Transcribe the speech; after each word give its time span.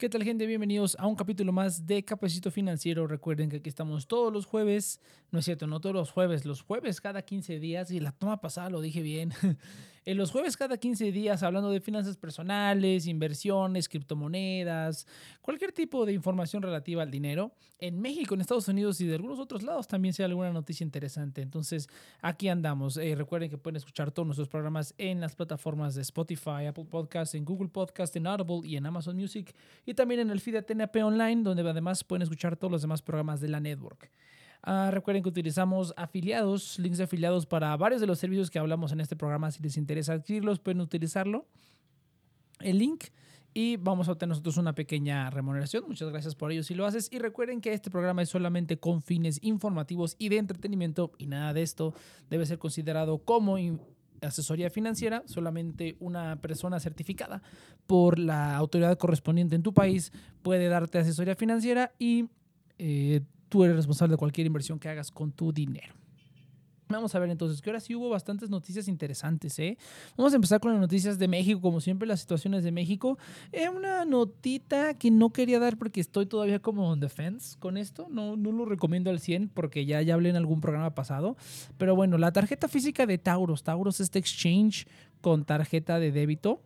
¿Qué 0.00 0.08
tal 0.08 0.24
gente? 0.24 0.46
Bienvenidos 0.46 0.96
a 0.98 1.06
un 1.06 1.14
capítulo 1.14 1.52
más 1.52 1.86
de 1.86 2.02
Capacito 2.02 2.50
Financiero. 2.50 3.06
Recuerden 3.06 3.50
que 3.50 3.58
aquí 3.58 3.68
estamos 3.68 4.06
todos 4.06 4.32
los 4.32 4.46
jueves, 4.46 4.98
no 5.30 5.40
es 5.40 5.44
cierto, 5.44 5.66
no 5.66 5.78
todos 5.78 5.94
los 5.94 6.10
jueves, 6.10 6.46
los 6.46 6.62
jueves 6.62 7.02
cada 7.02 7.20
15 7.20 7.60
días 7.60 7.90
y 7.90 8.00
la 8.00 8.12
toma 8.12 8.40
pasada 8.40 8.70
lo 8.70 8.80
dije 8.80 9.02
bien. 9.02 9.34
en 10.04 10.16
los 10.16 10.30
jueves 10.30 10.56
cada 10.56 10.78
15 10.78 11.12
días 11.12 11.42
hablando 11.42 11.70
de 11.70 11.80
finanzas 11.80 12.16
personales, 12.16 13.06
inversiones, 13.06 13.88
criptomonedas, 13.88 15.06
cualquier 15.42 15.72
tipo 15.72 16.06
de 16.06 16.12
información 16.12 16.62
relativa 16.62 17.02
al 17.02 17.10
dinero. 17.10 17.52
En 17.78 18.00
México, 18.00 18.34
en 18.34 18.40
Estados 18.40 18.68
Unidos 18.68 19.00
y 19.00 19.06
de 19.06 19.14
algunos 19.14 19.38
otros 19.38 19.62
lados 19.62 19.88
también 19.88 20.14
sea 20.14 20.26
alguna 20.26 20.52
noticia 20.52 20.84
interesante. 20.84 21.42
Entonces 21.42 21.88
aquí 22.20 22.48
andamos. 22.48 22.96
Eh, 22.96 23.14
recuerden 23.14 23.50
que 23.50 23.58
pueden 23.58 23.76
escuchar 23.76 24.10
todos 24.10 24.26
nuestros 24.26 24.48
programas 24.48 24.94
en 24.98 25.20
las 25.20 25.34
plataformas 25.34 25.94
de 25.94 26.02
Spotify, 26.02 26.66
Apple 26.68 26.86
Podcasts, 26.86 27.34
en 27.34 27.44
Google 27.44 27.68
Podcasts, 27.68 28.16
en 28.16 28.26
Audible 28.26 28.66
y 28.68 28.76
en 28.76 28.86
Amazon 28.86 29.16
Music 29.16 29.54
y 29.86 29.94
también 29.94 30.20
en 30.20 30.30
el 30.30 30.40
feed 30.40 30.54
de 30.54 30.62
TNP 30.62 31.02
Online, 31.02 31.42
donde 31.42 31.68
además 31.68 32.04
pueden 32.04 32.22
escuchar 32.22 32.56
todos 32.56 32.70
los 32.70 32.82
demás 32.82 33.02
programas 33.02 33.40
de 33.40 33.48
la 33.48 33.60
network. 33.60 34.10
Ah, 34.62 34.90
recuerden 34.92 35.22
que 35.22 35.28
utilizamos 35.28 35.94
afiliados, 35.96 36.78
links 36.78 36.98
de 36.98 37.04
afiliados 37.04 37.46
para 37.46 37.76
varios 37.76 38.00
de 38.00 38.06
los 38.06 38.18
servicios 38.18 38.50
que 38.50 38.58
hablamos 38.58 38.92
en 38.92 39.00
este 39.00 39.16
programa. 39.16 39.50
Si 39.50 39.62
les 39.62 39.76
interesa 39.76 40.12
adquirirlos, 40.12 40.58
pueden 40.58 40.80
utilizarlo. 40.80 41.46
El 42.60 42.78
link 42.78 43.04
y 43.52 43.76
vamos 43.78 44.08
a 44.08 44.12
obtener 44.12 44.30
nosotros 44.30 44.56
una 44.58 44.74
pequeña 44.74 45.30
remuneración. 45.30 45.84
Muchas 45.88 46.10
gracias 46.10 46.34
por 46.34 46.52
ello 46.52 46.62
si 46.62 46.74
lo 46.74 46.86
haces. 46.86 47.08
Y 47.10 47.18
recuerden 47.18 47.60
que 47.60 47.72
este 47.72 47.90
programa 47.90 48.22
es 48.22 48.28
solamente 48.28 48.78
con 48.78 49.02
fines 49.02 49.38
informativos 49.42 50.14
y 50.18 50.28
de 50.28 50.36
entretenimiento 50.36 51.12
y 51.18 51.26
nada 51.26 51.52
de 51.52 51.62
esto 51.62 51.94
debe 52.28 52.46
ser 52.46 52.58
considerado 52.58 53.18
como 53.18 53.56
asesoría 54.20 54.70
financiera, 54.70 55.22
solamente 55.26 55.96
una 55.98 56.40
persona 56.40 56.78
certificada 56.78 57.42
por 57.86 58.18
la 58.18 58.56
autoridad 58.56 58.98
correspondiente 58.98 59.56
en 59.56 59.62
tu 59.62 59.72
país 59.72 60.12
puede 60.42 60.68
darte 60.68 60.98
asesoría 60.98 61.34
financiera 61.34 61.92
y 61.98 62.26
eh, 62.78 63.22
tú 63.50 63.64
eres 63.64 63.76
responsable 63.76 64.12
de 64.12 64.18
cualquier 64.18 64.46
inversión 64.46 64.78
que 64.78 64.88
hagas 64.88 65.10
con 65.10 65.32
tu 65.32 65.52
dinero. 65.52 65.92
Vamos 66.88 67.14
a 67.14 67.20
ver 67.20 67.30
entonces, 67.30 67.60
que 67.62 67.70
ahora 67.70 67.78
sí 67.78 67.94
hubo 67.94 68.08
bastantes 68.08 68.50
noticias 68.50 68.88
interesantes, 68.88 69.58
¿eh? 69.60 69.78
Vamos 70.16 70.32
a 70.32 70.36
empezar 70.36 70.60
con 70.60 70.72
las 70.72 70.80
noticias 70.80 71.18
de 71.18 71.28
México, 71.28 71.60
como 71.60 71.80
siempre, 71.80 72.08
las 72.08 72.20
situaciones 72.20 72.64
de 72.64 72.72
México. 72.72 73.16
Eh, 73.52 73.68
una 73.68 74.04
notita 74.04 74.94
que 74.94 75.10
no 75.10 75.30
quería 75.30 75.60
dar 75.60 75.76
porque 75.76 76.00
estoy 76.00 76.26
todavía 76.26 76.58
como 76.58 76.88
on 76.90 76.98
defense 76.98 77.56
con 77.60 77.76
esto. 77.76 78.08
No, 78.10 78.36
no 78.36 78.50
lo 78.50 78.64
recomiendo 78.64 79.10
al 79.10 79.20
100 79.20 79.50
porque 79.50 79.86
ya, 79.86 80.02
ya 80.02 80.14
hablé 80.14 80.30
en 80.30 80.36
algún 80.36 80.60
programa 80.60 80.94
pasado. 80.94 81.36
Pero 81.78 81.94
bueno, 81.94 82.18
la 82.18 82.32
tarjeta 82.32 82.66
física 82.66 83.06
de 83.06 83.18
Tauros. 83.18 83.62
Tauros 83.62 83.96
es 83.96 84.06
este 84.06 84.18
exchange 84.18 84.86
con 85.20 85.44
tarjeta 85.44 86.00
de 86.00 86.10
débito 86.10 86.60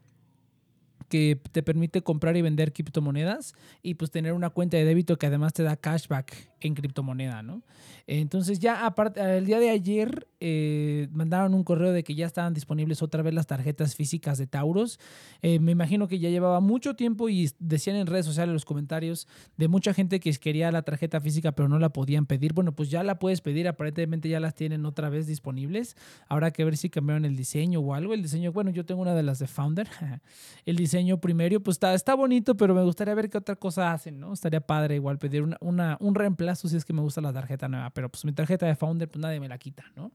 que 1.09 1.41
te 1.53 1.63
permite 1.63 2.03
comprar 2.03 2.37
y 2.37 2.43
vender 2.43 2.73
criptomonedas 2.73 3.55
y 3.83 3.95
pues 3.95 4.11
tener 4.11 4.33
una 4.33 4.51
cuenta 4.51 4.77
de 4.77 4.85
débito 4.85 5.17
que 5.17 5.27
además 5.27 5.53
te 5.53 5.63
da 5.63 5.77
cashback 5.77 6.55
en 6.61 6.75
criptomoneda, 6.75 7.43
¿no? 7.43 7.63
Entonces 8.07 8.59
ya 8.59 8.87
aparte, 8.87 9.21
el 9.39 9.47
día 9.47 9.59
de 9.59 9.71
ayer 9.71 10.29
eh, 10.41 11.09
mandaron 11.13 11.55
un 11.55 11.65
correo 11.65 11.93
de 11.93 12.05
que 12.05 12.15
ya 12.15 12.27
estaban 12.27 12.53
disponibles 12.53 13.03
otra 13.03 13.23
vez 13.23 13.33
las 13.33 13.47
tarjetas 13.47 13.95
físicas 13.95 14.39
de 14.39 14.47
Tauros. 14.47 14.99
Eh, 15.43 15.59
me 15.59 15.73
imagino 15.73 16.07
que 16.09 16.19
ya 16.19 16.29
llevaba 16.29 16.61
mucho 16.61 16.95
tiempo 16.97 17.29
y 17.29 17.51
decían 17.59 17.97
en 17.97 18.07
redes 18.07 18.27
sociales 18.27 18.53
los 18.53 18.65
comentarios 18.65 19.27
de 19.57 19.69
mucha 19.69 19.95
gente 19.95 20.21
que 20.21 20.33
quería 20.35 20.71
la 20.71 20.83
tarjeta 20.83 21.21
física 21.21 21.53
pero 21.53 21.69
no 21.69 21.79
la 21.79 21.91
podían 21.91 22.27
pedir. 22.27 22.53
Bueno, 22.53 22.75
pues 22.75 22.91
ya 22.91 23.03
la 23.03 23.19
puedes 23.19 23.41
pedir, 23.41 23.69
aparentemente 23.69 24.29
ya 24.29 24.41
las 24.41 24.55
tienen 24.55 24.85
otra 24.85 25.09
vez 25.09 25.27
disponibles. 25.27 25.97
Habrá 26.29 26.51
que 26.51 26.65
ver 26.65 26.77
si 26.77 26.91
cambiaron 26.91 27.25
el 27.25 27.37
diseño 27.37 27.81
o 27.81 27.95
algo. 27.95 28.15
El 28.15 28.23
diseño, 28.23 28.53
bueno, 28.53 28.71
yo 28.71 28.85
tengo 28.85 29.01
una 29.01 29.15
de 29.15 29.23
las 29.23 29.39
de 29.39 29.47
Founder. 29.47 29.89
el 30.67 30.77
diseño 30.77 30.94
primero, 31.21 31.61
pues 31.61 31.77
está, 31.77 31.95
está 31.95 32.15
bonito, 32.15 32.57
pero 32.57 32.75
me 32.75 32.83
gustaría 32.83 33.15
ver 33.15 33.31
qué 33.31 33.39
otra 33.39 33.57
cosa 33.57 33.93
hacen, 33.93 34.21
¿no? 34.21 34.33
Estaría 34.33 34.61
padre 34.61 34.97
igual 34.97 35.19
pedir 35.19 35.45
una, 35.61 35.97
un 36.01 36.15
reemplazo 36.15 36.69
si 36.69 36.77
es 36.77 36.85
que 36.85 36.93
me 36.93 37.03
gusta 37.03 37.21
la 37.21 37.33
tarjeta 37.33 37.69
nueva, 37.69 37.91
pero 37.91 38.09
pues 38.09 38.25
mi 38.25 38.33
tarjeta 38.33 38.67
de 38.67 38.75
Founder, 38.75 39.09
pues 39.09 39.21
nadie 39.21 39.41
me 39.41 39.49
la 39.49 39.59
quita, 39.59 39.85
¿no? 39.97 40.13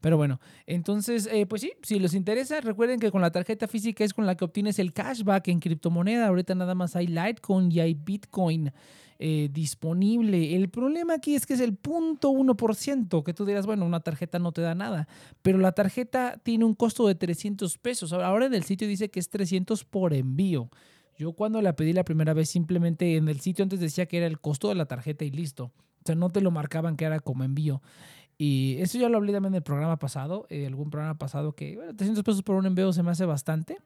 Pero 0.00 0.16
bueno, 0.16 0.40
entonces, 0.66 1.28
eh, 1.30 1.46
pues 1.46 1.62
sí, 1.62 1.72
si 1.82 1.98
les 1.98 2.14
interesa, 2.14 2.60
recuerden 2.60 2.98
que 2.98 3.10
con 3.10 3.20
la 3.20 3.30
tarjeta 3.30 3.68
física 3.68 4.02
es 4.02 4.14
con 4.14 4.26
la 4.26 4.34
que 4.34 4.44
obtienes 4.44 4.78
el 4.78 4.92
cashback 4.92 5.48
en 5.48 5.60
criptomoneda. 5.60 6.28
Ahorita 6.28 6.54
nada 6.54 6.74
más 6.74 6.96
hay 6.96 7.06
Litecoin 7.06 7.70
y 7.70 7.80
hay 7.80 7.94
Bitcoin 7.94 8.72
eh, 9.22 9.50
disponible. 9.52 10.56
El 10.56 10.70
problema 10.70 11.12
aquí 11.12 11.34
es 11.34 11.44
que 11.44 11.52
es 11.52 11.60
el 11.60 11.76
punto 11.76 12.30
1%, 12.30 13.22
que 13.22 13.34
tú 13.34 13.44
dirás, 13.44 13.66
bueno, 13.66 13.84
una 13.84 14.00
tarjeta 14.00 14.38
no 14.38 14.50
te 14.50 14.62
da 14.62 14.74
nada, 14.74 15.08
pero 15.42 15.58
la 15.58 15.72
tarjeta 15.72 16.40
tiene 16.42 16.64
un 16.64 16.72
costo 16.72 17.06
de 17.06 17.14
300 17.14 17.76
pesos. 17.76 18.14
Ahora 18.14 18.46
en 18.46 18.54
el 18.54 18.64
sitio 18.64 18.88
dice 18.88 19.10
que 19.10 19.20
es 19.20 19.28
300 19.28 19.84
por 19.84 20.14
envío. 20.14 20.70
Yo 21.18 21.34
cuando 21.34 21.60
la 21.60 21.76
pedí 21.76 21.92
la 21.92 22.02
primera 22.02 22.32
vez, 22.32 22.48
simplemente 22.48 23.16
en 23.16 23.28
el 23.28 23.40
sitio 23.40 23.62
antes 23.62 23.78
decía 23.78 24.06
que 24.06 24.16
era 24.16 24.26
el 24.26 24.40
costo 24.40 24.70
de 24.70 24.74
la 24.74 24.86
tarjeta 24.86 25.22
y 25.26 25.30
listo. 25.30 25.64
O 25.64 26.06
sea, 26.06 26.14
no 26.14 26.30
te 26.30 26.40
lo 26.40 26.50
marcaban 26.50 26.96
que 26.96 27.04
era 27.04 27.20
como 27.20 27.44
envío. 27.44 27.82
Y 28.38 28.78
eso 28.78 28.96
ya 28.96 29.10
lo 29.10 29.18
hablé 29.18 29.34
también 29.34 29.52
en 29.52 29.56
el 29.58 29.62
programa 29.62 29.98
pasado, 29.98 30.46
eh, 30.48 30.66
algún 30.66 30.88
programa 30.88 31.18
pasado, 31.18 31.52
que 31.52 31.76
bueno, 31.76 31.94
300 31.94 32.24
pesos 32.24 32.42
por 32.42 32.56
un 32.56 32.64
envío 32.64 32.90
se 32.94 33.02
me 33.02 33.10
hace 33.10 33.26
bastante. 33.26 33.76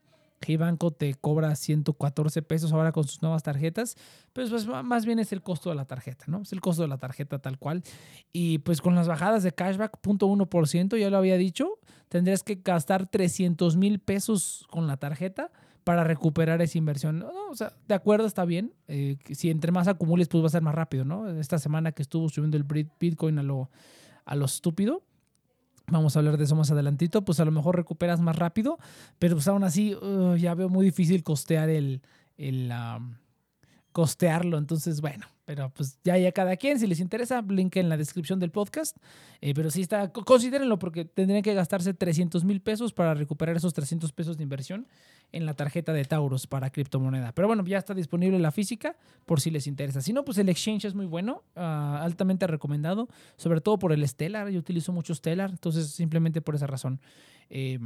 Banco 0.58 0.90
te 0.90 1.14
cobra 1.14 1.54
114 1.56 2.42
pesos 2.42 2.72
ahora 2.72 2.92
con 2.92 3.04
sus 3.04 3.22
nuevas 3.22 3.42
tarjetas, 3.42 3.96
pues, 4.32 4.50
pues 4.50 4.66
más 4.66 5.06
bien 5.06 5.18
es 5.18 5.32
el 5.32 5.42
costo 5.42 5.70
de 5.70 5.76
la 5.76 5.86
tarjeta, 5.86 6.24
¿no? 6.28 6.42
Es 6.42 6.52
el 6.52 6.60
costo 6.60 6.82
de 6.82 6.88
la 6.88 6.98
tarjeta 6.98 7.38
tal 7.38 7.58
cual. 7.58 7.82
Y 8.32 8.58
pues 8.58 8.80
con 8.80 8.94
las 8.94 9.08
bajadas 9.08 9.42
de 9.42 9.52
cashback, 9.52 10.00
0.1%, 10.00 10.96
ya 10.96 11.10
lo 11.10 11.16
había 11.16 11.36
dicho, 11.36 11.78
tendrías 12.08 12.42
que 12.42 12.56
gastar 12.56 13.06
300 13.06 13.76
mil 13.76 13.98
pesos 13.98 14.66
con 14.70 14.86
la 14.86 14.96
tarjeta 14.96 15.50
para 15.84 16.02
recuperar 16.02 16.62
esa 16.62 16.78
inversión. 16.78 17.18
No, 17.18 17.30
o 17.50 17.54
sea, 17.54 17.72
de 17.86 17.94
acuerdo, 17.94 18.26
está 18.26 18.44
bien. 18.44 18.72
Eh, 18.88 19.18
si 19.32 19.50
entre 19.50 19.70
más 19.70 19.86
acumules, 19.86 20.28
pues 20.28 20.42
va 20.42 20.46
a 20.46 20.50
ser 20.50 20.62
más 20.62 20.74
rápido, 20.74 21.04
¿no? 21.04 21.28
Esta 21.38 21.58
semana 21.58 21.92
que 21.92 22.02
estuvo 22.02 22.28
subiendo 22.28 22.56
el 22.56 22.64
Bitcoin 22.64 23.38
a 23.38 23.42
lo, 23.42 23.70
a 24.24 24.34
lo 24.34 24.46
estúpido, 24.46 25.02
vamos 25.86 26.16
a 26.16 26.18
hablar 26.18 26.36
de 26.36 26.44
eso 26.44 26.56
más 26.56 26.70
adelantito, 26.70 27.24
pues 27.24 27.40
a 27.40 27.44
lo 27.44 27.50
mejor 27.50 27.76
recuperas 27.76 28.20
más 28.20 28.36
rápido, 28.36 28.78
pero 29.18 29.36
pues 29.36 29.48
aún 29.48 29.64
así 29.64 29.94
uh, 29.94 30.36
ya 30.36 30.54
veo 30.54 30.68
muy 30.68 30.84
difícil 30.84 31.22
costear 31.22 31.68
el, 31.68 32.02
el 32.36 32.72
costearlo. 33.92 34.58
Entonces, 34.58 35.00
bueno, 35.00 35.26
pero 35.44 35.70
pues 35.70 35.98
ya 36.04 36.16
ya 36.16 36.32
cada 36.32 36.56
quien, 36.56 36.78
si 36.78 36.86
les 36.86 37.00
interesa, 37.00 37.42
link 37.42 37.76
en 37.76 37.88
la 37.88 37.96
descripción 37.96 38.40
del 38.40 38.50
podcast. 38.50 38.96
Eh, 39.40 39.52
pero 39.54 39.70
sí 39.70 39.82
está, 39.82 40.10
considérenlo 40.12 40.78
porque 40.78 41.04
tendrían 41.04 41.42
que 41.42 41.54
gastarse 41.54 41.92
300 41.92 42.44
mil 42.44 42.60
pesos 42.60 42.92
para 42.92 43.14
recuperar 43.14 43.56
esos 43.56 43.74
300 43.74 44.12
pesos 44.12 44.36
de 44.36 44.42
inversión 44.42 44.86
en 45.32 45.46
la 45.46 45.54
tarjeta 45.54 45.92
de 45.92 46.04
Tauros 46.04 46.46
para 46.46 46.70
criptomoneda. 46.70 47.32
Pero 47.32 47.48
bueno, 47.48 47.64
ya 47.66 47.78
está 47.78 47.92
disponible 47.92 48.38
la 48.38 48.52
física 48.52 48.96
por 49.26 49.40
si 49.40 49.50
les 49.50 49.66
interesa. 49.66 50.00
Si 50.00 50.12
no, 50.12 50.24
pues 50.24 50.38
el 50.38 50.48
exchange 50.48 50.86
es 50.86 50.94
muy 50.94 51.06
bueno, 51.06 51.42
ah, 51.56 52.00
altamente 52.02 52.46
recomendado, 52.46 53.08
sobre 53.36 53.60
todo 53.60 53.78
por 53.78 53.92
el 53.92 54.06
Stellar. 54.06 54.48
Yo 54.48 54.58
utilizo 54.58 54.92
mucho 54.92 55.14
Stellar, 55.14 55.50
entonces 55.50 55.90
simplemente 55.90 56.40
por 56.40 56.54
esa 56.54 56.66
razón. 56.66 57.00
Eh, 57.50 57.78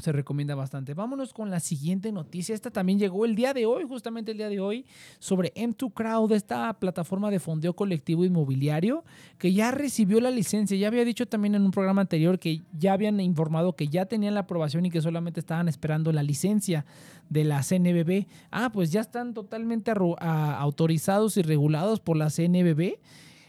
se 0.00 0.12
recomienda 0.12 0.54
bastante. 0.54 0.94
Vámonos 0.94 1.32
con 1.32 1.50
la 1.50 1.58
siguiente 1.58 2.12
noticia. 2.12 2.54
Esta 2.54 2.70
también 2.70 3.00
llegó 3.00 3.24
el 3.24 3.34
día 3.34 3.52
de 3.52 3.66
hoy, 3.66 3.82
justamente 3.82 4.30
el 4.30 4.36
día 4.36 4.48
de 4.48 4.60
hoy, 4.60 4.86
sobre 5.18 5.52
M2 5.54 5.92
Crowd, 5.92 6.30
esta 6.30 6.72
plataforma 6.74 7.32
de 7.32 7.40
fondeo 7.40 7.74
colectivo 7.74 8.24
inmobiliario 8.24 9.02
que 9.38 9.52
ya 9.52 9.72
recibió 9.72 10.20
la 10.20 10.30
licencia. 10.30 10.76
Ya 10.76 10.86
había 10.86 11.04
dicho 11.04 11.26
también 11.26 11.56
en 11.56 11.62
un 11.62 11.72
programa 11.72 12.00
anterior 12.00 12.38
que 12.38 12.62
ya 12.78 12.92
habían 12.92 13.18
informado 13.18 13.74
que 13.74 13.88
ya 13.88 14.06
tenían 14.06 14.34
la 14.34 14.40
aprobación 14.40 14.86
y 14.86 14.90
que 14.90 15.02
solamente 15.02 15.40
estaban 15.40 15.66
esperando 15.66 16.12
la 16.12 16.22
licencia 16.22 16.86
de 17.28 17.42
la 17.42 17.64
CNBB. 17.64 18.28
Ah, 18.52 18.70
pues 18.72 18.92
ya 18.92 19.00
están 19.00 19.34
totalmente 19.34 19.92
autorizados 20.20 21.36
y 21.38 21.42
regulados 21.42 21.98
por 21.98 22.16
la 22.16 22.30
CNBB. 22.30 23.00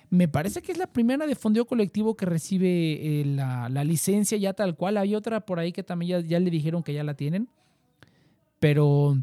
Me 0.09 0.27
parece 0.27 0.61
que 0.61 0.71
es 0.71 0.77
la 0.77 0.87
primera 0.87 1.27
de 1.27 1.35
fondeo 1.35 1.65
colectivo 1.65 2.15
que 2.15 2.25
recibe 2.25 3.21
eh, 3.21 3.25
la, 3.25 3.69
licencia 3.83 4.37
ya 4.37 4.53
tal 4.53 4.75
cual. 4.75 4.97
Hay 4.97 5.13
otra 5.13 5.45
por 5.45 5.59
ahí 5.59 5.71
que 5.71 5.83
también 5.83 6.27
ya, 6.27 6.39
le 6.39 6.49
dijeron 6.49 6.81
que 6.81 6.93
ya 6.93 7.03
la 7.03 7.13
tienen. 7.13 7.47
Pero, 8.59 9.17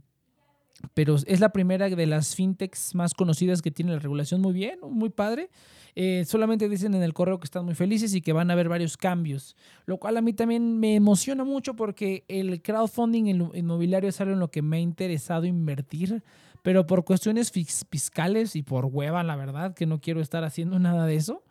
pero 0.94 1.16
es 1.16 1.40
la 1.40 1.50
primera 1.50 1.88
de 1.88 2.06
las 2.06 2.36
fintechs 2.36 2.94
más 2.94 3.14
conocidas 3.14 3.62
que 3.62 3.72
tiene 3.72 3.92
la 3.92 3.98
regulación. 3.98 4.40
Muy 4.40 4.52
bien, 4.52 4.78
muy 4.82 5.10
padre. 5.10 5.50
Eh, 5.96 6.24
solamente 6.26 6.68
dicen 6.68 6.94
en 6.94 7.02
el 7.02 7.14
correo 7.14 7.40
que 7.40 7.46
están 7.46 7.64
muy 7.64 7.74
felices 7.74 8.14
y 8.14 8.20
que 8.20 8.32
van 8.32 8.50
a 8.50 8.52
haber 8.52 8.68
varios 8.68 8.96
cambios. 8.96 9.56
Lo 9.86 9.96
cual 9.96 10.16
a 10.18 10.22
mí 10.22 10.34
también 10.34 10.78
me 10.78 10.94
emociona 10.94 11.42
mucho 11.42 11.74
porque 11.74 12.24
el 12.28 12.62
crowdfunding 12.62 13.24
inmobiliario 13.54 14.08
es 14.08 14.20
algo 14.20 14.34
en 14.34 14.40
lo 14.40 14.50
que 14.50 14.62
me 14.62 14.76
ha 14.76 14.80
interesado 14.80 15.46
invertir 15.46 16.22
pero 16.66 16.84
por 16.84 17.04
cuestiones 17.04 17.52
fiscales 17.52 18.56
y 18.56 18.64
por 18.64 18.86
hueva, 18.86 19.22
la 19.22 19.36
verdad, 19.36 19.72
que 19.72 19.86
no 19.86 20.00
quiero 20.00 20.20
estar 20.20 20.42
haciendo 20.42 20.80
nada 20.80 21.06
de 21.06 21.14
eso, 21.14 21.44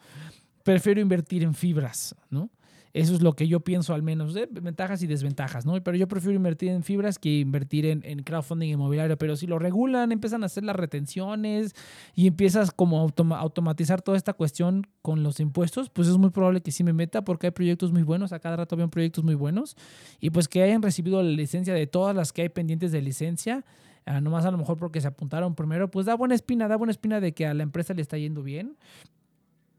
prefiero 0.63 0.99
invertir 0.99 1.41
en 1.43 1.53
fibras, 1.53 2.17
¿no? 2.29 2.49
Eso 2.91 3.15
es 3.15 3.21
lo 3.21 3.31
que 3.31 3.47
yo 3.47 3.61
pienso 3.61 3.93
al 3.93 4.03
menos, 4.03 4.33
de 4.33 4.45
ventajas 4.51 5.01
y 5.03 5.07
desventajas, 5.07 5.65
¿no? 5.65 5.81
Pero 5.81 5.95
yo 5.95 6.09
prefiero 6.09 6.35
invertir 6.35 6.67
en 6.67 6.83
fibras 6.83 7.17
que 7.17 7.39
invertir 7.39 7.85
en, 7.85 8.23
crowdfunding 8.23 8.71
inmobiliario. 8.71 9.17
Pero 9.17 9.37
si 9.37 9.47
lo 9.47 9.57
regulan, 9.57 10.11
empiezan 10.11 10.43
a 10.43 10.47
hacer 10.47 10.65
las 10.65 10.75
retenciones 10.75 11.75
y 12.13 12.27
empiezas 12.27 12.71
como 12.71 12.99
a 12.99 13.39
automatizar 13.39 14.01
toda 14.01 14.17
esta 14.17 14.33
cuestión 14.33 14.85
con 15.01 15.23
los 15.23 15.39
impuestos, 15.39 15.89
pues 15.89 16.09
es 16.09 16.17
muy 16.17 16.31
probable 16.31 16.59
que 16.59 16.71
sí 16.71 16.83
me 16.83 16.91
meta 16.91 17.23
porque 17.23 17.47
hay 17.47 17.51
proyectos 17.51 17.93
muy 17.93 18.03
buenos, 18.03 18.33
a 18.33 18.39
cada 18.39 18.57
rato 18.57 18.75
veo 18.75 18.89
proyectos 18.89 19.23
muy 19.23 19.35
buenos 19.35 19.77
y 20.19 20.31
pues 20.31 20.49
que 20.49 20.61
hayan 20.61 20.81
recibido 20.81 21.23
la 21.23 21.29
licencia 21.29 21.73
de 21.73 21.87
todas 21.87 22.13
las 22.13 22.33
que 22.33 22.41
hay 22.41 22.49
pendientes 22.49 22.91
de 22.91 23.01
licencia 23.01 23.63
ah, 24.05 24.21
nomás 24.21 24.45
a 24.45 24.51
lo 24.51 24.57
mejor 24.57 24.77
porque 24.77 25.01
se 25.01 25.07
apuntaron 25.07 25.55
primero, 25.55 25.89
pues 25.89 26.05
da 26.05 26.15
buena 26.15 26.35
espina, 26.35 26.67
da 26.67 26.75
buena 26.75 26.91
espina 26.91 27.19
de 27.19 27.33
que 27.33 27.45
a 27.45 27.53
la 27.53 27.63
empresa 27.63 27.93
le 27.93 28.01
está 28.01 28.17
yendo 28.17 28.43
bien. 28.43 28.77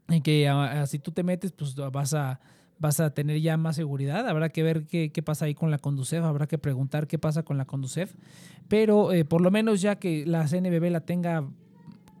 Y 0.09 0.21
que 0.21 0.47
ah, 0.47 0.85
si 0.87 0.99
tú 0.99 1.11
te 1.11 1.23
metes, 1.23 1.51
pues 1.51 1.75
vas 1.75 2.13
a, 2.13 2.39
vas 2.79 2.99
a 2.99 3.13
tener 3.13 3.41
ya 3.41 3.57
más 3.57 3.75
seguridad. 3.75 4.27
Habrá 4.27 4.49
que 4.49 4.63
ver 4.63 4.85
qué, 4.85 5.11
qué, 5.11 5.21
pasa 5.21 5.45
ahí 5.45 5.53
con 5.53 5.71
la 5.71 5.77
Conducef, 5.79 6.23
habrá 6.23 6.47
que 6.47 6.57
preguntar 6.57 7.07
qué 7.07 7.19
pasa 7.19 7.43
con 7.43 7.57
la 7.57 7.65
Conducef. 7.65 8.13
Pero 8.67 9.11
eh, 9.11 9.25
por 9.25 9.41
lo 9.41 9.51
menos 9.51 9.81
ya 9.81 9.97
que 9.97 10.25
la 10.25 10.47
CNBB 10.47 10.91
la 10.91 11.01
tenga 11.01 11.45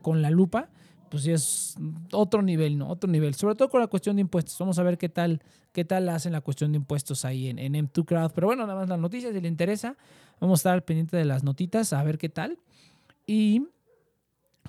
con 0.01 0.21
la 0.21 0.29
lupa, 0.29 0.69
pues 1.09 1.23
sí 1.23 1.31
es 1.31 1.75
otro 2.11 2.41
nivel, 2.41 2.77
¿no? 2.77 2.89
Otro 2.89 3.09
nivel. 3.09 3.33
Sobre 3.35 3.55
todo 3.55 3.69
con 3.69 3.81
la 3.81 3.87
cuestión 3.87 4.17
de 4.17 4.21
impuestos. 4.21 4.57
Vamos 4.59 4.77
a 4.79 4.83
ver 4.83 4.97
qué 4.97 5.09
tal, 5.09 5.41
qué 5.71 5.85
tal 5.85 6.09
hacen 6.09 6.33
la 6.33 6.41
cuestión 6.41 6.71
de 6.71 6.77
impuestos 6.77 7.25
ahí 7.25 7.47
en, 7.47 7.59
en 7.59 7.73
M2 7.73 8.05
Crowd. 8.05 8.31
Pero 8.33 8.47
bueno, 8.47 8.65
nada 8.65 8.79
más 8.79 8.89
las 8.89 8.99
noticias, 8.99 9.33
si 9.33 9.41
le 9.41 9.47
interesa, 9.47 9.95
vamos 10.39 10.59
a 10.59 10.61
estar 10.61 10.73
al 10.73 10.83
pendiente 10.83 11.17
de 11.17 11.25
las 11.25 11.43
notitas, 11.43 11.93
a 11.93 12.03
ver 12.03 12.17
qué 12.17 12.29
tal. 12.29 12.59
Y 13.25 13.67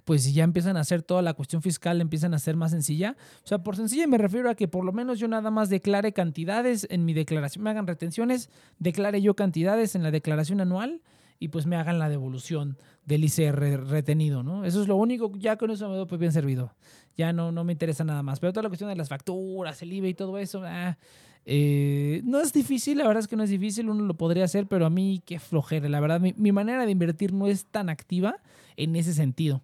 pues 0.08 0.22
si 0.22 0.32
ya 0.32 0.44
empiezan 0.44 0.78
a 0.78 0.80
hacer 0.80 1.02
toda 1.02 1.20
la 1.20 1.34
cuestión 1.34 1.60
fiscal, 1.60 2.00
empiezan 2.00 2.32
a 2.32 2.38
ser 2.38 2.56
más 2.56 2.70
sencilla. 2.70 3.14
O 3.44 3.46
sea, 3.46 3.58
por 3.58 3.76
sencilla 3.76 4.06
me 4.06 4.16
refiero 4.16 4.48
a 4.48 4.54
que 4.54 4.66
por 4.66 4.82
lo 4.82 4.92
menos 4.92 5.18
yo 5.18 5.28
nada 5.28 5.50
más 5.50 5.68
declare 5.68 6.14
cantidades 6.14 6.86
en 6.88 7.04
mi 7.04 7.12
declaración, 7.12 7.62
me 7.62 7.70
hagan 7.70 7.86
retenciones, 7.86 8.48
declare 8.78 9.20
yo 9.20 9.34
cantidades 9.34 9.94
en 9.94 10.02
la 10.02 10.10
declaración 10.10 10.62
anual 10.62 11.02
y 11.38 11.48
pues 11.48 11.66
me 11.66 11.76
hagan 11.76 11.98
la 11.98 12.08
devolución 12.08 12.78
del 13.04 13.24
ICR 13.24 13.86
retenido, 13.86 14.42
¿no? 14.42 14.64
Eso 14.64 14.80
es 14.80 14.88
lo 14.88 14.96
único, 14.96 15.30
ya 15.36 15.56
con 15.56 15.70
eso 15.70 15.88
me 15.88 15.96
doy 15.96 16.06
pues 16.06 16.18
bien 16.18 16.32
servido. 16.32 16.74
Ya 17.16 17.32
no, 17.32 17.52
no 17.52 17.64
me 17.64 17.72
interesa 17.72 18.02
nada 18.02 18.22
más. 18.22 18.40
Pero 18.40 18.52
toda 18.52 18.62
la 18.62 18.68
cuestión 18.70 18.88
de 18.88 18.96
las 18.96 19.08
facturas, 19.08 19.82
el 19.82 19.92
IVA 19.92 20.08
y 20.08 20.14
todo 20.14 20.38
eso, 20.38 20.62
ah, 20.64 20.96
eh, 21.46 22.20
no 22.24 22.40
es 22.40 22.52
difícil, 22.52 22.98
la 22.98 23.06
verdad 23.06 23.20
es 23.22 23.28
que 23.28 23.36
no 23.36 23.42
es 23.42 23.50
difícil, 23.50 23.88
uno 23.88 24.04
lo 24.04 24.14
podría 24.14 24.44
hacer, 24.44 24.66
pero 24.66 24.86
a 24.86 24.90
mí 24.90 25.22
qué 25.24 25.38
flojera. 25.38 25.88
La 25.88 26.00
verdad, 26.00 26.20
mi, 26.20 26.34
mi 26.36 26.52
manera 26.52 26.84
de 26.84 26.92
invertir 26.92 27.32
no 27.32 27.46
es 27.46 27.66
tan 27.66 27.88
activa 27.88 28.36
en 28.76 28.96
ese 28.96 29.14
sentido. 29.14 29.62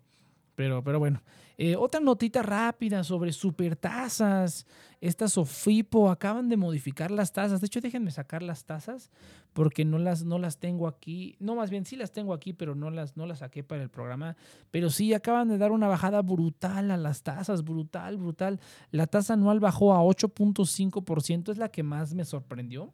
Pero, 0.55 0.83
pero 0.83 0.99
bueno. 0.99 1.23
Eh, 1.57 1.77
otra 1.77 2.01
notita 2.01 2.43
rápida 2.43 3.05
sobre 3.05 3.33
supertasas. 3.33 4.67
Estas 5.05 5.35
Sofipo 5.35 6.09
acaban 6.11 6.49
de 6.49 6.57
modificar 6.57 7.11
las 7.11 7.31
tasas. 7.31 7.61
De 7.61 7.67
hecho, 7.67 7.83
déjenme 7.83 8.11
sacar 8.11 8.43
las 8.43 8.65
tasas 8.65 9.11
porque 9.53 9.85
no 9.85 9.99
las, 9.99 10.25
no 10.25 10.39
las 10.39 10.59
tengo 10.59 10.89
aquí. 10.89 11.37
No, 11.41 11.57
más 11.57 11.69
bien 11.69 11.85
sí 11.85 11.95
las 11.95 12.11
tengo 12.11 12.33
aquí, 12.33 12.55
pero 12.55 12.75
no 12.75 12.89
las, 12.89 13.15
no 13.15 13.27
las 13.27 13.41
saqué 13.41 13.63
para 13.63 13.83
el 13.83 13.91
programa. 13.91 14.35
Pero 14.71 14.89
sí, 14.89 15.13
acaban 15.13 15.49
de 15.49 15.59
dar 15.59 15.73
una 15.73 15.89
bajada 15.89 16.23
brutal 16.23 16.91
a 16.91 16.97
las 16.97 17.23
tasas. 17.23 17.65
Brutal, 17.65 18.17
brutal. 18.17 18.61
La 18.93 19.07
tasa 19.07 19.35
anual 19.35 19.61
bajó 19.61 19.93
a 19.93 20.01
8.5%. 20.01 21.53
Es 21.53 21.59
la 21.59 21.69
que 21.69 21.83
más 21.83 22.15
me 22.15 22.25
sorprendió. 22.25 22.91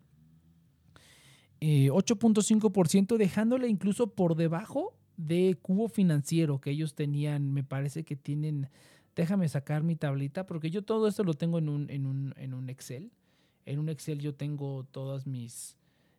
8.5%, 1.61 3.15
eh, 3.15 3.19
dejándole 3.19 3.69
incluso 3.69 4.09
por 4.15 4.35
debajo 4.35 4.97
de 5.17 5.57
cubo 5.63 5.89
financiero 5.89 6.61
que 6.61 6.71
ellos 6.71 6.95
tenían, 6.97 7.53
me 7.53 7.63
parece 7.63 8.05
que 8.05 8.17
tienen, 8.17 8.69
déjame 9.17 9.49
sacar 9.49 9.83
mi 9.83 9.97
tablita, 9.97 10.47
porque 10.47 10.71
yo 10.71 10.83
todo 10.83 11.09
esto 11.09 11.25
lo 11.25 11.35
tengo 11.35 11.59
en 11.59 11.69
un, 11.69 11.91
en 11.91 12.07
un, 12.07 12.35
en 12.37 12.55
un 12.55 12.71
Excel. 12.71 13.11
En 13.67 13.79
un 13.79 13.89
Excel 13.89 14.21
yo 14.21 14.35
tengo 14.35 14.87
todas 14.91 15.27
mis, 15.27 15.77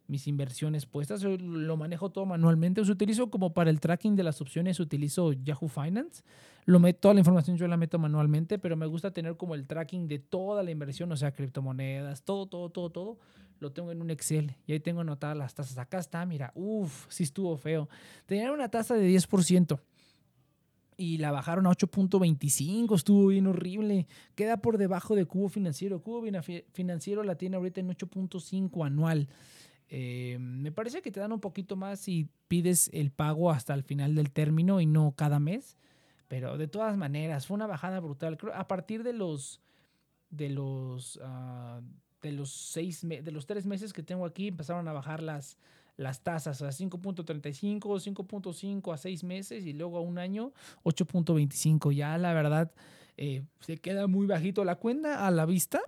mis 0.08 0.28
inversiones 0.28 0.86
puestas, 0.86 1.22
yo 1.22 1.38
lo 1.38 1.78
manejo 1.78 2.12
todo 2.12 2.26
manualmente, 2.26 2.82
Os 2.82 2.90
utilizo 2.90 3.30
como 3.30 3.54
para 3.54 3.70
el 3.70 3.80
tracking 3.80 4.16
de 4.16 4.24
las 4.24 4.42
opciones, 4.42 4.80
utilizo 4.80 5.34
Yahoo 5.34 5.68
Finance, 5.68 6.24
lo 6.66 6.80
meto, 6.80 7.00
toda 7.00 7.14
la 7.16 7.22
información 7.22 7.58
yo 7.58 7.68
la 7.68 7.78
meto 7.78 7.98
manualmente, 7.98 8.60
pero 8.60 8.76
me 8.76 8.86
gusta 8.86 9.12
tener 9.12 9.38
como 9.38 9.56
el 9.56 9.66
tracking 9.66 10.08
de 10.08 10.20
toda 10.20 10.64
la 10.64 10.72
inversión, 10.72 11.12
o 11.12 11.18
sea, 11.18 11.32
criptomonedas, 11.32 12.24
todo, 12.24 12.46
todo, 12.46 12.70
todo, 12.70 12.90
todo, 12.92 13.18
lo 13.60 13.72
tengo 13.72 13.92
en 13.92 14.02
un 14.02 14.12
Excel. 14.12 14.56
Y 14.68 14.74
ahí 14.74 14.80
tengo 14.80 15.02
anotadas 15.02 15.38
las 15.38 15.54
tasas. 15.54 15.78
Acá 15.78 16.00
está, 16.00 16.26
mira, 16.26 16.52
uff, 16.56 17.06
sí 17.10 17.24
estuvo 17.24 17.56
feo. 17.58 17.88
Tenían 18.26 18.52
una 18.52 18.70
tasa 18.70 18.96
de 18.96 19.10
10% 19.10 19.80
y 21.02 21.18
la 21.18 21.32
bajaron 21.32 21.66
a 21.66 21.72
8.25, 21.72 22.96
estuvo 22.96 23.28
bien 23.28 23.48
horrible. 23.48 24.06
Queda 24.36 24.58
por 24.58 24.78
debajo 24.78 25.16
de 25.16 25.26
Cubo 25.26 25.50
Financiero. 25.50 26.04
Cubo 26.04 26.22
Financiero 26.74 27.24
la 27.24 27.36
tiene 27.36 27.56
ahorita 27.58 27.80
en 27.80 27.90
8.5 27.90 28.86
anual. 28.86 29.28
Eh, 29.90 30.38
me 30.40 30.72
parece 30.72 31.02
que 31.02 31.10
te 31.10 31.20
dan 31.20 31.32
un 31.32 31.40
poquito 31.40 31.76
más 31.76 32.02
si 32.02 32.30
pides 32.48 32.92
el 32.94 33.10
pago 33.10 33.50
hasta 33.50 33.74
el 33.74 33.82
final 33.82 34.14
del 34.14 34.30
término 34.30 34.80
y 34.80 34.86
no 34.86 35.16
cada 35.18 35.40
mes. 35.40 35.76
Pero 36.28 36.60
de 36.60 36.68
todas 36.68 36.96
maneras, 36.98 37.48
fue 37.48 37.56
una 37.56 37.66
bajada 37.66 38.00
brutal. 38.00 38.38
a 38.54 38.68
partir 38.68 39.02
de 39.02 39.14
los 39.14 39.60
de 40.30 40.50
los 40.50 41.20
ah, 41.24 41.82
de 42.22 42.32
los 42.32 42.52
seis 42.52 43.02
de 43.02 43.32
los 43.32 43.48
tres 43.48 43.66
meses 43.66 43.92
que 43.92 44.04
tengo 44.04 44.28
aquí 44.28 44.50
empezaron 44.50 44.88
a 44.88 44.94
bajar 44.94 45.24
las, 45.24 45.58
las 46.02 46.22
tasas 46.22 46.62
a 46.62 46.70
5.35, 46.70 47.80
5.5 47.80 48.94
a 48.94 48.98
seis 48.98 49.24
meses 49.24 49.66
y 49.66 49.74
luego 49.74 49.98
a 49.98 50.02
un 50.02 50.18
año 50.18 50.52
8.25. 50.84 51.94
Ya 51.94 52.18
la 52.18 52.34
verdad 52.34 52.72
eh, 53.18 53.44
se 53.60 53.78
queda 53.78 54.08
muy 54.08 54.26
bajito 54.26 54.66
la 54.66 54.76
cuenta 54.76 55.26
a 55.26 55.32
la 55.32 55.46
vista. 55.46 55.80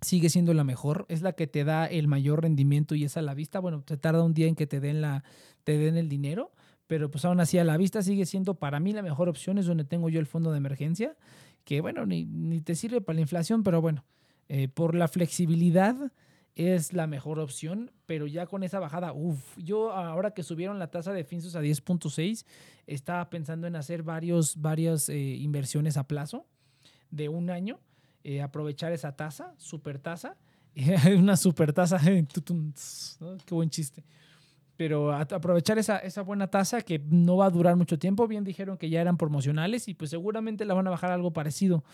Sigue 0.00 0.30
siendo 0.30 0.52
la 0.52 0.64
mejor, 0.64 1.06
es 1.08 1.22
la 1.22 1.32
que 1.32 1.46
te 1.46 1.62
da 1.62 1.86
el 1.86 2.08
mayor 2.08 2.42
rendimiento 2.42 2.96
y 2.96 3.04
es 3.04 3.16
a 3.16 3.22
la 3.22 3.34
vista. 3.34 3.60
Bueno, 3.60 3.82
te 3.82 3.96
tarda 3.96 4.24
un 4.24 4.34
día 4.34 4.48
en 4.48 4.56
que 4.56 4.66
te 4.66 4.80
den, 4.80 5.00
la, 5.00 5.22
te 5.62 5.78
den 5.78 5.96
el 5.96 6.08
dinero, 6.08 6.50
pero 6.88 7.08
pues 7.08 7.24
aún 7.24 7.38
así 7.38 7.58
a 7.58 7.64
la 7.64 7.76
vista 7.76 8.02
sigue 8.02 8.26
siendo 8.26 8.54
para 8.54 8.80
mí 8.80 8.92
la 8.92 9.02
mejor 9.02 9.28
opción, 9.28 9.58
es 9.58 9.66
donde 9.66 9.84
tengo 9.84 10.08
yo 10.08 10.18
el 10.18 10.26
fondo 10.26 10.50
de 10.50 10.56
emergencia, 10.58 11.16
que 11.64 11.80
bueno, 11.80 12.04
ni, 12.04 12.24
ni 12.24 12.60
te 12.60 12.74
sirve 12.74 13.00
para 13.00 13.14
la 13.14 13.20
inflación, 13.20 13.62
pero 13.62 13.80
bueno, 13.80 14.04
eh, 14.48 14.66
por 14.66 14.96
la 14.96 15.06
flexibilidad 15.06 16.12
es 16.54 16.92
la 16.92 17.06
mejor 17.06 17.38
opción, 17.38 17.90
pero 18.06 18.26
ya 18.26 18.46
con 18.46 18.62
esa 18.62 18.78
bajada, 18.78 19.12
uff, 19.12 19.56
yo 19.56 19.92
ahora 19.92 20.32
que 20.32 20.42
subieron 20.42 20.78
la 20.78 20.90
tasa 20.90 21.12
de 21.12 21.24
Finsus 21.24 21.56
a 21.56 21.62
10.6, 21.62 22.44
estaba 22.86 23.30
pensando 23.30 23.66
en 23.66 23.76
hacer 23.76 24.02
varios, 24.02 24.60
varias 24.60 25.08
eh, 25.08 25.18
inversiones 25.18 25.96
a 25.96 26.06
plazo 26.06 26.46
de 27.10 27.28
un 27.28 27.50
año, 27.50 27.80
eh, 28.24 28.42
aprovechar 28.42 28.92
esa 28.92 29.16
tasa, 29.16 29.54
super 29.56 29.98
tasa, 29.98 30.36
una 31.16 31.36
super 31.36 31.72
tasa, 31.72 31.98
qué 33.46 33.54
buen 33.54 33.70
chiste. 33.70 34.04
Pero 34.84 35.12
aprovechar 35.12 35.78
esa, 35.78 35.98
esa 35.98 36.22
buena 36.22 36.48
tasa 36.48 36.82
que 36.82 36.98
no 36.98 37.36
va 37.36 37.46
a 37.46 37.50
durar 37.50 37.76
mucho 37.76 37.98
tiempo, 37.98 38.26
bien 38.26 38.42
dijeron 38.42 38.76
que 38.76 38.90
ya 38.90 39.00
eran 39.00 39.16
promocionales 39.16 39.86
y 39.86 39.94
pues 39.94 40.10
seguramente 40.10 40.64
la 40.64 40.74
van 40.74 40.86
a 40.86 40.90
bajar 40.90 41.10
algo 41.12 41.32
parecido 41.32 41.84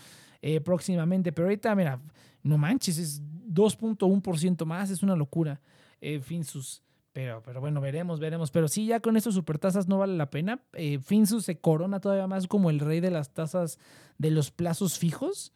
próximamente, 0.65 1.33
pero 1.33 1.49
ahorita, 1.49 1.75
mira, 1.75 2.01
no 2.43 2.59
manches, 2.59 2.99
es 2.99 3.23
2.1% 3.23 4.65
más, 4.65 4.91
es 4.91 5.03
una 5.03 5.17
locura. 5.17 5.61
Eh, 6.01 6.21
Finsus. 6.21 6.83
Pero, 7.13 7.43
pero 7.43 7.61
bueno, 7.61 7.81
veremos, 7.81 8.21
veremos. 8.21 8.51
Pero 8.51 8.69
sí, 8.69 8.87
ya 8.87 9.01
con 9.01 9.17
estos 9.17 9.35
supertasas 9.35 9.89
no 9.89 9.99
vale 9.99 10.17
la 10.17 10.31
pena. 10.31 10.61
Eh, 10.75 10.99
Finsus 11.01 11.45
se 11.45 11.59
corona 11.59 12.01
todavía 12.01 12.27
más 12.27 12.47
como 12.47 12.71
el 12.71 12.79
rey 12.79 13.01
de 13.01 13.11
las 13.11 13.35
tasas 13.35 13.79
de 14.19 14.31
los 14.31 14.51
plazos 14.51 14.99
fijos. 14.99 15.53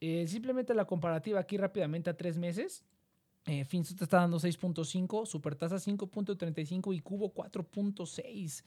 Eh, 0.00 0.26
simplemente 0.28 0.74
la 0.74 0.84
comparativa 0.84 1.40
aquí 1.40 1.56
rápidamente 1.56 2.10
a 2.10 2.16
tres 2.16 2.38
meses. 2.38 2.84
Eh, 3.46 3.64
te 3.64 3.78
está 3.78 4.18
dando 4.18 4.38
6.5, 4.38 5.26
supertasa 5.26 5.76
5.35 5.76 6.94
y 6.94 7.00
cubo 7.00 7.32
4.6. 7.32 8.64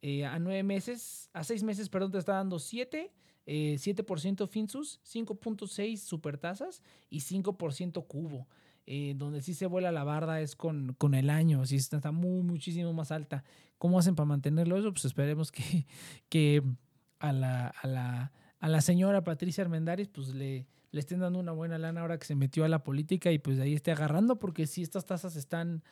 Eh, 0.00 0.24
a 0.24 0.38
nueve 0.38 0.62
meses, 0.62 1.28
a 1.32 1.42
seis 1.42 1.62
meses, 1.62 1.88
perdón, 1.88 2.12
te 2.12 2.18
está 2.18 2.34
dando 2.34 2.58
7 2.58 3.12
7% 3.48 4.44
eh, 4.44 4.46
Finsus, 4.46 5.00
5.6 5.04 5.96
supertasas 5.96 6.82
y 7.08 7.20
5% 7.20 8.06
cubo. 8.06 8.46
Eh, 8.90 9.14
donde 9.16 9.42
sí 9.42 9.52
se 9.52 9.66
vuela 9.66 9.92
la 9.92 10.02
barda 10.02 10.40
es 10.40 10.56
con, 10.56 10.94
con 10.94 11.14
el 11.14 11.28
año, 11.28 11.66
sí 11.66 11.76
está, 11.76 12.10
muy, 12.10 12.42
muchísimo 12.42 12.92
más 12.94 13.10
alta. 13.10 13.44
¿Cómo 13.76 13.98
hacen 13.98 14.14
para 14.14 14.26
mantenerlo 14.26 14.78
eso? 14.78 14.92
Pues 14.92 15.04
esperemos 15.04 15.52
que, 15.52 15.86
que 16.30 16.62
a, 17.18 17.32
la, 17.32 17.68
a, 17.68 17.86
la, 17.86 18.32
a 18.60 18.68
la 18.68 18.80
señora 18.80 19.24
Patricia 19.24 19.62
Armendáriz 19.62 20.08
pues 20.08 20.28
le, 20.28 20.66
le 20.90 21.00
estén 21.00 21.20
dando 21.20 21.38
una 21.38 21.52
buena 21.52 21.78
lana 21.78 22.00
ahora 22.00 22.18
que 22.18 22.26
se 22.26 22.34
metió 22.34 22.64
a 22.64 22.68
la 22.68 22.82
política 22.82 23.30
y 23.32 23.38
pues 23.38 23.58
ahí 23.58 23.74
esté 23.74 23.92
agarrando, 23.92 24.38
porque 24.38 24.66
sí 24.66 24.82
estas 24.82 25.04
tasas 25.06 25.36
están, 25.36 25.82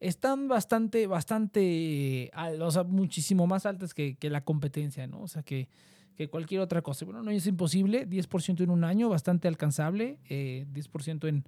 están 0.00 0.48
bastante, 0.48 1.06
bastante, 1.06 2.30
o 2.60 2.70
sea, 2.70 2.84
muchísimo 2.84 3.46
más 3.46 3.66
altas 3.66 3.94
que, 3.94 4.16
que 4.16 4.30
la 4.30 4.42
competencia, 4.42 5.06
¿no? 5.06 5.22
O 5.22 5.28
sea 5.28 5.42
que 5.42 5.68
que 6.16 6.28
cualquier 6.28 6.60
otra 6.60 6.82
cosa. 6.82 7.04
Bueno, 7.04 7.22
no 7.22 7.30
es 7.30 7.46
imposible, 7.46 8.08
10% 8.08 8.64
en 8.64 8.70
un 8.70 8.82
año, 8.82 9.08
bastante 9.08 9.46
alcanzable, 9.46 10.18
10% 10.28 11.24
eh, 11.24 11.42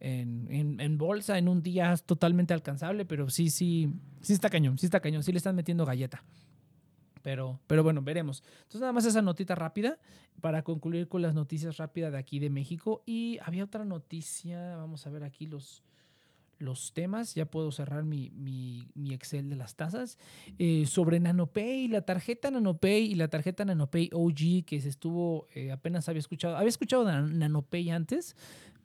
en, 0.00 0.48
en, 0.50 0.80
en, 0.80 0.98
bolsa 0.98 1.38
en 1.38 1.48
un 1.48 1.62
día 1.62 1.92
es 1.92 2.02
totalmente 2.02 2.52
alcanzable, 2.52 3.04
pero 3.04 3.30
sí, 3.30 3.50
sí, 3.50 3.92
sí 4.20 4.32
está 4.32 4.50
cañón, 4.50 4.78
sí 4.78 4.86
está 4.86 5.00
cañón, 5.00 5.22
sí 5.22 5.32
le 5.32 5.38
están 5.38 5.54
metiendo 5.54 5.84
galleta. 5.84 6.24
Pero, 7.26 7.58
pero 7.66 7.82
bueno, 7.82 8.02
veremos. 8.02 8.44
Entonces 8.58 8.82
nada 8.82 8.92
más 8.92 9.04
esa 9.04 9.20
notita 9.20 9.56
rápida 9.56 9.98
para 10.40 10.62
concluir 10.62 11.08
con 11.08 11.22
las 11.22 11.34
noticias 11.34 11.76
rápidas 11.76 12.12
de 12.12 12.18
aquí 12.18 12.38
de 12.38 12.50
México. 12.50 13.02
Y 13.04 13.40
había 13.42 13.64
otra 13.64 13.84
noticia, 13.84 14.76
vamos 14.76 15.08
a 15.08 15.10
ver 15.10 15.24
aquí 15.24 15.48
los, 15.48 15.82
los 16.60 16.92
temas, 16.92 17.34
ya 17.34 17.44
puedo 17.44 17.72
cerrar 17.72 18.04
mi, 18.04 18.30
mi, 18.30 19.12
Excel 19.12 19.50
de 19.50 19.56
las 19.56 19.74
tasas, 19.74 20.20
eh, 20.60 20.86
sobre 20.86 21.18
NanoPay, 21.18 21.88
la 21.88 22.02
tarjeta 22.02 22.52
NanoPay 22.52 23.06
y 23.06 23.16
la 23.16 23.26
tarjeta 23.26 23.64
NanoPay 23.64 24.10
OG 24.12 24.64
que 24.64 24.80
se 24.80 24.88
estuvo, 24.88 25.48
eh, 25.52 25.72
apenas 25.72 26.08
había 26.08 26.20
escuchado, 26.20 26.56
había 26.56 26.68
escuchado 26.68 27.04
de 27.06 27.22
NanoPay 27.22 27.90
antes, 27.90 28.36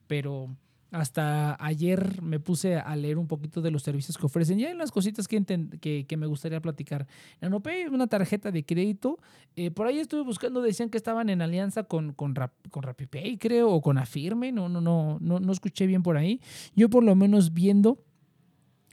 pero 0.07 0.50
hasta 0.91 1.55
ayer 1.63 2.21
me 2.21 2.39
puse 2.39 2.75
a 2.75 2.95
leer 2.98 3.17
un 3.17 3.27
poquito 3.27 3.62
de 3.62 3.71
los 3.71 3.81
servicios 3.81 4.17
que 4.17 4.25
ofrecen 4.25 4.60
y 4.60 4.65
hay 4.65 4.74
unas 4.74 4.91
cositas 4.91 5.27
que, 5.27 6.05
que, 6.05 6.17
me 6.17 6.27
gustaría 6.27 6.60
platicar. 6.60 7.07
NanoPay 7.39 7.83
es 7.83 7.89
una 7.89 8.07
tarjeta 8.07 8.51
de 8.51 8.65
crédito. 8.65 9.17
Eh, 9.55 9.71
por 9.71 9.88
ahí 9.88 10.00
estuve 10.00 10.24
buscando, 10.24 10.62
decían 10.62 10.89
que 10.89 10.98
estaban 10.98 11.29
en 11.29 11.41
alianza 11.41 11.83
con, 11.83 12.13
con, 12.13 12.36
RappiPay, 12.36 13.38
creo, 13.38 13.71
o 13.71 13.81
con 13.81 13.98
Afirme. 13.98 14.51
No, 14.51 14.67
no, 14.67 14.81
no, 14.81 15.17
no, 15.21 15.39
no 15.39 15.51
escuché 15.53 15.88
bien 15.88 16.03
por 16.03 16.17
ahí. 16.17 16.41
Yo 16.75 16.89
por 16.89 17.05
lo 17.05 17.15
menos 17.15 17.53
viendo 17.53 18.03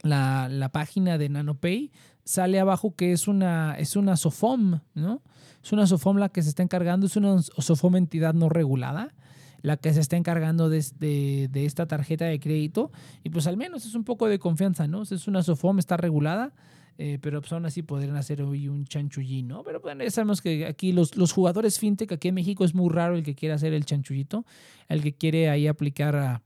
la, 0.01 0.47
la 0.47 0.69
página 0.69 1.17
de 1.17 1.27
NanoPay, 1.27 1.91
sale 2.23 2.61
abajo 2.61 2.95
que 2.95 3.11
es 3.11 3.27
una, 3.27 3.77
es 3.77 3.97
una 3.97 4.15
SOFOM, 4.15 4.79
¿no? 4.93 5.21
Es 5.61 5.73
una 5.73 5.85
SOFOM 5.85 6.15
la 6.15 6.29
que 6.29 6.41
se 6.43 6.49
está 6.49 6.63
encargando, 6.63 7.07
es 7.07 7.17
una 7.17 7.41
SOFOM 7.41 7.97
entidad 7.97 8.33
no 8.33 8.47
regulada 8.47 9.13
la 9.61 9.77
que 9.77 9.93
se 9.93 9.99
está 9.99 10.17
encargando 10.17 10.69
de, 10.69 11.47
de, 11.49 11.65
esta 11.65 11.87
tarjeta 11.87 12.25
de 12.25 12.39
crédito. 12.39 12.91
Y 13.23 13.29
pues 13.29 13.47
al 13.47 13.57
menos 13.57 13.85
es 13.85 13.95
un 13.95 14.03
poco 14.03 14.27
de 14.27 14.39
confianza, 14.39 14.87
¿no? 14.87 15.03
Es 15.03 15.27
una 15.27 15.43
SOFOM, 15.43 15.79
está 15.79 15.97
regulada. 15.97 16.53
Eh, 17.01 17.17
pero 17.21 17.39
pues 17.39 17.53
aún 17.53 17.65
así 17.65 17.81
podrían 17.81 18.17
hacer 18.17 18.41
hoy 18.41 18.67
un 18.67 18.83
chanchullín, 18.83 19.47
¿no? 19.47 19.63
Pero 19.63 19.79
bueno, 19.79 20.03
ya 20.03 20.11
sabemos 20.11 20.41
que 20.41 20.65
aquí 20.65 20.91
los, 20.91 21.15
los 21.15 21.31
jugadores 21.31 21.79
fintech, 21.79 22.11
aquí 22.11 22.27
en 22.27 22.35
México 22.35 22.65
es 22.65 22.75
muy 22.75 22.89
raro 22.89 23.15
el 23.15 23.23
que 23.23 23.35
quiere 23.35 23.55
hacer 23.55 23.71
el 23.71 23.85
chanchullito, 23.85 24.45
el 24.89 25.01
que 25.01 25.13
quiere 25.13 25.49
ahí 25.49 25.67
aplicar 25.67 26.17
a, 26.17 26.41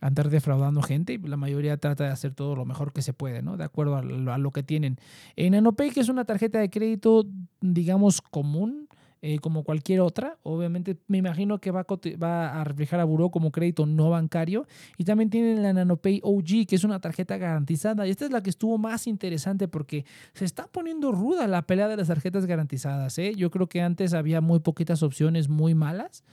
andar 0.00 0.30
defraudando 0.30 0.82
gente 0.82 1.14
y 1.14 1.18
la 1.18 1.36
mayoría 1.36 1.76
trata 1.76 2.04
de 2.04 2.10
hacer 2.10 2.34
todo 2.34 2.54
lo 2.54 2.64
mejor 2.64 2.92
que 2.92 3.02
se 3.02 3.12
puede, 3.12 3.42
¿no? 3.42 3.56
De 3.56 3.64
acuerdo 3.64 3.96
a 3.96 4.02
lo, 4.02 4.32
a 4.32 4.38
lo 4.38 4.50
que 4.50 4.62
tienen. 4.62 4.98
En 5.36 5.54
Anopay, 5.54 5.90
que 5.90 6.00
es 6.00 6.08
una 6.08 6.24
tarjeta 6.24 6.58
de 6.58 6.70
crédito, 6.70 7.26
digamos, 7.60 8.20
común, 8.20 8.88
eh, 9.22 9.38
como 9.38 9.64
cualquier 9.64 10.00
otra. 10.00 10.38
Obviamente 10.42 10.96
me 11.08 11.18
imagino 11.18 11.58
que 11.58 11.70
va 11.70 11.80
a, 11.80 12.16
va 12.22 12.60
a 12.60 12.64
reflejar 12.64 13.00
a 13.00 13.04
Buró 13.04 13.30
como 13.30 13.50
crédito 13.50 13.86
no 13.86 14.10
bancario. 14.10 14.66
Y 14.98 15.04
también 15.04 15.30
tienen 15.30 15.62
la 15.62 15.72
NanoPay 15.72 16.20
OG, 16.22 16.66
que 16.68 16.76
es 16.76 16.84
una 16.84 17.00
tarjeta 17.00 17.36
garantizada. 17.38 18.06
Y 18.06 18.10
esta 18.10 18.24
es 18.26 18.30
la 18.30 18.42
que 18.42 18.50
estuvo 18.50 18.78
más 18.78 19.06
interesante 19.06 19.68
porque 19.68 20.04
se 20.32 20.44
está 20.44 20.66
poniendo 20.66 21.12
ruda 21.12 21.46
la 21.46 21.62
pelea 21.62 21.88
de 21.88 21.96
las 21.96 22.08
tarjetas 22.08 22.46
garantizadas. 22.46 23.18
¿eh? 23.18 23.34
Yo 23.34 23.50
creo 23.50 23.68
que 23.68 23.80
antes 23.80 24.14
había 24.14 24.40
muy 24.40 24.60
poquitas 24.60 25.02
opciones 25.02 25.48
muy 25.48 25.74
malas. 25.74 26.24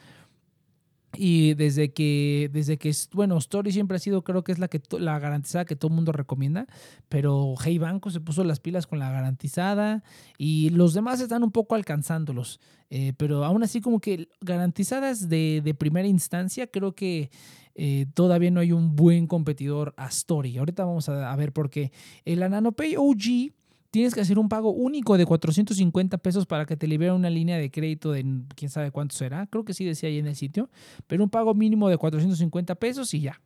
Y 1.16 1.54
desde 1.54 1.94
que, 1.94 2.50
desde 2.52 2.78
que, 2.78 2.92
bueno, 3.14 3.38
Story 3.38 3.72
siempre 3.72 3.98
ha 3.98 4.00
sido, 4.00 4.24
creo 4.24 4.44
que 4.44 4.52
es 4.52 4.60
la, 4.60 4.68
que, 4.68 4.82
la 5.00 5.20
garantizada 5.20 5.66
que 5.66 5.76
todo 5.76 5.90
el 5.90 5.96
mundo 5.96 6.12
recomienda, 6.12 6.66
pero 7.08 7.54
Hey 7.64 7.78
Banco 7.78 8.10
se 8.10 8.20
puso 8.20 8.44
las 8.44 8.60
pilas 8.60 8.88
con 8.88 9.00
la 9.00 9.12
garantizada 9.12 10.04
y 10.38 10.70
los 10.70 10.94
demás 10.94 11.22
están 11.22 11.44
un 11.44 11.52
poco 11.52 11.76
alcanzándolos. 11.76 12.60
Eh, 12.90 13.14
pero 13.18 13.44
aún 13.44 13.64
así 13.64 13.82
como 13.82 14.00
que 14.00 14.30
garantizadas 14.42 15.30
de, 15.30 15.62
de 15.64 15.74
primera 15.74 16.08
instancia, 16.08 16.68
creo 16.68 16.94
que 16.94 17.32
eh, 17.76 18.06
todavía 18.14 18.52
no 18.52 18.60
hay 18.60 18.72
un 18.72 18.96
buen 18.96 19.28
competidor 19.28 19.94
a 19.98 20.08
Story. 20.08 20.58
Ahorita 20.58 20.86
vamos 20.86 21.10
a, 21.10 21.32
a 21.32 21.36
ver 21.36 21.54
por 21.54 21.70
qué. 21.70 21.92
El 22.26 22.40
NanoPay 22.40 22.96
OG 22.98 23.54
tienes 23.94 24.16
que 24.16 24.22
hacer 24.22 24.40
un 24.40 24.50
pago 24.50 24.72
único 24.72 25.20
de 25.20 25.26
450 25.28 26.18
pesos 26.18 26.48
para 26.48 26.66
que 26.66 26.76
te 26.76 26.88
libere 26.88 27.12
una 27.12 27.30
línea 27.30 27.60
de 27.60 27.70
crédito 27.70 28.12
de 28.12 28.26
quién 28.56 28.72
sabe 28.72 28.90
cuánto 28.90 29.16
será. 29.16 29.46
Creo 29.46 29.66
que 29.66 29.76
sí 29.76 29.86
decía 29.86 30.10
ahí 30.10 30.18
en 30.18 30.26
el 30.26 30.36
sitio. 30.36 30.72
Pero 31.06 31.24
un 31.24 31.30
pago 31.30 31.54
mínimo 31.54 31.88
de 31.90 31.98
450 32.00 32.74
pesos 32.74 33.14
y 33.14 33.22
ya. 33.22 33.40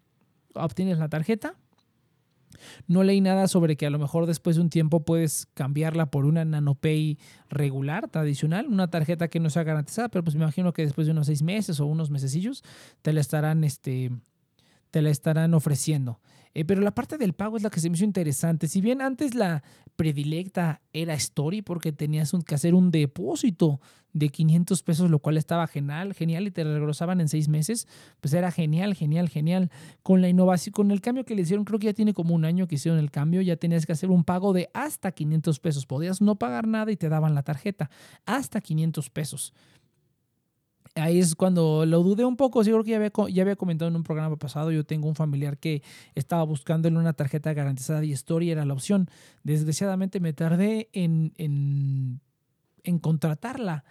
Obtienes 0.54 1.00
la 1.00 1.10
tarjeta. 1.10 1.56
No 2.88 3.04
leí 3.04 3.20
nada 3.20 3.50
sobre 3.50 3.76
que 3.76 3.88
a 3.88 3.90
lo 3.90 4.00
mejor 4.00 4.26
después 4.26 4.56
de 4.56 4.62
un 4.62 4.70
tiempo 4.70 5.04
puedes 5.04 5.48
cambiarla 5.54 6.06
por 6.06 6.24
una 6.24 6.46
NanoPay 6.46 7.18
regular, 7.50 8.08
tradicional, 8.08 8.68
una 8.68 8.90
tarjeta 8.90 9.28
que 9.28 9.42
no 9.42 9.50
sea 9.50 9.64
garantizada, 9.64 10.08
pero 10.08 10.24
pues 10.24 10.38
me 10.38 10.44
imagino 10.44 10.72
que 10.72 10.84
después 10.84 11.08
de 11.08 11.12
unos 11.12 11.28
seis 11.28 11.44
meses 11.44 11.82
o 11.82 11.86
unos 11.86 12.10
mesecillos 12.10 12.64
te 13.02 13.12
la 13.12 13.20
estarán, 13.20 13.66
este, 13.66 14.12
te 14.92 15.02
la 15.02 15.10
estarán 15.10 15.54
ofreciendo. 15.54 16.22
Eh, 16.54 16.66
pero 16.66 16.82
la 16.82 16.94
parte 16.94 17.18
del 17.18 17.34
pago 17.34 17.58
es 17.58 17.64
la 17.64 17.70
que 17.70 17.80
se 17.80 17.90
me 17.90 17.96
hizo 17.96 18.06
interesante. 18.06 18.68
Si 18.68 18.82
bien 18.82 19.02
antes 19.02 19.36
la 19.36 19.64
predilecta 19.96 20.82
era 20.94 21.14
Story 21.16 21.62
porque 21.62 21.92
tenías 21.92 22.32
que 22.46 22.56
hacer 22.56 22.74
un 22.74 22.92
depósito 22.92 23.80
de 24.14 24.30
500 24.30 24.84
pesos, 24.84 25.10
lo 25.12 25.20
cual 25.20 25.38
estaba 25.38 25.68
genial, 25.68 26.14
genial 26.14 26.48
y 26.48 26.52
te 26.52 26.64
regresaban 26.64 27.22
en 27.22 27.30
seis 27.30 27.48
meses, 27.50 27.88
pues 28.20 28.34
era 28.34 28.52
genial, 28.52 28.96
genial, 28.96 29.30
genial. 29.30 29.70
Con 30.04 30.22
la 30.22 30.30
innovación, 30.30 30.74
con 30.74 30.92
el 30.92 31.02
cambio 31.02 31.26
que 31.26 31.36
le 31.36 31.44
hicieron, 31.44 31.66
creo 31.66 31.80
que 31.80 31.88
ya 31.88 31.94
tiene 31.94 32.14
como 32.14 32.34
un 32.34 32.46
año 32.46 32.68
que 32.68 32.76
hicieron 32.76 33.00
el 33.00 33.12
cambio, 33.12 33.42
ya 33.42 33.58
tenías 33.58 33.86
que 33.86 33.92
hacer 33.92 34.10
un 34.10 34.24
pago 34.24 34.54
de 34.54 34.70
hasta 34.74 35.12
500 35.12 35.60
pesos. 35.60 35.86
Podías 35.86 36.22
no 36.22 36.36
pagar 36.36 36.68
nada 36.68 36.92
y 36.92 36.98
te 36.98 37.10
daban 37.10 37.36
la 37.36 37.44
tarjeta, 37.44 37.90
hasta 38.26 38.62
500 38.62 39.10
pesos 39.10 39.54
ahí 41.00 41.20
es 41.20 41.36
cuando 41.36 41.86
lo 41.86 42.04
dudé 42.04 42.26
un 42.26 42.36
poco. 42.36 42.64
Sí, 42.64 42.72
creo 42.72 42.84
que 42.84 42.92
ya 42.92 42.98
había, 42.98 43.12
ya 43.30 43.42
había 43.44 43.56
comentado 43.56 43.90
en 43.90 43.96
un 43.96 44.04
programa 44.04 44.36
pasado. 44.38 44.72
Yo 44.72 44.86
tengo 44.86 45.08
un 45.08 45.16
familiar 45.16 45.58
que 45.58 45.82
estaba 46.16 46.44
buscándole 46.44 46.98
una 46.98 47.14
tarjeta 47.14 47.54
garantizada 47.54 48.04
y 48.04 48.12
Story 48.12 48.52
era 48.52 48.66
la 48.66 48.74
opción. 48.74 49.10
Desgraciadamente 49.44 50.20
me 50.20 50.34
tardé 50.34 50.90
en, 50.94 51.34
en, 51.38 52.22
en 52.84 53.00
contratarla. 53.00 53.84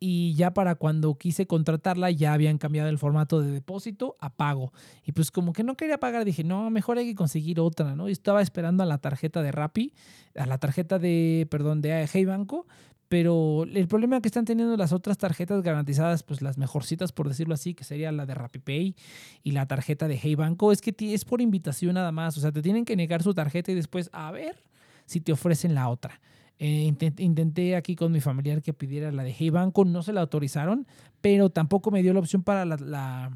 Y 0.00 0.34
ya 0.34 0.54
para 0.54 0.76
cuando 0.76 1.16
quise 1.18 1.48
contratarla 1.48 2.12
ya 2.12 2.32
habían 2.32 2.58
cambiado 2.58 2.88
el 2.88 2.98
formato 2.98 3.40
de 3.40 3.50
depósito 3.50 4.16
a 4.20 4.36
pago. 4.36 4.72
Y 5.04 5.12
pues 5.12 5.32
como 5.32 5.52
que 5.52 5.64
no 5.64 5.76
quería 5.76 5.98
pagar, 5.98 6.24
dije, 6.24 6.44
no, 6.44 6.70
mejor 6.70 6.98
hay 6.98 7.06
que 7.06 7.16
conseguir 7.16 7.58
otra, 7.58 7.96
¿no? 7.96 8.08
Y 8.08 8.12
estaba 8.12 8.40
esperando 8.40 8.84
a 8.84 8.86
la 8.86 8.98
tarjeta 8.98 9.42
de 9.42 9.50
Rappi, 9.50 9.92
a 10.36 10.46
la 10.46 10.58
tarjeta 10.58 11.00
de, 11.00 11.48
perdón, 11.50 11.80
de 11.80 12.08
Hey 12.12 12.24
Banco, 12.24 12.66
pero 13.08 13.64
el 13.64 13.88
problema 13.88 14.20
que 14.20 14.28
están 14.28 14.44
teniendo 14.44 14.76
las 14.76 14.92
otras 14.92 15.16
tarjetas 15.16 15.62
garantizadas, 15.62 16.22
pues 16.22 16.42
las 16.42 16.58
mejorcitas 16.58 17.10
por 17.12 17.28
decirlo 17.28 17.54
así, 17.54 17.74
que 17.74 17.84
sería 17.84 18.12
la 18.12 18.26
de 18.26 18.34
RappiPay 18.34 18.94
y 19.42 19.50
la 19.52 19.66
tarjeta 19.66 20.08
de 20.08 20.18
Hey 20.22 20.34
Banco, 20.34 20.72
es 20.72 20.82
que 20.82 20.94
es 21.00 21.24
por 21.24 21.40
invitación 21.40 21.94
nada 21.94 22.12
más. 22.12 22.36
O 22.36 22.40
sea, 22.40 22.52
te 22.52 22.60
tienen 22.60 22.84
que 22.84 22.96
negar 22.96 23.22
su 23.22 23.32
tarjeta 23.32 23.72
y 23.72 23.74
después 23.74 24.10
a 24.12 24.30
ver 24.30 24.62
si 25.06 25.20
te 25.20 25.32
ofrecen 25.32 25.74
la 25.74 25.88
otra. 25.88 26.20
Eh, 26.58 26.92
intenté 27.18 27.76
aquí 27.76 27.96
con 27.96 28.12
mi 28.12 28.20
familiar 28.20 28.62
que 28.62 28.74
pidiera 28.74 29.10
la 29.12 29.22
de 29.22 29.32
Hey 29.32 29.50
Banco, 29.50 29.84
no 29.84 30.02
se 30.02 30.12
la 30.12 30.20
autorizaron, 30.20 30.86
pero 31.20 31.50
tampoco 31.50 31.90
me 31.90 32.02
dio 32.02 32.12
la 32.12 32.20
opción 32.20 32.42
para 32.42 32.64
la 32.64 32.76
la 32.76 33.30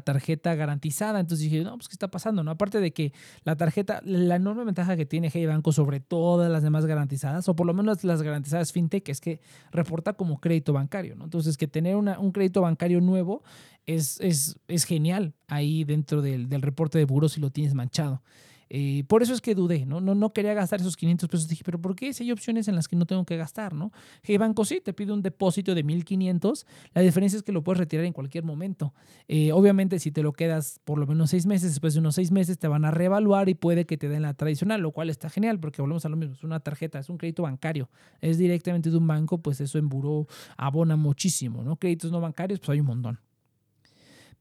tarjeta 0.00 0.54
garantizada. 0.54 1.20
Entonces 1.20 1.50
dije, 1.50 1.62
no, 1.62 1.76
pues 1.76 1.88
¿qué 1.88 1.94
está 1.94 2.08
pasando? 2.08 2.42
¿no? 2.42 2.50
Aparte 2.50 2.80
de 2.80 2.92
que 2.92 3.12
la 3.44 3.56
tarjeta, 3.56 4.00
la 4.04 4.36
enorme 4.36 4.64
ventaja 4.64 4.96
que 4.96 5.06
tiene 5.06 5.30
Hey 5.32 5.46
Banco 5.46 5.72
sobre 5.72 6.00
todas 6.00 6.50
las 6.50 6.62
demás 6.62 6.86
garantizadas, 6.86 7.48
o 7.48 7.56
por 7.56 7.66
lo 7.66 7.74
menos 7.74 8.04
las 8.04 8.22
garantizadas 8.22 8.72
fintech, 8.72 9.08
es 9.08 9.20
que 9.20 9.40
reporta 9.70 10.14
como 10.14 10.40
crédito 10.40 10.72
bancario. 10.72 11.14
¿no? 11.16 11.24
Entonces, 11.24 11.56
que 11.56 11.68
tener 11.68 11.96
una, 11.96 12.18
un 12.18 12.32
crédito 12.32 12.62
bancario 12.62 13.00
nuevo 13.00 13.42
es, 13.86 14.20
es, 14.20 14.58
es 14.68 14.84
genial 14.84 15.34
ahí 15.48 15.84
dentro 15.84 16.22
del, 16.22 16.48
del 16.48 16.62
reporte 16.62 16.98
de 16.98 17.04
buros 17.04 17.32
si 17.32 17.40
lo 17.40 17.50
tienes 17.50 17.74
manchado. 17.74 18.22
Eh, 18.68 19.04
por 19.06 19.22
eso 19.22 19.32
es 19.32 19.40
que 19.40 19.54
dudé, 19.54 19.86
¿no? 19.86 20.00
¿no? 20.00 20.14
No 20.14 20.32
quería 20.32 20.54
gastar 20.54 20.80
esos 20.80 20.96
500 20.96 21.28
pesos. 21.28 21.48
Dije, 21.48 21.62
pero 21.64 21.80
¿por 21.80 21.94
qué 21.94 22.12
si 22.12 22.24
hay 22.24 22.32
opciones 22.32 22.68
en 22.68 22.74
las 22.74 22.88
que 22.88 22.96
no 22.96 23.06
tengo 23.06 23.24
que 23.24 23.36
gastar, 23.36 23.74
¿no? 23.74 23.92
Banco 24.38 24.64
sí, 24.64 24.80
te 24.84 24.92
pide 24.92 25.12
un 25.12 25.22
depósito 25.22 25.74
de 25.74 25.82
1500. 25.82 26.66
La 26.94 27.02
diferencia 27.02 27.36
es 27.36 27.42
que 27.42 27.52
lo 27.52 27.62
puedes 27.62 27.78
retirar 27.78 28.04
en 28.04 28.12
cualquier 28.12 28.44
momento. 28.44 28.92
Eh, 29.28 29.52
obviamente, 29.52 29.98
si 29.98 30.10
te 30.10 30.22
lo 30.22 30.32
quedas 30.32 30.80
por 30.84 30.98
lo 30.98 31.06
menos 31.06 31.30
seis 31.30 31.46
meses, 31.46 31.70
después 31.70 31.94
de 31.94 32.00
unos 32.00 32.14
seis 32.14 32.30
meses 32.30 32.58
te 32.58 32.68
van 32.68 32.84
a 32.84 32.90
reevaluar 32.90 33.48
y 33.48 33.54
puede 33.54 33.86
que 33.86 33.96
te 33.96 34.08
den 34.08 34.22
la 34.22 34.34
tradicional, 34.34 34.80
lo 34.80 34.92
cual 34.92 35.10
está 35.10 35.30
genial 35.30 35.58
porque 35.58 35.80
volvemos 35.80 36.04
a 36.04 36.08
lo 36.08 36.16
mismo. 36.16 36.34
Es 36.34 36.44
una 36.44 36.60
tarjeta, 36.60 36.98
es 36.98 37.08
un 37.08 37.18
crédito 37.18 37.42
bancario. 37.44 37.88
Es 38.20 38.38
directamente 38.38 38.90
de 38.90 38.96
un 38.96 39.06
banco, 39.06 39.38
pues 39.38 39.60
eso 39.60 39.78
en 39.78 39.88
buró 39.88 40.26
abona 40.56 40.96
muchísimo, 40.96 41.62
¿no? 41.62 41.76
Créditos 41.76 42.10
no 42.10 42.20
bancarios, 42.20 42.60
pues 42.60 42.70
hay 42.70 42.80
un 42.80 42.86
montón. 42.86 43.25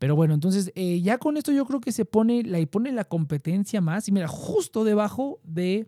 Pero 0.06 0.16
bueno, 0.16 0.36
entonces 0.36 0.72
eh, 0.76 1.02
ya 1.02 1.18
con 1.18 1.36
esto 1.36 1.52
yo 1.52 1.66
creo 1.66 1.82
que 1.82 1.92
se 1.92 2.06
pone 2.06 2.44
la, 2.44 2.60
y 2.60 2.68
pone 2.68 2.92
la 2.92 3.06
competencia 3.06 3.82
más. 3.82 4.08
Y 4.08 4.12
mira, 4.12 4.28
justo 4.28 4.84
debajo 4.84 5.40
de 5.44 5.88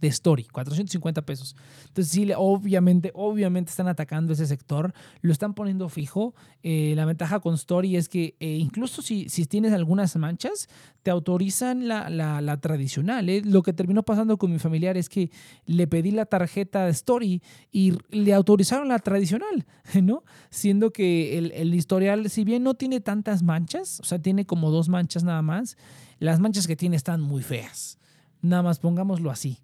de 0.00 0.08
Story, 0.08 0.44
450 0.44 1.22
pesos. 1.22 1.56
Entonces 1.88 2.12
sí, 2.12 2.30
obviamente, 2.36 3.12
obviamente 3.14 3.70
están 3.70 3.88
atacando 3.88 4.32
ese 4.32 4.46
sector, 4.46 4.92
lo 5.22 5.32
están 5.32 5.54
poniendo 5.54 5.88
fijo. 5.88 6.34
Eh, 6.62 6.94
la 6.96 7.04
ventaja 7.04 7.40
con 7.40 7.54
Story 7.54 7.96
es 7.96 8.08
que 8.08 8.36
eh, 8.40 8.56
incluso 8.56 9.02
si, 9.02 9.28
si 9.28 9.46
tienes 9.46 9.72
algunas 9.72 10.16
manchas, 10.16 10.68
te 11.02 11.10
autorizan 11.10 11.88
la, 11.88 12.10
la, 12.10 12.60
tradicional. 12.60 13.28
¿eh? 13.28 13.42
Lo 13.44 13.62
que 13.62 13.72
terminó 13.72 14.02
pasando 14.02 14.38
con 14.38 14.50
mi 14.50 14.58
familiar 14.58 14.96
es 14.96 15.08
que 15.08 15.30
le 15.66 15.86
pedí 15.86 16.10
la 16.10 16.26
tarjeta 16.26 16.84
de 16.84 16.90
Story 16.90 17.42
y 17.70 17.94
le 18.10 18.34
autorizaron 18.34 18.88
la 18.88 18.98
tradicional, 18.98 19.66
¿no? 20.02 20.24
Siendo 20.50 20.92
que 20.92 21.38
el, 21.38 21.52
el 21.52 21.74
historial, 21.74 22.28
si 22.28 22.44
bien 22.44 22.62
no 22.62 22.74
tiene 22.74 23.00
tantas 23.00 23.42
manchas, 23.42 24.00
o 24.00 24.04
sea, 24.04 24.18
tiene 24.18 24.46
como 24.46 24.70
dos 24.70 24.88
manchas 24.88 25.24
nada 25.24 25.42
más, 25.42 25.76
las 26.18 26.40
manchas 26.40 26.66
que 26.66 26.76
tiene 26.76 26.96
están 26.96 27.20
muy 27.20 27.42
feas. 27.42 27.98
Nada 28.42 28.62
más 28.62 28.78
pongámoslo 28.78 29.30
así 29.30 29.60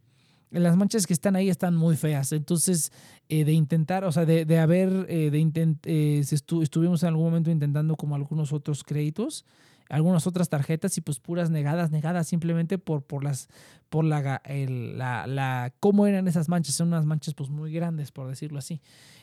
las 0.61 0.77
manchas 0.77 1.07
que 1.07 1.13
están 1.13 1.37
ahí 1.37 1.49
están 1.49 1.75
muy 1.75 1.97
feas. 1.97 2.33
Entonces, 2.33 2.93
eh, 3.29 3.45
de 3.45 3.53
intentar, 3.53 4.05
o 4.05 4.13
sea, 4.13 4.27
de, 4.27 4.45
de 4.45 4.59
haber, 4.59 5.07
eh, 5.09 5.31
de 5.31 5.39
intent, 5.39 5.87
eh, 5.87 6.21
estuvimos 6.21 7.03
en 7.03 7.09
algún 7.09 7.25
momento 7.25 7.51
intentando 7.51 7.97
como 7.97 8.15
algunos 8.15 8.53
otros 8.53 8.85
créditos, 8.85 9.47
algunas 9.89 10.27
otras 10.27 10.49
tarjetas 10.49 10.97
y 10.99 11.01
pues 11.01 11.21
puras 11.21 11.51
negadas, 11.51 11.91
negadas 11.91 12.29
simplemente 12.29 12.79
por, 12.79 13.03
por 13.03 13.25
las, 13.25 13.49
por 13.89 14.05
la, 14.05 14.43
la, 14.47 15.27
la, 15.27 15.73
cómo 15.81 16.07
eran 16.07 16.29
esas 16.29 16.49
manchas, 16.49 16.75
son 16.75 16.89
unas 16.89 17.05
manchas 17.05 17.35
pues 17.35 17.51
muy 17.51 17.73
grandes, 17.73 18.13
por 18.13 18.29
decirlo 18.29 18.59
así. 18.59 18.81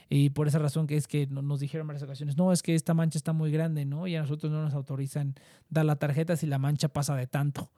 Y 0.10 0.32
por 0.32 0.48
esa 0.48 0.58
razón 0.58 0.88
que 0.88 0.98
es 0.98 1.08
que 1.08 1.28
nos 1.28 1.60
dijeron 1.60 1.84
en 1.84 1.88
varias 1.90 2.04
ocasiones, 2.04 2.36
no, 2.36 2.52
es 2.52 2.64
que 2.64 2.74
esta 2.74 2.96
mancha 2.96 3.20
está 3.20 3.32
muy 3.32 3.52
grande, 3.52 3.86
¿no? 3.86 4.08
Y 4.08 4.16
a 4.16 4.22
nosotros 4.22 4.52
no 4.52 4.64
nos 4.64 4.74
autorizan 4.74 5.36
dar 5.70 5.86
la 5.86 5.98
tarjeta 5.98 6.36
si 6.36 6.48
la 6.48 6.58
mancha 6.58 6.88
pasa 6.90 7.16
de 7.16 7.28
tanto 7.28 7.72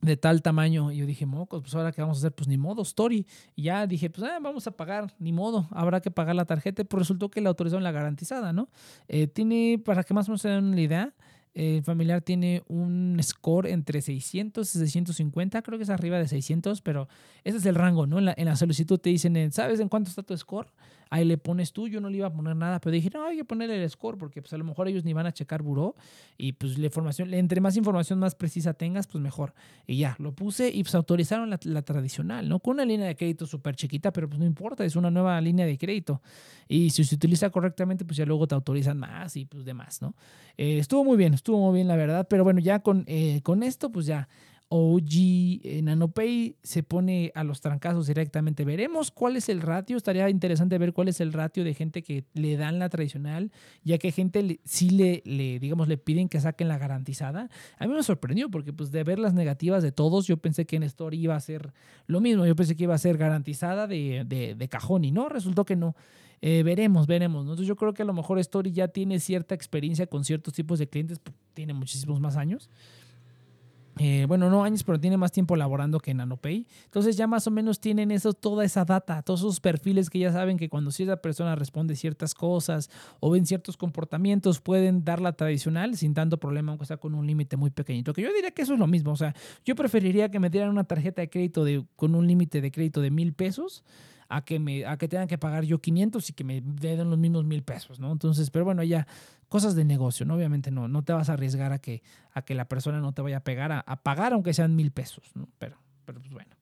de 0.00 0.16
tal 0.16 0.42
tamaño. 0.42 0.92
Y 0.92 0.98
yo 0.98 1.06
dije, 1.06 1.26
mocos, 1.26 1.62
pues 1.62 1.74
ahora 1.74 1.92
qué 1.92 2.00
vamos 2.00 2.18
a 2.18 2.20
hacer, 2.20 2.32
pues 2.32 2.48
ni 2.48 2.56
modo, 2.56 2.82
story. 2.82 3.26
Ya 3.56 3.86
dije, 3.86 4.10
pues 4.10 4.30
ah, 4.30 4.38
vamos 4.40 4.66
a 4.66 4.70
pagar, 4.72 5.14
ni 5.18 5.32
modo, 5.32 5.68
habrá 5.70 6.00
que 6.00 6.10
pagar 6.10 6.34
la 6.34 6.44
tarjeta. 6.44 6.84
Pero 6.84 7.00
resultó 7.00 7.30
que 7.30 7.40
la 7.40 7.48
autorizaron 7.50 7.82
la 7.82 7.92
garantizada, 7.92 8.52
¿no? 8.52 8.68
Eh, 9.08 9.26
tiene, 9.26 9.80
para 9.84 10.04
que 10.04 10.14
más 10.14 10.28
o 10.28 10.32
menos 10.32 10.42
se 10.42 10.48
den 10.48 10.74
la 10.74 10.80
idea, 10.80 11.14
el 11.52 11.82
familiar 11.82 12.22
tiene 12.22 12.62
un 12.68 13.18
score 13.22 13.66
entre 13.66 14.00
600 14.00 14.68
y 14.74 14.78
650, 14.78 15.62
creo 15.62 15.78
que 15.78 15.82
es 15.82 15.90
arriba 15.90 16.18
de 16.18 16.28
600, 16.28 16.80
pero 16.80 17.08
ese 17.42 17.58
es 17.58 17.66
el 17.66 17.74
rango, 17.74 18.06
¿no? 18.06 18.18
En 18.18 18.26
la, 18.26 18.34
en 18.36 18.44
la 18.44 18.56
solicitud 18.56 18.98
te 18.98 19.10
dicen, 19.10 19.50
¿sabes 19.50 19.80
en 19.80 19.88
cuánto 19.88 20.10
está 20.10 20.22
tu 20.22 20.36
score? 20.36 20.68
Ahí 21.10 21.24
le 21.24 21.36
pones 21.38 21.72
tú, 21.72 21.88
yo 21.88 22.00
no 22.00 22.08
le 22.08 22.18
iba 22.18 22.28
a 22.28 22.32
poner 22.32 22.56
nada, 22.56 22.80
pero 22.80 22.94
dije, 22.94 23.10
no, 23.12 23.26
hay 23.26 23.36
que 23.36 23.44
ponerle 23.44 23.82
el 23.82 23.90
score, 23.90 24.16
porque 24.16 24.40
pues 24.40 24.52
a 24.52 24.58
lo 24.58 24.64
mejor 24.64 24.88
ellos 24.88 25.04
ni 25.04 25.12
van 25.12 25.26
a 25.26 25.32
checar 25.32 25.62
buró, 25.62 25.96
y 26.38 26.52
pues 26.52 26.78
la 26.78 26.86
información, 26.86 27.34
entre 27.34 27.60
más 27.60 27.76
información 27.76 28.20
más 28.20 28.34
precisa 28.36 28.72
tengas, 28.74 29.08
pues 29.08 29.22
mejor. 29.22 29.52
Y 29.86 29.98
ya, 29.98 30.14
lo 30.18 30.32
puse 30.32 30.70
y 30.72 30.82
pues 30.84 30.94
autorizaron 30.94 31.50
la, 31.50 31.82
tradicional, 31.82 32.48
¿no? 32.48 32.60
Con 32.60 32.74
una 32.74 32.84
línea 32.84 33.06
de 33.06 33.16
crédito 33.16 33.44
súper 33.44 33.74
chiquita, 33.74 34.12
pero 34.12 34.28
pues 34.28 34.38
no 34.38 34.46
importa, 34.46 34.84
es 34.84 34.94
una 34.94 35.10
nueva 35.10 35.40
línea 35.40 35.66
de 35.66 35.76
crédito. 35.76 36.22
Y 36.68 36.90
si 36.90 37.02
se 37.02 37.16
utiliza 37.16 37.50
correctamente, 37.50 38.04
pues 38.04 38.16
ya 38.16 38.24
luego 38.24 38.46
te 38.46 38.54
autorizan 38.54 38.96
más 38.96 39.36
y 39.36 39.44
pues 39.44 39.64
demás, 39.64 40.00
¿no? 40.00 40.14
Eh, 40.56 40.78
estuvo 40.78 41.04
muy 41.04 41.16
bien, 41.16 41.34
estuvo 41.34 41.58
muy 41.58 41.74
bien 41.74 41.88
la 41.88 41.96
verdad, 41.96 42.28
pero 42.30 42.44
bueno, 42.44 42.60
ya 42.60 42.78
con, 42.80 43.04
eh, 43.08 43.40
con 43.42 43.64
esto, 43.64 43.90
pues 43.90 44.06
ya 44.06 44.28
OG 44.72 45.82
NanoPay 45.82 46.54
se 46.62 46.84
pone 46.84 47.32
a 47.34 47.42
los 47.42 47.60
trancazos 47.60 48.06
directamente. 48.06 48.64
Veremos 48.64 49.10
cuál 49.10 49.36
es 49.36 49.48
el 49.48 49.62
ratio. 49.62 49.96
Estaría 49.96 50.30
interesante 50.30 50.78
ver 50.78 50.92
cuál 50.92 51.08
es 51.08 51.20
el 51.20 51.32
ratio 51.32 51.64
de 51.64 51.74
gente 51.74 52.04
que 52.04 52.24
le 52.34 52.56
dan 52.56 52.78
la 52.78 52.88
tradicional, 52.88 53.50
ya 53.82 53.98
que 53.98 54.12
gente 54.12 54.60
sí 54.64 54.90
le, 54.90 55.22
le, 55.24 55.58
digamos, 55.58 55.88
le 55.88 55.98
piden 55.98 56.28
que 56.28 56.38
saquen 56.40 56.68
la 56.68 56.78
garantizada. 56.78 57.50
A 57.78 57.88
mí 57.88 57.94
me 57.94 58.04
sorprendió 58.04 58.48
porque 58.48 58.72
pues 58.72 58.92
de 58.92 59.02
ver 59.02 59.18
las 59.18 59.34
negativas 59.34 59.82
de 59.82 59.90
todos, 59.90 60.28
yo 60.28 60.36
pensé 60.36 60.66
que 60.66 60.76
en 60.76 60.84
Story 60.84 61.18
iba 61.18 61.34
a 61.34 61.40
ser 61.40 61.72
lo 62.06 62.20
mismo. 62.20 62.46
Yo 62.46 62.54
pensé 62.54 62.76
que 62.76 62.84
iba 62.84 62.94
a 62.94 62.98
ser 62.98 63.18
garantizada 63.18 63.88
de, 63.88 64.24
de, 64.24 64.68
cajón 64.68 65.04
y 65.04 65.10
no, 65.10 65.28
resultó 65.28 65.64
que 65.64 65.74
no. 65.74 65.96
Eh, 66.42 66.62
veremos, 66.62 67.08
veremos. 67.08 67.42
Entonces 67.42 67.66
yo 67.66 67.74
creo 67.74 67.92
que 67.92 68.02
a 68.02 68.06
lo 68.06 68.12
mejor 68.12 68.38
Story 68.38 68.70
ya 68.70 68.86
tiene 68.86 69.18
cierta 69.18 69.56
experiencia 69.56 70.06
con 70.06 70.24
ciertos 70.24 70.54
tipos 70.54 70.78
de 70.78 70.88
clientes, 70.88 71.18
pues, 71.18 71.36
tiene 71.54 71.74
muchísimos 71.74 72.20
más 72.20 72.36
años. 72.36 72.70
Eh, 74.02 74.24
bueno, 74.26 74.48
no 74.48 74.64
años, 74.64 74.82
pero 74.82 74.98
tiene 74.98 75.18
más 75.18 75.30
tiempo 75.30 75.56
laborando 75.56 76.00
que 76.00 76.14
NanoPay. 76.14 76.66
Entonces 76.86 77.18
ya 77.18 77.26
más 77.26 77.46
o 77.46 77.50
menos 77.50 77.80
tienen 77.80 78.10
eso, 78.10 78.32
toda 78.32 78.64
esa 78.64 78.86
data, 78.86 79.20
todos 79.20 79.40
esos 79.40 79.60
perfiles 79.60 80.08
que 80.08 80.18
ya 80.18 80.32
saben 80.32 80.56
que 80.56 80.70
cuando 80.70 80.90
cierta 80.90 81.20
persona 81.20 81.54
responde 81.54 81.94
ciertas 81.96 82.32
cosas 82.32 82.88
o 83.20 83.30
ven 83.30 83.44
ciertos 83.44 83.76
comportamientos, 83.76 84.62
pueden 84.62 85.04
dar 85.04 85.20
la 85.20 85.34
tradicional 85.34 85.98
sin 85.98 86.14
tanto 86.14 86.40
problema, 86.40 86.72
aunque 86.72 86.86
sea 86.86 86.96
con 86.96 87.14
un 87.14 87.26
límite 87.26 87.58
muy 87.58 87.68
pequeñito. 87.68 88.14
Que 88.14 88.22
yo 88.22 88.32
diría 88.32 88.52
que 88.52 88.62
eso 88.62 88.72
es 88.72 88.78
lo 88.78 88.86
mismo. 88.86 89.12
O 89.12 89.16
sea, 89.16 89.34
yo 89.66 89.74
preferiría 89.74 90.30
que 90.30 90.40
me 90.40 90.48
dieran 90.48 90.70
una 90.70 90.84
tarjeta 90.84 91.20
de 91.20 91.28
crédito 91.28 91.62
de, 91.64 91.84
con 91.96 92.14
un 92.14 92.26
límite 92.26 92.62
de 92.62 92.72
crédito 92.72 93.02
de 93.02 93.10
mil 93.10 93.34
pesos 93.34 93.84
a 94.30 94.44
que, 94.44 94.60
me, 94.60 94.86
a 94.86 94.96
que 94.96 95.08
tengan 95.08 95.26
que 95.26 95.38
pagar 95.38 95.64
yo 95.64 95.80
500 95.80 96.30
y 96.30 96.32
que 96.32 96.44
me 96.44 96.60
den 96.62 97.10
los 97.10 97.18
mismos 97.18 97.44
mil 97.44 97.64
pesos, 97.64 97.98
¿no? 97.98 98.12
Entonces, 98.12 98.48
pero 98.50 98.64
bueno, 98.64 98.84
ya 98.84 99.06
cosas 99.48 99.74
de 99.74 99.84
negocio, 99.84 100.24
¿no? 100.24 100.36
Obviamente 100.36 100.70
no, 100.70 100.86
no 100.86 101.02
te 101.02 101.12
vas 101.12 101.28
a 101.28 101.32
arriesgar 101.32 101.72
a 101.72 101.80
que, 101.80 102.02
a 102.32 102.42
que 102.42 102.54
la 102.54 102.66
persona 102.66 103.00
no 103.00 103.12
te 103.12 103.22
vaya 103.22 103.38
a 103.38 103.44
pegar, 103.44 103.72
a, 103.72 104.02
pagar 104.02 104.32
aunque 104.32 104.54
sean 104.54 104.76
mil 104.76 104.92
pesos, 104.92 105.24
¿no? 105.34 105.48
Pero, 105.58 105.76
pero 106.06 106.20
pues 106.20 106.32
bueno. 106.32 106.54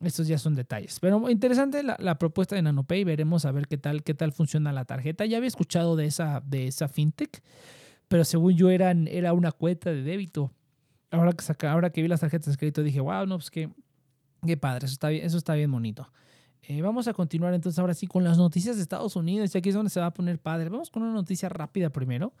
Estos 0.00 0.26
ya 0.26 0.38
son 0.38 0.54
detalles. 0.54 0.98
Pero 1.00 1.30
interesante 1.30 1.82
la, 1.82 1.96
la, 1.98 2.18
propuesta 2.18 2.54
de 2.54 2.62
NanoPay. 2.62 3.04
Veremos 3.04 3.46
a 3.46 3.52
ver 3.52 3.66
qué 3.66 3.78
tal, 3.78 4.02
qué 4.02 4.12
tal 4.12 4.32
funciona 4.32 4.70
la 4.72 4.84
tarjeta. 4.84 5.24
Ya 5.24 5.38
había 5.38 5.48
escuchado 5.48 5.96
de 5.96 6.04
esa, 6.04 6.42
de 6.44 6.66
esa 6.66 6.86
fintech, 6.88 7.42
pero 8.08 8.24
según 8.24 8.56
yo 8.56 8.70
era, 8.70 8.90
era 8.90 9.32
una 9.32 9.52
cuenta 9.52 9.90
de 9.90 10.02
débito. 10.02 10.50
Ahora 11.10 11.32
que, 11.32 11.42
saca, 11.42 11.72
ahora 11.72 11.90
que 11.90 12.02
vi 12.02 12.08
las 12.08 12.20
tarjetas 12.20 12.52
de 12.54 12.58
crédito 12.58 12.82
dije, 12.82 13.00
wow, 13.00 13.26
no, 13.26 13.36
pues 13.38 13.50
qué, 13.50 13.70
qué 14.46 14.56
padre, 14.56 14.86
eso 14.86 14.92
está 14.92 15.08
bien, 15.08 15.24
eso 15.24 15.38
está 15.38 15.54
bien 15.54 15.70
bonito. 15.70 16.10
Eh, 16.68 16.82
vamos 16.82 17.06
a 17.06 17.14
continuar 17.14 17.54
entonces 17.54 17.78
ahora 17.78 17.94
sí 17.94 18.06
con 18.06 18.24
las 18.24 18.38
noticias 18.38 18.76
de 18.76 18.82
Estados 18.82 19.14
Unidos. 19.16 19.54
Y 19.54 19.58
aquí 19.58 19.68
es 19.68 19.74
donde 19.74 19.90
se 19.90 20.00
va 20.00 20.06
a 20.06 20.14
poner 20.14 20.38
padre. 20.40 20.68
Vamos 20.68 20.90
con 20.90 21.02
una 21.02 21.12
noticia 21.12 21.48
rápida 21.48 21.90
primero. 21.90 22.32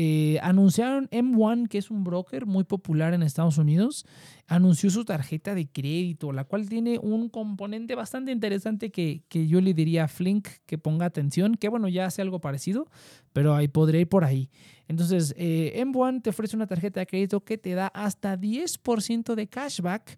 Eh, 0.00 0.38
anunciaron 0.42 1.08
M1, 1.10 1.68
que 1.68 1.78
es 1.78 1.90
un 1.90 2.04
broker 2.04 2.46
muy 2.46 2.62
popular 2.62 3.14
en 3.14 3.24
Estados 3.24 3.58
Unidos, 3.58 4.06
anunció 4.46 4.90
su 4.90 5.04
tarjeta 5.04 5.56
de 5.56 5.66
crédito, 5.66 6.30
la 6.30 6.44
cual 6.44 6.68
tiene 6.68 7.00
un 7.00 7.28
componente 7.28 7.96
bastante 7.96 8.30
interesante 8.30 8.92
que, 8.92 9.24
que 9.28 9.48
yo 9.48 9.60
le 9.60 9.74
diría 9.74 10.04
a 10.04 10.08
Flink 10.08 10.46
que 10.66 10.78
ponga 10.78 11.06
atención, 11.06 11.56
que 11.56 11.68
bueno, 11.68 11.88
ya 11.88 12.06
hace 12.06 12.22
algo 12.22 12.40
parecido, 12.40 12.86
pero 13.32 13.56
ahí 13.56 13.66
podría 13.66 14.02
ir 14.02 14.08
por 14.08 14.24
ahí. 14.24 14.50
Entonces, 14.86 15.34
eh, 15.36 15.72
M1 15.84 16.22
te 16.22 16.30
ofrece 16.30 16.54
una 16.54 16.68
tarjeta 16.68 17.00
de 17.00 17.06
crédito 17.06 17.40
que 17.40 17.58
te 17.58 17.74
da 17.74 17.88
hasta 17.88 18.38
10% 18.38 19.34
de 19.34 19.48
cashback 19.48 20.16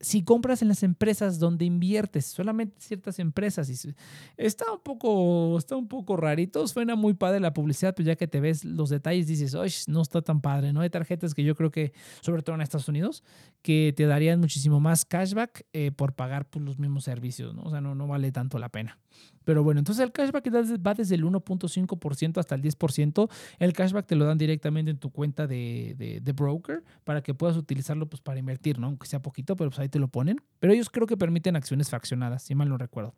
si 0.00 0.22
compras 0.22 0.62
en 0.62 0.68
las 0.68 0.82
empresas 0.82 1.38
donde 1.38 1.64
inviertes, 1.64 2.26
solamente 2.26 2.76
ciertas 2.78 3.18
empresas, 3.18 3.68
y 3.68 3.94
está 4.36 4.72
un 4.72 4.80
poco, 4.80 5.56
está 5.58 5.76
un 5.76 5.88
poco 5.88 6.16
rarito, 6.16 6.66
suena 6.68 6.94
muy 6.96 7.14
padre 7.14 7.40
la 7.40 7.54
publicidad, 7.54 7.94
pero 7.94 8.06
ya 8.06 8.16
que 8.16 8.28
te 8.28 8.40
ves 8.40 8.64
los 8.64 8.90
detalles 8.90 9.26
dices, 9.26 9.54
oye, 9.54 9.76
no 9.86 10.02
está 10.02 10.22
tan 10.22 10.40
padre, 10.40 10.72
¿no? 10.72 10.80
Hay 10.80 10.90
tarjetas 10.90 11.34
que 11.34 11.44
yo 11.44 11.54
creo 11.54 11.70
que, 11.70 11.92
sobre 12.20 12.42
todo 12.42 12.54
en 12.56 12.62
Estados 12.62 12.88
Unidos, 12.88 13.22
que 13.62 13.92
te 13.96 14.06
darían 14.06 14.40
muchísimo 14.40 14.80
más 14.80 15.04
cashback 15.04 15.66
eh, 15.72 15.90
por 15.90 16.14
pagar 16.14 16.48
por 16.48 16.62
los 16.62 16.78
mismos 16.78 17.04
servicios, 17.04 17.54
¿no? 17.54 17.62
O 17.62 17.70
sea, 17.70 17.80
no, 17.80 17.94
no 17.94 18.06
vale 18.06 18.32
tanto 18.32 18.58
la 18.58 18.68
pena. 18.68 18.98
Pero 19.44 19.62
bueno, 19.62 19.78
entonces 19.78 20.02
el 20.02 20.12
cashback 20.12 20.48
va 20.84 20.94
desde 20.94 21.14
el 21.14 21.24
1.5% 21.24 22.38
hasta 22.38 22.54
el 22.54 22.62
10%. 22.62 23.30
El 23.58 23.72
cashback 23.72 24.06
te 24.06 24.16
lo 24.16 24.24
dan 24.24 24.38
directamente 24.38 24.90
en 24.90 24.98
tu 24.98 25.10
cuenta 25.10 25.46
de, 25.46 25.94
de, 26.22 26.32
broker 26.32 26.82
para 27.04 27.22
que 27.22 27.34
puedas 27.34 27.56
utilizarlo 27.56 28.08
pues, 28.08 28.20
para 28.20 28.38
invertir, 28.38 28.78
¿no? 28.78 28.88
Aunque 28.88 29.06
sea 29.06 29.20
poquito, 29.20 29.56
pero 29.56 29.70
pues 29.70 29.78
ahí 29.78 29.88
te 29.88 29.98
lo 29.98 30.08
ponen. 30.08 30.38
Pero 30.58 30.72
ellos 30.72 30.90
creo 30.90 31.06
que 31.06 31.16
permiten 31.16 31.56
acciones 31.56 31.90
fraccionadas, 31.90 32.42
si 32.42 32.54
mal 32.54 32.68
no 32.68 32.78
recuerdo. 32.78 33.14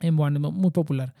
En 0.00 0.16
bueno, 0.16 0.40
muy 0.50 0.70
popular. 0.70 1.14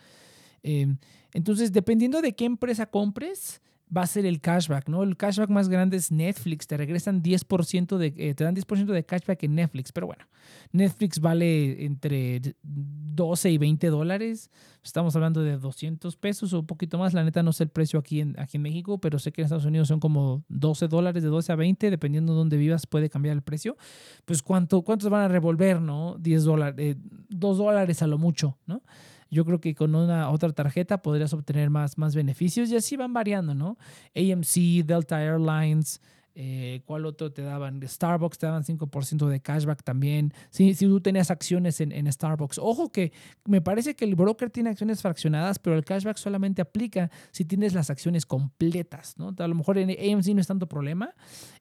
Eh, 0.62 0.86
entonces, 1.32 1.72
dependiendo 1.72 2.20
de 2.22 2.34
qué 2.34 2.44
empresa 2.44 2.86
compres, 2.86 3.60
va 3.94 4.02
a 4.02 4.06
ser 4.06 4.24
el 4.26 4.40
cashback, 4.40 4.88
¿no? 4.88 5.02
El 5.02 5.16
cashback 5.16 5.50
más 5.50 5.68
grande 5.68 5.96
es 5.96 6.12
Netflix, 6.12 6.66
te 6.66 6.76
regresan 6.76 7.22
10% 7.22 7.98
de, 7.98 8.14
eh, 8.16 8.34
te 8.34 8.44
dan 8.44 8.54
10% 8.54 8.92
de 8.92 9.04
cashback 9.04 9.42
en 9.42 9.56
Netflix, 9.56 9.92
pero 9.92 10.06
bueno, 10.06 10.24
Netflix 10.72 11.20
vale 11.20 11.84
entre 11.84 12.40
12 12.62 13.50
y 13.50 13.58
20 13.58 13.88
dólares, 13.88 14.50
estamos 14.84 15.16
hablando 15.16 15.42
de 15.42 15.58
200 15.58 16.16
pesos 16.16 16.52
o 16.52 16.60
un 16.60 16.66
poquito 16.66 16.98
más, 16.98 17.14
la 17.14 17.24
neta 17.24 17.42
no 17.42 17.52
sé 17.52 17.64
el 17.64 17.70
precio 17.70 17.98
aquí 17.98 18.20
en, 18.20 18.38
aquí 18.38 18.58
en 18.58 18.62
México, 18.62 18.98
pero 18.98 19.18
sé 19.18 19.32
que 19.32 19.42
en 19.42 19.46
Estados 19.46 19.64
Unidos 19.64 19.88
son 19.88 19.98
como 19.98 20.44
12 20.48 20.88
dólares, 20.88 21.22
de 21.22 21.28
12 21.28 21.52
a 21.52 21.56
20, 21.56 21.90
dependiendo 21.90 22.32
de 22.32 22.38
dónde 22.38 22.56
vivas 22.56 22.86
puede 22.86 23.10
cambiar 23.10 23.36
el 23.36 23.42
precio, 23.42 23.76
pues 24.24 24.42
cuánto, 24.42 24.82
cuántos 24.82 25.10
van 25.10 25.22
a 25.22 25.28
revolver, 25.28 25.80
¿no? 25.80 26.16
10 26.18 26.44
dólares, 26.44 26.96
2 27.28 27.56
eh, 27.56 27.62
dólares 27.62 28.02
a 28.02 28.06
lo 28.06 28.18
mucho, 28.18 28.56
¿no? 28.66 28.82
Yo 29.30 29.44
creo 29.44 29.60
que 29.60 29.74
con 29.74 29.94
una 29.94 30.30
otra 30.30 30.52
tarjeta 30.52 31.02
podrías 31.02 31.32
obtener 31.32 31.70
más, 31.70 31.96
más 31.98 32.14
beneficios 32.14 32.70
y 32.70 32.76
así 32.76 32.96
van 32.96 33.12
variando, 33.12 33.54
¿no? 33.54 33.78
AMC, 34.14 34.84
Delta 34.84 35.22
Airlines, 35.22 36.00
eh, 36.36 36.82
¿Cuál 36.86 37.06
otro 37.06 37.32
te 37.32 37.42
daban? 37.42 37.80
Starbucks 37.86 38.38
te 38.38 38.46
daban 38.46 38.62
5% 38.62 39.28
de 39.28 39.40
cashback 39.40 39.82
también. 39.82 40.32
Si, 40.50 40.74
si 40.74 40.86
tú 40.86 41.00
tenías 41.00 41.30
acciones 41.30 41.80
en, 41.80 41.90
en, 41.92 42.10
Starbucks. 42.10 42.58
Ojo 42.58 42.90
que 42.90 43.12
me 43.44 43.60
parece 43.60 43.96
que 43.96 44.04
el 44.04 44.14
broker 44.14 44.48
tiene 44.48 44.70
acciones 44.70 45.02
fraccionadas, 45.02 45.58
pero 45.58 45.76
el 45.76 45.84
cashback 45.84 46.16
solamente 46.16 46.62
aplica 46.62 47.10
si 47.32 47.44
tienes 47.44 47.74
las 47.74 47.90
acciones 47.90 48.26
completas. 48.26 49.18
¿no? 49.18 49.34
A 49.36 49.48
lo 49.48 49.54
mejor 49.54 49.78
en 49.78 49.90
AMC 49.90 50.28
no 50.28 50.40
es 50.40 50.46
tanto 50.46 50.68
problema. 50.68 51.14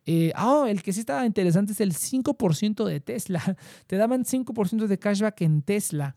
Eh, 0.05 0.31
ah, 0.35 0.65
el 0.69 0.83
que 0.83 0.93
sí 0.93 0.99
estaba 0.99 1.25
interesante 1.25 1.73
es 1.73 1.81
el 1.81 1.93
5% 1.93 2.85
de 2.85 2.99
Tesla. 2.99 3.41
Te 3.87 3.97
daban 3.97 4.23
5% 4.23 4.85
de 4.85 4.99
cashback 4.99 5.41
en 5.41 5.61
Tesla 5.63 6.15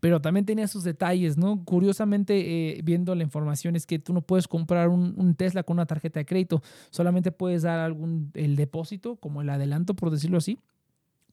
pero 0.00 0.20
también 0.20 0.46
tenía 0.46 0.68
sus 0.68 0.84
detalles, 0.84 1.36
¿no? 1.36 1.64
Curiosamente, 1.64 2.78
eh, 2.78 2.80
viendo 2.82 3.14
la 3.14 3.22
información, 3.22 3.76
es 3.76 3.86
que 3.86 3.98
tú 3.98 4.12
no 4.12 4.20
puedes 4.20 4.48
comprar 4.48 4.88
un, 4.88 5.34
Tesla 5.34 5.62
con 5.62 5.76
una 5.76 5.86
tarjeta 5.86 6.20
de 6.20 6.26
crédito, 6.26 6.62
solamente 6.90 7.32
puedes 7.32 7.62
dar 7.62 7.78
algún, 7.78 8.30
el 8.34 8.56
depósito, 8.56 9.16
como 9.16 9.42
el 9.42 9.50
adelanto, 9.50 9.94
por 9.94 10.10
decirlo 10.10 10.38
así, 10.38 10.58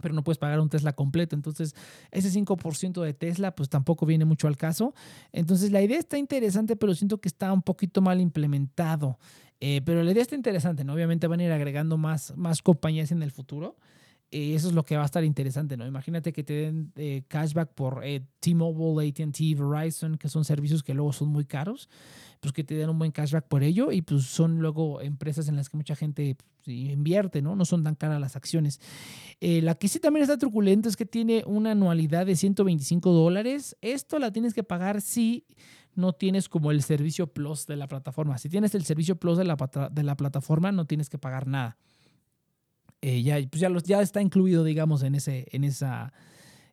pero 0.01 0.13
no 0.13 0.23
puedes 0.23 0.37
pagar 0.37 0.59
un 0.59 0.69
Tesla 0.69 0.93
completo. 0.93 1.35
Entonces, 1.35 1.75
ese 2.11 2.29
5% 2.29 3.01
de 3.01 3.13
Tesla, 3.13 3.55
pues 3.55 3.69
tampoco 3.69 4.05
viene 4.05 4.25
mucho 4.25 4.47
al 4.47 4.57
caso. 4.57 4.93
Entonces, 5.31 5.71
la 5.71 5.81
idea 5.81 5.97
está 5.97 6.17
interesante, 6.17 6.75
pero 6.75 6.93
siento 6.93 7.19
que 7.19 7.29
está 7.29 7.53
un 7.53 7.61
poquito 7.61 8.01
mal 8.01 8.19
implementado. 8.19 9.17
Eh, 9.61 9.81
pero 9.85 10.03
la 10.03 10.11
idea 10.11 10.21
está 10.21 10.35
interesante, 10.35 10.83
¿no? 10.83 10.93
Obviamente 10.93 11.27
van 11.27 11.39
a 11.39 11.43
ir 11.45 11.51
agregando 11.53 11.97
más, 11.97 12.35
más 12.35 12.61
compañías 12.61 13.13
en 13.13 13.23
el 13.23 13.31
futuro. 13.31 13.77
Eh, 14.33 14.55
eso 14.55 14.69
es 14.69 14.73
lo 14.73 14.83
que 14.83 14.95
va 14.97 15.03
a 15.03 15.05
estar 15.05 15.23
interesante, 15.23 15.77
¿no? 15.77 15.85
Imagínate 15.85 16.33
que 16.33 16.43
te 16.43 16.53
den 16.53 16.91
eh, 16.95 17.21
cashback 17.27 17.71
por 17.75 18.01
eh, 18.03 18.25
T-Mobile, 18.39 19.07
ATT, 19.07 19.37
Verizon, 19.55 20.17
que 20.17 20.27
son 20.27 20.43
servicios 20.43 20.81
que 20.81 20.95
luego 20.95 21.13
son 21.13 21.27
muy 21.27 21.45
caros, 21.45 21.87
pues 22.39 22.51
que 22.51 22.63
te 22.63 22.73
den 22.73 22.89
un 22.89 22.97
buen 22.97 23.11
cashback 23.11 23.47
por 23.47 23.61
ello 23.61 23.91
y 23.91 24.01
pues 24.01 24.23
son 24.23 24.57
luego 24.57 25.01
empresas 25.01 25.49
en 25.49 25.55
las 25.55 25.69
que 25.69 25.77
mucha 25.77 25.95
gente 25.95 26.35
pues, 26.35 26.67
invierte, 26.67 27.43
¿no? 27.43 27.55
No 27.55 27.63
son 27.63 27.83
tan 27.83 27.93
caras 27.93 28.19
las 28.19 28.35
acciones. 28.35 28.81
la 29.39 29.75
que 29.75 29.87
sí 29.87 29.99
también 29.99 30.23
está 30.23 30.35
truculenta 30.39 30.89
es 30.89 30.97
que 30.97 31.05
tiene 31.05 31.43
una 31.45 31.71
anualidad 31.71 32.25
de 32.25 32.35
125 32.35 33.11
dólares. 33.11 33.77
Esto 33.81 34.17
la 34.17 34.31
tienes 34.31 34.55
que 34.55 34.63
pagar 34.63 35.01
si 35.01 35.45
no 35.93 36.13
tienes 36.13 36.49
como 36.49 36.71
el 36.71 36.81
servicio 36.81 37.27
plus 37.27 37.67
de 37.67 37.75
la 37.75 37.87
plataforma. 37.87 38.39
Si 38.39 38.49
tienes 38.49 38.73
el 38.73 38.83
servicio 38.83 39.15
plus 39.15 39.37
de 39.37 39.43
la, 39.43 39.89
de 39.91 40.01
la 40.01 40.17
plataforma, 40.17 40.71
no 40.71 40.85
tienes 40.85 41.07
que 41.11 41.19
pagar 41.19 41.45
nada. 41.45 41.77
Eh, 43.05 43.21
ya, 43.21 43.37
pues 43.49 43.59
ya, 43.59 43.67
los, 43.67 43.83
ya 43.83 44.01
está 44.01 44.21
incluido, 44.21 44.63
digamos, 44.63 45.03
en, 45.03 45.13
ese, 45.13 45.45
en, 45.51 45.65
esa, 45.65 46.13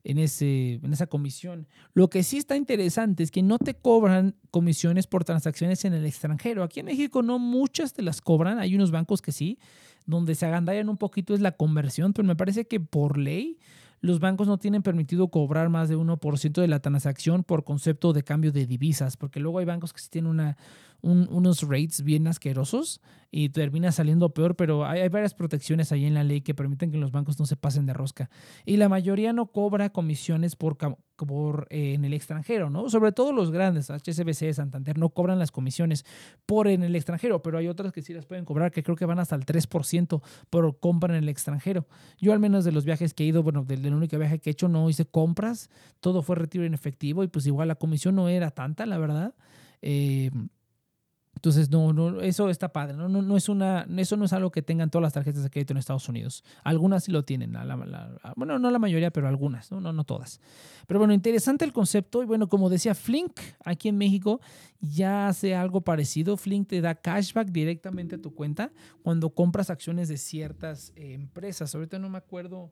en, 0.04 0.16
ese, 0.16 0.74
en 0.74 0.92
esa 0.92 1.08
comisión. 1.08 1.66
Lo 1.92 2.08
que 2.08 2.22
sí 2.22 2.38
está 2.38 2.54
interesante 2.54 3.24
es 3.24 3.32
que 3.32 3.42
no 3.42 3.58
te 3.58 3.74
cobran 3.74 4.36
comisiones 4.52 5.08
por 5.08 5.24
transacciones 5.24 5.84
en 5.84 5.92
el 5.92 6.06
extranjero. 6.06 6.62
Aquí 6.62 6.78
en 6.78 6.86
México 6.86 7.22
no 7.22 7.40
muchas 7.40 7.94
te 7.94 8.02
las 8.02 8.20
cobran, 8.20 8.60
hay 8.60 8.76
unos 8.76 8.92
bancos 8.92 9.22
que 9.22 9.32
sí, 9.32 9.58
donde 10.06 10.36
se 10.36 10.46
agandallan 10.46 10.88
un 10.88 10.98
poquito 10.98 11.34
es 11.34 11.40
la 11.40 11.50
conversión, 11.50 12.12
pero 12.12 12.28
me 12.28 12.36
parece 12.36 12.64
que 12.64 12.78
por 12.78 13.18
ley 13.18 13.58
los 14.00 14.20
bancos 14.20 14.46
no 14.46 14.56
tienen 14.56 14.82
permitido 14.82 15.28
cobrar 15.28 15.68
más 15.68 15.88
de 15.88 15.96
1% 15.96 16.60
de 16.60 16.68
la 16.68 16.78
transacción 16.78 17.42
por 17.42 17.64
concepto 17.64 18.12
de 18.12 18.22
cambio 18.22 18.52
de 18.52 18.66
divisas, 18.66 19.16
porque 19.16 19.40
luego 19.40 19.58
hay 19.58 19.64
bancos 19.64 19.92
que 19.92 20.00
sí 20.00 20.08
tienen 20.10 20.30
una, 20.30 20.56
unos 21.02 21.62
rates 21.62 22.02
bien 22.02 22.26
asquerosos 22.26 23.00
y 23.32 23.50
termina 23.50 23.92
saliendo 23.92 24.34
peor, 24.34 24.56
pero 24.56 24.84
hay, 24.84 25.08
varias 25.08 25.34
protecciones 25.34 25.92
ahí 25.92 26.04
en 26.04 26.14
la 26.14 26.24
ley 26.24 26.40
que 26.40 26.54
permiten 26.54 26.90
que 26.90 26.98
los 26.98 27.12
bancos 27.12 27.38
no 27.38 27.46
se 27.46 27.56
pasen 27.56 27.86
de 27.86 27.92
rosca. 27.92 28.28
Y 28.64 28.76
la 28.76 28.88
mayoría 28.88 29.32
no 29.32 29.46
cobra 29.46 29.90
comisiones 29.90 30.56
por, 30.56 30.76
por 31.16 31.68
eh, 31.70 31.94
en 31.94 32.04
el 32.04 32.12
extranjero, 32.12 32.70
¿no? 32.70 32.90
Sobre 32.90 33.12
todo 33.12 33.32
los 33.32 33.52
grandes, 33.52 33.88
HSBC, 33.88 34.52
Santander, 34.52 34.98
no 34.98 35.10
cobran 35.10 35.38
las 35.38 35.52
comisiones 35.52 36.04
por 36.44 36.66
en 36.66 36.82
el 36.82 36.96
extranjero, 36.96 37.40
pero 37.40 37.58
hay 37.58 37.68
otras 37.68 37.92
que 37.92 38.02
sí 38.02 38.12
las 38.12 38.26
pueden 38.26 38.44
cobrar, 38.44 38.72
que 38.72 38.82
creo 38.82 38.96
que 38.96 39.04
van 39.04 39.20
hasta 39.20 39.36
el 39.36 39.46
3% 39.46 40.20
por 40.50 40.80
compra 40.80 41.16
en 41.16 41.22
el 41.22 41.28
extranjero. 41.28 41.86
Yo 42.18 42.32
al 42.32 42.40
menos 42.40 42.64
de 42.64 42.72
los 42.72 42.84
viajes 42.84 43.14
que 43.14 43.22
he 43.22 43.26
ido, 43.26 43.44
bueno, 43.44 43.64
del, 43.64 43.82
del 43.82 43.94
único 43.94 44.18
viaje 44.18 44.40
que 44.40 44.50
he 44.50 44.52
hecho 44.52 44.66
no 44.66 44.90
hice 44.90 45.04
compras, 45.04 45.70
todo 46.00 46.22
fue 46.22 46.34
retiro 46.34 46.64
en 46.64 46.74
efectivo 46.74 47.22
y 47.22 47.28
pues 47.28 47.46
igual 47.46 47.68
la 47.68 47.76
comisión 47.76 48.16
no 48.16 48.28
era 48.28 48.50
tanta, 48.50 48.86
la 48.86 48.98
verdad. 48.98 49.34
Eh, 49.82 50.30
entonces, 51.34 51.70
no, 51.70 51.92
no, 51.92 52.20
eso 52.20 52.50
está 52.50 52.72
padre. 52.72 52.96
No, 52.96 53.08
no, 53.08 53.22
no, 53.22 53.36
es 53.36 53.48
una, 53.48 53.86
eso 53.96 54.16
no 54.16 54.24
es 54.24 54.32
algo 54.32 54.50
que 54.50 54.62
tengan 54.62 54.90
todas 54.90 55.04
las 55.04 55.12
tarjetas 55.12 55.42
de 55.42 55.50
crédito 55.50 55.72
en 55.72 55.78
Estados 55.78 56.08
Unidos. 56.08 56.44
Algunas 56.64 57.04
sí 57.04 57.12
lo 57.12 57.24
tienen. 57.24 57.56
bueno, 58.36 58.58
no 58.58 58.70
la 58.70 58.78
mayoría, 58.78 59.10
pero 59.10 59.28
algunas, 59.28 59.70
¿no? 59.70 59.80
No, 59.80 59.92
no 59.92 60.04
todas. 60.04 60.40
Pero 60.86 60.98
bueno, 60.98 61.14
interesante 61.14 61.64
el 61.64 61.72
concepto. 61.72 62.22
Y 62.22 62.26
bueno, 62.26 62.48
como 62.48 62.68
decía 62.68 62.94
Flink, 62.94 63.38
aquí 63.64 63.88
en 63.88 63.96
México 63.96 64.40
ya 64.80 65.28
hace 65.28 65.54
algo 65.54 65.80
parecido. 65.80 66.36
Flink 66.36 66.68
te 66.68 66.80
da 66.80 66.94
cashback 66.94 67.48
directamente 67.48 68.16
a 68.16 68.20
tu 68.20 68.34
cuenta 68.34 68.72
cuando 69.02 69.30
compras 69.30 69.70
acciones 69.70 70.08
de 70.08 70.18
ciertas 70.18 70.92
eh, 70.96 71.14
empresas. 71.14 71.74
Ahorita 71.74 71.98
no 71.98 72.10
me 72.10 72.18
acuerdo. 72.18 72.70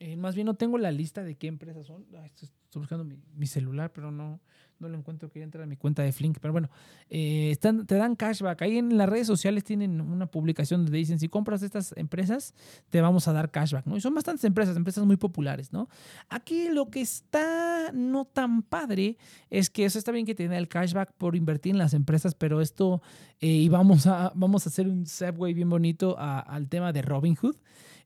Eh, 0.00 0.16
más 0.16 0.34
bien 0.34 0.46
no 0.46 0.54
tengo 0.54 0.78
la 0.78 0.90
lista 0.90 1.22
de 1.22 1.36
qué 1.36 1.46
empresas 1.46 1.86
son. 1.86 2.06
estoy, 2.24 2.48
buscando 2.74 3.04
mi, 3.04 3.16
mi 3.36 3.46
celular, 3.46 3.92
pero 3.92 4.10
no 4.10 4.40
no 4.80 4.88
lo 4.88 4.96
encuentro, 4.96 5.28
quería 5.28 5.44
entrar 5.44 5.64
a 5.64 5.66
mi 5.66 5.76
cuenta 5.76 6.02
de 6.02 6.12
Flink, 6.12 6.38
pero 6.40 6.52
bueno, 6.52 6.70
eh, 7.10 7.50
están, 7.50 7.86
te 7.86 7.96
dan 7.96 8.16
cashback. 8.16 8.62
Ahí 8.62 8.78
en 8.78 8.96
las 8.96 9.08
redes 9.08 9.26
sociales 9.26 9.62
tienen 9.62 10.00
una 10.00 10.26
publicación 10.26 10.84
donde 10.84 10.98
dicen, 10.98 11.18
si 11.18 11.28
compras 11.28 11.62
estas 11.62 11.94
empresas, 11.96 12.54
te 12.88 13.00
vamos 13.00 13.28
a 13.28 13.32
dar 13.32 13.50
cashback, 13.50 13.86
¿no? 13.86 13.96
Y 13.96 14.00
son 14.00 14.14
bastantes 14.14 14.44
empresas, 14.44 14.76
empresas 14.76 15.04
muy 15.04 15.16
populares, 15.16 15.72
¿no? 15.72 15.88
Aquí 16.28 16.68
lo 16.70 16.90
que 16.90 17.02
está 17.02 17.92
no 17.92 18.24
tan 18.24 18.62
padre 18.62 19.18
es 19.50 19.68
que 19.68 19.84
eso 19.84 19.98
está 19.98 20.12
bien 20.12 20.26
que 20.26 20.34
te 20.34 20.44
den 20.44 20.54
el 20.54 20.68
cashback 20.68 21.12
por 21.12 21.36
invertir 21.36 21.72
en 21.72 21.78
las 21.78 21.92
empresas, 21.92 22.34
pero 22.34 22.60
esto, 22.60 23.02
eh, 23.40 23.48
y 23.48 23.68
vamos 23.68 24.06
a, 24.06 24.32
vamos 24.34 24.66
a 24.66 24.70
hacer 24.70 24.88
un 24.88 25.06
segue 25.06 25.52
bien 25.52 25.68
bonito 25.68 26.16
al 26.18 26.68
tema 26.68 26.92
de 26.92 27.02
Robinhood, 27.02 27.56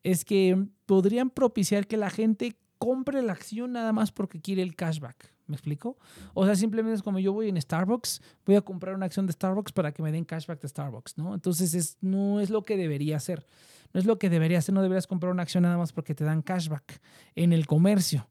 es 0.05 0.25
que 0.25 0.67
podrían 0.87 1.31
propiciar 1.31 1.88
que 1.88 1.97
la 1.97 2.11
gente 2.11 2.57
compre 2.79 3.23
la 3.23 3.33
acción 3.33 3.73
nada 3.73 3.93
más 3.93 4.12
porque 4.12 4.40
quiere 4.40 4.62
el 4.62 4.77
cashback. 4.77 5.35
¿Me 5.47 5.57
explico? 5.57 5.99
O 6.33 6.47
sea, 6.47 6.55
simplemente 6.55 6.97
es 6.97 7.03
como 7.03 7.19
yo 7.19 7.33
voy 7.33 7.49
en 7.49 7.61
Starbucks, 7.61 8.23
voy 8.47 8.57
a 8.57 8.62
comprar 8.62 8.95
una 8.95 9.07
acción 9.07 9.27
de 9.27 9.33
Starbucks 9.33 9.73
para 9.73 9.93
que 9.93 10.03
me 10.03 10.11
den 10.11 10.25
cashback 10.25 10.61
de 10.61 10.69
Starbucks, 10.69 11.19
¿no? 11.19 11.35
Entonces 11.35 11.75
es, 11.75 11.99
no 12.01 12.40
es 12.40 12.49
lo 12.49 12.62
que 12.62 12.77
debería 12.77 13.19
ser. 13.21 13.47
No 13.93 14.01
es 14.01 14.07
lo 14.07 14.19
que 14.19 14.31
debería 14.31 14.61
ser. 14.62 14.75
No 14.75 14.83
deberías 14.83 15.07
comprar 15.07 15.33
una 15.33 15.43
acción 15.43 15.62
nada 15.62 15.77
más 15.77 15.93
porque 15.93 16.14
te 16.14 16.25
dan 16.25 16.43
cashback 16.43 17.01
en 17.35 17.53
el 17.53 17.67
comercio. 17.67 18.29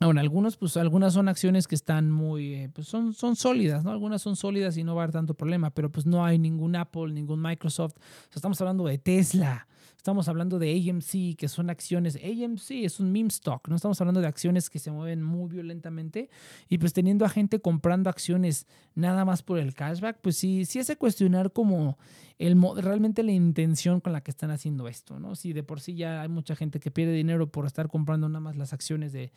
Bueno, 0.00 0.20
algunos, 0.20 0.56
pues 0.56 0.76
algunas 0.76 1.14
son 1.14 1.28
acciones 1.28 1.66
que 1.66 1.74
están 1.74 2.10
muy, 2.10 2.54
eh, 2.54 2.70
pues 2.72 2.88
son, 2.88 3.14
son 3.14 3.36
sólidas, 3.36 3.84
¿no? 3.84 3.90
Algunas 3.90 4.20
son 4.20 4.36
sólidas 4.36 4.76
y 4.76 4.84
no 4.84 4.94
va 4.94 5.02
a 5.02 5.04
haber 5.04 5.12
tanto 5.12 5.34
problema, 5.34 5.70
pero 5.70 5.90
pues 5.90 6.04
no 6.04 6.24
hay 6.24 6.38
ningún 6.38 6.76
Apple, 6.76 7.12
ningún 7.12 7.40
Microsoft. 7.40 7.96
O 7.96 8.00
sea, 8.00 8.36
estamos 8.36 8.60
hablando 8.60 8.84
de 8.84 8.98
Tesla, 8.98 9.66
Estamos 10.04 10.28
hablando 10.28 10.58
de 10.58 10.70
AMC, 10.70 11.34
que 11.34 11.48
son 11.48 11.70
acciones. 11.70 12.16
AMC 12.16 12.84
es 12.84 13.00
un 13.00 13.10
meme 13.10 13.28
stock, 13.28 13.66
no 13.68 13.76
estamos 13.76 13.98
hablando 14.02 14.20
de 14.20 14.26
acciones 14.26 14.68
que 14.68 14.78
se 14.78 14.90
mueven 14.90 15.22
muy 15.22 15.48
violentamente. 15.48 16.28
Y 16.68 16.76
pues 16.76 16.92
teniendo 16.92 17.24
a 17.24 17.30
gente 17.30 17.58
comprando 17.62 18.10
acciones 18.10 18.66
nada 18.94 19.24
más 19.24 19.42
por 19.42 19.58
el 19.58 19.72
cashback, 19.72 20.18
pues 20.20 20.36
sí, 20.36 20.66
sí 20.66 20.78
hace 20.78 20.96
cuestionar 20.96 21.54
como 21.54 21.96
el, 22.38 22.54
realmente 22.76 23.22
la 23.22 23.32
intención 23.32 24.02
con 24.02 24.12
la 24.12 24.20
que 24.20 24.30
están 24.30 24.50
haciendo 24.50 24.88
esto, 24.88 25.18
¿no? 25.18 25.36
Si 25.36 25.54
de 25.54 25.62
por 25.62 25.80
sí 25.80 25.94
ya 25.94 26.20
hay 26.20 26.28
mucha 26.28 26.54
gente 26.54 26.80
que 26.80 26.90
pierde 26.90 27.14
dinero 27.14 27.50
por 27.50 27.64
estar 27.64 27.88
comprando 27.88 28.28
nada 28.28 28.40
más 28.40 28.56
las 28.56 28.74
acciones 28.74 29.10
de, 29.14 29.32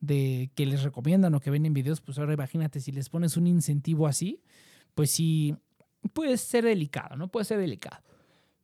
de 0.00 0.50
que 0.56 0.66
les 0.66 0.82
recomiendan 0.82 1.32
o 1.36 1.40
que 1.40 1.50
ven 1.50 1.64
en 1.64 1.74
videos, 1.74 2.00
pues 2.00 2.18
ahora 2.18 2.34
imagínate 2.34 2.80
si 2.80 2.90
les 2.90 3.08
pones 3.08 3.36
un 3.36 3.46
incentivo 3.46 4.08
así, 4.08 4.42
pues 4.96 5.12
sí, 5.12 5.54
puede 6.12 6.36
ser 6.38 6.64
delicado, 6.64 7.14
¿no? 7.14 7.28
Puede 7.28 7.44
ser 7.44 7.60
delicado. 7.60 8.02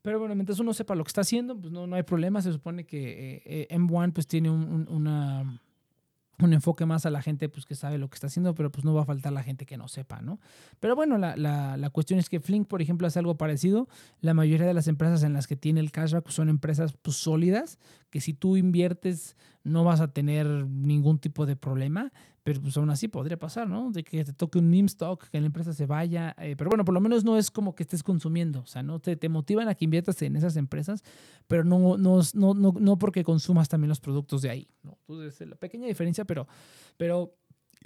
Pero 0.05 0.19
bueno, 0.19 0.35
mientras 0.35 0.61
uno 0.61 0.75
sepa 0.75 0.95
lo 0.95 1.03
que 1.03 1.09
está 1.09 1.23
haciendo, 1.23 1.59
pues 1.59 1.73
no, 1.73 1.87
no 1.87 1.97
hay 1.97 2.03
problema. 2.03 2.43
Se 2.43 2.53
supone 2.53 2.85
que 2.85 3.37
eh, 3.37 3.67
eh, 3.71 3.79
M1 3.79 4.13
pues 4.13 4.27
tiene 4.27 4.51
un, 4.51 4.87
una, 4.91 5.63
un 6.41 6.53
enfoque 6.53 6.85
más 6.85 7.07
a 7.07 7.11
la 7.11 7.23
gente 7.23 7.49
pues, 7.49 7.65
que 7.65 7.75
sabe 7.75 7.97
lo 7.97 8.11
que 8.11 8.17
está 8.17 8.27
haciendo, 8.27 8.55
pero 8.55 8.71
pues 8.71 8.85
no 8.85 8.93
va 8.93 9.01
a 9.01 9.05
faltar 9.07 9.33
la 9.33 9.43
gente 9.43 9.65
que 9.65 9.79
no 9.79 9.89
sepa, 9.89 10.21
¿no? 10.21 10.41
Pero 10.79 10.95
bueno, 10.95 11.17
la, 11.17 11.39
la, 11.39 11.79
la, 11.79 11.89
cuestión 11.89 12.19
es 12.19 12.29
que 12.29 12.39
Flink, 12.39 12.69
por 12.69 12.83
ejemplo, 12.83 13.07
hace 13.07 13.19
algo 13.19 13.39
parecido. 13.39 13.89
La 14.21 14.35
mayoría 14.35 14.67
de 14.67 14.75
las 14.75 14.89
empresas 14.89 15.23
en 15.23 15.33
las 15.33 15.47
que 15.47 15.57
tiene 15.57 15.81
el 15.81 15.91
cashback 15.91 16.29
son 16.29 16.51
empresas 16.51 16.93
pues, 17.01 17.17
sólidas, 17.17 17.79
que 18.11 18.21
si 18.21 18.35
tú 18.35 18.59
inviertes 18.59 19.39
no 19.63 19.85
vas 19.85 20.03
a 20.03 20.09
tener 20.09 20.47
ningún 20.67 21.19
tipo 21.19 21.47
de 21.47 21.57
problema. 21.57 22.13
Pero 22.45 22.61
pues 22.61 22.77
aún 22.77 22.91
así 22.91 23.09
podría 23.09 23.39
pasar, 23.39 23.67
¿no? 23.69 23.91
De 23.91 24.05
que 24.05 24.23
te 24.23 24.35
toque 24.35 24.59
un 24.59 24.69
meme 24.69 24.87
stock, 24.87 25.29
que 25.31 25.41
la 25.41 25.47
empresa 25.47 25.73
se 25.73 25.87
vaya. 25.87 26.37
Eh, 26.39 26.55
pero 26.57 26.69
bueno, 26.69 26.85
por 26.85 26.93
lo 26.93 27.01
menos 27.01 27.25
no 27.25 27.39
es 27.39 27.51
como 27.51 27.75
que 27.75 27.83
estés 27.83 28.03
consumiendo. 28.03 28.61
O 28.61 28.67
sea, 28.67 28.83
no 28.83 29.01
te, 29.01 29.17
te 29.17 29.31
motivan 29.31 29.69
a 29.69 29.75
que 29.75 29.87
inviertas 29.87 30.21
en 30.21 30.37
esas 30.37 30.57
empresas, 30.57 31.03
pero 31.47 31.65
no, 31.65 31.97
no, 31.97 32.21
no, 32.35 32.55
no, 32.55 32.75
no 32.79 32.99
porque 32.99 33.25
consumas 33.25 33.71
también 33.71 33.89
los 33.89 34.01
productos 34.01 34.43
de 34.43 34.51
ahí. 34.51 34.69
¿no? 34.83 34.99
Entonces, 35.09 35.49
la 35.49 35.57
pequeña 35.57 35.87
diferencia, 35.87 36.27
pero, 36.27 36.47
pero 36.99 37.35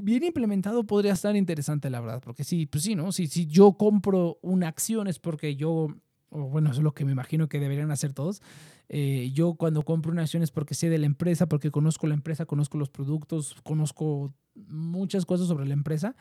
bien 0.03 0.25
implementado 0.25 0.85
podría 0.85 1.13
estar 1.13 1.37
interesante, 1.37 1.89
la 1.89 2.01
verdad. 2.01 2.21
Porque 2.21 2.43
sí, 2.43 2.67
pues 2.67 2.83
sí, 2.83 2.97
¿no? 2.97 3.13
Si, 3.13 3.29
si 3.29 3.47
yo 3.47 3.75
compro 3.75 4.41
una 4.43 4.67
acción 4.67 5.07
es 5.07 5.21
porque 5.21 5.55
yo 5.55 5.95
o 6.31 6.49
bueno, 6.49 6.71
es 6.71 6.79
lo 6.79 6.93
que 6.93 7.05
me 7.05 7.13
imagino 7.13 7.49
que 7.49 7.61
deberían 7.61 7.91
hacer 7.91 8.13
todos. 8.13 8.43
Eh, 8.89 9.31
yo 9.35 9.55
cuando 9.55 9.83
compro 9.83 10.13
una 10.13 10.23
acción 10.23 10.43
es 10.43 10.51
porque 10.51 10.75
sé 10.75 10.89
de 10.89 10.99
la 10.99 11.07
empresa, 11.07 11.47
porque 11.47 11.71
conozco 11.71 12.07
la 12.07 12.15
empresa, 12.15 12.47
conozco 12.47 12.79
los 12.79 12.91
productos, 12.91 13.57
conozco 13.63 14.35
muchas 14.55 15.25
cosas 15.27 15.47
sobre 15.47 15.67
la 15.67 15.75
empresa 15.75 16.17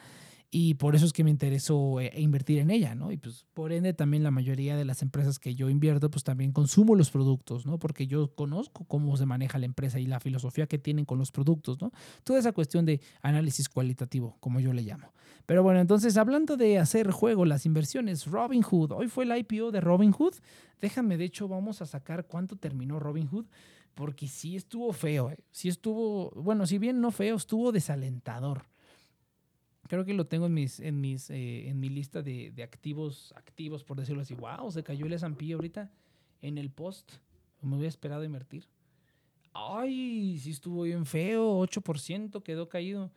y 0.50 0.76
por 0.76 0.96
eso 0.96 1.06
es 1.06 1.12
que 1.12 1.26
me 1.26 1.30
interesó 1.30 2.00
eh, 2.00 2.12
invertir 2.16 2.60
en 2.60 2.72
ella, 2.72 2.96
¿no? 2.96 3.12
Y 3.12 3.18
pues 3.18 3.46
por 3.54 3.74
ende 3.74 3.94
también 3.94 4.24
la 4.24 4.32
mayoría 4.32 4.78
de 4.78 4.86
las 4.86 5.02
empresas 5.02 5.40
que 5.40 5.56
yo 5.56 5.70
invierto, 5.70 6.10
pues 6.10 6.24
también 6.24 6.54
consumo 6.54 6.96
los 6.96 7.12
productos, 7.12 7.66
¿no? 7.66 7.80
Porque 7.80 8.08
yo 8.08 8.34
conozco 8.34 8.86
cómo 8.86 9.18
se 9.18 9.26
maneja 9.26 9.60
la 9.60 9.66
empresa 9.66 10.00
y 10.00 10.06
la 10.06 10.22
filosofía 10.22 10.66
que 10.66 10.78
tienen 10.80 11.04
con 11.04 11.20
los 11.20 11.32
productos, 11.32 11.82
¿no? 11.82 11.92
Toda 12.24 12.40
esa 12.40 12.54
cuestión 12.54 12.86
de 12.86 13.02
análisis 13.22 13.68
cualitativo, 13.68 14.38
como 14.40 14.62
yo 14.62 14.72
le 14.72 14.84
llamo. 14.84 15.12
Pero 15.46 15.64
bueno, 15.64 15.82
entonces 15.82 16.16
hablando 16.16 16.56
de 16.56 16.80
hacer 16.80 17.12
juego, 17.12 17.44
las 17.44 17.66
inversiones, 17.66 18.26
Robinhood, 18.26 18.94
hoy 18.94 19.10
fue 19.10 19.26
el 19.26 19.38
IPO 19.38 19.72
de 19.72 19.82
Robinhood. 19.82 20.36
Déjame, 20.80 21.18
de 21.18 21.26
hecho, 21.26 21.50
vamos 21.50 21.82
a 21.82 21.86
sacar 21.86 22.26
cuánto 22.26 22.56
terminó 22.56 23.00
Robinhood 23.00 23.48
porque 23.96 24.28
sí 24.28 24.56
estuvo 24.56 24.94
feo, 24.94 25.32
¿eh? 25.32 25.40
sí 25.52 25.70
estuvo, 25.70 26.30
bueno, 26.36 26.68
si 26.68 26.78
bien 26.78 27.02
no 27.02 27.10
feo, 27.10 27.36
estuvo 27.36 27.72
desalentador. 27.72 28.68
Creo 29.88 30.06
que 30.06 30.14
lo 30.14 30.28
tengo 30.28 30.46
en 30.46 30.54
mis, 30.54 30.80
en 30.80 31.02
mis, 31.02 31.30
eh, 31.30 31.70
en 31.70 31.80
mi 31.80 31.90
lista 31.90 32.22
de, 32.22 32.52
de, 32.52 32.64
activos, 32.64 33.34
activos, 33.36 33.84
por 33.84 33.98
decirlo 33.98 34.22
así. 34.22 34.34
Wow, 34.36 34.72
se 34.72 34.84
cayó 34.84 35.06
el 35.06 35.14
S&P 35.14 35.54
ahorita 35.54 35.92
en 36.42 36.58
el 36.58 36.70
post. 36.70 37.14
Me 37.62 37.76
hubiera 37.76 37.90
esperado 37.90 38.24
invertir. 38.24 38.68
Ay, 39.54 40.38
sí 40.40 40.52
estuvo 40.52 40.84
bien 40.84 41.06
feo, 41.06 41.60
8% 41.62 42.44
quedó 42.44 42.70
caído. 42.70 43.12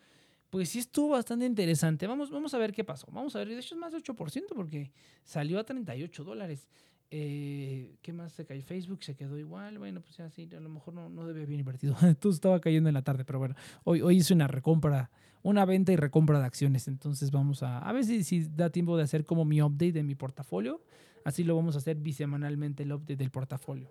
Pues 0.48 0.70
sí 0.70 0.78
estuvo 0.78 1.10
bastante 1.10 1.44
interesante. 1.44 2.06
Vamos, 2.06 2.30
vamos 2.30 2.54
a 2.54 2.58
ver 2.58 2.72
qué 2.72 2.82
pasó. 2.82 3.06
Vamos 3.12 3.36
a 3.36 3.40
ver, 3.40 3.48
de 3.48 3.58
hecho 3.58 3.74
es 3.74 3.80
más 3.80 3.92
de 3.92 3.98
8% 3.98 4.46
porque 4.54 4.90
salió 5.24 5.60
a 5.60 5.64
38 5.64 6.24
dólares. 6.24 6.66
Eh, 7.12 7.96
¿Qué 8.02 8.12
más 8.12 8.32
se 8.32 8.46
cayó? 8.46 8.62
Facebook 8.62 9.02
se 9.02 9.16
quedó 9.16 9.38
igual. 9.38 9.78
Bueno, 9.78 10.00
pues 10.00 10.16
ya 10.16 10.30
sí, 10.30 10.48
a 10.56 10.60
lo 10.60 10.68
mejor 10.68 10.94
no, 10.94 11.08
no 11.08 11.26
debe 11.26 11.42
haber 11.42 11.58
invertido. 11.58 11.96
Todo 12.20 12.32
estaba 12.32 12.60
cayendo 12.60 12.88
en 12.88 12.94
la 12.94 13.02
tarde, 13.02 13.24
pero 13.24 13.38
bueno, 13.38 13.54
hoy, 13.84 14.00
hoy 14.00 14.18
hice 14.18 14.34
una 14.34 14.46
recompra, 14.46 15.10
una 15.42 15.64
venta 15.64 15.92
y 15.92 15.96
recompra 15.96 16.38
de 16.38 16.46
acciones. 16.46 16.88
Entonces 16.88 17.30
vamos 17.30 17.62
a, 17.62 17.78
a 17.78 17.92
ver 17.92 18.04
si, 18.04 18.22
si 18.24 18.44
da 18.44 18.70
tiempo 18.70 18.96
de 18.96 19.02
hacer 19.02 19.24
como 19.24 19.44
mi 19.44 19.60
update 19.60 19.92
de 19.92 20.02
mi 20.02 20.14
portafolio. 20.14 20.82
Así 21.24 21.44
lo 21.44 21.56
vamos 21.56 21.74
a 21.74 21.78
hacer 21.78 21.96
bisemanalmente 21.96 22.84
el 22.84 22.92
update 22.92 23.16
del 23.16 23.30
portafolio. 23.30 23.90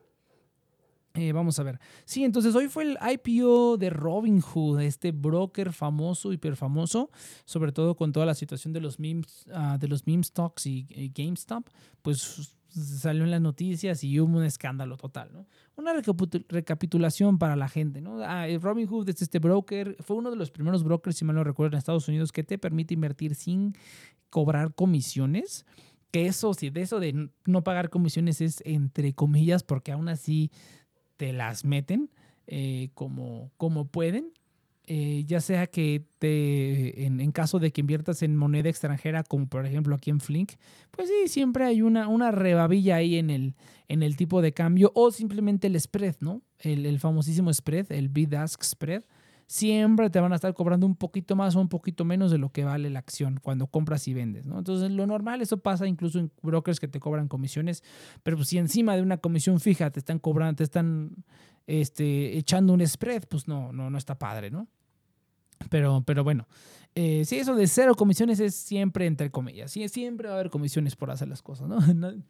Eh, 1.16 1.32
vamos 1.34 1.58
a 1.60 1.64
ver. 1.64 1.80
Sí, 2.06 2.24
entonces 2.24 2.56
hoy 2.56 2.68
fue 2.68 2.84
el 2.84 2.98
IPO 3.02 3.78
de 3.78 3.90
Robinhood, 3.90 4.80
este 4.82 5.12
broker 5.12 5.74
famoso, 5.74 6.32
hiper 6.32 6.56
famoso, 6.56 7.10
sobre 7.46 7.72
todo 7.72 7.96
con 7.96 8.12
toda 8.12 8.26
la 8.26 8.36
situación 8.36 8.74
de 8.74 8.80
los 8.80 9.00
memes, 9.00 9.46
ah, 9.52 9.78
de 9.80 9.88
los 9.88 10.06
meme 10.06 10.24
stocks 10.24 10.68
y, 10.68 11.12
GameStop, 11.14 11.68
pues 12.02 12.58
salió 12.70 13.24
en 13.24 13.32
las 13.32 13.42
noticias 13.42 14.04
y 14.04 14.20
hubo 14.20 14.38
un 14.38 14.44
escándalo 14.44 14.98
total, 14.98 15.32
¿no? 15.34 15.48
Una 15.76 15.94
recapitulación 15.94 17.38
para 17.38 17.56
la 17.56 17.68
gente, 17.68 18.02
¿no? 18.02 18.24
Ah, 18.24 18.46
Robinhood 18.60 19.10
es 19.10 19.22
este 19.22 19.40
broker, 19.40 19.98
fue 20.00 20.18
uno 20.18 20.30
de 20.30 20.36
los 20.36 20.52
primeros 20.52 20.84
brokers, 20.84 21.18
si 21.18 21.26
mal 21.26 21.36
no 21.36 21.44
recuerdo, 21.44 21.76
en 21.76 21.80
Estados 21.80 22.08
Unidos 22.08 22.32
que 22.32 22.44
te 22.44 22.58
permite 22.58 22.94
invertir 22.94 23.36
sin 23.36 23.76
cobrar 24.30 24.74
comisiones. 24.74 25.66
Que 26.12 26.26
eso, 26.26 26.54
sí, 26.54 26.70
de 26.70 26.82
eso 26.82 27.00
de 27.00 27.30
no 27.46 27.64
pagar 27.64 27.90
comisiones 27.90 28.42
es 28.42 28.62
entre 28.66 29.14
comillas, 29.14 29.64
porque 29.64 29.92
aún 29.92 30.10
así 30.10 30.52
te 31.18 31.34
las 31.34 31.66
meten 31.66 32.10
eh, 32.48 32.90
como, 32.96 33.52
como 33.58 33.86
pueden. 33.86 34.34
Eh, 34.91 35.23
ya 35.28 35.39
sea 35.39 35.67
que 35.67 36.04
te, 36.17 37.06
en, 37.06 37.32
caso 37.32 37.60
de 37.60 37.71
que 37.71 37.80
inviertas 37.80 38.23
en 38.23 38.36
moneda 38.36 38.69
extranjera, 38.69 39.23
como 39.23 39.45
por 39.45 39.67
ejemplo 39.67 39.93
aquí 39.93 40.10
en 40.10 40.19
Flink, 40.19 40.54
pues 40.89 41.08
sí, 41.08 41.28
siempre 41.28 41.63
hay 41.65 41.84
una, 41.84 42.08
una 42.08 42.32
rebabilla 42.32 42.95
ahí 42.95 43.17
en 43.17 43.30
el, 43.30 43.56
en 43.88 44.02
el 44.02 44.17
tipo 44.17 44.41
de 44.41 44.52
cambio 44.52 44.91
o 44.95 45.12
simplemente 45.12 45.67
el 45.67 45.80
spread, 45.80 46.15
¿no? 46.21 46.41
El, 46.58 46.88
el 46.88 46.99
famosísimo 46.99 47.54
spread, 47.54 47.91
el 47.91 48.10
bid-ask 48.10 48.63
spread 48.63 49.04
siempre 49.45 50.10
te 50.10 50.19
van 50.19 50.32
a 50.32 50.36
estar 50.38 50.56
cobrando 50.56 50.88
un 50.88 50.95
poquito 50.95 51.36
más 51.36 51.56
o 51.56 51.62
un 51.62 51.69
poquito 51.69 52.04
menos 52.04 52.32
de 52.32 52.39
lo 52.39 52.49
que 52.49 52.63
vale 52.63 52.89
la 52.89 52.97
acción 52.97 53.39
cuando 53.43 53.67
compras 53.67 54.08
y 54.08 54.15
vendes, 54.15 54.47
¿no? 54.47 54.58
Entonces, 54.58 54.89
lo 54.89 55.06
normal, 55.06 55.41
eso 55.43 55.58
pasa 55.58 55.86
incluso 55.86 56.17
en 56.17 56.32
brokers 56.41 56.80
que 56.80 56.88
te 56.88 56.99
cobran 56.99 57.28
comisiones, 57.28 57.84
pero 58.23 58.38
pues, 58.38 58.49
si 58.49 58.58
encima 58.58 58.95
de 58.95 59.04
una 59.04 59.17
comisión 59.17 59.60
fija 59.60 59.91
te 59.91 59.99
están 59.99 60.17
cobrando, 60.17 60.56
te 60.56 60.63
están 60.63 61.25
este, 61.67 62.39
echando 62.39 62.73
un 62.73 62.86
spread, 62.88 63.25
pues 63.30 63.47
no, 63.47 63.71
no, 63.71 63.91
no 63.91 63.97
está 63.99 64.17
padre, 64.17 64.49
¿no? 64.49 64.67
Pero, 65.69 66.04
pero 66.06 66.24
bueno, 66.24 66.48
eh, 66.95 67.24
sí, 67.26 67.38
eso 67.38 67.56
de 67.56 67.67
cero 67.67 67.95
comisiones 67.95 68.39
es 68.39 68.56
siempre 68.56 69.06
entre 69.06 69.30
comillas. 69.32 69.72
Sí, 69.72 69.88
siempre 69.89 70.28
va 70.28 70.36
a 70.36 70.39
haber 70.39 70.50
comisiones 70.50 70.95
por 70.95 71.12
hacer 71.12 71.28
las 71.28 71.41
cosas, 71.41 71.67
¿no? 71.67 71.80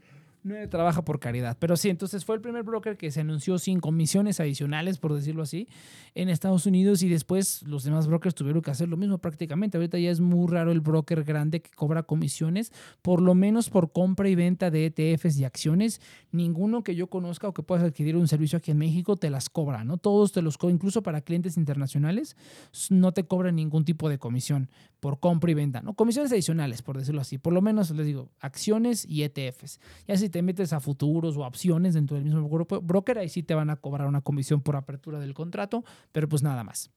no 0.44 0.56
trabaja 0.70 1.04
por 1.04 1.20
caridad. 1.20 1.58
Pero 1.60 1.76
sí, 1.78 1.90
entonces 1.90 2.26
fue 2.26 2.36
el 2.36 2.42
primer 2.42 2.64
broker 2.64 2.98
que 2.98 3.12
se 3.12 3.22
anunció 3.22 3.58
sin 3.60 3.80
comisiones 3.80 4.40
adicionales, 4.40 4.98
por 4.98 5.14
decirlo 5.14 5.44
así, 5.44 5.68
en 6.16 6.30
Estados 6.30 6.66
Unidos 6.66 7.04
y 7.04 7.10
después 7.10 7.64
los 7.64 7.84
demás 7.84 8.08
brokers 8.08 8.36
tuvieron 8.36 8.62
que 8.62 8.72
hacer 8.72 8.90
lo 8.90 8.98
mismo 8.98 9.18
prácticamente. 9.18 9.78
Ahorita 9.78 10.00
ya 10.00 10.12
es 10.12 10.20
muy 10.20 10.48
raro 10.52 10.72
el 10.72 10.82
broker 10.82 11.24
grande 11.24 11.62
que 11.62 11.72
cobra 11.72 12.04
comisiones, 12.04 12.72
por 13.02 13.22
lo 13.22 13.36
menos 13.36 13.70
por 13.70 13.92
compra 13.92 14.30
y 14.30 14.36
venta 14.36 14.72
de 14.72 14.86
ETFs 14.86 15.38
y 15.38 15.46
acciones. 15.46 16.02
Ninguno 16.32 16.84
que 16.84 16.96
yo 16.96 17.08
conozca 17.08 17.48
o 17.48 17.54
que 17.54 17.64
puedas 17.64 17.84
adquirir 17.84 18.16
un 18.16 18.28
servicio 18.28 18.58
aquí 18.58 18.72
en 18.72 18.78
México 18.78 19.18
te 19.18 19.30
las 19.30 19.50
cobra, 19.50 19.84
¿no? 19.84 19.98
Todos 19.98 20.32
te 20.32 20.42
los 20.42 20.58
cobran, 20.58 20.76
incluso 20.76 21.04
para 21.04 21.22
clientes 21.22 21.58
internacionales, 21.58 22.36
no 22.90 23.12
te 23.12 23.24
cobran 23.26 23.56
ningún 23.56 23.86
tipo 23.86 24.10
de 24.10 24.18
comisión 24.18 24.70
por 25.00 25.20
compra 25.20 25.52
y 25.52 25.54
venta, 25.54 25.82
¿no? 25.82 25.94
Comisiones 25.94 26.32
adicionales, 26.32 26.82
por 26.82 26.98
decirlo 26.98 27.22
así. 27.22 27.38
Por 27.38 27.54
lo 27.54 27.62
menos 27.62 27.90
les 27.92 28.06
digo, 28.06 28.30
acciones 28.40 29.06
y 29.06 29.24
ETFs. 29.24 29.80
Ya 30.08 30.18
si 30.18 30.29
te 30.30 30.42
metes 30.42 30.74
a 30.74 30.80
futuros 30.80 31.38
o 31.38 31.46
opciones 31.46 31.94
dentro 31.94 32.16
del 32.16 32.26
mismo 32.26 32.48
grupo 32.50 32.82
broker, 32.82 33.18
ahí 33.18 33.30
sí 33.30 33.44
te 33.44 33.54
van 33.54 33.70
a 33.70 33.76
cobrar 33.76 34.08
una 34.08 34.22
comisión 34.22 34.62
por 34.62 34.76
apertura 34.76 35.20
del 35.20 35.34
contrato, 35.34 35.84
pero 36.12 36.30
pues 36.30 36.44
nada 36.44 36.64
más. 36.64 36.92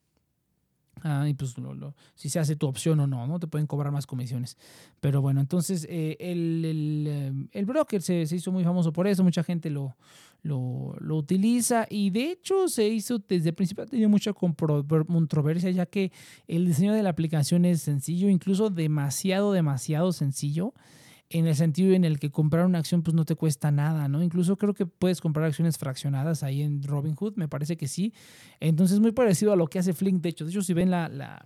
Ah, 1.05 1.27
y 1.29 1.35
pues 1.35 1.55
si 2.14 2.29
se 2.29 2.38
hace 2.38 2.55
tu 2.55 2.66
opción 2.66 3.01
o 3.01 3.07
no, 3.07 3.27
¿no? 3.27 3.40
Te 3.40 3.49
pueden 3.49 3.66
cobrar 3.66 3.92
más 3.92 4.07
comisiones. 4.07 4.57
Pero 5.01 5.21
bueno, 5.21 5.40
entonces 5.40 5.87
eh, 5.88 6.16
el, 6.21 6.64
el, 6.64 7.07
eh, 7.09 7.33
el, 7.53 7.64
broker 7.64 8.01
se, 8.03 8.27
se, 8.27 8.37
hizo 8.37 8.53
muy 8.53 8.62
famoso 8.62 8.92
por 8.92 9.09
eso, 9.09 9.25
mucha 9.25 9.42
gente 9.42 9.68
lo, 9.68 9.97
lo, 10.42 10.95
lo, 11.01 11.16
utiliza 11.16 11.87
y 11.90 12.11
de 12.11 12.31
hecho 12.31 12.68
se 12.68 12.87
hizo 12.88 13.18
desde 13.18 13.49
el 13.49 13.55
principio, 13.55 13.83
ha 13.83 13.87
tenido 13.87 14.09
mucha 14.09 14.33
controversia 14.33 15.71
ya 15.71 15.87
que 15.87 16.12
el 16.47 16.66
diseño 16.66 16.92
de 16.92 17.03
la 17.03 17.11
aplicación 17.11 17.64
es 17.64 17.83
sencillo, 17.83 18.29
incluso 18.29 18.71
demasiado, 18.71 19.53
demasiado 19.53 20.12
sencillo 20.12 20.73
en 21.33 21.47
el 21.47 21.55
sentido 21.55 21.95
en 21.95 22.05
el 22.05 22.18
que 22.18 22.31
comprar 22.31 22.66
una 22.66 22.79
acción 22.79 23.03
pues 23.03 23.14
no 23.14 23.25
te 23.25 23.35
cuesta 23.35 23.71
nada, 23.71 24.09
¿no? 24.09 24.23
Incluso 24.23 24.57
creo 24.57 24.75
que 24.75 24.87
puedes 24.87 25.21
comprar 25.21 25.47
acciones 25.47 25.79
fraccionadas 25.79 26.42
ahí 26.42 26.62
en 26.62 26.83
Robinhood, 26.83 27.35
me 27.37 27.49
parece 27.49 27.77
que 27.77 27.88
sí. 27.88 28.12
Entonces 28.61 29.01
muy 29.01 29.12
parecido 29.12 29.53
a 29.53 29.57
lo 29.57 29.66
que 29.66 29.79
hace 29.79 29.92
Flink, 29.92 30.23
de 30.23 30.31
hecho, 30.31 30.45
de 30.45 30.51
hecho 30.51 30.62
si 30.62 30.75
ven 30.75 30.90
la, 30.90 31.09
la, 31.09 31.45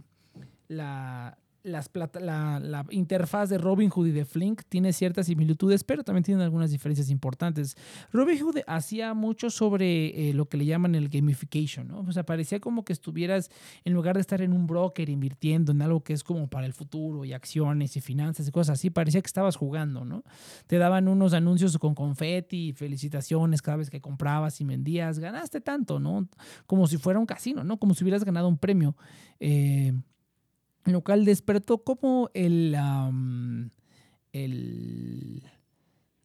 la 0.68 1.38
las 1.66 1.90
la, 2.20 2.60
la, 2.60 2.86
interfaz 2.90 3.50
de 3.50 3.58
Robinhood 3.58 4.06
y 4.06 4.12
de 4.12 4.24
Flink 4.24 4.62
tiene 4.68 4.92
ciertas 4.92 5.26
similitudes, 5.26 5.82
pero 5.84 6.04
también 6.04 6.22
tiene 6.22 6.42
algunas 6.42 6.70
diferencias 6.70 7.10
importantes. 7.10 7.76
Robinhood 8.12 8.58
hacía 8.66 9.12
mucho 9.14 9.50
sobre 9.50 10.28
eh, 10.30 10.32
lo 10.32 10.48
que 10.48 10.56
le 10.56 10.64
llaman 10.64 10.94
el 10.94 11.08
gamification, 11.08 11.88
¿no? 11.88 12.00
O 12.00 12.12
sea, 12.12 12.24
parecía 12.24 12.60
como 12.60 12.84
que 12.84 12.92
estuvieras, 12.92 13.50
en 13.84 13.94
lugar 13.94 14.14
de 14.14 14.20
estar 14.20 14.40
en 14.40 14.52
un 14.52 14.66
broker 14.66 15.08
invirtiendo 15.08 15.72
en 15.72 15.82
algo 15.82 16.02
que 16.02 16.12
es 16.12 16.22
como 16.22 16.48
para 16.48 16.66
el 16.66 16.72
futuro 16.72 17.24
y 17.24 17.32
acciones 17.32 17.96
y 17.96 18.00
finanzas 18.00 18.46
y 18.46 18.52
cosas 18.52 18.78
así, 18.78 18.90
parecía 18.90 19.20
que 19.20 19.26
estabas 19.26 19.56
jugando, 19.56 20.04
¿no? 20.04 20.22
Te 20.66 20.78
daban 20.78 21.08
unos 21.08 21.34
anuncios 21.34 21.76
con 21.78 21.94
confeti, 21.94 22.72
felicitaciones 22.72 23.60
cada 23.60 23.78
vez 23.78 23.90
que 23.90 24.00
comprabas 24.00 24.60
y 24.60 24.64
vendías, 24.64 25.18
ganaste 25.18 25.60
tanto, 25.60 25.98
¿no? 25.98 26.28
Como 26.66 26.86
si 26.86 26.96
fuera 26.96 27.18
un 27.18 27.26
casino, 27.26 27.64
¿no? 27.64 27.78
Como 27.78 27.94
si 27.94 28.04
hubieras 28.04 28.24
ganado 28.24 28.48
un 28.48 28.58
premio. 28.58 28.96
Eh, 29.40 29.92
lo 30.86 31.02
cual 31.02 31.24
despertó 31.24 31.78
como 31.78 32.30
el, 32.34 32.76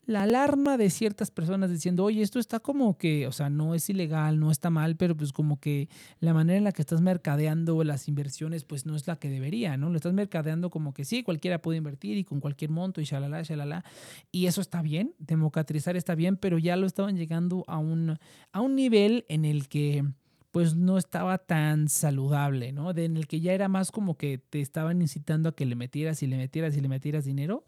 la 0.06 0.24
alarma 0.24 0.78
de 0.78 0.89
ciertas 0.89 1.32
personas 1.32 1.71
diciendo, 1.71 2.04
oye, 2.04 2.21
esto 2.21 2.39
está 2.39 2.60
como 2.60 2.97
que, 2.97 3.28
o 3.28 3.32
sea, 3.32 3.50
no 3.50 3.74
es 3.74 3.89
ilegal, 3.89 4.39
no 4.39 4.52
está 4.52 4.69
mal, 4.69 4.97
pero 4.97 5.15
pues 5.15 5.32
como 5.32 5.60
que 5.60 5.89
la 6.19 6.34
manera 6.34 6.58
en 6.58 6.63
la 6.63 6.71
que 6.71 6.82
estás 6.82 7.02
mercadeando 7.02 7.84
las 7.84 8.08
inversiones, 8.08 8.63
pues 8.63 8.86
no 8.86 8.95
es 8.95 9.08
la 9.08 9.17
que 9.17 9.30
debería, 9.30 9.78
¿no? 9.78 9.89
Lo 9.89 9.95
estás 9.95 10.13
mercadeando 10.13 10.69
como 10.69 10.93
que 10.93 11.06
sí, 11.06 11.24
cualquiera 11.24 11.62
puede 11.62 11.78
invertir 11.78 12.17
y 12.17 12.24
con 12.24 12.39
cualquier 12.39 12.71
monto 12.71 13.02
y 13.02 13.06
shalala, 13.06 13.41
shalala. 13.43 13.84
Y 14.32 14.45
eso 14.45 14.62
está 14.62 14.82
bien, 14.82 15.15
democratizar 15.17 15.95
está 15.95 16.13
bien, 16.15 16.38
pero 16.38 16.58
ya 16.58 16.76
lo 16.76 16.86
estaban 16.86 17.17
llegando 17.17 17.63
a 17.67 17.78
un, 17.78 18.17
a 18.52 18.62
un 18.62 18.76
nivel 18.76 19.26
en 19.30 19.45
el 19.45 19.69
que 19.69 20.04
pues 20.52 20.76
no 20.76 20.98
estaba 20.98 21.38
tan 21.38 21.88
saludable, 21.88 22.74
¿no? 22.74 22.92
en 22.92 23.18
el 23.18 23.28
que 23.28 23.40
ya 23.40 23.54
era 23.54 23.70
más 23.70 23.92
como 23.92 24.18
que 24.18 24.38
te 24.38 24.60
estaban 24.60 25.02
incitando 25.02 25.50
a 25.50 25.56
que 25.56 25.66
le 25.66 25.76
metieras 25.76 26.22
y 26.24 26.28
le 26.28 26.38
metieras 26.38 26.76
y 26.76 26.82
le 26.82 26.90
metieras 26.90 27.26
dinero, 27.26 27.66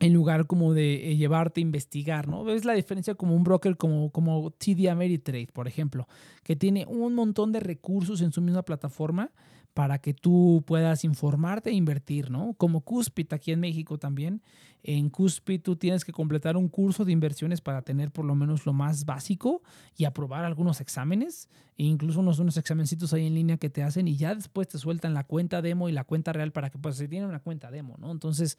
en 0.00 0.12
lugar 0.12 0.46
como 0.46 0.74
de 0.74 1.12
eh, 1.12 1.16
llevarte 1.16 1.60
a 1.60 1.62
investigar, 1.62 2.26
¿no? 2.26 2.42
Ves 2.42 2.64
la 2.64 2.72
diferencia 2.74 3.14
como 3.14 3.36
un 3.36 3.44
broker 3.44 3.76
como, 3.76 4.10
como 4.10 4.50
TD 4.50 4.88
Ameritrade, 4.90 5.48
por 5.52 5.68
ejemplo, 5.68 6.08
que 6.42 6.56
tiene 6.56 6.84
un 6.86 7.14
montón 7.14 7.52
de 7.52 7.60
recursos 7.60 8.20
en 8.20 8.32
su 8.32 8.42
misma 8.42 8.64
plataforma 8.64 9.30
para 9.74 9.98
que 9.98 10.14
tú 10.14 10.62
puedas 10.66 11.04
informarte 11.04 11.70
e 11.70 11.74
invertir, 11.74 12.30
¿no? 12.30 12.54
Como 12.54 12.80
Cuspit 12.82 13.32
aquí 13.32 13.50
en 13.50 13.60
México 13.60 13.98
también. 13.98 14.40
En 14.84 15.10
Cuspit 15.10 15.62
tú 15.62 15.76
tienes 15.76 16.04
que 16.04 16.12
completar 16.12 16.56
un 16.56 16.68
curso 16.68 17.04
de 17.04 17.10
inversiones 17.10 17.60
para 17.60 17.82
tener 17.82 18.12
por 18.12 18.24
lo 18.24 18.36
menos 18.36 18.66
lo 18.66 18.72
más 18.72 19.04
básico 19.04 19.62
y 19.96 20.04
aprobar 20.04 20.44
algunos 20.44 20.80
exámenes, 20.80 21.48
e 21.76 21.84
incluso 21.84 22.20
unos, 22.20 22.38
unos 22.38 22.56
examencitos 22.56 23.12
ahí 23.12 23.26
en 23.26 23.34
línea 23.34 23.56
que 23.56 23.68
te 23.68 23.82
hacen 23.82 24.06
y 24.06 24.16
ya 24.16 24.34
después 24.34 24.68
te 24.68 24.78
sueltan 24.78 25.12
la 25.12 25.24
cuenta 25.24 25.60
demo 25.60 25.88
y 25.88 25.92
la 25.92 26.04
cuenta 26.04 26.32
real 26.32 26.52
para 26.52 26.70
que 26.70 26.78
pues 26.78 26.96
se 26.96 27.08
tiene 27.08 27.26
una 27.26 27.40
cuenta 27.40 27.70
demo, 27.70 27.96
¿no? 27.98 28.12
Entonces, 28.12 28.58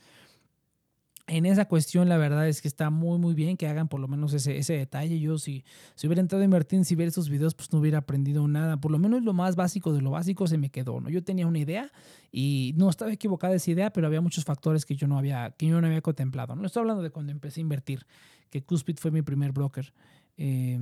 en 1.28 1.46
esa 1.48 1.66
cuestión, 1.66 2.08
la 2.08 2.18
verdad 2.18 2.48
es 2.48 2.62
que 2.62 2.68
está 2.68 2.92
muy, 2.92 3.18
muy 3.18 3.34
bien 3.34 3.58
que 3.58 3.68
hagan 3.68 3.88
por 3.88 4.00
lo 4.00 4.08
menos 4.08 4.34
ese, 4.34 4.58
ese 4.58 4.74
detalle. 4.74 5.20
Yo, 5.20 5.40
si, 5.40 5.64
si 5.96 6.06
hubiera 6.06 6.22
entrado 6.22 6.44
a 6.44 6.46
invertir 6.46 6.86
si 6.86 6.96
ver 6.96 7.08
esos 7.08 7.30
videos, 7.30 7.56
pues 7.56 7.74
no 7.74 7.80
hubiera 7.80 8.00
aprendido 8.00 8.48
nada. 8.48 8.78
Por 8.78 8.92
lo 8.92 9.00
menos 9.00 9.24
lo 9.24 9.34
más 9.34 9.56
básico 9.56 9.92
de 9.92 10.02
lo 10.02 10.12
básico 10.12 10.46
se 10.46 10.58
me 10.60 10.70
quedó, 10.70 11.00
¿no? 11.02 11.10
Yo 11.10 11.24
tenía 11.24 11.48
una 11.48 11.60
idea 11.60 11.92
y 12.32 12.74
no 12.78 12.90
estaba 12.90 13.12
equivocada 13.12 13.56
esa 13.56 13.72
idea, 13.72 13.92
pero 13.92 14.06
había 14.06 14.22
muchos 14.22 14.46
factores 14.46 14.86
que 14.86 14.96
yo 14.96 15.08
no 15.08 15.18
había, 15.18 15.52
que 15.58 15.66
yo 15.66 15.82
no 15.82 15.88
había 15.88 16.02
contemplado. 16.02 16.56
No 16.56 16.68
estoy 16.68 16.82
hablando 16.82 17.02
de 17.02 17.10
cuando 17.10 17.32
empecé 17.32 17.60
a 17.60 17.64
invertir, 17.64 18.06
que 18.52 18.64
Cuspid 18.64 18.98
fue 18.98 19.10
mi 19.10 19.24
primer 19.24 19.52
broker. 19.52 19.94
Eh, 20.38 20.80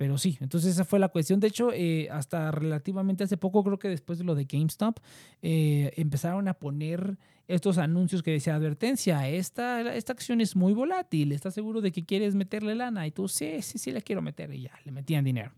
pero 0.00 0.16
sí, 0.16 0.38
entonces 0.40 0.72
esa 0.72 0.86
fue 0.86 0.98
la 0.98 1.08
cuestión. 1.08 1.40
De 1.40 1.48
hecho, 1.48 1.74
eh, 1.74 2.08
hasta 2.10 2.50
relativamente 2.50 3.22
hace 3.22 3.36
poco, 3.36 3.62
creo 3.62 3.78
que 3.78 3.90
después 3.90 4.18
de 4.18 4.24
lo 4.24 4.34
de 4.34 4.46
GameStop, 4.46 4.98
eh, 5.42 5.92
empezaron 5.96 6.48
a 6.48 6.54
poner 6.54 7.18
estos 7.54 7.78
anuncios 7.78 8.22
que 8.22 8.30
decía 8.30 8.54
advertencia, 8.54 9.28
esta, 9.28 9.94
esta 9.94 10.12
acción 10.12 10.40
es 10.40 10.54
muy 10.56 10.72
volátil, 10.72 11.32
¿estás 11.32 11.54
seguro 11.54 11.80
de 11.80 11.92
que 11.92 12.04
quieres 12.04 12.34
meterle 12.34 12.74
lana? 12.74 13.06
Y 13.06 13.10
tú, 13.10 13.28
sí, 13.28 13.60
sí, 13.62 13.78
sí, 13.78 13.90
le 13.90 14.02
quiero 14.02 14.22
meter. 14.22 14.52
Y 14.54 14.62
ya, 14.62 14.72
le 14.84 14.92
metían 14.92 15.24
dinero. 15.24 15.52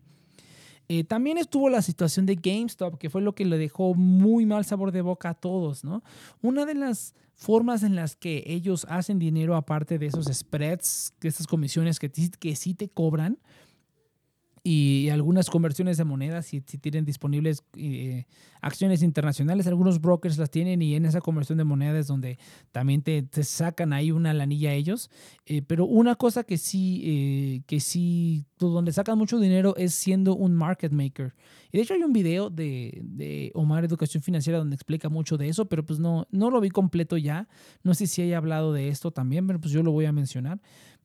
Eh, 0.89 1.03
también 1.03 1.37
estuvo 1.37 1.69
la 1.69 1.81
situación 1.81 2.25
de 2.25 2.35
GameStop, 2.35 2.97
que 2.97 3.09
fue 3.09 3.21
lo 3.21 3.33
que 3.35 3.45
le 3.45 3.57
dejó 3.57 3.93
muy 3.93 4.45
mal 4.45 4.65
sabor 4.65 4.91
de 4.91 5.01
boca 5.01 5.29
a 5.29 5.33
todos, 5.33 5.83
¿no? 5.83 6.03
Una 6.41 6.65
de 6.65 6.75
las 6.75 7.15
formas 7.35 7.83
en 7.83 7.95
las 7.95 8.15
que 8.15 8.43
ellos 8.45 8.85
hacen 8.89 9.17
dinero 9.17 9.55
aparte 9.55 9.97
de 9.97 10.07
esos 10.07 10.25
spreads, 10.25 11.13
de 11.21 11.29
esas 11.29 11.47
comisiones 11.47 11.99
que, 11.99 12.09
que 12.09 12.55
sí 12.55 12.73
te 12.73 12.89
cobran, 12.89 13.39
y 14.65 15.09
algunas 15.09 15.49
conversiones 15.49 15.97
de 15.97 16.05
monedas, 16.05 16.45
si, 16.45 16.63
si 16.65 16.77
tienen 16.77 17.03
disponibles 17.03 17.63
eh, 17.75 18.23
acciones 18.61 19.03
internacionales, 19.03 19.67
algunos 19.67 19.99
brokers 19.99 20.37
las 20.37 20.49
tienen 20.51 20.81
y 20.81 20.95
en 20.95 21.05
esa 21.05 21.19
conversión 21.19 21.57
de 21.57 21.65
monedas 21.65 22.07
donde 22.07 22.39
también 22.71 23.01
te, 23.01 23.23
te 23.23 23.43
sacan 23.43 23.91
ahí 23.91 24.11
una 24.11 24.33
lanilla 24.33 24.69
a 24.69 24.73
ellos. 24.73 25.11
Eh, 25.45 25.63
pero 25.67 25.85
una 25.85 26.15
cosa 26.15 26.45
que 26.45 26.57
sí, 26.57 27.01
eh, 27.03 27.61
que 27.67 27.81
sí, 27.81 28.45
donde 28.57 28.93
sacan 28.93 29.17
mucho 29.17 29.37
dinero 29.37 29.75
es 29.75 29.95
siendo 29.95 30.33
un 30.33 30.55
market 30.55 30.93
maker. 30.93 31.35
Y 31.73 31.77
de 31.77 31.83
hecho 31.83 31.95
hay 31.95 32.03
un 32.03 32.13
video 32.13 32.49
de, 32.49 33.01
de, 33.03 33.51
Omar 33.55 33.83
Educación 33.83 34.23
Financiera 34.23 34.59
donde 34.59 34.75
explica 34.75 35.09
mucho 35.09 35.35
de 35.35 35.49
eso, 35.49 35.65
pero 35.65 35.85
pues 35.85 35.99
no, 35.99 36.25
no 36.31 36.49
lo 36.49 36.61
vi 36.61 36.69
completo 36.69 37.17
ya. 37.17 37.49
No 37.83 37.93
sé 37.93 38.07
si 38.07 38.21
haya 38.21 38.37
hablado 38.37 38.71
de 38.71 38.87
esto 38.87 39.11
también, 39.11 39.45
pero 39.45 39.59
pues 39.59 39.73
yo 39.73 39.83
lo 39.83 39.91
voy 39.91 40.05
a 40.05 40.13
mencionar. 40.13 40.61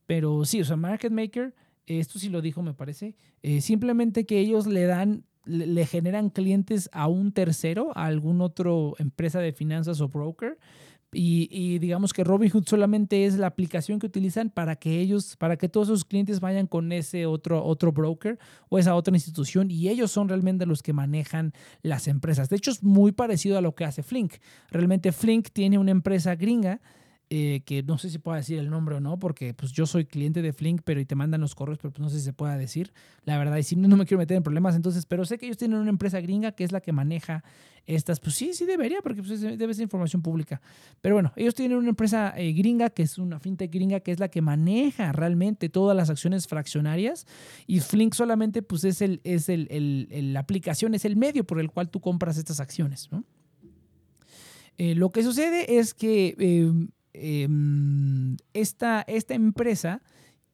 Pero 0.07 0.45
sí, 0.45 0.61
o 0.61 0.65
sea, 0.65 0.77
market 0.77 1.11
maker 1.11 1.55
esto 1.89 2.19
sí 2.19 2.29
lo 2.29 2.43
dijo 2.43 2.63
me 2.63 2.75
parece, 2.75 3.15
eh, 3.43 3.61
simplemente 3.61 4.27
que 4.27 4.39
ellos 4.39 4.67
le 4.67 4.85
dan, 4.85 5.25
le, 5.45 5.87
generan 5.87 6.31
clientes 6.31 6.91
a 6.93 7.09
un 7.09 7.33
tercero, 7.33 7.93
a 7.97 8.07
algún 8.07 8.41
otro 8.41 8.95
empresa 8.99 9.41
de 9.41 9.53
finanzas 9.53 10.01
o 10.01 10.09
broker. 10.09 10.59
Y, 11.11 11.79
digamos 11.79 12.13
que 12.13 12.23
Robinhood 12.23 12.67
solamente 12.67 13.25
es 13.25 13.39
la 13.39 13.47
aplicación 13.47 13.99
que 13.99 14.05
utilizan 14.05 14.51
para 14.51 14.77
que 14.77 15.01
ellos, 15.01 15.37
para 15.37 15.57
que 15.57 15.67
todos 15.67 15.89
sus 15.89 16.05
clientes 16.05 16.39
vayan 16.39 16.67
con 16.67 16.93
ese 16.93 17.25
otro, 17.25 17.65
otro 17.65 17.93
broker 17.93 18.39
o 18.69 18.79
esa 18.79 18.95
otra 18.95 19.17
institución 19.17 19.71
y 19.71 19.89
ellos 19.89 20.11
son 20.11 20.29
realmente 20.29 20.67
los 20.67 20.83
que 20.83 20.93
manejan 20.93 21.55
las 21.81 22.09
empresas. 22.09 22.51
De 22.51 22.57
hecho, 22.57 22.71
es 22.71 22.83
muy 22.83 23.13
parecido 23.13 23.57
a 23.57 23.63
lo 23.63 23.75
que 23.75 23.87
hace 23.87 24.03
Flink. 24.03 24.35
Realmente 24.71 25.11
Flink 25.13 25.49
tiene 25.51 25.79
una 25.79 25.93
empresa 25.93 26.35
gringa 26.35 26.83
eh, 27.31 27.61
que 27.67 27.83
no 27.83 27.99
sé 27.99 28.09
si 28.09 28.19
pueda 28.19 28.39
decir 28.39 28.59
el 28.59 28.71
nombre 28.71 28.95
o 28.95 29.01
no, 29.01 29.19
porque 29.19 29.53
pues 29.53 29.73
yo 29.73 29.85
soy 29.85 30.07
cliente 30.07 30.41
de 30.41 30.55
Flink, 30.55 30.81
pero 30.83 30.99
y 30.99 31.05
te 31.05 31.15
mandan 31.15 31.43
los 31.43 31.55
correos, 31.55 31.79
pero 31.79 31.93
pues, 31.93 32.01
no 32.01 32.09
sé 32.09 32.21
si 32.21 32.25
se 32.25 32.33
pueda 32.33 32.57
decir, 32.57 32.95
la 33.25 33.37
verdad, 33.37 33.59
y 33.59 33.65
si 33.65 33.77
no, 33.77 33.87
no 33.87 33.99
me 33.99 34.07
quiero 34.07 34.19
meter 34.19 34.39
en 34.39 34.43
problemas, 34.43 34.75
entonces, 34.75 35.05
pero 35.05 35.27
sé 35.27 35.37
que 35.37 35.45
ellos 35.45 35.59
tienen 35.59 35.79
una 35.79 35.91
empresa 35.91 36.23
gringa 36.23 36.53
que 36.53 36.65
es 36.65 36.73
la 36.73 36.81
que 36.81 36.91
maneja 36.91 37.45
estas, 37.87 38.19
pues 38.19 38.35
sí, 38.35 38.55
sí 38.55 38.65
debería, 38.65 39.03
porque 39.03 39.23
pues, 39.23 39.43
debe 39.43 39.75
ser 39.75 39.83
información 39.83 40.23
pública, 40.23 40.63
pero 41.03 41.17
bueno, 41.17 41.33
ellos 41.37 41.55
tienen 41.55 41.77
una 41.77 41.91
empresa 41.91 42.33
eh, 42.35 42.55
gringa, 42.55 42.89
que 42.89 43.03
es 43.03 43.19
una 43.19 43.39
fintech 43.39 43.71
gringa, 43.71 44.01
que 44.01 44.13
es 44.13 44.21
la 44.21 44.29
que 44.29 44.41
maneja 44.41 45.13
realmente 45.13 45.69
todas 45.69 45.95
las 45.95 46.09
acciones 46.09 46.47
fraccionarias, 46.47 47.27
y 47.67 47.81
Flink 47.81 48.15
solamente 48.15 48.63
pues 48.63 48.85
es, 48.85 49.03
el, 49.03 49.21
es 49.25 49.51
el, 49.51 49.69
el, 49.71 50.33
la 50.33 50.41
aplicación, 50.41 50.95
es 50.95 51.05
el 51.05 51.17
medio 51.17 51.45
por 51.45 51.61
el 51.61 51.71
cual 51.71 51.91
tú 51.91 52.01
compras 52.01 52.39
estas 52.39 52.59
acciones, 52.59 53.11
¿no? 53.13 53.23
Eh, 54.79 54.95
lo 54.95 55.11
que 55.11 55.25
sucede 55.25 55.79
es 55.79 55.93
que 55.93 56.89
em, 57.21 58.37
esta, 58.53 59.03
esta 59.03 59.35
empresa, 59.35 60.03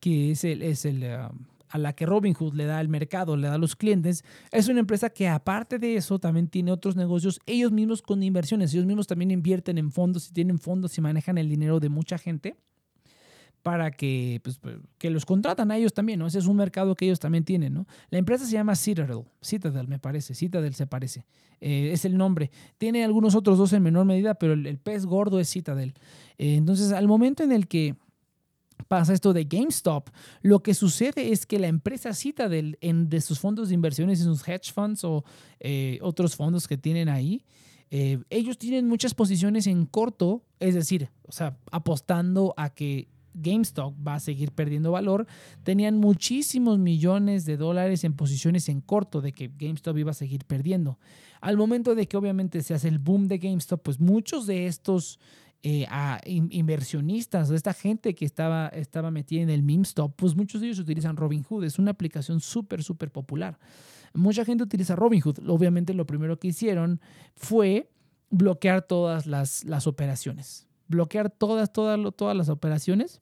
que 0.00 0.32
es, 0.32 0.44
el, 0.44 0.62
es 0.62 0.84
el, 0.84 1.04
ah, 1.04 1.32
a 1.68 1.78
la 1.78 1.92
que 1.92 2.06
Robinhood 2.06 2.54
le 2.54 2.66
da 2.66 2.80
el 2.80 2.88
mercado, 2.88 3.36
le 3.36 3.48
da 3.48 3.54
a 3.54 3.58
los 3.58 3.74
clientes, 3.74 4.24
es 4.52 4.68
una 4.68 4.80
empresa 4.80 5.10
que 5.10 5.28
aparte 5.28 5.78
de 5.78 5.96
eso 5.96 6.18
también 6.18 6.48
tiene 6.48 6.70
otros 6.70 6.94
negocios, 6.94 7.40
ellos 7.46 7.72
mismos 7.72 8.00
con 8.00 8.22
inversiones, 8.22 8.72
ellos 8.72 8.86
mismos 8.86 9.06
también 9.06 9.30
invierten 9.30 9.78
en 9.78 9.90
fondos 9.90 10.28
y 10.28 10.32
tienen 10.32 10.58
fondos 10.58 10.96
y 10.96 11.00
manejan 11.00 11.36
el 11.36 11.48
dinero 11.48 11.80
de 11.80 11.88
mucha 11.88 12.16
gente 12.16 12.56
para 13.64 13.90
que, 13.92 14.42
pues, 14.44 14.58
pues, 14.58 14.76
que 14.98 15.08
los 15.08 15.24
contratan 15.24 15.70
a 15.70 15.78
ellos 15.78 15.94
también, 15.94 16.18
¿no? 16.18 16.26
Ese 16.26 16.38
es 16.38 16.44
un 16.44 16.56
mercado 16.56 16.94
que 16.94 17.06
ellos 17.06 17.18
también 17.18 17.44
tienen, 17.44 17.72
¿no? 17.72 17.86
La 18.10 18.18
empresa 18.18 18.44
se 18.44 18.52
llama 18.52 18.76
Citadel, 18.76 19.22
Citadel 19.42 19.88
me 19.88 19.98
parece, 19.98 20.34
Citadel 20.34 20.74
se 20.74 20.86
parece, 20.86 21.24
eh, 21.62 21.88
es 21.90 22.04
el 22.04 22.18
nombre. 22.18 22.50
Tiene 22.76 23.02
algunos 23.04 23.34
otros 23.34 23.56
dos 23.56 23.72
en 23.72 23.82
menor 23.82 24.04
medida, 24.04 24.34
pero 24.34 24.52
el, 24.52 24.78
pez 24.78 25.06
gordo 25.06 25.40
es 25.40 25.48
Citadel. 25.48 25.94
Eh, 26.36 26.56
entonces, 26.56 26.92
al 26.92 27.08
momento 27.08 27.42
en 27.42 27.52
el 27.52 27.66
que 27.66 27.96
pasa 28.86 29.14
esto 29.14 29.32
de 29.32 29.44
GameStop, 29.44 30.10
lo 30.42 30.62
que 30.62 30.74
sucede 30.74 31.32
es 31.32 31.46
que 31.46 31.58
la 31.58 31.68
empresa 31.68 32.12
Citadel, 32.12 32.76
en, 32.82 33.08
de 33.08 33.22
sus 33.22 33.40
fondos 33.40 33.70
de 33.70 33.76
inversiones, 33.76 34.20
en 34.20 34.26
sus 34.26 34.46
hedge 34.46 34.74
funds 34.74 35.04
o 35.04 35.24
eh, 35.60 35.98
otros 36.02 36.36
fondos 36.36 36.68
que 36.68 36.76
tienen 36.76 37.08
ahí, 37.08 37.46
ellos 38.28 38.58
tienen 38.58 38.88
muchas 38.88 39.14
posiciones 39.14 39.68
en 39.68 39.86
corto, 39.86 40.42
es 40.58 40.74
decir, 40.74 41.10
o 41.28 41.30
sea, 41.30 41.56
apostando 41.70 42.52
a 42.56 42.70
que 42.70 43.06
GameStop 43.34 43.94
va 44.06 44.14
a 44.14 44.20
seguir 44.20 44.52
perdiendo 44.52 44.92
valor, 44.92 45.26
tenían 45.62 45.98
muchísimos 45.98 46.78
millones 46.78 47.44
de 47.44 47.56
dólares 47.56 48.04
en 48.04 48.14
posiciones 48.14 48.68
en 48.68 48.80
corto 48.80 49.20
de 49.20 49.32
que 49.32 49.48
GameStop 49.48 49.98
iba 49.98 50.12
a 50.12 50.14
seguir 50.14 50.44
perdiendo. 50.44 50.98
Al 51.40 51.56
momento 51.56 51.94
de 51.94 52.06
que 52.06 52.16
obviamente 52.16 52.62
se 52.62 52.74
hace 52.74 52.88
el 52.88 52.98
boom 52.98 53.28
de 53.28 53.38
GameStop, 53.38 53.82
pues 53.82 54.00
muchos 54.00 54.46
de 54.46 54.66
estos 54.66 55.18
eh, 55.62 55.86
inversionistas, 56.24 57.48
de 57.48 57.56
esta 57.56 57.72
gente 57.72 58.14
que 58.14 58.24
estaba, 58.24 58.68
estaba 58.68 59.10
metida 59.10 59.42
en 59.42 59.50
el 59.50 59.62
MemeStop, 59.62 60.14
pues 60.16 60.36
muchos 60.36 60.60
de 60.60 60.68
ellos 60.68 60.78
utilizan 60.78 61.16
Robinhood, 61.16 61.64
es 61.64 61.78
una 61.78 61.90
aplicación 61.90 62.40
súper, 62.40 62.82
súper 62.82 63.10
popular. 63.10 63.58
Mucha 64.12 64.44
gente 64.44 64.62
utiliza 64.62 64.94
Robinhood. 64.94 65.38
Obviamente 65.48 65.92
lo 65.92 66.06
primero 66.06 66.38
que 66.38 66.48
hicieron 66.48 67.00
fue 67.34 67.90
bloquear 68.30 68.82
todas 68.82 69.26
las, 69.26 69.64
las 69.64 69.86
operaciones 69.86 70.68
bloquear 70.88 71.30
todas, 71.30 71.72
todas, 71.72 71.98
todas 72.16 72.36
las 72.36 72.48
operaciones 72.48 73.20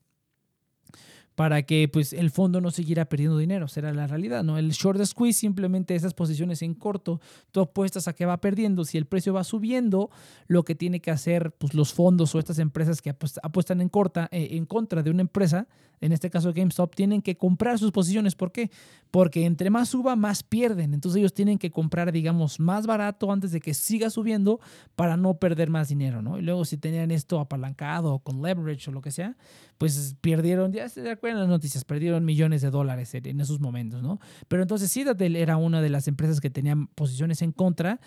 para 1.35 1.63
que 1.63 1.87
pues 1.87 2.13
el 2.13 2.29
fondo 2.29 2.61
no 2.61 2.71
siguiera 2.71 3.05
perdiendo 3.05 3.37
dinero. 3.37 3.67
Será 3.67 3.93
la 3.93 4.07
realidad, 4.07 4.43
¿no? 4.43 4.57
El 4.57 4.71
short 4.71 5.03
squeeze 5.03 5.39
simplemente 5.39 5.95
esas 5.95 6.13
posiciones 6.13 6.61
en 6.61 6.73
corto, 6.73 7.19
tú 7.51 7.61
apuestas 7.61 8.07
a 8.07 8.13
que 8.13 8.25
va 8.25 8.37
perdiendo. 8.37 8.85
Si 8.85 8.97
el 8.97 9.05
precio 9.05 9.33
va 9.33 9.43
subiendo, 9.43 10.09
lo 10.47 10.63
que 10.63 10.75
tiene 10.75 10.99
que 10.99 11.11
hacer 11.11 11.51
pues, 11.51 11.73
los 11.73 11.93
fondos 11.93 12.33
o 12.35 12.39
estas 12.39 12.59
empresas 12.59 13.01
que 13.01 13.15
apuestan 13.41 13.81
en, 13.81 13.89
corta, 13.89 14.29
eh, 14.31 14.49
en 14.51 14.65
contra 14.65 15.03
de 15.03 15.09
una 15.09 15.21
empresa 15.21 15.67
en 16.03 16.11
este 16.11 16.29
caso 16.29 16.51
GameStop, 16.53 16.93
tienen 16.93 17.21
que 17.21 17.37
comprar 17.37 17.79
sus 17.79 17.91
posiciones. 17.93 18.35
¿Por 18.35 18.51
qué? 18.51 18.69
Porque 19.09 19.45
entre 19.45 19.69
más 19.69 19.87
suba, 19.87 20.17
más 20.17 20.43
pierden. 20.43 20.93
Entonces 20.93 21.19
ellos 21.19 21.33
tienen 21.33 21.57
que 21.57 21.71
comprar, 21.71 22.11
digamos, 22.11 22.59
más 22.59 22.85
barato 22.85 23.31
antes 23.31 23.53
de 23.53 23.61
que 23.61 23.73
siga 23.73 24.09
subiendo 24.09 24.59
para 24.95 25.15
no 25.15 25.35
perder 25.35 25.69
más 25.69 25.87
dinero, 25.87 26.21
¿no? 26.21 26.37
Y 26.37 26.41
luego 26.41 26.65
si 26.65 26.75
tenían 26.75 27.09
esto 27.09 27.39
apalancado 27.39 28.15
o 28.15 28.19
con 28.19 28.41
leverage 28.41 28.89
o 28.89 28.93
lo 28.93 29.01
que 29.01 29.11
sea, 29.11 29.37
pues 29.77 30.17
perdieron, 30.19 30.73
ya 30.73 30.89
se 30.89 31.09
acuerdan 31.09 31.39
las 31.39 31.49
noticias, 31.49 31.85
perdieron 31.85 32.25
millones 32.25 32.61
de 32.61 32.69
dólares 32.69 33.13
en, 33.15 33.39
esos 33.39 33.61
momentos, 33.61 34.03
¿no? 34.03 34.19
Pero 34.49 34.61
entonces 34.61 34.91
Citadel 34.91 35.37
era 35.37 35.55
una 35.55 35.81
de 35.81 35.89
las 35.89 36.09
empresas 36.09 36.41
que 36.41 36.49
tenían 36.49 36.87
posiciones 36.87 37.41
en 37.41 37.53
contra 37.53 38.01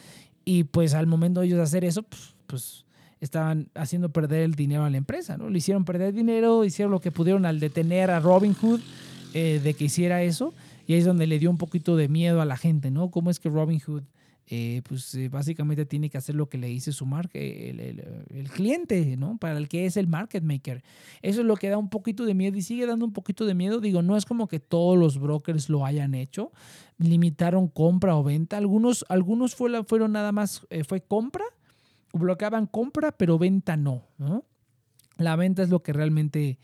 y 0.44 0.64
pues 0.64 0.92
al 0.92 1.06
momento 1.06 1.40
de 1.40 1.46
ellos 1.46 1.60
hacer 1.60 1.82
eso, 1.84 2.02
pues, 2.02 2.34
pues 2.46 2.85
estaban 3.20 3.68
haciendo 3.74 4.10
perder 4.10 4.42
el 4.42 4.54
dinero 4.54 4.84
a 4.84 4.90
la 4.90 4.96
empresa, 4.96 5.36
¿no? 5.36 5.48
Le 5.48 5.58
hicieron 5.58 5.84
perder 5.84 6.12
dinero, 6.12 6.64
hicieron 6.64 6.92
lo 6.92 7.00
que 7.00 7.10
pudieron 7.10 7.46
al 7.46 7.60
detener 7.60 8.10
a 8.10 8.20
Robinhood 8.20 8.80
eh, 9.34 9.60
de 9.62 9.74
que 9.74 9.84
hiciera 9.84 10.22
eso, 10.22 10.54
y 10.86 10.92
ahí 10.92 11.00
es 11.00 11.04
donde 11.04 11.26
le 11.26 11.38
dio 11.38 11.50
un 11.50 11.58
poquito 11.58 11.96
de 11.96 12.08
miedo 12.08 12.40
a 12.40 12.44
la 12.44 12.56
gente, 12.56 12.90
¿no? 12.90 13.10
¿Cómo 13.10 13.30
es 13.30 13.40
que 13.40 13.48
Robinhood, 13.48 14.02
eh, 14.48 14.82
pues 14.88 15.12
eh, 15.14 15.28
básicamente 15.28 15.84
tiene 15.86 16.10
que 16.10 16.18
hacer 16.18 16.36
lo 16.36 16.48
que 16.48 16.58
le 16.58 16.68
dice 16.68 16.92
su 16.92 17.06
marca, 17.06 17.38
el, 17.38 17.80
el, 17.80 18.50
cliente, 18.50 19.16
¿no? 19.16 19.38
Para 19.38 19.58
el 19.58 19.68
que 19.68 19.86
es 19.86 19.96
el 19.96 20.06
market 20.06 20.44
maker. 20.44 20.84
Eso 21.22 21.40
es 21.40 21.46
lo 21.46 21.56
que 21.56 21.68
da 21.68 21.78
un 21.78 21.88
poquito 21.88 22.24
de 22.24 22.34
miedo 22.34 22.56
y 22.56 22.62
sigue 22.62 22.86
dando 22.86 23.04
un 23.04 23.12
poquito 23.12 23.46
de 23.46 23.54
miedo. 23.54 23.80
Digo, 23.80 24.02
no 24.02 24.16
es 24.16 24.24
como 24.24 24.46
que 24.46 24.60
todos 24.60 24.96
los 24.96 25.18
brokers 25.18 25.68
lo 25.68 25.84
hayan 25.84 26.14
hecho, 26.14 26.52
limitaron 26.98 27.66
compra 27.66 28.14
o 28.14 28.22
venta. 28.22 28.56
Algunos, 28.58 29.04
algunos 29.08 29.56
fue 29.56 29.82
fueron 29.84 30.12
nada 30.12 30.30
más, 30.30 30.66
fue 30.86 31.00
compra 31.00 31.44
bloqueaban 32.18 32.66
compra, 32.66 33.12
pero 33.12 33.38
venta 33.38 33.76
no. 33.76 34.04
La 35.16 35.36
venta 35.36 35.62
es 35.62 35.70
lo 35.70 35.82
que 35.82 35.92
realmente 35.92 36.58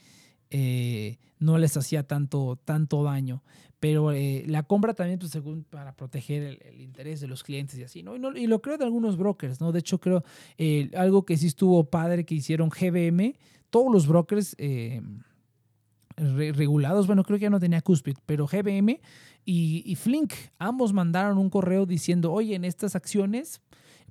eh, 0.51 1.19
no 1.39 1.59
les 1.59 1.77
hacía 1.77 2.07
tanto, 2.07 2.59
tanto 2.65 3.03
daño. 3.03 3.43
Pero 3.81 4.13
eh, 4.13 4.45
la 4.47 4.63
compra 4.63 4.95
también, 4.95 5.19
pues, 5.19 5.33
según 5.33 5.65
para 5.65 5.97
proteger 5.97 6.61
el, 6.63 6.81
interés 6.81 7.21
de 7.21 7.27
los 7.27 7.43
clientes 7.43 7.79
y 7.79 7.83
así, 7.83 8.03
¿no? 8.03 8.17
Y, 8.17 8.47
lo 8.47 8.63
creo 8.63 8.79
de 8.79 8.85
algunos 8.85 9.17
brokers, 9.17 9.61
¿no? 9.61 9.73
De 9.73 9.81
hecho, 9.81 9.99
creo 9.99 10.23
eh, 10.57 10.91
algo 10.95 11.25
que 11.25 11.37
sí 11.37 11.49
estuvo 11.49 11.83
padre 11.91 12.25
que 12.25 12.35
hicieron 12.37 12.69
GBM, 12.69 13.35
todos 13.71 13.93
los 13.93 14.07
brokers 14.07 14.57
regulados, 16.17 17.07
bueno, 17.07 17.25
creo 17.25 17.39
que 17.39 17.45
ya 17.45 17.51
no 17.51 17.59
tenía 17.59 17.81
Cuspid, 17.81 18.19
pero 18.27 18.47
GBM 18.47 19.01
y, 19.45 19.83
y 19.85 19.95
Flink, 19.97 20.35
ambos 20.59 20.93
mandaron 20.93 21.39
un 21.39 21.49
correo 21.49 21.87
diciendo, 21.87 22.31
oye, 22.31 22.55
en 22.55 22.65
estas 22.65 22.95
acciones 22.95 23.63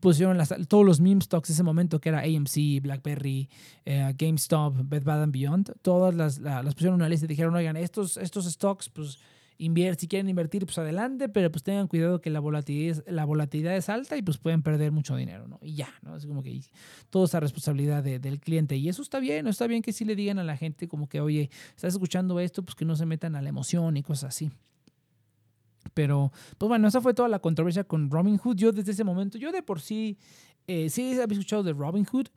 pusieron 0.02 0.38
las, 0.38 0.54
todos 0.68 0.86
los 0.86 1.00
meme 1.00 1.22
stocks 1.22 1.50
ese 1.50 1.64
momento, 1.64 2.02
que 2.02 2.10
era 2.10 2.20
AMC, 2.20 2.82
BlackBerry, 2.82 3.50
eh, 3.86 4.14
GameStop, 4.18 4.76
Bed 4.84 5.04
Bath 5.04 5.32
Beyond, 5.32 5.74
todas 5.82 6.14
las, 6.14 6.40
pusieron 6.74 6.96
en 6.96 7.02
una 7.02 7.10
lista 7.10 7.26
y 7.26 7.30
dijeron, 7.30 7.56
oigan, 7.56 7.78
estos, 7.78 8.18
estos 8.18 8.46
stocks, 8.46 8.90
pues 8.90 9.20
si 9.98 10.08
quieren 10.08 10.28
invertir, 10.28 10.66
pues 10.66 10.80
adelante, 10.80 11.30
pero 11.30 11.52
pues 11.52 11.62
tengan 11.62 11.88
cuidado 11.88 12.20
que 12.20 12.32
la 12.32 12.40
volatilidad, 12.40 13.04
la 13.08 13.26
volatilidad 13.26 13.76
es 13.78 13.90
alta 13.90 14.18
y 14.18 14.24
pues 14.24 14.40
pueden 14.40 14.64
perder 14.64 14.92
mucho 14.92 15.16
dinero, 15.16 15.48
¿no? 15.48 15.60
Y 15.62 15.76
ya, 15.76 15.90
¿no? 16.02 16.16
Es 16.16 16.26
como 16.26 16.42
que 16.42 16.62
toda 17.12 17.26
esa 17.26 17.40
responsabilidad 17.40 18.04
del 18.04 18.40
cliente. 18.40 18.76
Y 18.76 18.90
eso 18.90 19.04
está 19.04 19.20
bien. 19.20 19.46
Está 19.46 19.68
bien 19.68 19.84
que 19.84 19.94
sí 19.94 20.04
le 20.04 20.16
digan 20.16 20.40
a 20.40 20.44
la 20.44 20.58
gente 20.58 20.88
como 20.88 21.08
que, 21.08 21.22
oye, 21.22 21.52
estás 21.76 21.94
escuchando 21.94 22.40
esto, 22.40 22.64
pues 22.64 22.74
que 22.74 22.86
no 22.86 22.96
se 22.96 23.06
metan 23.06 23.36
a 23.36 23.42
la 23.44 23.50
emoción 23.50 23.98
y 23.98 24.02
cosas 24.02 24.30
así. 24.30 24.52
Pero, 25.94 26.32
pues 26.58 26.68
bueno, 26.68 26.88
esa 26.88 27.02
fue 27.02 27.14
toda 27.14 27.30
la 27.30 27.40
controversia 27.40 27.84
con 27.84 28.10
Robinhood. 28.10 28.56
Yo 28.56 28.72
desde 28.72 28.92
ese 28.92 29.04
momento, 29.04 29.38
yo 29.38 29.52
de 29.52 29.64
por 29.64 29.82
sí, 29.82 30.18
eh, 30.68 30.90
sí 30.90 31.20
había 31.20 31.38
escuchado 31.38 31.64
de 31.64 31.74
Robinhood, 31.74 32.28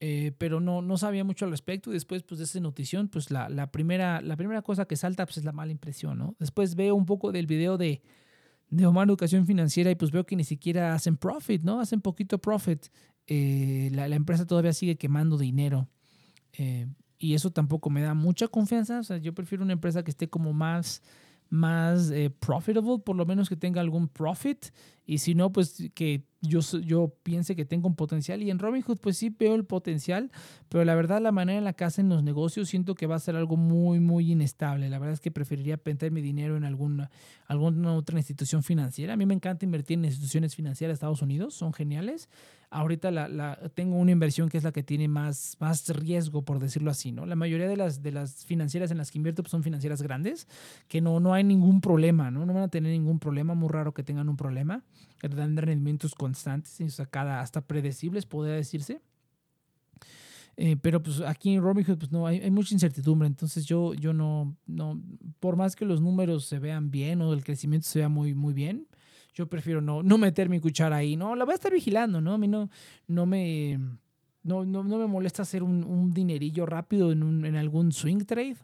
eh, 0.00 0.32
pero 0.38 0.60
no, 0.60 0.82
no 0.82 0.96
sabía 0.96 1.24
mucho 1.24 1.44
al 1.44 1.50
respecto. 1.50 1.90
Y 1.90 1.94
después, 1.94 2.22
pues 2.22 2.38
de 2.38 2.44
esa 2.44 2.60
notición, 2.60 3.08
pues 3.08 3.30
la, 3.30 3.48
la, 3.48 3.70
primera, 3.70 4.20
la 4.20 4.36
primera 4.36 4.62
cosa 4.62 4.86
que 4.86 4.96
salta 4.96 5.26
pues, 5.26 5.38
es 5.38 5.44
la 5.44 5.52
mala 5.52 5.72
impresión, 5.72 6.18
¿no? 6.18 6.36
Después 6.38 6.74
veo 6.74 6.94
un 6.94 7.06
poco 7.06 7.32
del 7.32 7.46
video 7.46 7.78
de, 7.78 8.02
de 8.70 8.86
Omar 8.86 9.08
Educación 9.08 9.46
Financiera 9.46 9.90
y 9.90 9.94
pues 9.94 10.10
veo 10.10 10.24
que 10.24 10.36
ni 10.36 10.44
siquiera 10.44 10.94
hacen 10.94 11.16
profit, 11.16 11.62
¿no? 11.62 11.80
Hacen 11.80 12.00
poquito 12.00 12.38
profit. 12.38 12.86
Eh, 13.26 13.90
la, 13.92 14.06
empresa 14.06 14.46
todavía 14.46 14.72
sigue 14.72 14.96
quemando 14.96 15.38
dinero. 15.38 15.88
Y 17.22 17.34
eso 17.34 17.52
tampoco 17.52 17.88
me 17.88 18.02
da 18.02 18.14
mucha 18.14 18.48
confianza. 18.48 18.98
O 18.98 19.04
sea, 19.04 19.16
yo 19.18 19.32
prefiero 19.32 19.62
una 19.62 19.74
empresa 19.74 20.02
que 20.02 20.10
esté 20.10 20.28
como 20.28 20.52
más 20.52 21.02
más 21.52 22.10
eh, 22.10 22.30
profitable, 22.30 22.98
por 23.04 23.14
lo 23.14 23.26
menos 23.26 23.50
que 23.50 23.56
tenga 23.56 23.82
algún 23.82 24.08
profit, 24.08 24.66
y 25.04 25.18
si 25.18 25.34
no, 25.34 25.52
pues 25.52 25.90
que 25.94 26.24
yo, 26.40 26.60
yo 26.60 27.14
piense 27.22 27.56
que 27.56 27.64
tengo 27.64 27.88
un 27.88 27.96
potencial. 27.96 28.42
Y 28.42 28.50
en 28.50 28.58
Robinhood, 28.58 28.98
pues 28.98 29.16
sí 29.16 29.30
veo 29.30 29.54
el 29.54 29.64
potencial, 29.64 30.30
pero 30.68 30.84
la 30.84 30.94
verdad, 30.94 31.20
la 31.20 31.32
manera 31.32 31.58
en 31.58 31.64
la 31.64 31.72
que 31.72 31.84
hacen 31.84 32.08
los 32.08 32.22
negocios, 32.22 32.68
siento 32.68 32.94
que 32.94 33.06
va 33.06 33.16
a 33.16 33.20
ser 33.20 33.36
algo 33.36 33.56
muy, 33.56 34.00
muy 34.00 34.30
inestable. 34.30 34.88
La 34.88 34.98
verdad 34.98 35.14
es 35.14 35.20
que 35.20 35.30
preferiría 35.30 35.80
meter 35.84 36.10
mi 36.12 36.20
dinero 36.20 36.56
en 36.56 36.64
alguna, 36.64 37.10
alguna 37.46 37.94
otra 37.94 38.18
institución 38.18 38.62
financiera. 38.62 39.14
A 39.14 39.16
mí 39.16 39.26
me 39.26 39.34
encanta 39.34 39.64
invertir 39.64 39.98
en 39.98 40.04
instituciones 40.04 40.54
financieras 40.54 40.92
de 40.92 40.94
Estados 40.94 41.22
Unidos, 41.22 41.54
son 41.54 41.72
geniales 41.72 42.28
ahorita 42.72 43.10
la, 43.10 43.28
la, 43.28 43.58
tengo 43.74 43.96
una 43.96 44.10
inversión 44.10 44.48
que 44.48 44.56
es 44.56 44.64
la 44.64 44.72
que 44.72 44.82
tiene 44.82 45.06
más, 45.06 45.56
más 45.60 45.88
riesgo, 45.88 46.42
por 46.42 46.58
decirlo 46.58 46.90
así, 46.90 47.12
¿no? 47.12 47.26
La 47.26 47.36
mayoría 47.36 47.68
de 47.68 47.76
las, 47.76 48.02
de 48.02 48.12
las 48.12 48.44
financieras 48.44 48.90
en 48.90 48.98
las 48.98 49.10
que 49.10 49.18
invierto 49.18 49.42
pues, 49.42 49.50
son 49.50 49.62
financieras 49.62 50.02
grandes, 50.02 50.48
que 50.88 51.00
no, 51.00 51.20
no 51.20 51.34
hay 51.34 51.44
ningún 51.44 51.80
problema, 51.80 52.30
¿no? 52.30 52.46
No 52.46 52.54
van 52.54 52.64
a 52.64 52.68
tener 52.68 52.92
ningún 52.92 53.18
problema, 53.18 53.54
muy 53.54 53.68
raro 53.68 53.92
que 53.92 54.02
tengan 54.02 54.28
un 54.28 54.36
problema, 54.36 54.82
dan 55.28 55.56
rendimientos 55.56 56.14
constantes, 56.14 56.80
o 56.80 56.88
sea, 56.88 57.06
cada, 57.06 57.40
hasta 57.40 57.60
predecibles, 57.60 58.26
podría 58.26 58.54
decirse. 58.54 59.00
Eh, 60.56 60.76
pero 60.76 61.02
pues 61.02 61.22
aquí 61.22 61.54
en 61.54 61.62
Robinhood 61.62 61.98
pues 61.98 62.12
no 62.12 62.26
hay, 62.26 62.40
hay, 62.40 62.50
mucha 62.50 62.74
incertidumbre, 62.74 63.26
entonces 63.26 63.64
yo, 63.64 63.94
yo 63.94 64.12
no, 64.12 64.54
no, 64.66 65.00
por 65.40 65.56
más 65.56 65.74
que 65.74 65.86
los 65.86 66.02
números 66.02 66.44
se 66.44 66.58
vean 66.58 66.90
bien 66.90 67.22
o 67.22 67.32
el 67.32 67.42
crecimiento 67.42 67.88
se 67.88 68.00
vea 68.00 68.10
muy, 68.10 68.34
muy 68.34 68.52
bien, 68.52 68.86
yo 69.34 69.48
prefiero 69.48 69.80
no, 69.80 70.02
no 70.02 70.18
meter 70.18 70.48
mi 70.48 70.60
cuchara 70.60 70.96
ahí, 70.96 71.16
¿no? 71.16 71.34
La 71.34 71.44
voy 71.44 71.52
a 71.52 71.54
estar 71.54 71.72
vigilando, 71.72 72.20
¿no? 72.20 72.34
A 72.34 72.38
mí 72.38 72.48
no, 72.48 72.68
no 73.06 73.26
me... 73.26 73.78
No, 74.44 74.64
no, 74.64 74.82
no 74.82 74.98
me 74.98 75.06
molesta 75.06 75.42
hacer 75.42 75.62
un, 75.62 75.84
un 75.84 76.12
dinerillo 76.12 76.66
rápido 76.66 77.12
en, 77.12 77.22
un, 77.22 77.44
en, 77.46 77.54
algún 77.54 77.92
swing 77.92 78.24
trade. 78.24 78.56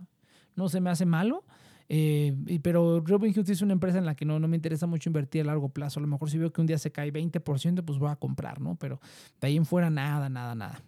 No 0.57 0.69
se 0.69 0.81
me 0.81 0.91
hace 0.91 1.07
malo. 1.07 1.45
Eh, 1.89 2.61
pero 2.63 3.01
Robinhood 3.01 3.49
es 3.49 3.63
una 3.63 3.73
empresa 3.73 3.99
en 3.99 4.07
la 4.07 4.15
que 4.15 4.25
no, 4.25 4.39
no 4.39 4.49
me 4.49 4.57
interesa 4.57 4.87
mucho 4.87 5.09
invertir 5.09 5.43
a 5.43 5.45
largo 5.45 5.71
plazo. 5.71 6.01
A 6.01 6.03
lo 6.03 6.07
mejor 6.07 6.31
si 6.31 6.39
veo 6.39 6.53
que 6.53 6.61
un 6.61 6.67
día 6.67 6.79
se 6.79 6.93
cae 6.93 7.13
20%, 7.13 7.85
pues 7.85 7.99
voy 7.99 8.11
a 8.11 8.17
comprar, 8.17 8.61
¿no? 8.61 8.77
Pero 8.77 9.01
de 9.41 9.47
ahí 9.47 9.57
en 9.57 9.67
fuera 9.67 9.91
nada, 9.91 10.29
nada, 10.29 10.55
nada. 10.55 10.83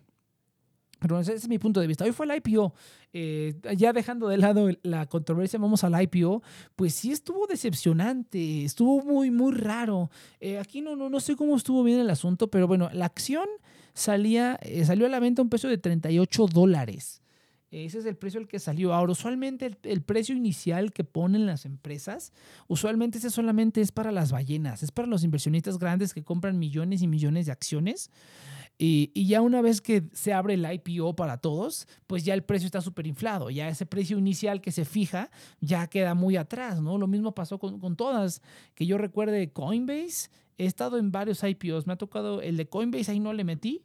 Pero 1.01 1.19
ese 1.19 1.35
es 1.35 1.49
mi 1.49 1.59
punto 1.59 1.81
de 1.81 1.87
vista. 1.87 2.05
Hoy 2.05 2.13
fue 2.13 2.27
el 2.27 2.37
IPO. 2.37 2.75
Eh, 3.13 3.55
ya 3.77 3.93
dejando 3.93 4.29
de 4.29 4.37
lado 4.37 4.69
la 4.83 5.07
controversia, 5.07 5.59
vamos 5.59 5.83
al 5.83 6.01
IPO. 6.01 6.43
Pues 6.77 6.95
sí 6.95 7.11
estuvo 7.11 7.47
decepcionante, 7.47 8.65
estuvo 8.65 9.03
muy, 9.03 9.31
muy 9.31 9.53
raro. 9.53 10.11
Eh, 10.41 10.59
aquí 10.59 10.83
no, 10.83 10.97
no, 10.97 11.09
no 11.09 11.21
sé 11.21 11.37
cómo 11.37 11.57
estuvo 11.57 11.83
bien 11.83 12.01
el 12.01 12.11
asunto, 12.11 12.51
pero 12.51 12.69
bueno, 12.69 12.91
la 12.93 13.07
acción 13.07 13.49
salía, 13.95 14.61
salió 14.85 15.07
a 15.07 15.09
la 15.09 15.21
venta 15.21 15.41
a 15.41 15.45
un 15.45 15.49
precio 15.49 15.71
de 15.71 15.79
38 15.79 16.47
dólares. 16.47 17.20
Ese 17.71 17.99
es 17.99 18.07
el 18.07 18.17
precio 18.17 18.41
al 18.41 18.49
que 18.49 18.59
salió. 18.59 18.93
Ahora, 18.93 19.13
usualmente 19.13 19.79
el, 19.85 20.03
precio 20.03 20.35
inicial 20.35 20.93
que 20.93 21.05
ponen 21.05 21.47
las 21.47 21.65
empresas, 21.65 22.33
usualmente 22.67 23.19
ese 23.19 23.31
solamente 23.31 23.81
es 23.81 23.93
para 23.93 24.11
las 24.11 24.33
ballenas, 24.33 24.83
es 24.83 24.91
para 24.91 25.07
los 25.07 25.23
inversionistas 25.23 25.79
grandes 25.79 26.13
que 26.13 26.25
compran 26.25 26.59
millones 26.59 27.01
y 27.01 27.07
millones 27.07 27.47
de 27.47 27.53
acciones. 27.53 28.11
Y, 28.77 29.13
y, 29.15 29.27
ya 29.27 29.41
una 29.41 29.61
vez 29.61 29.81
que 29.81 30.05
se 30.13 30.33
abre 30.33 30.55
el 30.55 30.67
IPO 30.67 31.15
para 31.15 31.37
todos, 31.37 31.87
pues 32.07 32.25
ya 32.25 32.35
el 32.35 32.43
precio 32.43 32.67
está 32.67 32.81
súper 32.81 33.07
inflado. 33.07 33.51
Ya 33.51 33.69
ese 33.69 33.87
precio 33.87 34.19
inicial 34.19 34.61
que 34.61 34.73
se 34.73 34.85
fija 34.85 35.31
ya 35.61 35.87
queda 35.87 36.15
muy 36.15 36.37
atrás, 36.37 36.81
¿no? 36.81 36.99
Lo 36.99 37.07
mismo 37.07 37.35
pasó 37.35 37.59
con, 37.59 37.79
con, 37.79 37.95
todas. 37.95 38.43
Que 38.75 38.87
yo 38.87 38.99
recuerde 38.99 39.53
Coinbase, 39.53 40.31
he 40.59 40.65
estado 40.65 40.99
en 40.99 41.13
varios 41.13 41.45
IPOs. 41.45 41.87
Me 41.87 41.93
ha 41.93 41.97
tocado 41.97 42.41
el 42.41 42.57
de 42.57 42.69
Coinbase, 42.69 43.13
ahí 43.13 43.21
no 43.21 43.35
le 43.35 43.45
metí, 43.45 43.85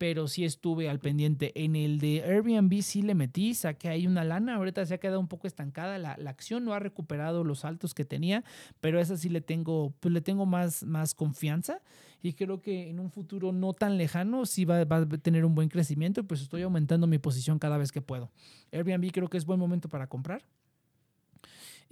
pero 0.00 0.28
sí 0.28 0.46
estuve 0.46 0.88
al 0.88 0.98
pendiente. 0.98 1.52
En 1.62 1.76
el 1.76 1.98
de 1.98 2.22
Airbnb 2.22 2.80
sí 2.80 3.02
le 3.02 3.14
metí, 3.14 3.52
saqué 3.52 3.90
ahí 3.90 4.06
una 4.06 4.24
lana. 4.24 4.54
Ahorita 4.54 4.86
se 4.86 4.94
ha 4.94 4.98
quedado 4.98 5.20
un 5.20 5.28
poco 5.28 5.46
estancada. 5.46 5.98
La, 5.98 6.16
la 6.16 6.30
acción 6.30 6.64
no 6.64 6.72
ha 6.72 6.78
recuperado 6.78 7.44
los 7.44 7.66
altos 7.66 7.92
que 7.92 8.06
tenía, 8.06 8.42
pero 8.80 8.98
esa 8.98 9.18
sí 9.18 9.28
le 9.28 9.42
tengo, 9.42 9.92
pues 10.00 10.14
le 10.14 10.22
tengo 10.22 10.46
más, 10.46 10.84
más 10.84 11.14
confianza 11.14 11.82
y 12.22 12.32
creo 12.32 12.62
que 12.62 12.88
en 12.88 12.98
un 12.98 13.10
futuro 13.10 13.52
no 13.52 13.74
tan 13.74 13.98
lejano 13.98 14.46
sí 14.46 14.64
va, 14.64 14.80
a 14.80 15.06
tener 15.22 15.44
un 15.44 15.54
buen 15.54 15.68
crecimiento, 15.68 16.24
pues 16.24 16.40
estoy 16.40 16.62
aumentando 16.62 17.06
mi 17.06 17.18
posición 17.18 17.58
cada 17.58 17.76
vez 17.76 17.92
que 17.92 18.00
puedo. 18.00 18.30
Airbnb 18.72 19.12
creo 19.12 19.28
que 19.28 19.36
es 19.36 19.44
buen 19.44 19.60
momento 19.60 19.90
para 19.90 20.06
comprar. 20.06 20.42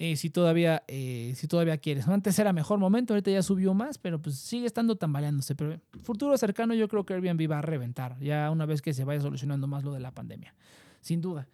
Eh, 0.00 0.16
si 0.16 0.30
todavía 0.30 0.84
eh, 0.86 1.34
si 1.36 1.48
todavía 1.48 1.76
quieres. 1.76 2.06
Antes 2.06 2.38
era 2.38 2.52
mejor 2.52 2.78
momento, 2.78 3.14
ahorita 3.14 3.32
ya 3.32 3.42
subió 3.42 3.74
más, 3.74 3.98
pero 3.98 4.22
pues 4.22 4.36
sigue 4.36 4.66
estando 4.66 4.96
tambaleándose. 4.96 5.54
Pero 5.54 5.80
futuro 6.02 6.38
cercano 6.38 6.72
yo 6.74 6.88
creo 6.88 7.04
que 7.04 7.14
Airbnb 7.14 7.50
va 7.50 7.58
a 7.58 7.62
reventar, 7.62 8.18
ya 8.20 8.50
una 8.50 8.64
vez 8.64 8.80
que 8.80 8.94
se 8.94 9.04
vaya 9.04 9.20
solucionando 9.20 9.66
más 9.66 9.82
lo 9.82 9.92
de 9.92 10.00
la 10.00 10.12
pandemia, 10.12 10.54
sin 11.00 11.20
duda. 11.20 11.48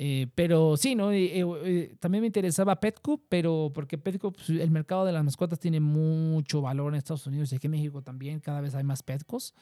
Eh, 0.00 0.28
pero 0.36 0.76
sí, 0.76 0.94
¿no? 0.94 1.10
Eh, 1.10 1.44
eh, 1.64 1.96
también 1.98 2.22
me 2.22 2.28
interesaba 2.28 2.78
Petco, 2.78 3.20
pero 3.28 3.72
porque 3.74 3.98
Petco, 3.98 4.30
pues, 4.30 4.48
el 4.48 4.70
mercado 4.70 5.04
de 5.04 5.10
las 5.10 5.24
mascotas 5.24 5.58
tiene 5.58 5.80
mucho 5.80 6.62
valor 6.62 6.92
en 6.92 6.98
Estados 6.98 7.26
Unidos 7.26 7.52
y 7.52 7.56
aquí 7.56 7.66
en 7.66 7.72
México 7.72 8.00
también, 8.00 8.38
cada 8.38 8.60
vez 8.60 8.76
hay 8.76 8.84
más 8.84 9.02
Petcos. 9.02 9.54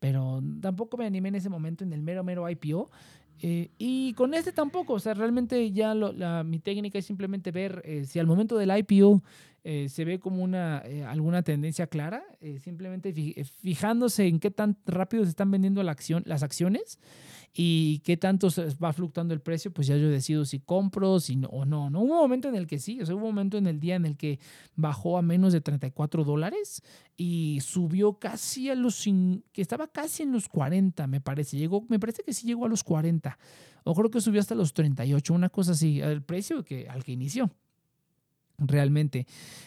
Pero 0.00 0.42
tampoco 0.62 0.96
me 0.96 1.04
animé 1.04 1.28
en 1.28 1.34
ese 1.36 1.50
momento 1.50 1.84
en 1.84 1.92
el 1.92 2.00
mero, 2.02 2.24
mero 2.24 2.48
IPO. 2.48 2.90
Y 3.40 4.12
con 4.14 4.34
este 4.34 4.52
tampoco, 4.52 4.94
o 4.94 4.98
sea, 4.98 5.14
realmente 5.14 5.72
ya 5.72 5.94
lo, 5.94 6.12
la, 6.12 6.42
mi 6.42 6.58
técnica 6.58 6.98
es 6.98 7.06
simplemente 7.06 7.50
ver 7.50 7.82
si 8.06 8.18
al 8.18 8.26
momento 8.26 8.56
del 8.56 8.76
IPO 8.76 9.22
se 9.88 10.04
ve 10.04 10.20
como 10.20 10.42
una, 10.42 10.78
alguna 11.08 11.42
tendencia 11.42 11.86
clara, 11.86 12.22
simplemente 12.60 13.12
fijándose 13.60 14.26
en 14.26 14.38
qué 14.38 14.50
tan 14.50 14.76
rápido 14.86 15.24
se 15.24 15.30
están 15.30 15.50
vendiendo 15.50 15.82
la 15.82 15.92
acción, 15.92 16.22
las 16.24 16.42
acciones 16.42 16.98
y 17.58 18.00
qué 18.00 18.18
tanto 18.18 18.48
va 18.84 18.92
fluctuando 18.92 19.32
el 19.32 19.40
precio, 19.40 19.72
pues 19.72 19.86
ya 19.86 19.96
yo 19.96 20.10
decido 20.10 20.44
si 20.44 20.60
compro 20.60 21.18
si 21.20 21.36
no, 21.36 21.48
o 21.48 21.64
no. 21.64 21.88
No 21.88 22.00
hubo 22.02 22.12
un 22.12 22.20
momento 22.20 22.50
en 22.50 22.54
el 22.54 22.66
que 22.66 22.78
sí, 22.78 23.00
o 23.00 23.06
sea, 23.06 23.14
hubo 23.14 23.24
un 23.24 23.34
momento 23.34 23.56
en 23.56 23.66
el 23.66 23.80
día 23.80 23.94
en 23.94 24.04
el 24.04 24.18
que 24.18 24.38
bajó 24.74 25.16
a 25.16 25.22
menos 25.22 25.54
de 25.54 25.62
34 25.62 26.22
dólares 26.24 26.82
y 27.16 27.60
subió 27.62 28.18
casi 28.18 28.68
a 28.68 28.74
los, 28.74 29.02
que 29.52 29.62
estaba 29.62 29.88
casi 29.88 30.22
en 30.22 30.32
los 30.32 30.50
40, 30.50 31.06
me 31.06 31.22
parece. 31.22 31.56
Llegó, 31.56 31.86
me 31.88 31.98
parece 31.98 32.22
que 32.22 32.34
sí 32.34 32.46
llegó 32.46 32.66
a 32.66 32.68
los 32.68 32.84
40, 32.84 33.38
o 33.84 33.94
creo 33.94 34.10
que 34.10 34.20
subió 34.20 34.42
hasta 34.42 34.54
los 34.54 34.74
38, 34.74 35.32
una 35.32 35.48
cosa 35.48 35.72
así, 35.72 35.98
el 36.02 36.22
precio 36.22 36.62
que, 36.62 36.88
al 36.90 37.04
que 37.04 37.12
inició 37.12 37.50
realmente. 38.58 39.26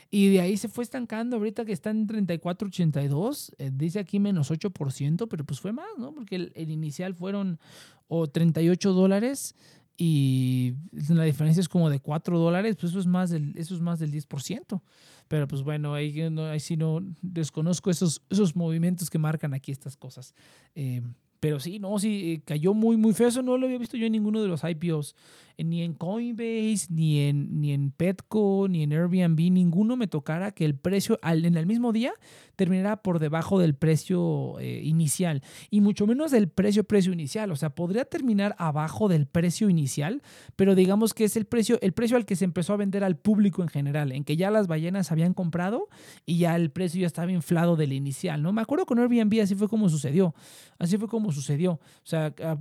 Y 0.09 0.29
de 0.29 0.41
ahí 0.41 0.57
se 0.57 0.69
fue 0.69 0.83
estancando, 0.83 1.37
ahorita 1.37 1.65
que 1.65 1.71
está 1.71 1.89
en 1.91 2.07
34.82, 2.07 3.53
eh, 3.57 3.71
dice 3.73 3.99
aquí 3.99 4.19
menos 4.19 4.51
8%, 4.51 5.27
pero 5.29 5.45
pues 5.45 5.59
fue 5.59 5.71
más, 5.71 5.89
¿no? 5.97 6.13
Porque 6.13 6.35
el, 6.35 6.51
el 6.55 6.71
inicial 6.71 7.13
fueron 7.13 7.59
o 8.07 8.27
38 8.27 8.93
dólares 8.93 9.55
y 10.01 10.75
la 11.09 11.25
diferencia 11.25 11.59
es 11.59 11.67
como 11.67 11.89
de 11.89 11.99
4 11.99 12.39
dólares, 12.39 12.77
pues 12.79 12.91
eso 12.91 12.99
es 13.01 13.05
más 13.05 13.29
del, 13.29 13.53
eso 13.57 13.75
es 13.75 13.81
más 13.81 13.99
del 13.99 14.13
10%. 14.13 14.81
Pero 15.27 15.45
pues 15.45 15.61
bueno, 15.61 15.93
ahí, 15.93 16.21
ahí 16.21 16.59
sí 16.61 16.77
no 16.77 17.01
desconozco 17.21 17.91
esos, 17.91 18.21
esos 18.29 18.55
movimientos 18.55 19.09
que 19.09 19.19
marcan 19.19 19.53
aquí 19.53 19.73
estas 19.73 19.97
cosas. 19.97 20.33
Eh, 20.73 21.01
pero 21.41 21.59
sí, 21.59 21.79
no, 21.79 21.99
sí, 21.99 22.31
eh, 22.31 22.41
cayó 22.45 22.73
muy, 22.73 22.95
muy 22.95 23.13
feo. 23.13 23.27
Eso 23.27 23.41
no 23.41 23.57
lo 23.57 23.65
había 23.65 23.77
visto 23.77 23.97
yo 23.97 24.05
en 24.05 24.13
ninguno 24.13 24.41
de 24.41 24.47
los 24.47 24.63
IPOs. 24.63 25.15
Ni 25.63 25.83
en 25.83 25.93
Coinbase, 25.93 26.87
ni 26.89 27.21
en, 27.21 27.59
ni 27.59 27.73
en 27.73 27.91
Petco, 27.91 28.67
ni 28.69 28.83
en 28.83 28.93
Airbnb. 28.93 29.51
Ninguno 29.51 29.97
me 29.97 30.07
tocara 30.07 30.51
que 30.51 30.65
el 30.65 30.75
precio 30.75 31.19
al, 31.21 31.45
en 31.45 31.57
el 31.57 31.65
mismo 31.65 31.91
día 31.91 32.13
terminara 32.55 33.01
por 33.01 33.19
debajo 33.19 33.59
del 33.59 33.73
precio 33.73 34.59
eh, 34.59 34.81
inicial. 34.83 35.41
Y 35.69 35.81
mucho 35.81 36.05
menos 36.05 36.31
del 36.31 36.49
precio, 36.49 36.83
precio 36.83 37.13
inicial. 37.13 37.51
O 37.51 37.55
sea, 37.55 37.69
podría 37.69 38.05
terminar 38.05 38.55
abajo 38.57 39.07
del 39.07 39.27
precio 39.27 39.69
inicial, 39.69 40.21
pero 40.55 40.75
digamos 40.75 41.13
que 41.13 41.23
es 41.23 41.37
el 41.37 41.45
precio, 41.45 41.79
el 41.81 41.93
precio 41.93 42.17
al 42.17 42.25
que 42.25 42.35
se 42.35 42.45
empezó 42.45 42.73
a 42.73 42.77
vender 42.77 43.03
al 43.03 43.17
público 43.17 43.61
en 43.61 43.69
general. 43.69 44.11
En 44.11 44.23
que 44.23 44.35
ya 44.35 44.51
las 44.51 44.67
ballenas 44.67 45.11
habían 45.11 45.33
comprado 45.33 45.87
y 46.25 46.39
ya 46.39 46.55
el 46.55 46.69
precio 46.69 47.01
ya 47.01 47.07
estaba 47.07 47.31
inflado 47.31 47.75
del 47.75 47.93
inicial. 47.93 48.41
¿no? 48.41 48.51
Me 48.51 48.61
acuerdo 48.61 48.85
con 48.85 48.99
Airbnb 48.99 49.41
así 49.41 49.55
fue 49.55 49.69
como 49.69 49.89
sucedió. 49.89 50.33
Así 50.77 50.97
fue 50.97 51.07
como 51.07 51.31
sucedió. 51.31 51.73
O 51.73 51.79
sea, 52.03 52.33
ah, 52.43 52.57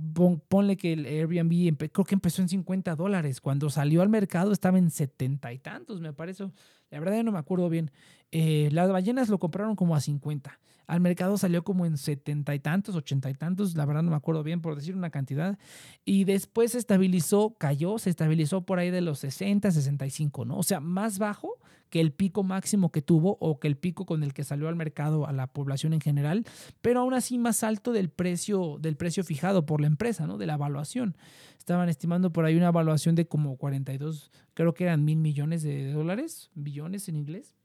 ponle 0.47 0.77
que 0.77 0.93
el 0.93 1.05
Airbnb 1.05 1.77
creo 1.91 2.05
que 2.05 2.15
empezó 2.15 2.41
en 2.41 2.49
50 2.49 2.88
dólares. 2.95 3.41
Cuando 3.41 3.69
salió 3.69 4.01
al 4.01 4.09
mercado 4.09 4.51
estaba 4.51 4.77
en 4.77 4.91
70 4.91 5.51
y 5.53 5.59
tantos, 5.59 6.01
me 6.01 6.13
parece. 6.13 6.51
La 6.89 6.99
verdad 6.99 7.17
ya 7.17 7.23
no 7.23 7.31
me 7.31 7.39
acuerdo 7.39 7.69
bien. 7.69 7.91
Eh, 8.31 8.69
las 8.71 8.91
ballenas 8.91 9.29
lo 9.29 9.39
compraron 9.39 9.75
como 9.75 9.95
a 9.95 10.01
50. 10.01 10.59
Al 10.89 11.01
mercado 11.01 11.37
salió 11.37 11.63
como 11.63 11.85
en 11.85 11.97
setenta 11.97 12.55
y 12.55 12.59
tantos, 12.59 12.95
ochenta 12.95 13.29
y 13.29 13.35
tantos, 13.35 13.75
la 13.75 13.85
verdad 13.85 14.01
no 14.01 14.09
me 14.09 14.15
acuerdo 14.15 14.41
bien 14.41 14.59
por 14.59 14.75
decir 14.75 14.95
una 14.95 15.11
cantidad, 15.11 15.59
y 16.03 16.23
después 16.23 16.71
se 16.71 16.79
estabilizó, 16.79 17.55
cayó, 17.59 17.99
se 17.99 18.09
estabilizó 18.09 18.65
por 18.65 18.79
ahí 18.79 18.89
de 18.89 19.01
los 19.01 19.19
60, 19.19 19.69
65, 19.69 20.45
¿no? 20.45 20.57
O 20.57 20.63
sea, 20.63 20.79
más 20.79 21.19
bajo 21.19 21.59
que 21.91 22.01
el 22.01 22.11
pico 22.11 22.41
máximo 22.41 22.91
que 22.91 23.03
tuvo 23.03 23.37
o 23.39 23.59
que 23.59 23.67
el 23.67 23.77
pico 23.77 24.07
con 24.07 24.23
el 24.23 24.33
que 24.33 24.43
salió 24.43 24.67
al 24.67 24.75
mercado 24.75 25.27
a 25.27 25.31
la 25.31 25.45
población 25.45 25.93
en 25.93 26.01
general, 26.01 26.43
pero 26.81 27.01
aún 27.01 27.13
así 27.13 27.37
más 27.37 27.63
alto 27.63 27.93
del 27.93 28.09
precio, 28.09 28.77
del 28.79 28.97
precio 28.97 29.23
fijado 29.23 29.67
por 29.67 29.81
la 29.81 29.87
empresa, 29.87 30.25
¿no? 30.25 30.39
De 30.39 30.47
la 30.47 30.55
evaluación. 30.55 31.15
Estaban 31.59 31.87
estimando 31.87 32.33
por 32.33 32.45
ahí 32.45 32.55
una 32.55 32.69
evaluación 32.69 33.13
de 33.13 33.27
como 33.27 33.57
42, 33.57 34.31
creo 34.55 34.73
que 34.73 34.85
eran 34.85 35.05
mil 35.05 35.19
millones 35.19 35.61
de 35.61 35.91
dólares, 35.91 36.49
billones 36.55 37.07
en 37.09 37.15
inglés 37.15 37.58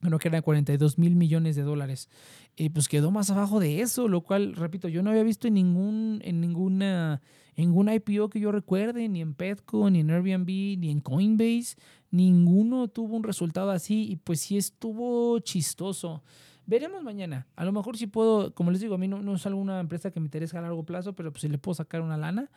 bueno, 0.00 0.18
que 0.18 0.28
eran 0.28 0.42
42 0.42 0.98
mil 0.98 1.16
millones 1.16 1.56
de 1.56 1.62
dólares. 1.62 2.08
y 2.56 2.70
pues 2.70 2.88
quedó 2.88 3.10
más 3.10 3.30
abajo 3.30 3.60
de 3.60 3.80
eso, 3.80 4.08
lo 4.08 4.22
cual, 4.22 4.54
repito, 4.54 4.88
yo 4.88 5.02
no 5.02 5.10
había 5.10 5.22
visto 5.22 5.48
en 5.48 5.54
ningún, 5.54 6.20
en 6.24 6.40
ninguna, 6.40 7.20
ningún 7.56 7.88
IPO 7.92 8.30
que 8.30 8.40
yo 8.40 8.52
recuerde, 8.52 9.08
ni 9.08 9.20
en 9.20 9.34
Petco, 9.34 9.90
ni 9.90 10.00
en 10.00 10.10
Airbnb, 10.10 10.78
ni 10.78 10.90
en 10.90 11.00
Coinbase, 11.00 11.76
ninguno 12.10 12.88
tuvo 12.88 13.16
un 13.16 13.24
resultado 13.24 13.70
así 13.70 14.10
y 14.10 14.16
pues 14.16 14.40
sí 14.40 14.56
estuvo 14.56 15.38
chistoso. 15.40 16.22
Veremos 16.66 17.02
mañana. 17.02 17.46
A 17.56 17.64
lo 17.64 17.72
mejor 17.72 17.96
si 17.96 18.06
puedo, 18.06 18.54
como 18.54 18.70
les 18.70 18.80
digo, 18.80 18.96
a 18.96 18.98
mí 18.98 19.08
no, 19.08 19.22
no 19.22 19.34
es 19.34 19.46
alguna 19.46 19.80
empresa 19.80 20.10
que 20.10 20.20
me 20.20 20.26
interesa 20.26 20.58
a 20.58 20.62
largo 20.62 20.84
plazo, 20.84 21.14
pero 21.14 21.32
pues 21.32 21.42
si 21.42 21.48
le 21.48 21.58
puedo 21.58 21.74
sacar 21.74 22.02
una 22.02 22.16
lana, 22.16 22.50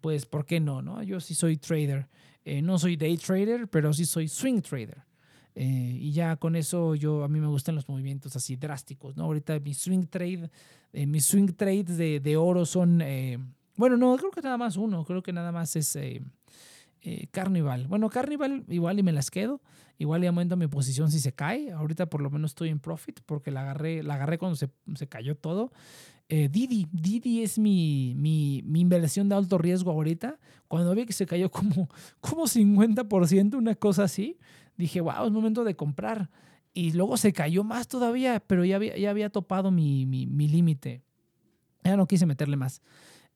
pues 0.00 0.26
¿por 0.26 0.46
qué 0.46 0.60
no? 0.60 0.82
no? 0.82 1.02
Yo 1.02 1.20
sí 1.20 1.34
soy 1.34 1.56
trader. 1.56 2.08
Eh, 2.44 2.60
no 2.60 2.78
soy 2.78 2.96
day 2.96 3.16
trader, 3.16 3.68
pero 3.68 3.92
sí 3.92 4.04
soy 4.04 4.28
swing 4.28 4.60
trader. 4.60 5.04
Eh, 5.54 5.98
y 6.00 6.12
ya 6.12 6.36
con 6.36 6.56
eso 6.56 6.94
yo 6.94 7.24
a 7.24 7.28
mí 7.28 7.38
me 7.38 7.46
gustan 7.46 7.74
los 7.74 7.88
movimientos 7.88 8.36
así 8.36 8.56
drásticos, 8.56 9.16
¿no? 9.16 9.24
Ahorita 9.24 9.58
mi 9.60 9.74
swing 9.74 10.06
trade, 10.06 10.50
eh, 10.92 11.06
mis 11.06 11.26
swing 11.26 11.48
trades 11.48 11.96
de, 11.98 12.20
de 12.20 12.36
oro 12.36 12.64
son, 12.64 13.02
eh, 13.02 13.38
bueno, 13.76 13.96
no, 13.96 14.16
creo 14.16 14.30
que 14.30 14.40
nada 14.40 14.56
más 14.56 14.76
uno, 14.76 15.04
creo 15.04 15.22
que 15.22 15.32
nada 15.32 15.52
más 15.52 15.76
es 15.76 15.98
Carnival. 17.32 17.88
Bueno, 17.88 18.08
Carnival 18.08 18.64
igual 18.68 18.98
y 18.98 19.02
me 19.02 19.12
las 19.12 19.30
quedo, 19.30 19.60
igual 19.98 20.24
y 20.24 20.28
aumento 20.28 20.56
mi 20.56 20.68
posición 20.68 21.10
si 21.10 21.18
se 21.18 21.32
cae, 21.32 21.72
ahorita 21.72 22.06
por 22.06 22.22
lo 22.22 22.30
menos 22.30 22.52
estoy 22.52 22.68
en 22.70 22.78
profit 22.78 23.20
porque 23.26 23.50
la 23.50 23.62
agarré, 23.62 24.02
la 24.02 24.14
agarré 24.14 24.38
cuando 24.38 24.56
se, 24.56 24.70
se 24.94 25.08
cayó 25.08 25.36
todo. 25.36 25.72
Didi, 26.28 26.88
Didi 26.90 27.42
es 27.42 27.58
mi, 27.58 28.14
mi, 28.16 28.62
mi, 28.64 28.80
inversión 28.80 29.28
de 29.28 29.34
alto 29.34 29.58
riesgo 29.58 29.90
ahorita. 29.90 30.38
Cuando 30.66 30.94
vi 30.94 31.04
que 31.04 31.12
se 31.12 31.26
cayó 31.26 31.50
como, 31.50 31.90
como 32.20 32.44
50%, 32.44 33.54
una 33.54 33.74
cosa 33.74 34.04
así, 34.04 34.38
dije, 34.76 35.00
wow, 35.00 35.26
es 35.26 35.32
momento 35.32 35.64
de 35.64 35.76
comprar. 35.76 36.30
Y 36.74 36.92
luego 36.92 37.16
se 37.16 37.32
cayó 37.32 37.64
más 37.64 37.88
todavía, 37.88 38.42
pero 38.46 38.64
ya 38.64 38.76
había, 38.76 38.96
ya 38.96 39.10
había 39.10 39.30
topado 39.30 39.70
mi, 39.70 40.06
mi, 40.06 40.26
mi 40.26 40.48
límite. 40.48 41.02
Ya 41.84 41.96
no 41.96 42.06
quise 42.06 42.26
meterle 42.26 42.56
más. 42.56 42.80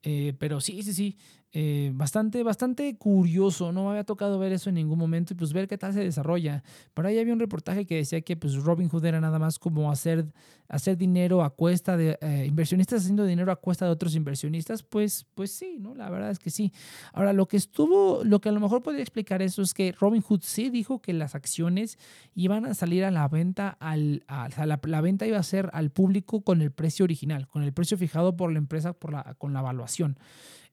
Eh, 0.03 0.33
pero 0.39 0.61
sí, 0.61 0.83
sí, 0.83 0.93
sí. 0.93 1.17
Eh, 1.59 1.89
bastante, 1.95 2.43
bastante 2.43 2.95
curioso. 2.97 3.71
No 3.71 3.85
me 3.85 3.89
había 3.89 4.03
tocado 4.03 4.37
ver 4.37 4.51
eso 4.51 4.69
en 4.69 4.75
ningún 4.75 4.99
momento 4.99 5.33
y 5.33 5.35
pues 5.35 5.53
ver 5.53 5.67
qué 5.67 5.75
tal 5.75 5.91
se 5.91 6.01
desarrolla. 6.01 6.63
Por 6.93 7.07
ahí 7.07 7.17
había 7.17 7.33
un 7.33 7.39
reportaje 7.39 7.87
que 7.87 7.95
decía 7.95 8.21
que 8.21 8.37
pues 8.37 8.53
Robin 8.57 8.89
Hood 8.89 9.03
era 9.03 9.19
nada 9.19 9.39
más 9.39 9.57
como 9.57 9.89
hacer, 9.89 10.27
hacer 10.67 10.97
dinero 10.97 11.41
a 11.41 11.49
cuesta 11.49 11.97
de 11.97 12.15
eh, 12.21 12.45
inversionistas 12.47 13.01
haciendo 13.01 13.25
dinero 13.25 13.51
a 13.51 13.55
cuesta 13.55 13.85
de 13.85 13.91
otros 13.91 14.13
inversionistas. 14.13 14.83
Pues, 14.83 15.25
pues 15.33 15.49
sí, 15.49 15.77
¿no? 15.79 15.95
La 15.95 16.11
verdad 16.11 16.29
es 16.29 16.37
que 16.37 16.51
sí. 16.51 16.71
Ahora, 17.11 17.33
lo 17.33 17.47
que 17.47 17.57
estuvo, 17.57 18.23
lo 18.23 18.39
que 18.39 18.49
a 18.49 18.51
lo 18.51 18.59
mejor 18.59 18.83
podría 18.83 19.01
explicar 19.01 19.41
eso 19.41 19.63
es 19.63 19.73
que 19.73 19.95
Robin 19.99 20.21
Hood 20.21 20.41
sí 20.43 20.69
dijo 20.69 21.01
que 21.01 21.13
las 21.13 21.33
acciones 21.33 21.97
iban 22.35 22.67
a 22.67 22.75
salir 22.75 23.03
a 23.03 23.09
la 23.09 23.27
venta, 23.29 23.69
al, 23.79 24.23
a, 24.27 24.47
la, 24.63 24.79
la, 24.83 25.01
venta 25.01 25.25
iba 25.25 25.39
a 25.39 25.43
ser 25.43 25.71
al 25.73 25.89
público 25.89 26.41
con 26.41 26.61
el 26.61 26.71
precio 26.71 27.03
original, 27.03 27.47
con 27.47 27.63
el 27.63 27.73
precio 27.73 27.97
fijado 27.97 28.37
por 28.37 28.51
la 28.51 28.59
empresa 28.59 28.93
por 28.93 29.11
la, 29.11 29.33
con 29.39 29.53
la 29.53 29.61
evaluación. 29.61 30.19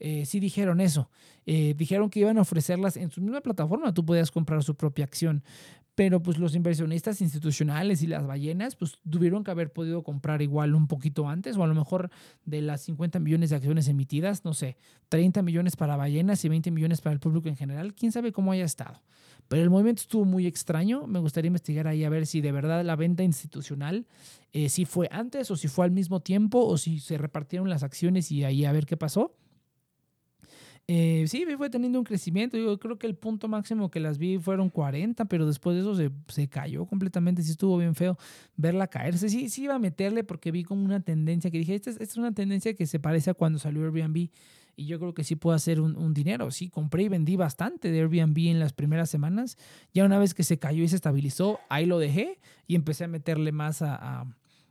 Eh, 0.00 0.26
sí 0.26 0.40
dijeron 0.40 0.80
eso. 0.80 1.10
Eh, 1.46 1.74
dijeron 1.76 2.10
que 2.10 2.20
iban 2.20 2.38
a 2.38 2.42
ofrecerlas 2.42 2.96
en 2.96 3.10
su 3.10 3.20
misma 3.20 3.40
plataforma, 3.40 3.92
tú 3.92 4.04
podías 4.04 4.30
comprar 4.30 4.62
su 4.62 4.74
propia 4.74 5.04
acción. 5.04 5.42
Pero 5.94 6.20
pues 6.20 6.38
los 6.38 6.56
inversionistas 6.56 7.20
institucionales 7.20 8.02
y 8.02 8.08
las 8.08 8.26
ballenas 8.26 8.74
pues 8.74 8.98
tuvieron 9.08 9.44
que 9.44 9.52
haber 9.52 9.72
podido 9.72 10.02
comprar 10.02 10.42
igual 10.42 10.74
un 10.74 10.88
poquito 10.88 11.28
antes 11.28 11.56
o 11.56 11.62
a 11.62 11.68
lo 11.68 11.74
mejor 11.74 12.10
de 12.44 12.62
las 12.62 12.80
50 12.82 13.20
millones 13.20 13.50
de 13.50 13.56
acciones 13.56 13.86
emitidas, 13.86 14.44
no 14.44 14.54
sé, 14.54 14.76
30 15.08 15.42
millones 15.42 15.76
para 15.76 15.96
ballenas 15.96 16.44
y 16.44 16.48
20 16.48 16.72
millones 16.72 17.00
para 17.00 17.12
el 17.12 17.20
público 17.20 17.48
en 17.48 17.54
general, 17.54 17.94
quién 17.94 18.10
sabe 18.10 18.32
cómo 18.32 18.50
haya 18.50 18.64
estado. 18.64 19.02
Pero 19.46 19.62
el 19.62 19.70
movimiento 19.70 20.02
estuvo 20.02 20.24
muy 20.24 20.46
extraño, 20.46 21.06
me 21.06 21.20
gustaría 21.20 21.48
investigar 21.48 21.86
ahí 21.86 22.02
a 22.02 22.08
ver 22.08 22.26
si 22.26 22.40
de 22.40 22.50
verdad 22.50 22.84
la 22.84 22.96
venta 22.96 23.22
institucional, 23.22 24.06
eh, 24.52 24.68
si 24.68 24.86
fue 24.86 25.08
antes 25.12 25.50
o 25.50 25.56
si 25.56 25.68
fue 25.68 25.84
al 25.84 25.90
mismo 25.90 26.20
tiempo 26.20 26.64
o 26.64 26.78
si 26.78 26.98
se 26.98 27.18
repartieron 27.18 27.68
las 27.68 27.82
acciones 27.82 28.32
y 28.32 28.42
ahí 28.42 28.64
a 28.64 28.72
ver 28.72 28.86
qué 28.86 28.96
pasó. 28.96 29.36
Eh, 30.86 31.24
sí, 31.28 31.46
fue 31.56 31.70
teniendo 31.70 31.98
un 31.98 32.04
crecimiento. 32.04 32.58
Yo 32.58 32.78
creo 32.78 32.98
que 32.98 33.06
el 33.06 33.14
punto 33.14 33.48
máximo 33.48 33.90
que 33.90 34.00
las 34.00 34.18
vi 34.18 34.38
fueron 34.38 34.68
40, 34.68 35.24
pero 35.24 35.46
después 35.46 35.74
de 35.74 35.80
eso 35.80 35.94
se, 35.94 36.10
se, 36.28 36.48
cayó 36.48 36.84
completamente. 36.84 37.42
Sí 37.42 37.52
estuvo 37.52 37.78
bien 37.78 37.94
feo 37.94 38.18
verla 38.56 38.86
caerse. 38.86 39.30
Sí, 39.30 39.48
sí 39.48 39.64
iba 39.64 39.76
a 39.76 39.78
meterle 39.78 40.24
porque 40.24 40.50
vi 40.50 40.62
como 40.62 40.84
una 40.84 41.00
tendencia 41.00 41.50
que 41.50 41.58
dije, 41.58 41.74
esta 41.74 41.90
es, 41.90 42.16
una 42.16 42.32
tendencia 42.32 42.74
que 42.74 42.86
se 42.86 43.00
parece 43.00 43.30
a 43.30 43.34
cuando 43.34 43.58
salió 43.58 43.82
Airbnb. 43.82 44.28
Y 44.76 44.86
yo 44.86 44.98
creo 44.98 45.14
que 45.14 45.24
sí 45.24 45.36
puedo 45.36 45.56
hacer 45.56 45.80
un, 45.80 45.96
un, 45.96 46.12
dinero. 46.12 46.50
Sí, 46.50 46.68
compré 46.68 47.04
y 47.04 47.08
vendí 47.08 47.36
bastante 47.36 47.90
de 47.90 48.00
Airbnb 48.00 48.38
en 48.48 48.60
las 48.60 48.74
primeras 48.74 49.08
semanas. 49.08 49.56
Ya 49.94 50.04
una 50.04 50.18
vez 50.18 50.34
que 50.34 50.42
se 50.42 50.58
cayó 50.58 50.82
y 50.82 50.88
se 50.88 50.96
estabilizó, 50.96 51.60
ahí 51.70 51.86
lo 51.86 51.98
dejé 51.98 52.40
y 52.66 52.74
empecé 52.74 53.04
a 53.04 53.08
meterle 53.08 53.52
más 53.52 53.80
a, 53.80 53.94
a, 53.94 54.26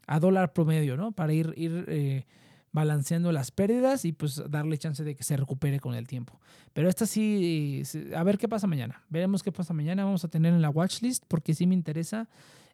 a 0.06 0.20
dólar 0.20 0.54
promedio, 0.54 0.96
¿no? 0.96 1.12
Para 1.12 1.34
ir... 1.34 1.54
ir 1.58 1.86
eh, 1.88 2.26
balanceando 2.74 3.32
las 3.32 3.52
pérdidas 3.52 4.04
y 4.04 4.12
pues 4.12 4.42
darle 4.50 4.78
chance 4.78 5.04
de 5.04 5.16
que 5.16 5.24
se 5.24 5.38
recupere 5.38 5.80
con 5.80 5.94
el 5.94 6.08
tiempo. 6.08 6.42
Pero 6.74 6.90
esta 6.90 7.06
sí, 7.06 7.84
a 8.16 8.24
ver 8.24 8.38
qué 8.38 8.50
pasa 8.50 8.68
mañana. 8.68 9.04
Veremos 9.10 9.44
qué 9.44 9.52
pasa 9.52 9.74
mañana. 9.74 10.04
Vamos 10.04 10.26
a 10.26 10.28
tener 10.28 10.54
en 10.54 10.62
la 10.62 10.72
watchlist 10.72 11.24
porque 11.28 11.54
sí 11.54 11.68
me 11.68 11.76
interesa. 11.76 12.28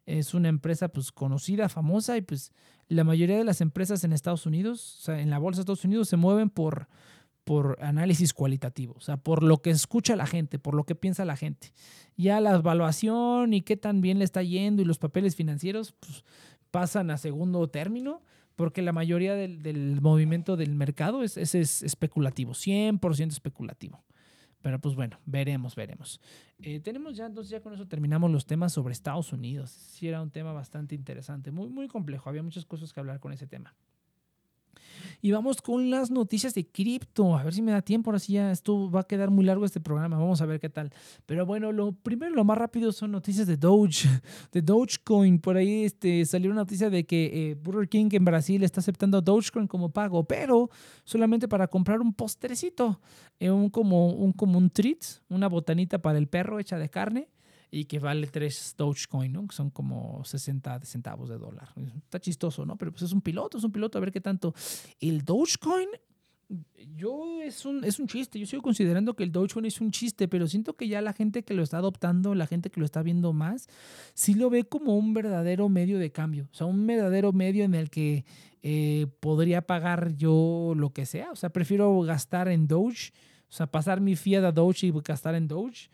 Es 0.06 0.32
una 0.32 0.48
empresa 0.48 0.88
pues 0.88 1.12
conocida, 1.12 1.68
famosa 1.68 2.16
y 2.16 2.22
pues 2.22 2.52
la 2.88 3.04
mayoría 3.04 3.36
de 3.36 3.44
las 3.44 3.60
empresas 3.60 4.02
en 4.02 4.12
Estados 4.12 4.46
Unidos, 4.46 4.96
o 5.00 5.02
sea, 5.02 5.20
en 5.20 5.30
la 5.30 5.38
bolsa 5.38 5.58
de 5.58 5.62
Estados 5.62 5.84
Unidos 5.84 6.08
se 6.08 6.16
mueven 6.16 6.48
por, 6.48 6.88
por 7.44 7.76
análisis 7.82 8.32
cualitativo, 8.32 8.94
o 8.96 9.00
sea, 9.00 9.18
por 9.18 9.42
lo 9.42 9.58
que 9.58 9.70
escucha 9.70 10.16
la 10.16 10.26
gente, 10.26 10.58
por 10.58 10.74
lo 10.74 10.84
que 10.84 10.94
piensa 10.94 11.26
la 11.26 11.36
gente. 11.36 11.72
Ya 12.16 12.40
la 12.40 12.54
evaluación 12.54 13.52
y 13.52 13.60
qué 13.60 13.76
tan 13.76 14.00
bien 14.00 14.18
le 14.18 14.24
está 14.24 14.42
yendo 14.42 14.80
y 14.80 14.86
los 14.86 14.98
papeles 14.98 15.36
financieros 15.36 15.92
pues, 16.00 16.24
pasan 16.70 17.10
a 17.10 17.18
segundo 17.18 17.68
término 17.68 18.22
porque 18.56 18.82
la 18.82 18.92
mayoría 18.92 19.34
del, 19.34 19.62
del 19.62 20.00
movimiento 20.00 20.56
del 20.56 20.74
mercado 20.74 21.22
es, 21.22 21.36
es, 21.36 21.54
es 21.54 21.82
especulativo, 21.82 22.52
100% 22.52 23.28
especulativo. 23.28 24.04
Pero 24.62 24.78
pues 24.78 24.94
bueno, 24.94 25.18
veremos, 25.24 25.74
veremos. 25.74 26.20
Eh, 26.58 26.80
tenemos 26.80 27.16
ya, 27.16 27.26
entonces 27.26 27.50
ya 27.50 27.60
con 27.60 27.72
eso 27.72 27.86
terminamos 27.86 28.30
los 28.30 28.44
temas 28.44 28.72
sobre 28.72 28.92
Estados 28.92 29.32
Unidos. 29.32 29.70
Sí 29.70 30.06
era 30.06 30.20
un 30.20 30.30
tema 30.30 30.52
bastante 30.52 30.94
interesante, 30.94 31.50
muy, 31.50 31.68
muy 31.70 31.88
complejo. 31.88 32.28
Había 32.28 32.42
muchas 32.42 32.66
cosas 32.66 32.92
que 32.92 33.00
hablar 33.00 33.20
con 33.20 33.32
ese 33.32 33.46
tema. 33.46 33.74
Y 35.20 35.32
vamos 35.32 35.62
con 35.62 35.90
las 35.90 36.10
noticias 36.10 36.54
de 36.54 36.66
cripto. 36.66 37.36
A 37.36 37.42
ver 37.42 37.54
si 37.54 37.62
me 37.62 37.72
da 37.72 37.82
tiempo. 37.82 38.10
Ahora 38.10 38.18
sí 38.18 38.34
ya 38.34 38.50
esto 38.50 38.90
va 38.90 39.00
a 39.00 39.04
quedar 39.04 39.30
muy 39.30 39.44
largo 39.44 39.64
este 39.64 39.80
programa. 39.80 40.18
Vamos 40.18 40.40
a 40.40 40.46
ver 40.46 40.60
qué 40.60 40.68
tal. 40.68 40.92
Pero 41.26 41.46
bueno, 41.46 41.72
lo 41.72 41.92
primero, 41.92 42.34
lo 42.34 42.44
más 42.44 42.58
rápido 42.58 42.92
son 42.92 43.12
noticias 43.12 43.46
de 43.46 43.56
Doge, 43.56 44.08
de 44.52 44.62
Dogecoin. 44.62 45.38
Por 45.38 45.56
ahí 45.56 45.84
este, 45.84 46.24
salió 46.24 46.50
una 46.50 46.60
noticia 46.60 46.90
de 46.90 47.04
que 47.04 47.50
eh, 47.50 47.54
Burger 47.54 47.88
King 47.88 48.08
en 48.12 48.24
Brasil 48.24 48.62
está 48.62 48.80
aceptando 48.80 49.20
Dogecoin 49.20 49.66
como 49.66 49.90
pago, 49.90 50.24
pero 50.24 50.70
solamente 51.04 51.48
para 51.48 51.66
comprar 51.66 52.00
un 52.00 52.12
postrecito, 52.12 53.00
eh, 53.38 53.50
un, 53.50 53.70
como, 53.70 54.12
un, 54.12 54.32
como 54.32 54.58
un 54.58 54.70
treat, 54.70 54.98
una 55.28 55.48
botanita 55.48 56.00
para 56.00 56.18
el 56.18 56.26
perro 56.26 56.58
hecha 56.58 56.78
de 56.78 56.88
carne 56.88 57.28
y 57.70 57.84
que 57.84 57.98
vale 57.98 58.26
3 58.26 58.74
Dogecoin, 58.76 59.32
¿no? 59.32 59.46
Que 59.46 59.54
son 59.54 59.70
como 59.70 60.24
60 60.24 60.80
centavos 60.84 61.28
de 61.28 61.38
dólar. 61.38 61.68
Está 61.96 62.20
chistoso, 62.20 62.66
¿no? 62.66 62.76
Pero 62.76 62.90
pues 62.90 63.02
es 63.02 63.12
un 63.12 63.20
piloto, 63.20 63.58
es 63.58 63.64
un 63.64 63.72
piloto, 63.72 63.98
a 63.98 64.00
ver 64.00 64.12
qué 64.12 64.20
tanto. 64.20 64.54
El 64.98 65.24
Dogecoin, 65.24 65.88
yo 66.96 67.40
es 67.42 67.64
un, 67.64 67.84
es 67.84 68.00
un 68.00 68.08
chiste, 68.08 68.40
yo 68.40 68.46
sigo 68.46 68.62
considerando 68.62 69.14
que 69.14 69.22
el 69.22 69.30
Dogecoin 69.30 69.66
es 69.66 69.80
un 69.80 69.92
chiste, 69.92 70.26
pero 70.26 70.48
siento 70.48 70.74
que 70.74 70.88
ya 70.88 71.00
la 71.00 71.12
gente 71.12 71.44
que 71.44 71.54
lo 71.54 71.62
está 71.62 71.78
adoptando, 71.78 72.34
la 72.34 72.48
gente 72.48 72.70
que 72.70 72.80
lo 72.80 72.86
está 72.86 73.02
viendo 73.02 73.32
más, 73.32 73.68
sí 74.14 74.34
lo 74.34 74.50
ve 74.50 74.64
como 74.64 74.96
un 74.96 75.14
verdadero 75.14 75.68
medio 75.68 76.00
de 76.00 76.10
cambio, 76.10 76.48
o 76.50 76.54
sea, 76.54 76.66
un 76.66 76.84
verdadero 76.86 77.32
medio 77.32 77.62
en 77.62 77.76
el 77.76 77.88
que 77.88 78.24
eh, 78.62 79.06
podría 79.20 79.62
pagar 79.62 80.16
yo 80.16 80.72
lo 80.76 80.92
que 80.92 81.06
sea, 81.06 81.30
o 81.30 81.36
sea, 81.36 81.50
prefiero 81.50 82.00
gastar 82.00 82.48
en 82.48 82.66
Doge, 82.66 83.12
o 83.48 83.52
sea, 83.52 83.68
pasar 83.68 84.00
mi 84.00 84.16
fiat 84.16 84.44
a 84.44 84.50
Doge 84.50 84.88
y 84.88 84.92
gastar 84.92 85.36
en 85.36 85.46
Doge 85.46 85.88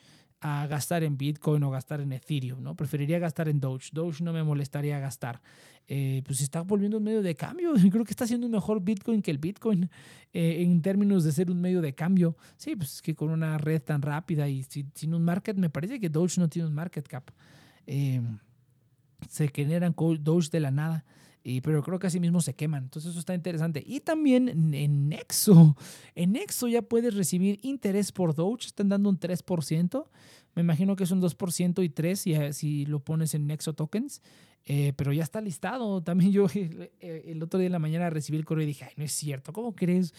a 0.47 0.67
gastar 0.67 1.03
en 1.03 1.17
Bitcoin 1.17 1.63
o 1.65 1.71
gastar 1.71 2.01
en 2.01 2.13
Ethereum, 2.13 2.63
¿no? 2.63 2.77
Preferiría 2.77 3.19
gastar 3.19 3.49
en 3.49 3.59
Doge. 3.59 3.91
Doge 3.93 4.23
no 4.23 4.33
me 4.33 4.45
molestaría 4.45 4.99
gastar. 5.01 5.41
Eh, 5.89 6.23
pues 6.25 6.41
está 6.41 6.63
volviendo 6.63 6.99
un 6.99 7.05
medio 7.05 7.21
de 7.23 7.35
cambio. 7.35 7.73
Creo 7.91 8.05
que 8.05 8.13
está 8.13 8.27
siendo 8.27 8.49
mejor 8.49 8.83
Bitcoin 8.83 9.23
que 9.23 9.31
el 9.31 9.39
Bitcoin 9.39 9.91
eh, 10.33 10.63
en 10.63 10.83
términos 10.83 11.25
de 11.25 11.33
ser 11.33 11.51
un 11.51 11.61
medio 11.61 11.81
de 11.81 11.95
cambio. 11.95 12.37
Sí, 12.57 12.77
pues 12.77 12.95
es 12.95 13.03
que 13.03 13.15
con 13.15 13.31
una 13.31 13.59
red 13.59 13.83
tan 13.83 14.03
rápida 14.03 14.49
y 14.49 14.63
sin, 14.63 15.15
un 15.15 15.25
market, 15.25 15.57
me 15.57 15.69
parece 15.71 15.99
que 15.99 16.09
Doge 16.09 16.41
no 16.41 16.49
tiene 16.49 16.69
un 16.69 16.75
market 16.75 17.09
cap. 17.09 17.31
Eh, 17.87 18.21
se 19.29 19.49
generan 19.49 19.95
Doge 19.97 20.51
de 20.51 20.61
la 20.61 20.71
nada. 20.71 21.05
Y, 21.49 21.61
pero 21.61 21.81
creo 21.81 22.01
que 22.01 22.09
así 22.09 22.19
mismo 22.19 22.41
se 22.41 22.55
queman. 22.55 22.85
Entonces 22.85 23.13
eso 23.13 23.21
está 23.21 23.33
interesante. 23.33 23.81
Y 23.87 24.01
también 24.01 24.75
en 24.75 25.09
Nexo. 25.09 25.77
En 26.17 26.33
Nexo 26.33 26.67
ya 26.67 26.83
puedes 26.83 27.15
recibir 27.15 27.61
interés 27.63 28.11
por 28.11 28.35
Doge. 28.35 28.67
Están 28.67 28.89
dando 28.89 29.09
un 29.09 29.21
3%. 29.21 30.07
Me 30.57 30.63
imagino 30.63 30.97
que 30.97 31.05
es 31.05 31.11
un 31.13 31.23
2% 31.23 31.85
y 31.85 31.89
3% 31.89 32.17
si, 32.17 32.53
si 32.53 32.87
lo 32.87 32.99
pones 32.99 33.35
en 33.35 33.47
Nexo 33.47 33.75
Tokens. 33.75 34.23
Eh, 34.65 34.93
pero 34.97 35.13
ya 35.13 35.23
está 35.23 35.41
listado. 35.41 36.03
También 36.03 36.33
yo 36.33 36.47
eh, 36.55 37.23
el 37.27 37.41
otro 37.41 37.61
día 37.61 37.67
en 37.67 37.73
la 37.73 37.79
mañana 37.79 38.11
recibí 38.11 38.37
el 38.39 38.45
correo 38.45 38.65
y 38.65 38.67
dije, 38.67 38.85
ay, 38.85 38.95
no 38.97 39.05
es 39.05 39.13
cierto, 39.13 39.53
¿cómo 39.53 39.77
crees? 39.77 40.13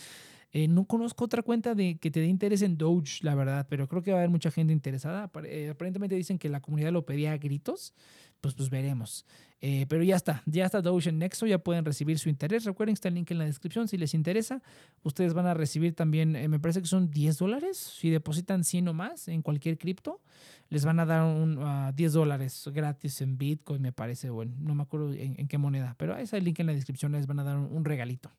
Eh, 0.54 0.70
no 0.70 0.86
conozco 0.86 1.26
otra 1.26 1.42
cuenta 1.42 1.76
de 1.76 1.98
que 1.98 2.10
te 2.10 2.22
dé 2.22 2.28
interés 2.28 2.62
en 2.62 2.78
Doge, 2.78 3.20
la 3.22 3.36
verdad, 3.36 3.68
pero 3.70 3.90
creo 3.90 4.02
que 4.02 4.12
va 4.12 4.20
a 4.20 4.22
haber 4.22 4.30
mucha 4.30 4.50
gente 4.50 4.72
interesada. 4.72 5.24
aparentemente 5.24 6.16
dicen 6.16 6.40
que 6.40 6.48
la 6.48 6.62
comunidad 6.62 6.94
lo 6.94 7.06
pedía 7.06 7.34
a 7.34 7.38
gritos, 7.38 7.94
pues, 8.42 8.54
pues 8.54 8.70
veremos. 8.70 9.26
pero 9.60 10.04
ya 10.04 10.16
está, 10.16 10.44
ya 10.46 10.66
está 10.66 10.82
Doge 10.82 11.10
en 11.10 11.20
Nexo, 11.20 11.46
ya 11.46 11.58
pueden 11.58 11.86
recibir 11.86 12.20
su 12.20 12.30
interés. 12.30 12.64
Recuerden 12.66 12.94
que 12.94 12.98
está 12.98 13.08
el 13.10 13.16
link 13.16 13.32
en 13.32 13.40
la 13.40 13.46
descripción 13.46 13.88
si 13.88 13.98
les 13.98 14.14
interesa. 14.14 14.62
Ustedes 15.04 15.34
van 15.34 15.48
a 15.48 15.54
recibir 15.54 15.96
también, 15.96 16.32
me 16.50 16.60
parece 16.60 16.82
que 16.82 16.88
son 16.88 17.10
10 17.10 17.38
dólares 17.38 17.78
si 17.78 18.10
depositan 18.10 18.64
100 18.64 18.88
o 18.88 18.94
más 18.94 19.28
en 19.28 19.42
cualquier 19.42 19.78
cripto 19.78 20.22
les 20.70 20.86
van 20.86 21.00
a 21.00 21.06
dar 21.06 21.24
un, 21.24 21.56
10 21.56 21.62
ah, 21.64 22.14
dólares 22.14 22.70
gratis 22.74 23.22
en 23.22 23.38
Bitcoin, 23.38 23.82
me 23.82 23.92
parece, 23.92 24.30
bueno, 24.30 24.54
no 24.60 24.76
me 24.76 24.84
acuerdo 24.84 25.14
en, 25.14 25.48
qué 25.48 25.58
moneda, 25.58 25.96
pero 25.98 26.16
ahí 26.16 26.24
está 26.24 26.38
el 26.38 26.44
link 26.44 26.60
en 26.60 26.68
la 26.68 26.74
descripción, 26.74 27.12
les 27.12 27.28
van 27.28 27.40
a 27.40 27.44
dar 27.44 27.58
un, 27.58 27.86
regalito. 27.86 28.32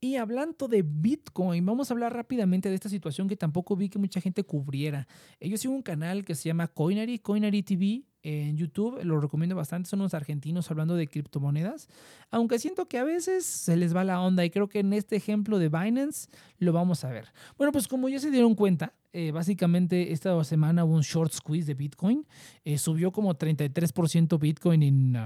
Y 0.00 0.16
hablando 0.16 0.66
de 0.66 0.82
Bitcoin, 0.82 1.64
vamos 1.64 1.90
a 1.90 1.94
hablar 1.94 2.12
rápidamente 2.12 2.68
de 2.68 2.74
esta 2.74 2.88
situación 2.88 3.28
que 3.28 3.36
tampoco 3.36 3.76
vi 3.76 3.88
que 3.88 4.00
mucha 4.00 4.20
gente 4.20 4.42
cubriera. 4.42 5.06
Yo 5.40 5.56
sigo 5.56 5.72
un 5.72 5.82
canal 5.82 6.24
que 6.24 6.34
se 6.34 6.48
llama 6.48 6.66
Coinery, 6.66 7.20
Coinery 7.20 7.62
TV 7.62 8.02
en 8.22 8.56
YouTube, 8.56 9.02
lo 9.04 9.20
recomiendo 9.20 9.56
bastante, 9.56 9.88
son 9.88 10.00
unos 10.00 10.14
argentinos 10.14 10.70
hablando 10.70 10.94
de 10.94 11.08
criptomonedas, 11.08 11.88
aunque 12.30 12.58
siento 12.58 12.86
que 12.86 12.98
a 12.98 13.04
veces 13.04 13.44
se 13.44 13.76
les 13.76 13.94
va 13.94 14.04
la 14.04 14.20
onda 14.20 14.44
y 14.44 14.50
creo 14.50 14.68
que 14.68 14.80
en 14.80 14.92
este 14.92 15.16
ejemplo 15.16 15.58
de 15.58 15.68
Binance 15.68 16.28
lo 16.58 16.72
vamos 16.72 17.04
a 17.04 17.10
ver. 17.10 17.32
Bueno, 17.58 17.72
pues 17.72 17.88
como 17.88 18.08
ya 18.08 18.20
se 18.20 18.30
dieron 18.30 18.54
cuenta, 18.54 18.94
eh, 19.12 19.30
básicamente 19.30 20.12
esta 20.12 20.42
semana 20.44 20.84
hubo 20.84 20.94
un 20.94 21.02
short 21.02 21.32
squeeze 21.32 21.66
de 21.66 21.74
Bitcoin. 21.74 22.26
Eh, 22.64 22.78
subió 22.78 23.12
como 23.12 23.34
33% 23.34 24.38
Bitcoin 24.38 24.82
en, 24.82 25.16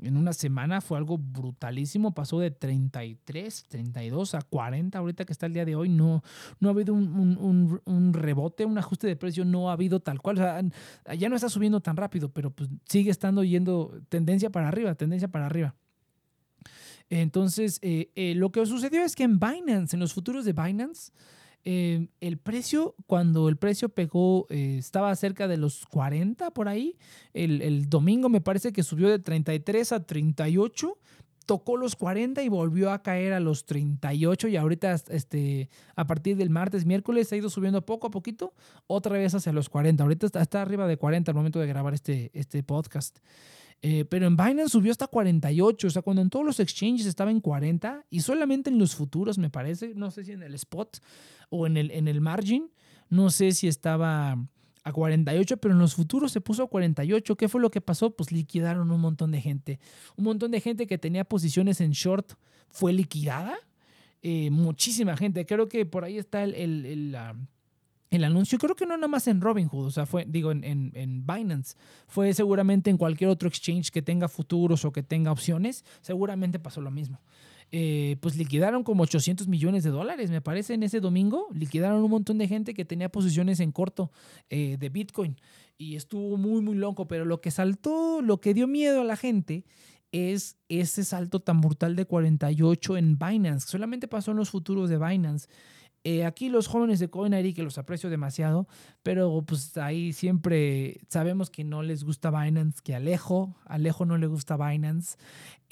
en 0.00 0.16
una 0.16 0.32
semana. 0.32 0.80
Fue 0.80 0.98
algo 0.98 1.18
brutalísimo. 1.18 2.14
Pasó 2.14 2.38
de 2.38 2.50
33, 2.50 3.66
32 3.68 4.34
a 4.34 4.42
40. 4.42 4.98
Ahorita 4.98 5.24
que 5.24 5.32
está 5.32 5.46
el 5.46 5.54
día 5.54 5.64
de 5.64 5.76
hoy, 5.76 5.88
no, 5.88 6.22
no 6.60 6.68
ha 6.68 6.72
habido 6.72 6.94
un, 6.94 7.80
un, 7.84 8.14
rebote, 8.14 8.64
un 8.64 8.78
ajuste 8.78 9.06
de 9.06 9.16
precio. 9.16 9.44
No 9.44 9.70
ha 9.70 9.74
habido 9.74 10.00
tal 10.00 10.20
cual. 10.20 10.72
Ya 11.18 11.28
no 11.28 11.36
está 11.36 11.48
subiendo 11.48 11.80
tan 11.80 11.96
rápido, 11.96 12.28
pero 12.30 12.50
pues 12.50 12.68
sigue 12.88 13.10
estando 13.10 13.44
yendo 13.44 14.00
tendencia 14.08 14.50
para 14.50 14.68
arriba, 14.68 14.94
tendencia 14.94 15.28
para 15.28 15.46
arriba. 15.46 15.74
Entonces, 17.10 17.78
eh, 17.82 18.32
lo 18.36 18.50
que 18.50 18.64
sucedió 18.64 19.02
es 19.02 19.14
que 19.14 19.24
en 19.24 19.38
Binance, 19.38 19.96
en 19.96 20.00
los 20.00 20.14
futuros 20.14 20.46
de 20.46 20.52
Binance, 20.52 21.12
eh, 21.64 22.08
el 22.20 22.38
precio, 22.38 22.94
cuando 23.06 23.48
el 23.48 23.56
precio 23.56 23.88
pegó, 23.88 24.46
eh, 24.50 24.76
estaba 24.78 25.14
cerca 25.14 25.46
de 25.46 25.56
los 25.56 25.86
40 25.86 26.50
por 26.50 26.68
ahí. 26.68 26.96
El, 27.34 27.88
domingo 27.88 28.28
me 28.28 28.40
parece 28.40 28.72
que 28.72 28.82
subió 28.82 29.08
de 29.08 29.18
33 29.18 29.92
a 29.92 30.04
38 30.04 30.98
tocó 31.44 31.76
los 31.76 31.96
40 31.96 32.40
y 32.44 32.48
volvió 32.48 32.92
a 32.92 33.02
caer 33.02 33.32
a 33.32 33.40
los 33.40 33.66
38 33.66 34.46
y 34.46 34.56
ahorita 34.56 34.94
este, 35.08 35.68
a 35.96 36.06
partir 36.06 36.36
del 36.36 36.50
martes, 36.50 36.86
miércoles 36.86 37.32
ha 37.32 37.36
ido 37.36 37.50
subiendo 37.50 37.84
poco 37.84 38.06
a 38.06 38.10
poquito, 38.10 38.54
otra 38.86 39.18
vez 39.18 39.34
hacia 39.34 39.52
los 39.52 39.68
40. 39.68 40.04
Ahorita 40.04 40.26
está, 40.26 40.40
está 40.40 40.62
arriba 40.62 40.86
de 40.86 40.96
40 40.96 41.32
al 41.32 41.34
momento 41.34 41.58
de 41.58 41.66
grabar 41.66 41.94
este, 41.94 42.30
este 42.32 42.62
podcast. 42.62 43.18
Eh, 43.84 44.04
pero 44.04 44.28
en 44.28 44.36
Binance 44.36 44.68
subió 44.70 44.92
hasta 44.92 45.08
48, 45.08 45.88
o 45.88 45.90
sea, 45.90 46.02
cuando 46.02 46.22
en 46.22 46.30
todos 46.30 46.46
los 46.46 46.60
exchanges 46.60 47.04
estaba 47.04 47.32
en 47.32 47.40
40 47.40 48.06
y 48.10 48.20
solamente 48.20 48.70
en 48.70 48.78
los 48.78 48.94
futuros, 48.94 49.38
me 49.38 49.50
parece, 49.50 49.92
no 49.96 50.12
sé 50.12 50.24
si 50.24 50.30
en 50.32 50.44
el 50.44 50.54
spot 50.54 50.98
o 51.50 51.66
en 51.66 51.76
el, 51.76 51.90
en 51.90 52.06
el 52.06 52.20
margin, 52.20 52.70
no 53.08 53.28
sé 53.30 53.50
si 53.50 53.66
estaba 53.66 54.38
a 54.84 54.92
48, 54.92 55.56
pero 55.56 55.74
en 55.74 55.80
los 55.80 55.94
futuros 55.94 56.32
se 56.32 56.40
puso 56.40 56.62
a 56.62 56.68
48. 56.68 57.36
¿Qué 57.36 57.48
fue 57.48 57.60
lo 57.60 57.70
que 57.70 57.80
pasó? 57.80 58.14
Pues 58.14 58.32
liquidaron 58.32 58.90
un 58.90 59.00
montón 59.00 59.32
de 59.32 59.40
gente. 59.40 59.80
Un 60.16 60.24
montón 60.24 60.50
de 60.50 60.60
gente 60.60 60.86
que 60.86 60.98
tenía 60.98 61.24
posiciones 61.24 61.80
en 61.80 61.90
short 61.90 62.32
fue 62.70 62.92
liquidada. 62.92 63.56
Eh, 64.22 64.50
muchísima 64.50 65.16
gente. 65.16 65.44
Creo 65.46 65.68
que 65.68 65.86
por 65.86 66.04
ahí 66.04 66.18
está 66.18 66.42
el, 66.44 66.54
el, 66.54 66.86
el 66.86 67.16
anuncio, 68.24 68.58
creo 68.58 68.76
que 68.76 68.86
no 68.86 68.96
nada 68.96 69.08
más 69.08 69.26
en 69.26 69.40
Robinhood, 69.40 69.86
o 69.86 69.90
sea, 69.90 70.06
fue, 70.06 70.26
digo, 70.28 70.52
en, 70.52 70.64
en, 70.64 71.26
Binance, 71.26 71.76
fue 72.06 72.34
seguramente 72.34 72.90
en 72.90 72.98
cualquier 72.98 73.30
otro 73.30 73.48
exchange 73.48 73.90
que 73.90 74.02
tenga 74.02 74.28
futuros 74.28 74.84
o 74.84 74.92
que 74.92 75.02
tenga 75.02 75.32
opciones, 75.32 75.84
seguramente 76.02 76.58
pasó 76.58 76.80
lo 76.80 76.90
mismo. 76.90 77.20
Eh, 77.74 78.18
pues 78.20 78.36
liquidaron 78.36 78.84
como 78.84 79.04
800 79.04 79.48
millones 79.48 79.82
de 79.82 79.88
dólares, 79.88 80.30
me 80.30 80.42
parece, 80.42 80.74
en 80.74 80.82
ese 80.82 81.00
domingo. 81.00 81.48
Liquidaron 81.54 82.02
un 82.04 82.10
montón 82.10 82.36
de 82.36 82.46
gente 82.46 82.74
que 82.74 82.84
tenía 82.84 83.08
posiciones 83.08 83.60
en 83.60 83.72
corto 83.72 84.12
eh, 84.50 84.76
de 84.78 84.90
Bitcoin 84.90 85.40
y 85.78 85.96
estuvo 85.96 86.36
muy, 86.36 86.60
muy 86.60 86.74
loco. 86.74 87.08
Pero 87.08 87.24
lo 87.24 87.40
que 87.40 87.50
saltó, 87.50 88.20
lo 88.20 88.42
que 88.42 88.52
dio 88.52 88.66
miedo 88.66 89.00
a 89.00 89.04
la 89.04 89.16
gente 89.16 89.64
es 90.12 90.58
ese 90.68 91.02
salto 91.02 91.40
tan 91.40 91.62
brutal 91.62 91.96
de 91.96 92.04
48 92.04 92.98
en 92.98 93.18
Binance. 93.18 93.66
Solamente 93.66 94.06
pasó 94.06 94.32
en 94.32 94.36
los 94.36 94.50
futuros 94.50 94.90
de 94.90 94.98
Binance. 94.98 95.48
Eh, 96.04 96.24
aquí 96.24 96.48
los 96.48 96.66
jóvenes 96.66 96.98
de 96.98 97.10
Coinary, 97.10 97.54
que 97.54 97.62
los 97.62 97.78
aprecio 97.78 98.10
demasiado, 98.10 98.66
pero 99.04 99.42
pues 99.46 99.76
ahí 99.76 100.12
siempre 100.12 101.00
sabemos 101.08 101.48
que 101.48 101.62
no 101.62 101.82
les 101.82 102.02
gusta 102.02 102.30
Binance, 102.30 102.80
que 102.82 102.94
Alejo, 102.94 103.54
Alejo 103.66 104.04
no 104.04 104.18
le 104.18 104.26
gusta 104.26 104.56
Binance. 104.56 105.16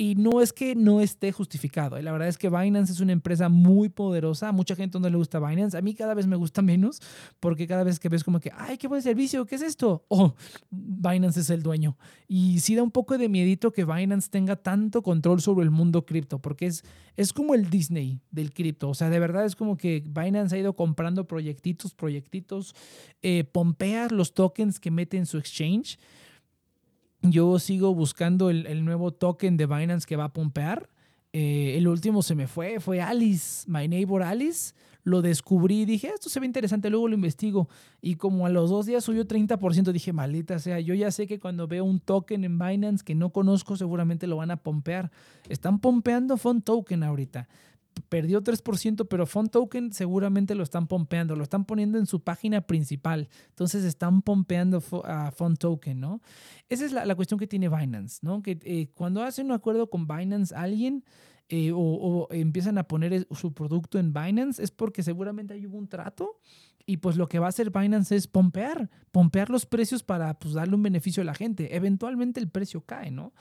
Y 0.00 0.14
no 0.14 0.40
es 0.40 0.54
que 0.54 0.74
no 0.74 1.02
esté 1.02 1.30
justificado. 1.30 1.98
¿eh? 1.98 2.02
La 2.02 2.10
verdad 2.10 2.26
es 2.26 2.38
que 2.38 2.48
Binance 2.48 2.90
es 2.90 3.00
una 3.00 3.12
empresa 3.12 3.50
muy 3.50 3.90
poderosa. 3.90 4.48
A 4.48 4.52
mucha 4.52 4.74
gente 4.74 4.98
no 4.98 5.06
le 5.10 5.16
gusta 5.18 5.38
Binance. 5.40 5.76
A 5.76 5.82
mí 5.82 5.92
cada 5.92 6.14
vez 6.14 6.26
me 6.26 6.36
gusta 6.36 6.62
menos 6.62 7.02
porque 7.38 7.66
cada 7.66 7.84
vez 7.84 8.00
que 8.00 8.08
ves 8.08 8.24
como 8.24 8.40
que, 8.40 8.50
ay, 8.56 8.78
qué 8.78 8.88
buen 8.88 9.02
servicio, 9.02 9.44
¿qué 9.44 9.56
es 9.56 9.60
esto? 9.60 10.06
Oh, 10.08 10.34
Binance 10.70 11.40
es 11.40 11.50
el 11.50 11.62
dueño. 11.62 11.98
Y 12.26 12.60
sí 12.60 12.76
da 12.76 12.82
un 12.82 12.92
poco 12.92 13.18
de 13.18 13.28
miedito 13.28 13.72
que 13.72 13.84
Binance 13.84 14.30
tenga 14.30 14.56
tanto 14.56 15.02
control 15.02 15.42
sobre 15.42 15.64
el 15.64 15.70
mundo 15.70 16.06
cripto 16.06 16.38
porque 16.38 16.64
es, 16.64 16.82
es 17.18 17.34
como 17.34 17.54
el 17.54 17.68
Disney 17.68 18.22
del 18.30 18.54
cripto. 18.54 18.88
O 18.88 18.94
sea, 18.94 19.10
de 19.10 19.18
verdad 19.18 19.44
es 19.44 19.54
como 19.54 19.76
que 19.76 20.02
Binance 20.06 20.56
ha 20.56 20.58
ido 20.58 20.72
comprando 20.76 21.26
proyectitos, 21.26 21.92
proyectitos, 21.92 22.74
eh, 23.20 23.44
pompea 23.44 24.08
los 24.08 24.32
tokens 24.32 24.80
que 24.80 24.90
mete 24.90 25.18
en 25.18 25.26
su 25.26 25.36
exchange 25.36 25.98
yo 27.22 27.58
sigo 27.58 27.94
buscando 27.94 28.50
el, 28.50 28.84
nuevo 28.84 29.12
token 29.12 29.56
de 29.56 29.66
Binance 29.66 30.06
que 30.06 30.16
va 30.16 30.24
a 30.24 30.32
pompear. 30.32 30.88
Eh, 31.32 31.74
el 31.76 31.86
último 31.86 32.22
se 32.22 32.34
me 32.34 32.46
fue, 32.46 32.80
fue 32.80 33.00
Alice, 33.00 33.64
My 33.68 33.88
Neighbor 33.88 34.22
Alice. 34.22 34.74
Lo 35.02 35.22
descubrí 35.22 35.86
dije, 35.86 36.08
esto 36.08 36.28
se 36.28 36.40
ve 36.40 36.46
interesante, 36.46 36.90
luego 36.90 37.08
lo 37.08 37.14
investigo. 37.14 37.68
Y 38.02 38.16
como 38.16 38.44
a 38.46 38.50
los 38.50 38.68
dos 38.68 38.84
días 38.86 39.04
subió 39.04 39.26
30%, 39.26 39.92
dije, 39.92 40.12
maldita 40.12 40.58
sea, 40.58 40.78
yo 40.80 40.94
ya 40.94 41.10
sé 41.10 41.26
que 41.26 41.38
cuando 41.38 41.66
veo 41.66 41.84
un 41.84 42.00
token 42.00 42.44
en 42.44 42.58
Binance 42.58 43.04
que 43.04 43.14
no 43.14 43.30
conozco, 43.30 43.76
seguramente 43.76 44.26
lo 44.26 44.36
van 44.36 44.50
a 44.50 44.58
pompear. 44.58 45.10
Están 45.48 45.78
pompeando 45.78 46.36
Font 46.36 46.64
Token 46.64 47.02
ahorita 47.02 47.48
perdió 48.08 48.42
3%, 48.42 49.06
pero 49.08 49.26
Font 49.26 49.50
Token 49.50 49.92
seguramente 49.92 50.54
lo 50.54 50.62
están 50.62 50.86
pompeando, 50.86 51.36
lo 51.36 51.42
están 51.42 51.64
poniendo 51.64 51.98
en 51.98 52.06
su 52.06 52.22
página 52.22 52.60
principal. 52.62 53.28
Entonces 53.48 53.84
están 53.84 54.22
pompeando 54.22 54.82
a 55.04 55.30
Font 55.30 55.58
Token, 55.58 56.00
¿no? 56.00 56.20
Esa 56.68 56.84
es 56.84 56.92
la, 56.92 57.14
cuestión 57.14 57.38
que 57.38 57.46
tiene 57.46 57.68
Binance, 57.68 58.18
¿no? 58.22 58.42
Que 58.42 58.58
eh, 58.62 58.90
cuando 58.94 59.22
hacen 59.22 59.46
un 59.46 59.52
acuerdo 59.52 59.90
con 59.90 60.06
Binance 60.06 60.54
alguien 60.54 61.04
eh, 61.48 61.72
o, 61.74 62.28
empiezan 62.30 62.78
a 62.78 62.84
poner 62.84 63.26
su 63.32 63.52
producto 63.52 63.98
en 63.98 64.12
Binance 64.12 64.62
es 64.62 64.70
porque 64.70 65.02
seguramente 65.02 65.54
hay 65.54 65.66
un 65.66 65.88
trato 65.88 66.38
y 66.86 66.98
pues 66.98 67.16
lo 67.16 67.28
que 67.28 67.38
va 67.38 67.46
a 67.46 67.48
hacer 67.48 67.70
Binance 67.70 68.14
es 68.14 68.26
pompear, 68.26 68.88
pompear 69.10 69.50
los 69.50 69.66
precios 69.66 70.02
para 70.02 70.38
pues 70.38 70.54
darle 70.54 70.76
un 70.76 70.82
beneficio 70.82 71.22
a 71.22 71.26
la 71.26 71.34
gente. 71.34 71.74
Eventualmente 71.74 72.40
el 72.40 72.48
precio 72.48 72.82
cae, 72.82 73.10
¿no? 73.10 73.32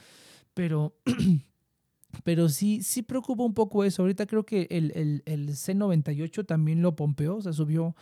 Pero... 0.54 0.96
Pero 2.24 2.50
sí, 2.50 2.82
sí 2.84 3.04
preocupa 3.04 3.44
un 3.44 3.54
poco 3.54 3.84
eso. 3.84 4.02
Ahorita 4.02 4.26
creo 4.26 4.46
que 4.46 4.68
el, 4.70 5.22
el, 5.26 5.50
C98 5.50 6.46
también 6.46 6.82
lo 6.82 6.96
pompeó, 6.96 7.38
o 7.38 7.42
sea, 7.42 7.54
subió 7.54 7.96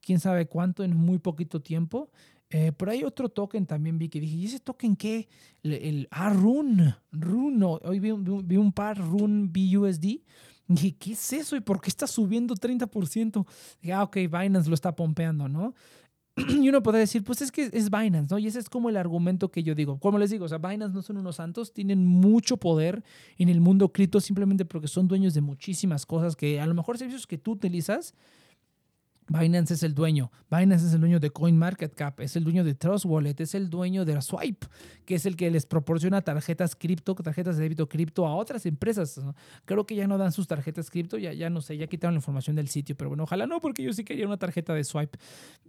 quién 0.00 0.18
sabe 0.18 0.46
cuánto 0.46 0.82
en 0.82 0.96
muy 0.96 1.18
poquito 1.18 1.60
tiempo. 1.60 2.10
Eh, 2.52 2.72
pero 2.72 2.90
hay 2.90 3.04
otro 3.04 3.28
token 3.28 3.64
también 3.64 3.96
vi 3.96 4.08
que 4.08 4.18
dije, 4.18 4.36
¿y 4.36 4.46
ese 4.46 4.58
token 4.58 4.96
qué? 4.96 5.28
El, 5.62 5.72
el 5.74 6.08
ah, 6.10 6.30
Rune, 6.30 6.96
Rune, 7.12 7.64
hoy 7.64 8.00
vi, 8.00 8.10
vi, 8.12 8.56
un 8.56 8.72
par 8.72 8.98
Rune 8.98 9.48
BUSD. 9.48 10.20
Dije, 10.66 10.96
¿qué 10.98 11.12
es 11.12 11.32
eso? 11.32 11.56
¿Y 11.56 11.60
por 11.60 11.80
qué 11.80 11.90
está 11.90 12.06
subiendo 12.06 12.54
30%? 12.54 13.46
Dije, 13.82 13.92
ah, 13.92 14.02
ok, 14.02 14.16
Binance 14.16 14.68
lo 14.68 14.74
está 14.74 14.94
pompeando, 14.96 15.48
¿no? 15.48 15.74
y 16.48 16.68
uno 16.68 16.82
podría 16.82 17.00
decir, 17.00 17.24
pues 17.24 17.42
es 17.42 17.50
que 17.52 17.70
es 17.72 17.90
Binance, 17.90 18.32
¿no? 18.32 18.38
Y 18.38 18.46
ese 18.46 18.58
es 18.58 18.68
como 18.68 18.88
el 18.88 18.96
argumento 18.96 19.50
que 19.50 19.62
yo 19.62 19.74
digo. 19.74 19.98
Como 19.98 20.18
les 20.18 20.30
digo, 20.30 20.44
o 20.44 20.48
sea, 20.48 20.58
Binance 20.58 20.94
no 20.94 21.02
son 21.02 21.16
unos 21.16 21.36
santos, 21.36 21.72
tienen 21.72 22.06
mucho 22.06 22.56
poder 22.56 23.02
en 23.38 23.48
el 23.48 23.60
mundo 23.60 23.92
cripto 23.92 24.20
simplemente 24.20 24.64
porque 24.64 24.88
son 24.88 25.08
dueños 25.08 25.34
de 25.34 25.40
muchísimas 25.40 26.06
cosas 26.06 26.36
que 26.36 26.60
a 26.60 26.66
lo 26.66 26.74
mejor 26.74 26.98
servicios 26.98 27.26
que 27.26 27.38
tú 27.38 27.52
utilizas 27.52 28.14
Binance 29.30 29.74
es 29.74 29.84
el 29.84 29.94
dueño. 29.94 30.32
Binance 30.50 30.86
es 30.86 30.92
el 30.92 31.00
dueño 31.00 31.20
de 31.20 31.30
CoinMarketCap, 31.30 32.18
es 32.20 32.34
el 32.34 32.42
dueño 32.42 32.64
de 32.64 32.74
Trust 32.74 33.04
Wallet, 33.04 33.36
es 33.38 33.54
el 33.54 33.70
dueño 33.70 34.04
de 34.04 34.20
Swipe, 34.20 34.66
que 35.04 35.14
es 35.14 35.24
el 35.24 35.36
que 35.36 35.48
les 35.52 35.66
proporciona 35.66 36.20
tarjetas 36.20 36.74
cripto, 36.74 37.14
tarjetas 37.14 37.56
de 37.56 37.62
débito 37.62 37.88
cripto 37.88 38.26
a 38.26 38.34
otras 38.34 38.66
empresas. 38.66 39.20
Creo 39.64 39.86
que 39.86 39.94
ya 39.94 40.08
no 40.08 40.18
dan 40.18 40.32
sus 40.32 40.48
tarjetas 40.48 40.90
cripto, 40.90 41.16
ya, 41.16 41.32
ya 41.32 41.48
no 41.48 41.60
sé, 41.60 41.76
ya 41.76 41.86
quitaron 41.86 42.14
la 42.14 42.18
información 42.18 42.56
del 42.56 42.68
sitio, 42.68 42.96
pero 42.96 43.10
bueno, 43.10 43.22
ojalá 43.22 43.46
no, 43.46 43.60
porque 43.60 43.84
yo 43.84 43.92
sí 43.92 44.02
quería 44.02 44.26
una 44.26 44.36
tarjeta 44.36 44.74
de 44.74 44.82
Swipe. 44.82 45.16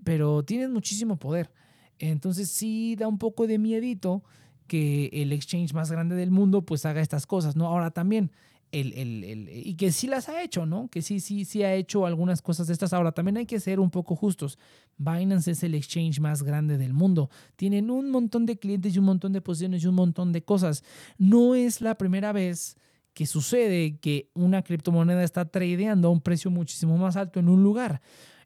Pero 0.03 0.43
tienen 0.43 0.74
muchísimo 0.74 1.18
poder. 1.18 1.51
Entonces 1.99 2.49
sí 2.49 2.95
da 2.95 3.07
un 3.07 3.20
poco 3.20 3.45
de 3.45 3.59
miedito 3.59 4.24
que 4.66 5.09
el 5.14 5.34
exchange 5.34 5.74
más 5.74 5.91
grande 5.91 6.16
del 6.16 6.32
mundo 6.32 6.66
pues 6.66 6.86
haga 6.88 7.01
estas 7.01 7.28
cosas, 7.28 7.55
¿no? 7.55 7.68
Ahora 7.68 7.91
también 7.91 8.32
el, 8.72 8.93
el, 8.93 9.24
el, 9.24 9.49
y 9.49 9.76
que 9.76 9.91
sí 9.91 10.07
las 10.07 10.30
ha 10.30 10.41
hecho, 10.41 10.65
¿no? 10.65 10.88
Que 10.89 11.01
sí, 11.01 11.19
sí, 11.19 11.45
sí 11.45 11.63
ha 11.63 11.74
hecho 11.74 12.05
algunas 12.05 12.41
cosas 12.41 12.67
de 12.67 12.74
estas. 12.74 12.93
Ahora, 12.93 13.11
también 13.11 13.38
hay 13.38 13.45
que 13.45 13.59
ser 13.59 13.80
un 13.80 13.89
poco 13.89 14.15
justos. 14.15 14.57
Binance 14.97 15.51
es 15.51 15.63
el 15.63 15.76
exchange 15.76 16.19
más 16.19 16.43
grande 16.43 16.78
del 16.78 16.93
mundo. 16.93 17.30
Tienen 17.55 17.89
un 17.89 18.09
montón 18.09 18.45
de 18.45 18.57
clientes 18.57 18.95
y 18.95 18.99
un 18.99 19.05
montón 19.05 19.34
de 19.34 19.41
posiciones 19.41 19.84
y 19.84 19.88
un 19.88 19.95
montón 19.95 20.32
de 20.32 20.43
cosas. 20.43 20.84
No 21.17 21.55
es 21.55 21.82
la 21.82 21.95
primera 21.95 22.32
vez 22.32 22.78
que 23.13 23.26
sucede 23.26 23.97
que 23.97 24.30
una 24.34 24.61
criptomoneda 24.61 25.24
está 25.24 25.45
tradeando 25.45 26.07
a 26.07 26.11
un 26.11 26.22
precio 26.22 26.49
muchísimo 26.49 26.97
más 26.97 27.17
alto 27.17 27.39
en 27.39 27.49
un 27.49 27.63
lugar. 27.63 28.01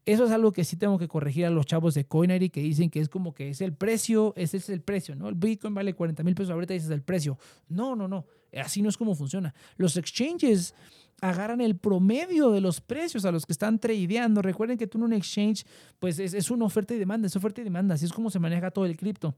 Eso 0.05 0.26
es 0.26 0.32
algo 0.32 0.51
que 0.51 0.63
sí 0.63 0.78
tengo 0.78 0.99
que 0.99 1.07
corregir 1.07 1.47
a 1.47 1.49
los 1.49 1.65
chavos 1.65 1.95
de 1.95 2.05
Coinery 2.05 2.49
que 2.49 2.61
dicen 2.61 2.91
que 2.91 2.99
es 2.99 3.09
como 3.09 3.34
que 3.34 3.49
es 3.49 3.61
el 3.61 3.73
precio, 3.73 4.34
ese 4.38 4.57
es 4.57 4.69
el 4.69 4.82
precio, 4.82 5.15
¿no? 5.15 5.28
El 5.28 5.36
Bitcoin 5.36 5.73
vale 5.73 5.95
40 5.95 6.23
mil 6.23 6.36
pesos, 6.36 6.51
ahorita 6.51 6.76
dices 6.76 6.91
el 6.91 7.01
precio. 7.01 7.39
No, 7.69 7.95
no, 7.95 8.07
no. 8.07 8.26
Así 8.56 8.82
no 8.82 8.89
es 8.89 8.97
como 8.97 9.16
funciona. 9.16 9.53
Los 9.78 9.97
exchanges 9.97 10.74
agarran 11.22 11.62
el 11.62 11.78
promedio 11.78 12.51
de 12.51 12.62
los 12.62 12.82
precios 12.82 13.26
a 13.26 13.32
los 13.32 13.45
que 13.45 13.53
están 13.53 13.80
tradeando. 13.80 14.41
Recuerden 14.41 14.78
que 14.78 14.88
tú 14.88 14.97
en 14.97 15.06
un 15.06 15.14
exchange, 15.14 15.66
pues 15.99 16.20
es, 16.20 16.51
una 16.51 16.66
oferta 16.66 16.93
y 16.93 16.99
demanda, 16.99 17.28
es 17.28 17.36
oferta 17.36 17.62
y 17.62 17.64
demanda. 17.64 17.95
Así 17.95 18.06
es 18.06 18.14
como 18.14 18.30
se 18.30 18.39
maneja 18.39 18.72
todo 18.72 18.86
el 18.86 18.97
cripto. 18.97 19.36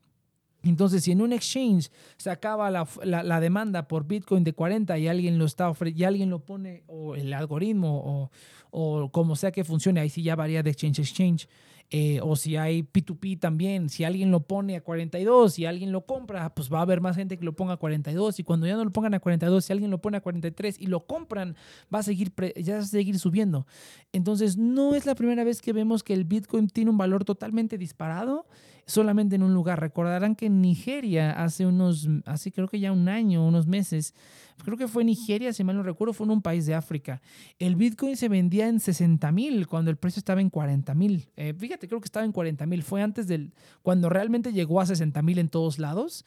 Entonces, 0.63 1.03
si 1.03 1.11
en 1.11 1.21
un 1.21 1.33
exchange 1.33 1.91
se 2.17 2.31
acaba 2.31 2.71
la, 2.71 3.39
demanda 3.39 3.87
por 3.87 4.07
Bitcoin 4.07 4.43
de 4.43 4.53
40 4.53 4.97
y 4.97 5.07
alguien 5.07 5.37
lo 5.37 5.45
está 5.45 5.71
y 5.85 6.03
alguien 6.03 6.29
lo 6.29 6.43
pone, 6.43 6.83
o 6.87 7.15
el 7.15 7.31
algoritmo, 7.33 8.01
o, 8.03 8.31
o 8.71 9.11
como 9.11 9.35
sea 9.35 9.51
que 9.51 9.63
funcione, 9.63 9.99
ahí 9.99 10.09
sí 10.09 10.23
ya 10.23 10.35
varía 10.35 10.63
de 10.63 10.71
exchange 10.71 10.99
a 10.99 11.01
exchange. 11.03 11.47
Eh, 11.89 12.19
o 12.21 12.35
si 12.35 12.57
hay 12.57 12.83
P2P 12.83 13.39
también, 13.39 13.87
si 13.87 14.03
alguien 14.03 14.29
lo 14.29 14.41
pone 14.41 14.75
a 14.75 14.81
42 14.81 15.57
y 15.57 15.65
alguien 15.65 15.93
lo 15.93 16.05
compra, 16.05 16.53
pues 16.53 16.71
va 16.71 16.79
a 16.79 16.81
haber 16.81 16.99
más 16.99 17.15
gente 17.15 17.37
que 17.37 17.45
lo 17.45 17.55
ponga 17.55 17.75
a 17.75 17.77
42 17.77 18.39
y 18.39 18.43
cuando 18.43 18.67
ya 18.67 18.75
no 18.75 18.83
lo 18.83 18.91
pongan 18.91 19.13
a 19.13 19.21
42, 19.21 19.63
si 19.63 19.71
alguien 19.71 19.89
lo 19.89 20.01
pone 20.01 20.17
a 20.17 20.21
43 20.21 20.81
y 20.81 20.87
lo 20.87 21.05
compran, 21.05 21.55
va 21.93 21.99
a 21.99 22.03
seguir, 22.03 22.33
ya 22.57 22.75
va 22.75 22.79
a 22.81 22.85
seguir 22.85 23.17
subiendo. 23.19 23.67
Entonces, 24.11 24.57
no 24.57 24.95
es 24.95 25.05
la 25.05 25.15
primera 25.15 25.45
vez 25.45 25.61
que 25.61 25.71
vemos 25.71 26.03
que 26.03 26.13
el 26.13 26.25
Bitcoin 26.25 26.67
tiene 26.67 26.91
un 26.91 26.97
valor 26.97 27.23
totalmente 27.23 27.77
disparado 27.77 28.47
solamente 28.87 29.35
en 29.35 29.43
un 29.43 29.53
lugar. 29.53 29.79
Recordarán 29.79 30.35
que 30.35 30.47
en 30.47 30.61
Nigeria 30.61 31.31
hace 31.43 31.65
unos, 31.67 32.09
así 32.25 32.51
creo 32.51 32.67
que 32.67 32.79
ya 32.79 32.91
un 32.91 33.09
año, 33.09 33.45
unos 33.45 33.67
meses, 33.67 34.15
creo 34.63 34.77
que 34.77 34.87
fue 34.87 35.03
Nigeria, 35.03 35.53
si 35.53 35.63
mal 35.63 35.75
no 35.75 35.83
recuerdo, 35.83 36.13
fue 36.13 36.25
en 36.25 36.31
un 36.31 36.41
país 36.41 36.65
de 36.65 36.73
África. 36.73 37.21
El 37.59 37.75
Bitcoin 37.75 38.15
se 38.17 38.29
vendía 38.29 38.67
en 38.67 38.79
60 38.79 39.31
mil 39.31 39.67
cuando 39.67 39.91
el 39.91 39.97
precio 39.97 40.19
estaba 40.19 40.41
en 40.41 40.49
40 40.49 40.95
mil. 40.95 41.29
Eh, 41.35 41.53
fíjate, 41.55 41.87
creo 41.87 41.99
que 41.99 42.05
estaba 42.05 42.25
en 42.25 42.31
40 42.31 42.65
mil. 42.65 42.81
Fue 42.81 43.03
antes 43.03 43.27
del, 43.27 43.53
cuando 43.83 44.09
realmente 44.09 44.53
llegó 44.53 44.79
a 44.79 44.85
60 44.85 45.21
mil 45.21 45.37
en 45.37 45.49
todos 45.49 45.77
lados. 45.77 46.25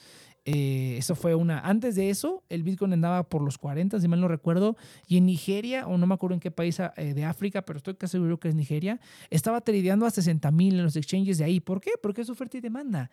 Eh, 0.53 0.97
eso 0.99 1.15
fue 1.15 1.35
una. 1.37 1.61
Antes 1.61 1.95
de 1.95 2.11
eso, 2.11 2.43
el 2.49 2.65
Bitcoin 2.65 2.93
andaba 2.93 3.23
por 3.29 3.41
los 3.41 3.57
40, 3.57 4.01
si 4.01 4.09
mal 4.09 4.21
no 4.21 4.27
recuerdo. 4.27 4.77
Y 5.07 5.19
en 5.19 5.27
Nigeria, 5.27 5.87
o 5.87 5.97
no 5.97 6.07
me 6.07 6.15
acuerdo 6.15 6.35
en 6.35 6.41
qué 6.41 6.51
país 6.51 6.81
eh, 6.81 7.15
de 7.15 7.25
África, 7.25 7.63
pero 7.63 7.77
estoy 7.77 7.95
casi 7.95 8.13
seguro 8.13 8.41
que 8.41 8.49
es 8.49 8.55
Nigeria, 8.57 9.01
estaba 9.31 9.61
tradeando 9.61 10.07
a 10.07 10.11
60 10.11 10.51
mil 10.51 10.75
en 10.75 10.83
los 10.83 10.97
exchanges 10.97 11.39
de 11.39 11.45
ahí. 11.45 11.61
¿Por 11.61 11.81
qué? 11.81 11.93
Porque 12.03 12.23
es 12.23 12.31
oferta 12.31 12.59
y 12.59 12.61
demanda 12.61 13.11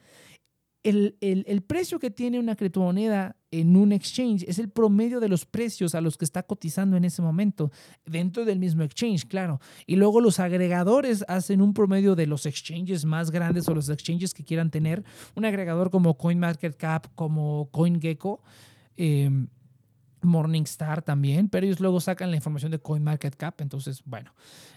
el, 0.84 1.64
precio 1.68 2.00
que 2.00 2.10
tiene 2.10 2.40
una 2.40 2.56
criptomoneda 2.56 3.36
en 3.52 3.76
un 3.76 3.91
exchange 3.91 4.43
es 4.48 4.60
el 4.60 4.70
promedio 4.70 5.20
de 5.20 5.30
los 5.30 5.45
precios 5.45 5.95
a 5.95 6.02
los 6.02 6.18
que 6.18 6.26
está 6.26 6.43
cotizando 6.43 6.98
en 6.98 7.06
ese 7.06 7.22
momento, 7.22 7.72
dentro 8.06 8.45
del 8.45 8.60
mismo 8.60 8.84
exchange, 8.84 9.26
claro. 9.26 9.60
Y 9.86 9.95
luego 9.95 10.20
los 10.22 10.39
agregadores 10.39 11.24
hacen 11.28 11.62
un 11.62 11.74
promedio 11.74 12.16
de 12.16 12.28
los 12.28 12.45
exchanges 12.45 13.06
más 13.06 13.32
grandes 13.32 13.68
o 13.68 13.74
los 13.74 13.89
exchanges 13.89 14.34
que 14.34 14.43
quieran 14.43 14.70
tener. 14.70 15.04
Un 15.36 15.45
agregador 15.45 15.89
como 15.89 16.18
CoinMarketCap, 16.18 17.08
como 17.16 17.70
CoinGecko. 17.72 18.41
Em, 18.98 19.48
Morningstar 20.22 21.04
también, 21.04 21.48
pero 21.48 21.68
ellos 21.68 21.80
luego 21.80 22.00
sacan 22.00 22.32
la 22.32 22.36
información 22.36 22.72
de 22.72 22.80
CoinMarketCap, 22.80 23.62
entonces, 23.62 24.02
bueno, 24.04 24.34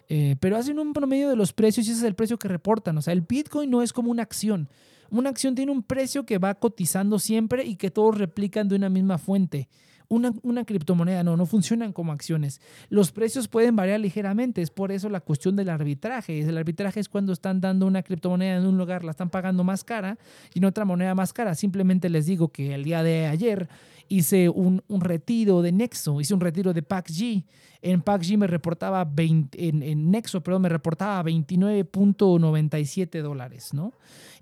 eh, 0.09 0.37
pero 0.39 0.57
hacen 0.57 0.79
un 0.79 0.93
promedio 0.93 1.31
de 1.31 1.37
los 1.37 1.55
precios 1.55 1.89
y 1.89 1.91
ese 1.91 2.01
es 2.01 2.07
el 2.07 2.15
precio 2.15 2.39
que 2.39 2.47
reportan, 2.47 2.99
o 2.99 3.03
sea, 3.03 3.15
el 3.15 3.23
Bitcoin 3.23 3.71
no 3.71 3.83
es 3.83 3.95
como 3.95 4.11
una 4.11 4.23
acción, 4.23 4.69
una 5.11 5.31
acción 5.31 5.55
tiene 5.55 5.73
un 5.73 5.83
precio 5.83 6.25
que 6.25 6.39
va 6.39 6.55
cotizando 6.55 7.19
siempre 7.19 7.65
y 7.65 7.77
que 7.77 7.91
todos 7.91 8.17
replican 8.17 8.69
de 8.69 8.77
una 8.77 8.89
misma 8.89 9.19
fuente. 9.19 9.69
Una, 10.09 10.33
una, 10.43 10.65
criptomoneda 10.65 11.23
no, 11.23 11.37
no 11.37 11.47
funcionan 11.47 11.93
como 11.93 12.11
acciones. 12.11 12.61
Los 12.89 13.13
precios 13.13 13.47
pueden 13.47 13.77
variar 13.77 14.01
ligeramente, 14.01 14.61
es 14.61 14.73
por 14.73 14.91
eso 14.91 15.09
la 15.09 15.21
cuestión 15.21 15.55
del 15.55 15.69
arbitraje. 15.69 16.41
El 16.41 16.59
arbitraje 16.59 16.99
es 16.99 17.09
cuando 17.09 17.33
están 17.33 17.61
dando 17.61 17.87
una 17.87 18.03
criptomoneda 18.03 18.57
en 18.57 18.67
un 18.67 18.77
lugar, 18.77 19.05
la 19.05 19.13
están 19.13 19.31
pagando 19.31 19.63
más 19.63 19.85
cara 19.85 20.19
y 20.53 20.59
en 20.59 20.65
otra 20.65 20.85
moneda 20.85 21.15
más 21.15 21.33
cara. 21.33 21.55
Simplemente 21.55 22.09
les 22.09 22.27
digo 22.27 22.49
que 22.49 22.75
el 22.75 22.83
día 22.83 23.05
de 23.05 23.29
ayer 23.29 23.69
hice 24.11 24.51
un, 24.51 24.83
un 24.89 25.01
retiro 25.01 25.63
de 25.63 25.73
Nexo, 25.73 26.21
hice 26.21 26.35
un 26.35 26.41
retiro 26.41 26.75
de 26.75 26.83
PACG. 26.83 27.45
En 27.81 28.03
PACG 28.03 28.37
me 28.37 28.49
reportaba 28.49 29.05
20, 29.05 29.69
en, 29.69 29.83
en 29.83 30.11
Nexo, 30.11 30.43
perdón, 30.43 30.61
me 30.63 30.69
reportaba 30.69 31.23
29.97 31.23 33.23
dólares, 33.23 33.73
¿no? 33.73 33.93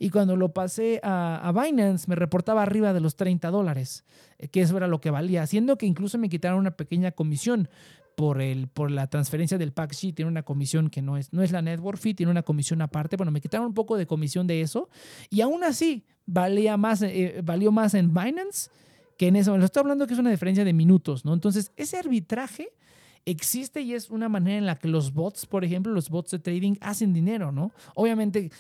Y 0.01 0.11
cuando 0.11 0.37
lo 0.37 0.55
pasé 0.55 1.01
a, 1.05 1.41
a, 1.47 1.53
Binance 1.53 2.09
me 2.09 2.17
reportaba 2.17 2.63
arriba 2.63 2.95
de 2.95 3.01
los 3.01 3.17
30 3.17 3.51
dólares, 3.51 4.07
eh, 4.39 4.49
que 4.49 4.63
eso 4.63 4.75
era 4.77 4.89
lo 4.89 5.03
que 5.03 5.11
valía, 5.11 5.43
haciendo 5.43 5.77
que 5.77 5.85
incluso 5.87 6.17
me 6.19 6.31
quitaron 6.31 6.59
una 6.59 6.71
pequeña 6.73 7.13
comisión 7.13 7.69
por, 8.17 8.41
el, 8.41 8.69
por 8.69 8.91
la 8.91 9.09
transferencia 9.09 9.59
del 9.59 9.73
PACG, 9.73 10.15
tiene 10.15 10.31
una 10.31 10.45
comisión 10.45 10.89
que 10.89 11.03
no 11.03 11.19
es, 11.19 11.31
no 11.33 11.43
es 11.43 11.53
la 11.53 11.61
network 11.61 11.99
fee, 11.99 12.15
tiene 12.15 12.33
una 12.33 12.43
comisión 12.43 12.81
aparte. 12.81 13.17
Bueno, 13.17 13.33
me 13.33 13.43
quitaron 13.43 13.67
un 13.67 13.75
poco 13.75 13.99
de 13.99 14.07
comisión 14.07 14.47
de 14.47 14.63
eso 14.63 14.89
y 15.29 15.43
aún 15.43 15.63
así 15.63 16.07
valía 16.25 16.79
más, 16.79 17.03
eh, 17.03 17.43
valió 17.45 17.71
más 17.71 17.93
en 17.93 18.15
Binance 18.15 18.71
que 19.19 19.27
en 19.27 19.37
eso, 19.37 19.59
lo 19.59 19.65
estoy 19.65 19.81
hablando 19.81 20.07
que 20.07 20.15
es 20.15 20.21
una 20.21 20.31
diferencia 20.31 20.65
de 20.65 20.73
minutos, 20.73 21.25
¿no? 21.25 21.35
Entonces, 21.35 21.73
ese 21.77 21.99
arbitraje 21.99 22.71
existe 23.27 23.83
y 23.83 23.93
es 23.93 24.11
una 24.11 24.29
manera 24.29 24.57
en 24.57 24.65
la 24.65 24.77
que 24.77 24.89
los 24.89 25.13
bots, 25.13 25.45
por 25.45 25.65
ejemplo, 25.65 25.93
los 25.93 26.09
bots 26.09 26.31
de 26.31 26.39
trading 26.39 26.77
hacen 26.81 27.13
dinero, 27.13 27.51
¿no? 27.51 27.73
Obviamente, 27.97 28.51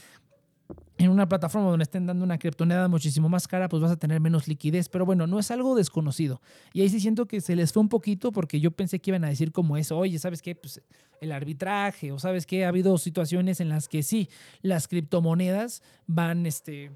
en 0.98 1.10
una 1.10 1.28
plataforma 1.28 1.70
donde 1.70 1.84
estén 1.84 2.06
dando 2.06 2.24
una 2.24 2.38
criptoneda 2.38 2.88
muchísimo 2.88 3.28
más 3.28 3.46
cara, 3.46 3.68
pues 3.68 3.80
vas 3.80 3.92
a 3.92 3.96
tener 3.96 4.20
menos 4.20 4.48
liquidez. 4.48 4.88
Pero 4.88 5.06
bueno, 5.06 5.28
no 5.28 5.38
es 5.38 5.52
algo 5.52 5.76
desconocido. 5.76 6.42
Y 6.72 6.82
ahí 6.82 6.88
sí 6.88 6.98
siento 6.98 7.26
que 7.26 7.40
se 7.40 7.54
les 7.54 7.72
fue 7.72 7.80
un 7.80 7.88
poquito 7.88 8.32
porque 8.32 8.58
yo 8.58 8.72
pensé 8.72 8.98
que 8.98 9.12
iban 9.12 9.24
a 9.24 9.28
decir 9.28 9.52
como 9.52 9.76
eso, 9.76 9.96
oye, 9.96 10.18
¿sabes 10.18 10.42
qué? 10.42 10.56
Pues 10.56 10.82
el 11.20 11.30
arbitraje, 11.30 12.10
o 12.10 12.18
¿sabes 12.18 12.46
qué? 12.46 12.64
Ha 12.64 12.68
habido 12.68 12.98
situaciones 12.98 13.60
en 13.60 13.68
las 13.68 13.86
que 13.88 14.02
sí, 14.02 14.28
las 14.60 14.88
criptomonedas 14.88 15.84
van, 16.08 16.46
este 16.46 16.90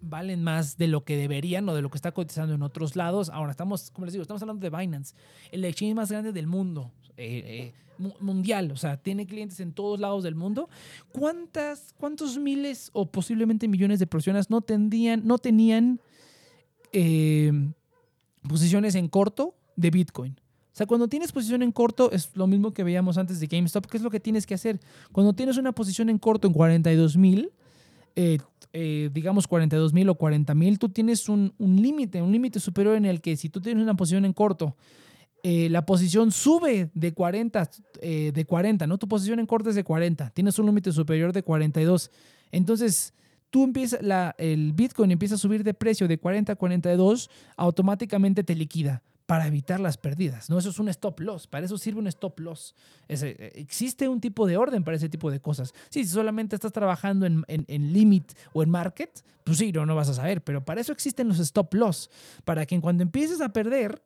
valen 0.00 0.42
más 0.42 0.76
de 0.76 0.88
lo 0.88 1.04
que 1.04 1.16
deberían 1.16 1.68
o 1.68 1.74
de 1.74 1.82
lo 1.82 1.90
que 1.90 1.96
está 1.96 2.12
cotizando 2.12 2.54
en 2.54 2.62
otros 2.62 2.96
lados. 2.96 3.30
Ahora 3.30 3.50
estamos, 3.50 3.90
como 3.90 4.06
les 4.06 4.12
digo, 4.12 4.22
estamos 4.22 4.42
hablando 4.42 4.68
de 4.68 4.76
Binance, 4.76 5.14
el 5.50 5.64
exchange 5.64 5.94
más 5.94 6.10
grande 6.10 6.32
del 6.32 6.46
mundo, 6.46 6.92
eh, 7.16 7.72
eh, 7.74 7.74
mundial, 8.20 8.70
o 8.72 8.76
sea, 8.76 8.96
tiene 8.98 9.26
clientes 9.26 9.60
en 9.60 9.72
todos 9.72 9.98
lados 9.98 10.22
del 10.22 10.34
mundo. 10.34 10.68
¿Cuántas, 11.12 11.94
cuántos 11.98 12.38
miles 12.38 12.90
o 12.92 13.10
posiblemente 13.10 13.68
millones 13.68 13.98
de 13.98 14.06
personas 14.06 14.50
no 14.50 14.60
tendrían, 14.60 15.26
no 15.26 15.38
tenían 15.38 16.00
eh, 16.92 17.52
posiciones 18.48 18.94
en 18.94 19.08
corto 19.08 19.54
de 19.76 19.90
Bitcoin? 19.90 20.36
O 20.76 20.76
sea, 20.76 20.86
cuando 20.86 21.08
tienes 21.08 21.32
posición 21.32 21.62
en 21.62 21.72
corto, 21.72 22.10
es 22.12 22.36
lo 22.36 22.46
mismo 22.46 22.74
que 22.74 22.84
veíamos 22.84 23.16
antes 23.16 23.40
de 23.40 23.46
GameStop, 23.46 23.86
¿qué 23.86 23.96
es 23.96 24.02
lo 24.02 24.10
que 24.10 24.20
tienes 24.20 24.44
que 24.44 24.52
hacer? 24.52 24.78
Cuando 25.10 25.32
tienes 25.32 25.56
una 25.56 25.72
posición 25.72 26.10
en 26.10 26.18
corto 26.18 26.46
en 26.46 26.52
42 26.52 27.16
mil, 27.16 27.50
eh, 28.14 28.38
eh, 28.72 29.10
digamos 29.12 29.46
42 29.46 29.92
mil 29.92 30.08
o 30.08 30.14
40 30.14 30.54
mil, 30.54 30.78
tú 30.78 30.88
tienes 30.88 31.28
un, 31.28 31.52
límite, 31.58 32.22
un 32.22 32.32
límite 32.32 32.60
superior 32.60 32.96
en 32.96 33.04
el 33.04 33.20
que 33.20 33.36
si 33.36 33.48
tú 33.48 33.60
tienes 33.60 33.82
una 33.82 33.94
posición 33.94 34.24
en 34.24 34.32
corto, 34.32 34.76
eh, 35.42 35.68
la 35.70 35.86
posición 35.86 36.32
sube 36.32 36.90
de 36.94 37.12
40, 37.12 37.70
de 38.00 38.44
40, 38.46 38.86
¿no? 38.86 38.98
Tu 38.98 39.06
posición 39.06 39.38
en 39.38 39.46
corto 39.46 39.70
es 39.70 39.76
de 39.76 39.84
40, 39.84 40.30
tienes 40.30 40.58
un 40.58 40.66
límite 40.66 40.92
superior 40.92 41.32
de 41.32 41.42
42. 41.42 42.10
Entonces, 42.50 43.14
tú 43.50 43.64
empiezas, 43.64 44.02
la, 44.02 44.34
el 44.38 44.72
Bitcoin 44.72 45.10
empieza 45.12 45.36
a 45.36 45.38
subir 45.38 45.62
de 45.62 45.74
precio 45.74 46.08
de 46.08 46.18
40 46.18 46.52
a 46.52 46.56
42, 46.56 47.30
automáticamente 47.56 48.42
te 48.42 48.54
liquida 48.54 49.02
para 49.26 49.46
evitar 49.48 49.80
las 49.80 49.96
pérdidas. 49.96 50.48
¿no? 50.48 50.58
Eso 50.58 50.70
es 50.70 50.78
un 50.78 50.88
stop 50.88 51.20
loss. 51.20 51.46
Para 51.46 51.66
eso 51.66 51.76
sirve 51.76 51.98
un 51.98 52.06
stop 52.06 52.38
loss. 52.38 52.74
Eh, 53.08 53.52
existe 53.56 54.08
un 54.08 54.20
tipo 54.20 54.46
de 54.46 54.56
orden 54.56 54.84
para 54.84 54.96
ese 54.96 55.08
tipo 55.08 55.30
de 55.30 55.40
cosas. 55.40 55.74
si 55.90 56.04
solamente 56.04 56.54
estás 56.54 56.72
trabajando 56.72 57.26
en, 57.26 57.44
en, 57.48 57.92
limit 57.92 58.32
o 58.52 58.62
en 58.62 58.70
market, 58.70 59.24
pues 59.44 59.58
sí, 59.58 59.72
no, 59.72 59.84
no 59.84 59.96
vas 59.96 60.08
a 60.08 60.14
saber. 60.14 60.42
Pero 60.42 60.64
para 60.64 60.80
eso 60.80 60.92
existen 60.92 61.28
los 61.28 61.40
stop 61.40 61.74
loss. 61.74 62.08
Para 62.44 62.66
que 62.66 62.80
cuando 62.80 63.02
empieces 63.02 63.40
a 63.40 63.52
perder 63.52 64.02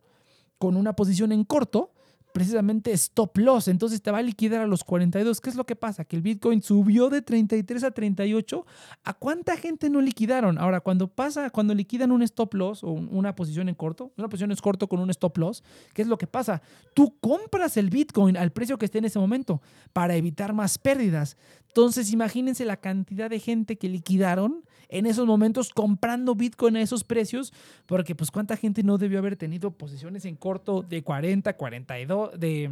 con 0.59 0.77
una 0.77 0.97
posición 0.97 1.33
en 1.33 1.45
corto, 1.45 1.93
precisamente 2.33 2.93
stop 2.93 3.37
loss, 3.39 3.69
entonces 3.69 4.03
te 4.03 4.11
va 4.11 4.19
a 4.19 4.23
liquidar 4.23 4.61
a 4.61 4.67
los 4.67 4.85
42. 4.85 5.41
¿Qué 5.41 5.51
es 5.51 5.57
lo 5.57 5.65
que 5.65 5.77
pasa? 5.77 6.05
Que 6.05 6.17
el 6.17 6.23
Bitcoin 6.23 6.63
subió 6.63 7.11
de 7.11 7.23
33 7.23 7.85
a 7.85 7.91
38. 7.91 8.67
¿A 9.05 9.15
cuánta 9.15 9.57
gente 9.57 9.91
no 9.91 10.01
liquidaron? 10.01 10.59
Ahora, 10.59 10.81
cuando 10.81 11.09
pasa, 11.09 11.51
cuando 11.51 11.75
liquidan 11.75 12.13
un 12.13 12.23
stop 12.23 12.55
loss 12.55 12.85
o 12.85 12.91
una 12.91 13.35
posición 13.35 13.69
en 13.69 13.75
corto, 13.75 14.13
una 14.17 14.29
posición 14.29 14.53
es 14.53 14.61
corto 14.61 14.89
con 14.89 15.01
un 15.01 15.11
stop 15.11 15.39
loss, 15.39 15.63
¿qué 15.95 16.03
es 16.03 16.09
lo 16.09 16.19
que 16.19 16.27
pasa? 16.27 16.63
Tú 16.95 17.17
compras 17.21 17.77
el 17.77 17.91
Bitcoin 17.91 18.37
al 18.37 18.53
precio 18.53 18.79
que 18.79 18.87
esté 18.87 18.99
en 18.99 19.07
ese 19.07 19.19
momento 19.19 19.63
para 19.93 20.17
evitar 20.17 20.53
más 20.53 20.79
pérdidas. 20.79 21.37
Entonces, 21.69 22.13
imagínense 22.13 22.65
la 22.65 22.77
cantidad 22.79 23.31
de 23.31 23.39
gente 23.39 23.77
que 23.77 23.89
liquidaron 23.89 24.65
en 24.91 25.07
esos 25.07 25.27
momentos 25.27 25.71
comprando 25.71 26.35
Bitcoin 26.35 26.77
a 26.77 26.83
esos 26.83 27.05
precios, 27.05 27.53
porque 27.87 28.15
pues 28.15 28.31
cuánta 28.31 28.57
gente 28.57 28.83
no 28.83 28.99
debió 28.99 29.19
haber 29.19 29.37
tenido 29.37 29.71
posiciones 29.71 30.25
en 30.25 30.37
corto 30.37 30.83
de 30.83 31.03
40, 31.03 31.57
42, 31.57 32.39
de... 32.39 32.71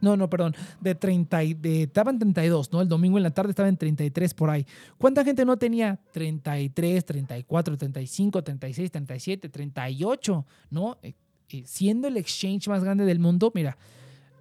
No, 0.00 0.16
no, 0.16 0.30
perdón, 0.30 0.54
de 0.80 0.94
30, 0.94 1.38
de, 1.56 1.82
estaba 1.82 2.12
en 2.12 2.20
32, 2.20 2.72
¿no? 2.72 2.80
El 2.80 2.88
domingo 2.88 3.16
en 3.16 3.24
la 3.24 3.32
tarde 3.32 3.50
estaba 3.50 3.68
en 3.68 3.76
33 3.76 4.32
por 4.32 4.48
ahí. 4.48 4.64
¿Cuánta 4.96 5.24
gente 5.24 5.44
no 5.44 5.56
tenía 5.56 5.98
33, 6.12 7.04
34, 7.04 7.76
35, 7.76 8.44
36, 8.44 8.90
37, 8.92 9.48
38, 9.48 10.46
¿no? 10.70 10.98
Eh, 11.02 11.14
eh, 11.50 11.62
siendo 11.66 12.06
el 12.06 12.16
exchange 12.16 12.68
más 12.68 12.84
grande 12.84 13.04
del 13.06 13.18
mundo, 13.18 13.50
mira, 13.52 13.76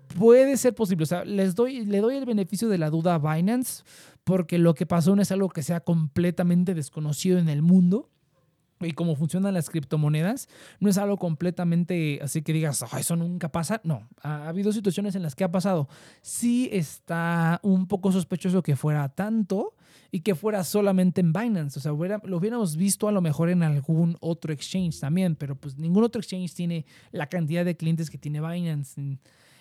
puede 0.08 0.58
ser 0.58 0.76
posible. 0.76 1.04
O 1.04 1.08
sea, 1.08 1.26
les 1.26 1.56
doy, 1.56 1.86
le 1.86 2.00
doy 2.00 2.16
el 2.16 2.26
beneficio 2.26 2.70
de 2.70 2.78
la 2.78 2.90
duda 2.90 3.16
a 3.16 3.36
Binance 3.36 3.84
porque 4.24 4.58
lo 4.58 4.74
que 4.74 4.86
pasó 4.86 5.16
no 5.16 5.22
es 5.22 5.32
algo 5.32 5.50
que 5.50 5.64
sea 5.64 5.80
completamente 5.80 6.74
desconocido 6.74 7.40
en 7.40 7.50
el 7.50 7.62
mundo. 7.62 8.10
Y 8.80 8.92
cómo 8.92 9.16
funcionan 9.16 9.56
las 9.56 9.72
criptomonedas, 9.72 10.48
no 10.80 10.88
es 10.88 11.00
algo 11.00 11.18
completamente 11.18 12.20
así 12.22 12.44
que 12.44 12.54
digas, 12.54 12.86
eso 13.00 13.16
nunca 13.16 13.50
pasa. 13.50 13.82
No, 13.84 14.08
ha, 14.22 14.48
habido 14.48 14.72
situaciones 14.72 15.16
en 15.16 15.24
las 15.24 15.34
que 15.34 15.44
ha 15.44 15.52
pasado. 15.52 15.90
Sí 16.22 16.70
está 16.72 17.60
un 17.64 17.88
poco 17.88 18.12
sospechoso 18.12 18.62
que 18.62 18.76
fuera 18.76 19.10
tanto 19.10 19.74
y 20.12 20.20
que 20.20 20.36
fuera 20.36 20.64
solamente 20.64 21.22
en 21.22 21.34
Binance. 21.34 21.80
O 21.80 21.82
sea, 21.82 21.92
lo 21.92 22.38
hubiéramos 22.38 22.76
visto 22.76 23.08
a 23.08 23.12
lo 23.12 23.22
mejor 23.22 23.50
en 23.50 23.64
algún 23.64 24.16
otro 24.20 24.54
exchange 24.54 25.00
también, 25.00 25.36
pero 25.36 25.56
pues 25.56 25.76
ningún 25.78 26.04
otro 26.04 26.22
exchange 26.22 26.54
tiene 26.54 26.86
la 27.12 27.28
cantidad 27.28 27.66
de 27.66 27.76
clientes 27.76 28.12
que 28.12 28.20
tiene 28.20 28.42
Binance. 28.42 29.18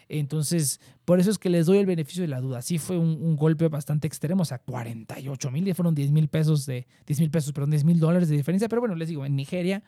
Entonces, 0.09 0.81
por 1.05 1.21
eso 1.21 1.31
es 1.31 1.39
que 1.39 1.51
les 1.51 1.67
doy 1.67 1.79
el 1.79 1.87
beneficio 1.87 2.23
de 2.23 2.29
la 2.29 2.41
duda. 2.41 2.63
Sí 2.63 2.79
fue 2.79 2.97
un, 2.97 3.37
golpe 3.37 3.69
bastante 3.69 4.07
extremo, 4.07 4.43
o 4.43 4.45
sea, 4.45 4.59
48 4.59 5.51
mil, 5.51 5.65
ya 5.65 5.75
fueron 5.75 5.95
10 5.95 6.13
mil 6.13 6.29
pesos 6.29 6.67
de, 6.67 6.87
10 7.07 7.21
mil 7.21 7.31
pesos, 7.31 7.53
perdón, 7.53 7.71
10 7.71 7.85
mil 7.85 7.99
dólares 7.99 8.29
de 8.29 8.37
diferencia. 8.37 8.69
Pero 8.69 8.81
bueno, 8.81 8.95
les 8.95 9.09
digo, 9.09 9.27
en 9.27 9.37
Nigeria 9.37 9.83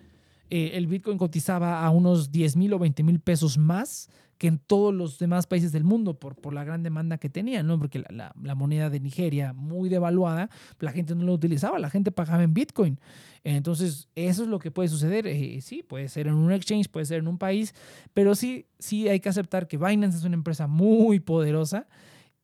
eh, 0.50 0.72
el 0.74 0.86
Bitcoin 0.86 1.18
cotizaba 1.18 1.84
a 1.84 1.90
unos 1.90 2.30
10 2.30 2.56
mil 2.56 2.72
o 2.72 2.78
20 2.78 3.02
mil 3.02 3.20
pesos 3.20 3.58
más 3.58 4.08
que 4.38 4.46
en 4.46 4.58
todos 4.58 4.94
los 4.94 5.18
demás 5.18 5.46
países 5.46 5.72
del 5.72 5.82
mundo 5.82 6.14
por, 6.18 6.36
por 6.36 6.54
la 6.54 6.62
gran 6.62 6.84
demanda 6.84 7.18
que 7.18 7.28
tenían, 7.28 7.66
¿no? 7.66 7.78
Porque 7.78 8.04
la, 8.08 8.32
la, 8.40 8.54
moneda 8.54 8.88
de 8.88 9.00
Nigeria, 9.00 9.52
muy 9.52 9.88
devaluada, 9.88 10.48
la 10.78 10.92
gente 10.92 11.16
no 11.16 11.24
lo 11.24 11.32
utilizaba, 11.32 11.78
la 11.80 11.90
gente 11.90 12.12
pagaba 12.12 12.44
en 12.44 12.54
Bitcoin. 12.54 13.00
Entonces, 13.42 14.08
eso 14.14 14.44
es 14.44 14.48
lo 14.48 14.60
que 14.60 14.70
puede 14.70 14.88
suceder. 14.88 15.26
Eh, 15.26 15.60
sí, 15.60 15.82
puede 15.82 16.08
ser 16.08 16.28
en 16.28 16.34
un 16.34 16.52
exchange, 16.52 16.88
puede 16.88 17.06
ser 17.06 17.18
en 17.18 17.28
un 17.28 17.36
país, 17.36 17.74
pero 18.14 18.36
sí, 18.36 18.66
sí 18.78 19.08
hay 19.08 19.18
que 19.18 19.28
aceptar 19.28 19.66
que 19.66 19.76
Binance 19.76 20.18
es 20.18 20.24
una 20.24 20.36
empresa 20.36 20.68
muy 20.68 21.20
poderosa 21.20 21.88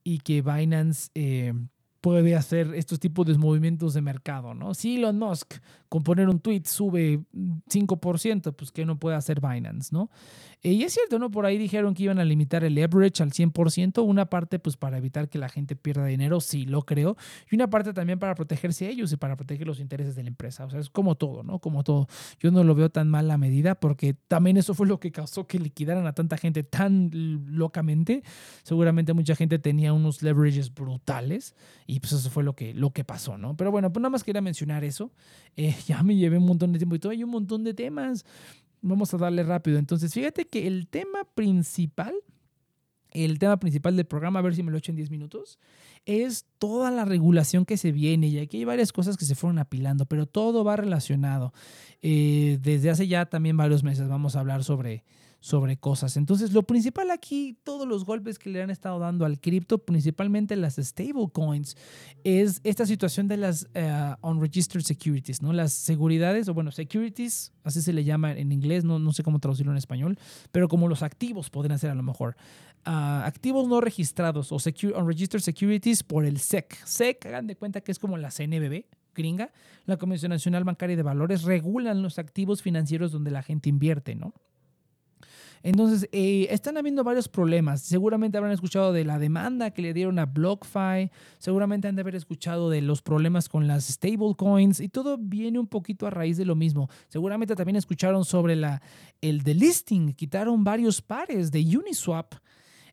y 0.03 0.19
que 0.19 0.41
Binance... 0.41 1.09
Eh, 1.15 1.53
puede 2.05 2.35
hacer 2.35 2.75
estos 2.75 2.99
tipos 2.99 3.25
de 3.25 3.35
movimientos 3.35 3.95
de 3.95 4.01
mercado, 4.01 4.53
¿no? 4.53 4.75
Si 4.75 4.97
Elon 4.97 5.17
Musk 5.17 5.55
con 5.95 6.03
poner 6.03 6.27
un 6.27 6.41
tweet 6.41 6.63
sube 6.65 7.21
5%, 7.69 8.53
pues 8.53 8.73
que 8.73 8.85
no 8.85 8.99
puede 8.99 9.15
hacer 9.15 9.39
Binance, 9.39 9.93
¿no? 9.93 10.09
Eh, 10.61 10.73
y 10.73 10.83
es 10.83 10.91
cierto, 10.91 11.19
¿no? 11.19 11.31
Por 11.31 11.45
ahí 11.45 11.57
dijeron 11.57 11.93
que 11.93 12.03
iban 12.03 12.19
a 12.19 12.25
limitar 12.25 12.65
el 12.65 12.75
leverage 12.75 13.23
al 13.23 13.31
100%, 13.31 14.03
una 14.03 14.25
parte 14.25 14.59
pues 14.59 14.75
para 14.75 14.97
evitar 14.97 15.29
que 15.29 15.37
la 15.37 15.47
gente 15.47 15.77
pierda 15.77 16.05
dinero, 16.05 16.41
sí 16.41 16.65
lo 16.65 16.81
creo, 16.81 17.15
y 17.49 17.55
una 17.55 17.69
parte 17.69 17.93
también 17.93 18.19
para 18.19 18.35
protegerse 18.35 18.89
ellos 18.89 19.13
y 19.13 19.15
para 19.15 19.37
proteger 19.37 19.65
los 19.65 19.79
intereses 19.79 20.17
de 20.17 20.23
la 20.23 20.27
empresa. 20.27 20.65
O 20.65 20.69
sea, 20.69 20.81
es 20.81 20.89
como 20.89 21.15
todo, 21.15 21.43
¿no? 21.43 21.59
Como 21.59 21.85
todo. 21.85 22.07
Yo 22.41 22.51
no 22.51 22.65
lo 22.65 22.75
veo 22.75 22.89
tan 22.89 23.07
mal 23.07 23.29
la 23.29 23.37
medida 23.37 23.75
porque 23.75 24.15
también 24.27 24.57
eso 24.57 24.73
fue 24.73 24.87
lo 24.87 24.99
que 24.99 25.13
causó 25.13 25.47
que 25.47 25.59
liquidaran 25.59 26.07
a 26.07 26.13
tanta 26.13 26.35
gente 26.35 26.63
tan 26.63 27.09
locamente. 27.13 28.21
Seguramente 28.63 29.13
mucha 29.13 29.37
gente 29.37 29.59
tenía 29.59 29.93
unos 29.93 30.21
leverages 30.21 30.73
brutales 30.73 31.55
y 31.87 32.01
pues 32.01 32.11
eso 32.11 32.29
fue 32.29 32.43
lo 32.43 32.53
que, 32.53 32.73
lo 32.73 32.91
que 32.91 33.05
pasó, 33.05 33.37
¿no? 33.37 33.55
Pero 33.55 33.71
bueno, 33.71 33.93
pues 33.93 34.01
nada 34.01 34.09
más 34.09 34.25
quería 34.25 34.41
mencionar 34.41 34.83
eso. 34.83 35.13
Eh, 35.55 35.73
ya 35.87 36.03
me 36.03 36.15
llevé 36.15 36.37
un 36.37 36.45
montón 36.45 36.71
de 36.71 36.79
tiempo 36.79 36.95
y 36.95 36.99
todo, 36.99 37.11
hay 37.11 37.23
un 37.23 37.29
montón 37.29 37.63
de 37.63 37.73
temas. 37.73 38.25
Vamos 38.81 39.13
a 39.13 39.17
darle 39.17 39.43
rápido. 39.43 39.79
Entonces, 39.79 40.13
fíjate 40.13 40.45
que 40.45 40.67
el 40.67 40.87
tema 40.87 41.23
principal, 41.33 42.13
el 43.11 43.39
tema 43.39 43.57
principal 43.57 43.95
del 43.95 44.05
programa, 44.05 44.39
a 44.39 44.41
ver 44.41 44.55
si 44.55 44.61
me 44.61 44.71
lo 44.71 44.77
echo 44.77 44.91
en 44.91 44.97
10 44.97 45.09
minutos, 45.09 45.59
es 46.05 46.45
toda 46.59 46.91
la 46.91 47.05
regulación 47.05 47.65
que 47.65 47.77
se 47.77 47.91
viene. 47.91 48.27
Y 48.27 48.37
aquí 48.37 48.57
hay 48.57 48.65
varias 48.65 48.91
cosas 48.93 49.17
que 49.17 49.25
se 49.25 49.33
fueron 49.33 49.57
apilando, 49.57 50.05
pero 50.05 50.27
todo 50.27 50.63
va 50.63 50.75
relacionado. 50.75 51.51
Eh, 52.01 52.59
desde 52.61 52.91
hace 52.91 53.07
ya 53.07 53.25
también 53.25 53.57
varios 53.57 53.83
meses 53.83 54.07
vamos 54.07 54.35
a 54.35 54.41
hablar 54.41 54.63
sobre 54.63 55.03
sobre 55.45 55.77
cosas. 55.77 56.17
Entonces, 56.17 56.53
lo 56.53 56.63
principal 56.63 57.11
aquí, 57.11 57.55
todos 57.63 57.87
los 57.87 58.03
golpes 58.03 58.39
que 58.39 58.49
le 58.49 58.63
han 58.63 58.71
estado 58.71 58.97
dando 58.97 59.25
al 59.25 59.39
cripto, 59.39 59.77
principalmente 59.77 60.55
las 60.55 60.77
stablecoins, 60.77 61.77
es 62.23 62.61
esta 62.63 62.87
situación 62.87 63.27
de 63.27 63.37
las 63.37 63.67
uh, 63.75 64.27
unregistered 64.27 64.83
securities, 64.83 65.43
¿no? 65.43 65.53
Las 65.53 65.71
seguridades, 65.71 66.49
o 66.49 66.55
bueno, 66.55 66.71
securities, 66.71 67.53
así 67.63 67.83
se 67.83 67.93
le 67.93 68.03
llama 68.03 68.31
en 68.31 68.51
inglés, 68.51 68.85
no, 68.85 68.97
no 68.97 69.13
sé 69.13 69.21
cómo 69.21 69.37
traducirlo 69.37 69.71
en 69.71 69.77
español, 69.77 70.17
pero 70.51 70.67
como 70.67 70.87
los 70.87 71.03
activos 71.03 71.51
podrían 71.51 71.77
ser 71.77 71.91
a 71.91 71.95
lo 71.95 72.01
mejor. 72.01 72.35
Uh, 72.87 73.21
activos 73.23 73.67
no 73.67 73.81
registrados 73.81 74.51
o 74.51 74.57
unregistered 74.97 75.43
securities 75.43 76.01
por 76.01 76.25
el 76.25 76.39
SEC. 76.39 76.75
SEC, 76.85 77.23
hagan 77.27 77.45
de 77.45 77.55
cuenta 77.55 77.81
que 77.81 77.91
es 77.91 77.99
como 77.99 78.17
la 78.17 78.31
CNBB, 78.31 78.85
gringa, 79.13 79.51
la 79.85 79.97
Comisión 79.97 80.31
Nacional 80.31 80.63
Bancaria 80.63 80.95
de 80.95 81.03
Valores, 81.03 81.43
regulan 81.43 82.01
los 82.01 82.17
activos 82.17 82.63
financieros 82.63 83.11
donde 83.11 83.29
la 83.29 83.43
gente 83.43 83.69
invierte, 83.69 84.15
¿no? 84.15 84.33
Entonces, 85.65 86.07
eh, 86.11 86.45
están 86.51 86.77
habiendo 86.77 87.03
varios 87.03 87.27
problemas. 87.27 87.81
Seguramente 87.81 88.37
habrán 88.37 88.53
escuchado 88.53 88.93
de 88.93 89.03
la 89.03 89.17
demanda 89.17 89.71
que 89.71 89.81
le 89.81 89.95
dieron 89.95 90.19
a 90.19 90.27
BlockFi, 90.27 91.09
seguramente 91.39 91.87
han 91.87 91.95
de 91.95 92.01
haber 92.01 92.13
escuchado 92.13 92.69
de 92.69 92.83
los 92.83 93.01
problemas 93.01 93.49
con 93.49 93.65
las 93.65 93.87
stablecoins. 93.87 94.79
Y 94.79 94.89
todo 94.89 95.17
viene 95.17 95.57
un 95.57 95.65
poquito 95.65 96.05
a 96.05 96.11
raíz 96.11 96.37
de 96.37 96.45
lo 96.45 96.53
mismo. 96.53 96.87
Seguramente 97.07 97.55
también 97.55 97.77
escucharon 97.77 98.25
sobre 98.25 98.55
la, 98.55 98.79
el 99.21 99.41
delisting, 99.41 100.13
quitaron 100.13 100.63
varios 100.63 101.01
pares 101.01 101.51
de 101.51 101.61
Uniswap, 101.61 102.35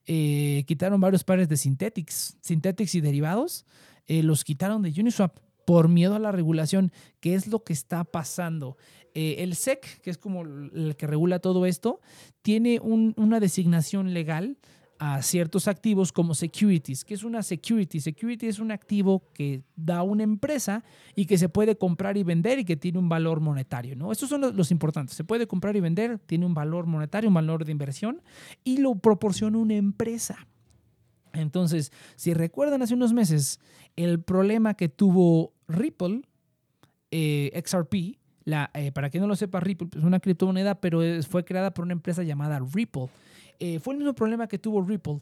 eh, 0.07 0.65
quitaron 0.67 0.99
varios 0.99 1.25
pares 1.25 1.51
de 1.51 1.59
Synthetics, 1.59 2.39
Synthetics 2.41 2.95
y 2.95 3.03
derivados, 3.03 3.67
eh, 4.07 4.23
los 4.23 4.45
quitaron 4.45 4.81
de 4.81 4.99
Uniswap 4.99 5.37
por 5.65 5.89
miedo 5.89 6.15
a 6.15 6.19
la 6.19 6.33
regulación. 6.33 6.93
¿Qué 7.21 7.35
es 7.35 7.47
lo 7.47 7.63
que 7.65 7.73
está 7.73 8.05
pasando? 8.05 8.77
Eh, 9.15 9.37
el 9.39 9.55
SEC, 9.55 10.01
que 10.01 10.11
es 10.11 10.19
como 10.19 10.43
el 10.43 10.95
que 10.97 11.07
regula 11.07 11.39
todo 11.39 11.67
esto, 11.67 12.01
tiene 12.43 12.81
una 12.81 13.41
designación 13.41 14.15
legal 14.15 14.57
a 15.05 15.21
ciertos 15.21 15.67
activos 15.67 16.13
como 16.13 16.33
securities. 16.33 17.05
¿Qué 17.05 17.15
es 17.15 17.25
una 17.25 17.43
security? 17.43 18.01
Security 18.01 18.47
es 18.47 18.61
un 18.61 18.71
activo 18.71 19.25
que 19.35 19.65
da 19.75 20.05
una 20.05 20.23
empresa 20.23 20.85
y 21.17 21.27
que 21.27 21.39
se 21.39 21.49
puede 21.49 21.77
comprar 21.77 22.17
y 22.17 22.23
vender 22.23 22.61
y 22.61 22.65
que 22.65 22.77
tiene 22.77 23.01
un 23.01 23.09
valor 23.09 23.41
monetario. 23.41 23.97
¿no? 23.97 24.13
Estos 24.13 24.29
son 24.29 24.43
los, 24.43 24.55
los, 24.55 24.71
importantes. 24.71 25.17
Se 25.17 25.25
puede 25.25 25.49
comprar 25.49 25.75
y 25.75 25.81
vender, 25.81 26.21
tiene 26.21 26.47
un 26.47 26.55
valor 26.55 26.87
monetario, 26.87 27.29
un 27.29 27.35
valor 27.35 27.65
de 27.65 27.73
inversión 27.73 28.23
y 28.63 28.77
lo 28.77 28.95
proporciona 28.95 29.59
una 29.59 29.75
empresa. 29.75 30.47
Entonces, 31.33 31.93
si 32.17 32.35
recuerdan 32.35 32.83
hace 32.83 32.95
unos 32.95 33.13
meses 33.13 33.61
el 33.97 34.21
problema 34.21 34.75
que 34.75 34.89
tuvo 34.89 35.53
Ripple, 35.69 36.23
eh, 37.11 37.63
XRP, 37.65 38.19
eh, 38.75 38.93
para 38.93 39.11
quien 39.11 39.23
no 39.23 39.29
lo 39.29 39.37
sepa, 39.37 39.61
Ripple 39.61 39.89
es 39.97 40.03
una 40.03 40.21
criptomoneda, 40.21 40.81
pero 40.81 41.01
fue 41.23 41.45
creada 41.45 41.73
por 41.73 41.85
una 41.85 41.93
empresa 41.93 42.23
llamada 42.23 42.61
Ripple. 42.73 43.09
Eh, 43.59 43.79
fue 43.79 43.95
el 43.95 43.99
mismo 43.99 44.15
problema 44.15 44.49
que 44.49 44.59
tuvo 44.59 44.83
Ripple. 44.83 45.21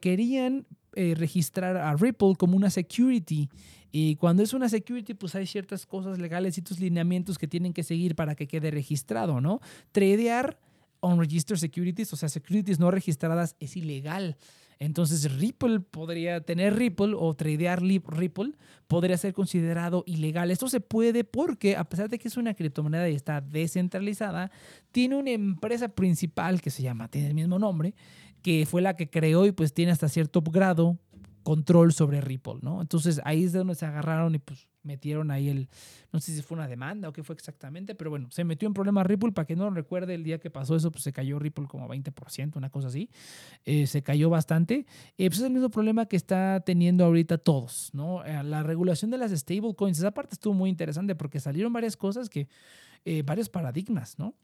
querían 0.00 0.66
registrar 0.92 1.76
a 1.76 1.94
Ripple 1.94 2.34
como 2.36 2.56
una 2.56 2.68
security. 2.68 3.48
Y 3.92 4.16
cuando 4.16 4.42
es 4.42 4.52
una 4.52 4.68
security, 4.68 5.14
pues 5.14 5.34
hay 5.34 5.46
ciertas 5.46 5.86
cosas 5.86 6.18
legales 6.18 6.58
y 6.58 6.62
tus 6.62 6.78
lineamientos 6.78 7.38
que 7.38 7.48
tienen 7.48 7.72
que 7.72 7.82
seguir 7.82 8.14
para 8.14 8.34
que 8.34 8.46
quede 8.46 8.70
registrado, 8.70 9.40
¿no? 9.40 9.60
Tradear 9.92 10.58
unregistered 11.00 11.58
securities, 11.58 12.12
o 12.12 12.16
sea, 12.16 12.28
securities 12.28 12.78
no 12.78 12.90
registradas, 12.90 13.56
es 13.58 13.76
ilegal. 13.76 14.36
Entonces 14.80 15.38
Ripple 15.38 15.80
podría 15.80 16.40
tener 16.40 16.74
Ripple 16.74 17.12
o 17.14 17.34
tradear 17.34 17.82
Ripple 17.82 18.52
podría 18.88 19.18
ser 19.18 19.34
considerado 19.34 20.02
ilegal. 20.06 20.50
Esto 20.50 20.70
se 20.70 20.80
puede 20.80 21.22
porque 21.22 21.76
a 21.76 21.84
pesar 21.84 22.08
de 22.08 22.18
que 22.18 22.28
es 22.28 22.38
una 22.38 22.54
criptomoneda 22.54 23.08
y 23.10 23.14
está 23.14 23.42
descentralizada, 23.42 24.50
tiene 24.90 25.16
una 25.16 25.30
empresa 25.32 25.90
principal 25.90 26.62
que 26.62 26.70
se 26.70 26.82
llama, 26.82 27.08
tiene 27.08 27.28
el 27.28 27.34
mismo 27.34 27.58
nombre, 27.58 27.94
que 28.42 28.64
fue 28.64 28.80
la 28.80 28.96
que 28.96 29.10
creó 29.10 29.44
y 29.44 29.52
pues 29.52 29.74
tiene 29.74 29.92
hasta 29.92 30.08
cierto 30.08 30.40
grado 30.40 30.98
control 31.42 31.92
sobre 31.92 32.20
Ripple, 32.20 32.58
¿no? 32.62 32.80
Entonces 32.80 33.20
ahí 33.24 33.44
es 33.44 33.52
de 33.52 33.58
donde 33.58 33.74
se 33.74 33.86
agarraron 33.86 34.34
y 34.34 34.38
pues 34.38 34.68
metieron 34.82 35.30
ahí 35.30 35.48
el, 35.48 35.68
no 36.12 36.20
sé 36.20 36.34
si 36.34 36.42
fue 36.42 36.56
una 36.56 36.66
demanda 36.66 37.08
o 37.08 37.12
qué 37.12 37.22
fue 37.22 37.34
exactamente, 37.34 37.94
pero 37.94 38.10
bueno, 38.10 38.30
se 38.30 38.44
metió 38.44 38.66
en 38.66 38.74
problemas 38.74 39.06
Ripple, 39.06 39.32
para 39.32 39.46
que 39.46 39.56
no 39.56 39.70
recuerde 39.70 40.14
el 40.14 40.24
día 40.24 40.38
que 40.38 40.50
pasó 40.50 40.76
eso, 40.76 40.90
pues 40.90 41.04
se 41.04 41.12
cayó 41.12 41.38
Ripple 41.38 41.66
como 41.66 41.88
20%, 41.88 42.56
una 42.56 42.70
cosa 42.70 42.88
así, 42.88 43.10
eh, 43.64 43.86
se 43.86 44.02
cayó 44.02 44.30
bastante. 44.30 44.86
Eh, 45.18 45.28
pues 45.28 45.38
es 45.38 45.46
el 45.46 45.52
mismo 45.52 45.70
problema 45.70 46.06
que 46.06 46.16
está 46.16 46.60
teniendo 46.60 47.04
ahorita 47.04 47.38
todos, 47.38 47.90
¿no? 47.92 48.24
Eh, 48.24 48.42
la 48.42 48.62
regulación 48.62 49.10
de 49.10 49.18
las 49.18 49.32
stablecoins, 49.32 49.98
esa 49.98 50.12
parte 50.12 50.34
estuvo 50.34 50.54
muy 50.54 50.70
interesante 50.70 51.14
porque 51.14 51.40
salieron 51.40 51.72
varias 51.72 51.96
cosas 51.96 52.28
que, 52.28 52.48
varios 53.24 53.48
paradigmas, 53.48 54.18
¿no? 54.18 54.34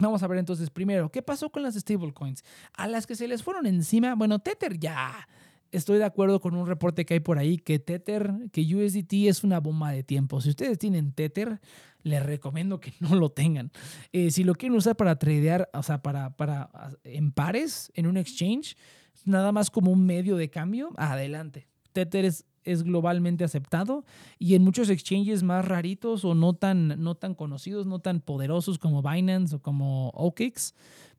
Vamos 0.00 0.22
a 0.22 0.26
ver 0.26 0.38
entonces 0.38 0.68
primero, 0.68 1.10
¿qué 1.10 1.22
pasó 1.22 1.50
con 1.50 1.62
las 1.62 1.76
stablecoins? 1.76 2.44
A 2.72 2.88
las 2.88 3.06
que 3.06 3.14
se 3.14 3.28
les 3.28 3.42
fueron 3.42 3.66
encima, 3.66 4.16
bueno, 4.16 4.40
Tether 4.40 4.78
ya 4.78 5.28
estoy 5.72 5.98
de 5.98 6.04
acuerdo 6.04 6.40
con 6.40 6.54
un 6.54 6.66
reporte 6.66 7.04
que 7.04 7.14
hay 7.14 7.20
por 7.20 7.38
ahí 7.38 7.58
que 7.58 7.78
Tether, 7.78 8.32
que 8.52 8.62
USDT 8.62 9.28
es 9.28 9.44
una 9.44 9.60
bomba 9.60 9.92
de 9.92 10.02
tiempo. 10.02 10.40
Si 10.40 10.50
ustedes 10.50 10.78
tienen 10.78 11.12
Tether, 11.12 11.60
les 12.02 12.24
recomiendo 12.24 12.80
que 12.80 12.92
no 13.00 13.14
lo 13.14 13.30
tengan. 13.30 13.70
Eh, 14.12 14.30
si 14.30 14.44
lo 14.44 14.54
quieren 14.54 14.76
usar 14.76 14.96
para 14.96 15.18
tradear, 15.18 15.68
o 15.72 15.82
sea, 15.82 16.02
para, 16.02 16.36
para 16.36 16.70
en 17.04 17.32
pares, 17.32 17.90
en 17.94 18.06
un 18.06 18.16
exchange, 18.16 18.76
nada 19.24 19.52
más 19.52 19.70
como 19.70 19.90
un 19.90 20.06
medio 20.06 20.36
de 20.36 20.50
cambio, 20.50 20.92
adelante. 20.96 21.68
Tether 21.92 22.24
es, 22.24 22.44
es 22.64 22.82
globalmente 22.82 23.44
aceptado 23.44 24.04
y 24.38 24.54
en 24.54 24.62
muchos 24.62 24.90
exchanges 24.90 25.42
más 25.42 25.66
raritos 25.66 26.24
o 26.24 26.34
no 26.34 26.54
tan, 26.54 27.02
no 27.02 27.14
tan 27.14 27.34
conocidos, 27.34 27.86
no 27.86 27.98
tan 27.98 28.20
poderosos 28.20 28.78
como 28.78 29.02
Binance 29.02 29.56
o 29.56 29.62
como 29.62 30.10
OKX, 30.10 30.74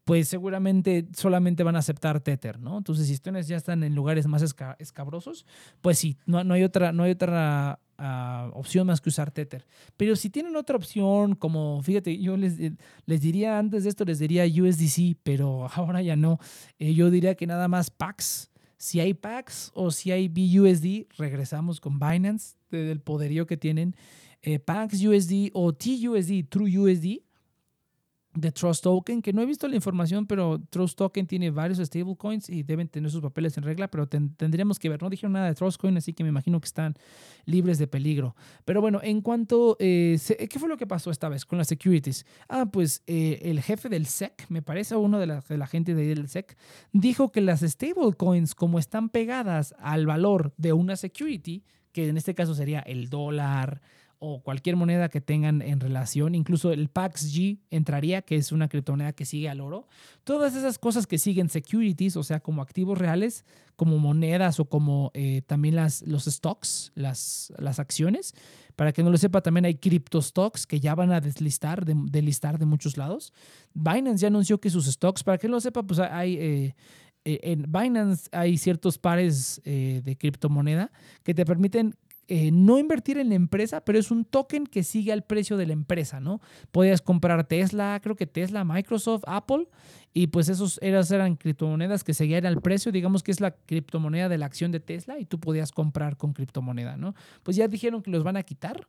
pues 0.09 0.27
seguramente 0.27 1.07
solamente 1.15 1.61
van 1.61 1.75
a 1.75 1.79
aceptar 1.79 2.19
Tether, 2.19 2.59
¿no? 2.59 2.79
Entonces, 2.79 3.05
si 3.05 3.13
ustedes 3.13 3.47
ya 3.47 3.57
están 3.57 3.83
en 3.83 3.93
lugares 3.93 4.25
más 4.25 4.41
escabrosos, 4.79 5.45
pues 5.81 5.99
sí, 5.99 6.17
no, 6.25 6.43
no 6.43 6.55
hay 6.55 6.63
otra, 6.63 6.91
no 6.91 7.03
hay 7.03 7.11
otra 7.11 7.79
ah, 7.99 8.49
opción 8.55 8.87
más 8.87 9.01
que 9.01 9.09
usar 9.09 9.29
Tether. 9.29 9.67
Pero 9.97 10.15
si 10.15 10.31
tienen 10.31 10.55
otra 10.55 10.77
opción, 10.77 11.35
como, 11.35 11.83
fíjate, 11.83 12.17
yo 12.17 12.37
les, 12.37 12.57
les 13.05 13.21
diría 13.21 13.59
antes 13.59 13.83
de 13.83 13.89
esto, 13.89 14.03
les 14.03 14.17
diría 14.17 14.45
USDC, 14.45 15.15
pero 15.21 15.67
ahora 15.75 16.01
ya 16.01 16.15
no. 16.15 16.39
Eh, 16.79 16.95
yo 16.95 17.11
diría 17.11 17.35
que 17.35 17.45
nada 17.45 17.67
más 17.67 17.91
PAX. 17.91 18.49
Si 18.77 18.99
hay 18.99 19.13
PAX 19.13 19.69
o 19.75 19.91
si 19.91 20.11
hay 20.11 20.27
BUSD, 20.27 21.05
regresamos 21.19 21.79
con 21.79 21.99
Binance, 21.99 22.55
del 22.71 22.99
poderío 22.99 23.45
que 23.45 23.57
tienen. 23.57 23.95
Eh, 24.41 24.57
PAX 24.57 25.03
USD 25.03 25.51
o 25.53 25.71
TUSD, 25.71 26.49
TrueUSD 26.49 27.28
de 28.39 28.51
Trust 28.51 28.83
Token, 28.83 29.21
que 29.21 29.33
no 29.33 29.41
he 29.41 29.45
visto 29.45 29.67
la 29.67 29.75
información, 29.75 30.25
pero 30.25 30.59
Trust 30.69 30.97
Token 30.97 31.27
tiene 31.27 31.51
varios 31.51 31.79
stablecoins 31.79 32.49
y 32.49 32.63
deben 32.63 32.87
tener 32.87 33.11
sus 33.11 33.21
papeles 33.21 33.57
en 33.57 33.63
regla, 33.63 33.89
pero 33.89 34.07
tendríamos 34.07 34.79
que 34.79 34.89
ver. 34.89 35.01
No 35.01 35.09
dijeron 35.09 35.33
nada 35.33 35.47
de 35.47 35.55
Trust 35.55 35.79
Coin, 35.79 35.97
así 35.97 36.13
que 36.13 36.23
me 36.23 36.29
imagino 36.29 36.59
que 36.59 36.65
están 36.65 36.95
libres 37.45 37.77
de 37.77 37.87
peligro. 37.87 38.35
Pero 38.65 38.81
bueno, 38.81 38.99
en 39.03 39.21
cuanto, 39.21 39.77
eh, 39.79 40.17
¿qué 40.49 40.59
fue 40.59 40.69
lo 40.69 40.77
que 40.77 40.87
pasó 40.87 41.11
esta 41.11 41.29
vez 41.29 41.45
con 41.45 41.57
las 41.57 41.67
securities? 41.67 42.25
Ah, 42.47 42.67
pues 42.71 43.03
eh, 43.07 43.39
el 43.43 43.61
jefe 43.61 43.89
del 43.89 44.05
SEC, 44.05 44.45
me 44.49 44.61
parece 44.61 44.95
uno 44.95 45.19
de 45.19 45.27
la, 45.27 45.41
de 45.41 45.57
la 45.57 45.67
gente 45.67 45.95
del 45.95 46.27
SEC, 46.27 46.57
dijo 46.91 47.31
que 47.31 47.41
las 47.41 47.61
stablecoins, 47.61 48.55
como 48.55 48.79
están 48.79 49.09
pegadas 49.09 49.75
al 49.79 50.05
valor 50.05 50.53
de 50.57 50.73
una 50.73 50.95
security, 50.95 51.63
que 51.91 52.07
en 52.07 52.17
este 52.17 52.35
caso 52.35 52.53
sería 52.53 52.79
el 52.79 53.09
dólar, 53.09 53.81
o 54.19 54.41
cualquier 54.41 54.75
moneda 54.75 55.07
que 55.07 55.21
tengan 55.21 55.61
en 55.61 55.79
relación, 55.79 56.35
incluso 56.35 56.73
el 56.73 56.89
PAXG 56.89 57.57
entraría, 57.71 58.21
que 58.21 58.35
es 58.35 58.51
una 58.51 58.67
criptomoneda 58.67 59.13
que 59.13 59.25
sigue 59.25 59.49
al 59.49 59.61
oro. 59.61 59.87
Todas 60.25 60.55
esas 60.55 60.77
cosas 60.77 61.07
que 61.07 61.17
siguen 61.17 61.47
securities, 61.47 62.17
o 62.17 62.23
sea, 62.23 62.41
como 62.41 62.61
activos 62.61 62.97
reales, 62.97 63.45
como 63.77 63.97
monedas 63.97 64.59
o 64.59 64.65
como 64.65 65.11
eh, 65.13 65.41
también 65.47 65.75
las, 65.75 66.01
los 66.01 66.25
stocks, 66.25 66.91
las, 66.95 67.53
las 67.57 67.79
acciones. 67.79 68.33
Para 68.75 68.91
que 68.91 69.03
no 69.03 69.09
lo 69.09 69.17
sepa, 69.17 69.41
también 69.41 69.65
hay 69.65 69.75
cripto 69.75 70.21
stocks 70.21 70.67
que 70.67 70.81
ya 70.81 70.95
van 70.95 71.13
a 71.13 71.21
deslistar, 71.21 71.85
de, 71.85 71.95
delistar 71.95 72.59
de 72.59 72.65
muchos 72.65 72.97
lados. 72.97 73.31
Binance 73.73 74.21
ya 74.21 74.27
anunció 74.27 74.59
que 74.59 74.69
sus 74.69 74.85
stocks, 74.85 75.23
para 75.23 75.37
que 75.37 75.47
no 75.47 75.55
lo 75.55 75.61
sepa, 75.61 75.81
pues 75.83 75.99
hay... 75.99 76.35
Eh, 76.35 76.75
eh, 77.25 77.39
en 77.43 77.69
Binance 77.69 78.29
hay 78.31 78.57
ciertos 78.57 78.97
pares 78.97 79.61
de 79.65 80.17
criptomoneda 80.17 80.89
que 81.21 81.33
te 81.33 81.45
permiten 81.45 81.93
eh, 82.31 82.51
no 82.51 82.77
invertir 82.77 83.17
en 83.17 83.29
la 83.29 83.33
empresa, 83.33 83.81
pero 83.81 83.97
es 83.97 84.11
un 84.11 84.23
token 84.23 84.67
que 84.67 84.83
sigue 84.83 85.11
al 85.11 85.23
precio 85.23 85.57
de 85.57 85.65
la 85.65 85.73
empresa, 85.73 86.19
¿no? 86.19 86.41
Podías 86.71 87.01
comprar 87.01 87.43
Tesla, 87.47 87.99
creo 88.03 88.15
que 88.15 88.27
Tesla, 88.27 88.63
Microsoft, 88.63 89.23
Apple, 89.25 89.67
y 90.13 90.27
pues 90.27 90.47
esos 90.47 90.79
eran 90.83 91.37
criptomonedas 91.37 92.03
que 92.03 92.13
seguían 92.13 92.45
al 92.45 92.61
precio, 92.61 92.91
digamos 92.91 93.23
que 93.23 93.31
es 93.31 93.41
la 93.41 93.49
criptomoneda 93.49 94.29
de 94.29 94.37
la 94.37 94.45
acción 94.45 94.71
de 94.71 94.79
Tesla, 94.79 95.17
y 95.17 95.25
tú 95.25 95.39
podías 95.39 95.71
comprar 95.71 96.17
con 96.17 96.33
criptomoneda, 96.33 96.97
¿no? 96.97 97.15
Pues 97.41 97.57
ya 97.57 97.67
dijeron 97.67 98.03
que 98.03 98.11
los 98.11 98.23
van 98.23 98.37
a 98.37 98.43
quitar. 98.43 98.87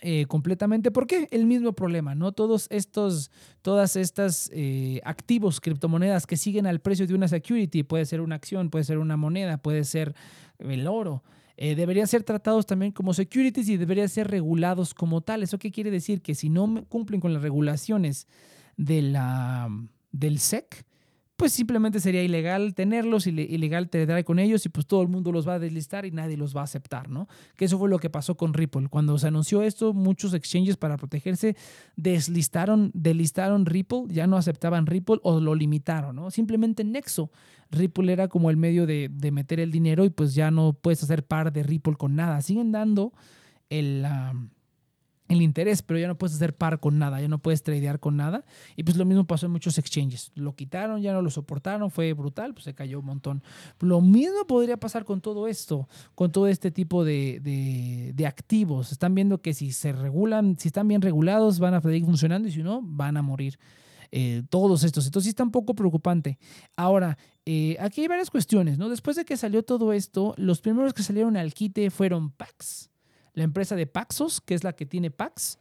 Eh, 0.00 0.26
completamente. 0.26 0.90
¿Por 0.90 1.06
qué? 1.06 1.26
El 1.30 1.46
mismo 1.46 1.72
problema, 1.72 2.14
¿no? 2.14 2.32
Todos 2.32 2.66
estos, 2.70 3.30
todas 3.60 3.96
estas 3.96 4.50
eh, 4.54 5.00
activos, 5.04 5.60
criptomonedas 5.60 6.26
que 6.26 6.36
siguen 6.36 6.66
al 6.66 6.80
precio 6.80 7.06
de 7.06 7.14
una 7.14 7.28
security, 7.28 7.82
puede 7.82 8.04
ser 8.04 8.20
una 8.20 8.36
acción, 8.36 8.68
puede 8.68 8.84
ser 8.84 8.98
una 8.98 9.16
moneda, 9.16 9.56
puede 9.56 9.84
ser 9.84 10.14
el 10.58 10.86
oro, 10.86 11.22
eh, 11.56 11.74
deberían 11.74 12.06
ser 12.06 12.22
tratados 12.22 12.66
también 12.66 12.92
como 12.92 13.14
securities 13.14 13.68
y 13.68 13.76
deberían 13.76 14.08
ser 14.08 14.28
regulados 14.28 14.92
como 14.92 15.22
tal. 15.22 15.42
¿Eso 15.42 15.58
qué 15.58 15.70
quiere 15.70 15.90
decir? 15.90 16.20
Que 16.20 16.34
si 16.34 16.48
no 16.48 16.84
cumplen 16.88 17.20
con 17.20 17.32
las 17.32 17.42
regulaciones 17.42 18.26
de 18.76 19.02
la, 19.02 19.68
del 20.12 20.38
SEC, 20.38 20.84
pues 21.36 21.52
simplemente 21.52 22.00
sería 22.00 22.22
ilegal 22.22 22.74
tenerlos, 22.74 23.26
ilegal 23.26 23.90
tratar 23.90 24.24
con 24.24 24.38
ellos 24.38 24.64
y 24.64 24.70
pues 24.70 24.86
todo 24.86 25.02
el 25.02 25.08
mundo 25.08 25.32
los 25.32 25.46
va 25.46 25.54
a 25.54 25.58
deslistar 25.58 26.06
y 26.06 26.10
nadie 26.10 26.36
los 26.36 26.56
va 26.56 26.62
a 26.62 26.64
aceptar, 26.64 27.10
¿no? 27.10 27.28
Que 27.56 27.66
eso 27.66 27.78
fue 27.78 27.90
lo 27.90 27.98
que 27.98 28.08
pasó 28.08 28.36
con 28.36 28.54
Ripple. 28.54 28.88
Cuando 28.88 29.18
se 29.18 29.28
anunció 29.28 29.62
esto, 29.62 29.92
muchos 29.92 30.32
exchanges 30.32 30.78
para 30.78 30.96
protegerse 30.96 31.54
deslistaron, 31.94 32.90
delistaron 32.94 33.66
Ripple, 33.66 34.04
ya 34.08 34.26
no 34.26 34.38
aceptaban 34.38 34.86
Ripple 34.86 35.18
o 35.22 35.38
lo 35.40 35.54
limitaron, 35.54 36.16
¿no? 36.16 36.30
Simplemente 36.30 36.84
Nexo. 36.84 37.30
Ripple 37.70 38.12
era 38.12 38.28
como 38.28 38.50
el 38.50 38.56
medio 38.56 38.86
de, 38.86 39.08
de 39.10 39.30
meter 39.30 39.60
el 39.60 39.70
dinero 39.70 40.04
y 40.04 40.10
pues 40.10 40.34
ya 40.34 40.50
no 40.50 40.72
puedes 40.72 41.02
hacer 41.02 41.24
par 41.24 41.52
de 41.52 41.62
Ripple 41.62 41.96
con 41.96 42.16
nada. 42.16 42.40
Siguen 42.42 42.72
dando 42.72 43.12
el 43.70 44.04
el 45.28 45.42
interés, 45.42 45.82
pero 45.82 45.98
ya 45.98 46.06
no 46.06 46.16
puedes 46.16 46.36
hacer 46.36 46.54
par 46.54 46.78
con 46.78 46.98
nada, 46.98 47.20
ya 47.20 47.28
no 47.28 47.38
puedes 47.38 47.62
tradear 47.62 47.98
con 47.98 48.16
nada. 48.16 48.44
Y 48.76 48.84
pues 48.84 48.96
lo 48.96 49.04
mismo 49.04 49.26
pasó 49.26 49.46
en 49.46 49.52
muchos 49.52 49.78
exchanges. 49.78 50.30
Lo 50.34 50.54
quitaron, 50.54 51.02
ya 51.02 51.12
no 51.12 51.22
lo 51.22 51.30
soportaron, 51.30 51.90
fue 51.90 52.12
brutal, 52.12 52.54
pues 52.54 52.64
se 52.64 52.74
cayó 52.74 53.00
un 53.00 53.06
montón. 53.06 53.42
Lo 53.80 54.00
mismo 54.00 54.46
podría 54.46 54.76
pasar 54.76 55.04
con 55.04 55.20
todo 55.20 55.48
esto, 55.48 55.88
con 56.14 56.30
todo 56.30 56.46
este 56.46 56.70
tipo 56.70 57.04
de, 57.04 57.40
de, 58.14 58.26
activos. 58.26 58.92
Están 58.92 59.14
viendo 59.14 59.40
que 59.40 59.54
si 59.54 59.72
se 59.72 59.92
regulan, 59.92 60.56
si 60.58 60.68
están 60.68 60.88
bien 60.88 61.02
regulados, 61.02 61.58
van 61.58 61.74
a 61.74 61.80
seguir 61.80 62.04
funcionando 62.04 62.48
y 62.48 62.52
si 62.52 62.62
no, 62.62 62.80
van 62.82 63.16
a 63.16 63.22
morir. 63.22 63.58
Eh, 64.12 64.42
todos 64.50 64.84
estos. 64.84 65.06
Entonces 65.06 65.30
está 65.30 65.42
un 65.42 65.50
poco 65.50 65.74
preocupante. 65.74 66.38
Ahora, 66.76 67.18
eh, 67.44 67.76
aquí 67.80 68.02
hay 68.02 68.08
varias 68.08 68.30
cuestiones, 68.30 68.78
¿no? 68.78 68.88
Después 68.88 69.16
de 69.16 69.24
que 69.24 69.36
salió 69.36 69.62
todo 69.62 69.92
esto, 69.92 70.34
los 70.36 70.60
primeros 70.60 70.94
que 70.94 71.02
salieron 71.02 71.36
al 71.36 71.54
quite 71.54 71.90
fueron 71.90 72.30
Pax 72.30 72.90
la 73.36 73.44
empresa 73.44 73.76
de 73.76 73.86
Paxos, 73.86 74.40
que 74.40 74.54
es 74.54 74.64
la 74.64 74.72
que 74.72 74.86
tiene 74.86 75.12
Pax, 75.12 75.58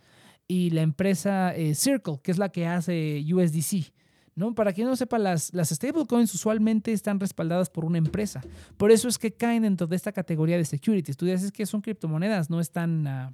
y 0.47 0.71
la 0.71 0.81
empresa 0.81 1.53
eh, 1.55 1.75
Circle, 1.75 2.19
que 2.23 2.31
es 2.31 2.39
la 2.39 2.49
que 2.49 2.65
hace 2.65 3.23
USDC. 3.31 3.91
¿no? 4.33 4.55
Para 4.55 4.73
quien 4.73 4.87
no 4.87 4.95
sepa, 4.95 5.19
las, 5.19 5.53
las 5.53 5.69
stablecoins 5.69 6.33
usualmente 6.33 6.93
están 6.93 7.19
respaldadas 7.19 7.69
por 7.69 7.85
una 7.85 7.97
empresa. 7.97 8.41
Por 8.77 8.91
eso 8.91 9.07
es 9.07 9.17
que 9.19 9.33
caen 9.33 9.63
dentro 9.63 9.87
de 9.87 9.95
esta 9.95 10.11
categoría 10.11 10.57
de 10.57 10.65
securities. 10.65 11.17
Tú 11.17 11.25
dices 11.25 11.51
que 11.51 11.65
son 11.65 11.81
criptomonedas, 11.81 12.49
no 12.49 12.59
están, 12.59 13.07
uh, 13.07 13.33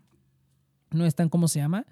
no 0.96 1.06
están, 1.06 1.30
¿cómo 1.30 1.48
se 1.48 1.60
llama? 1.60 1.86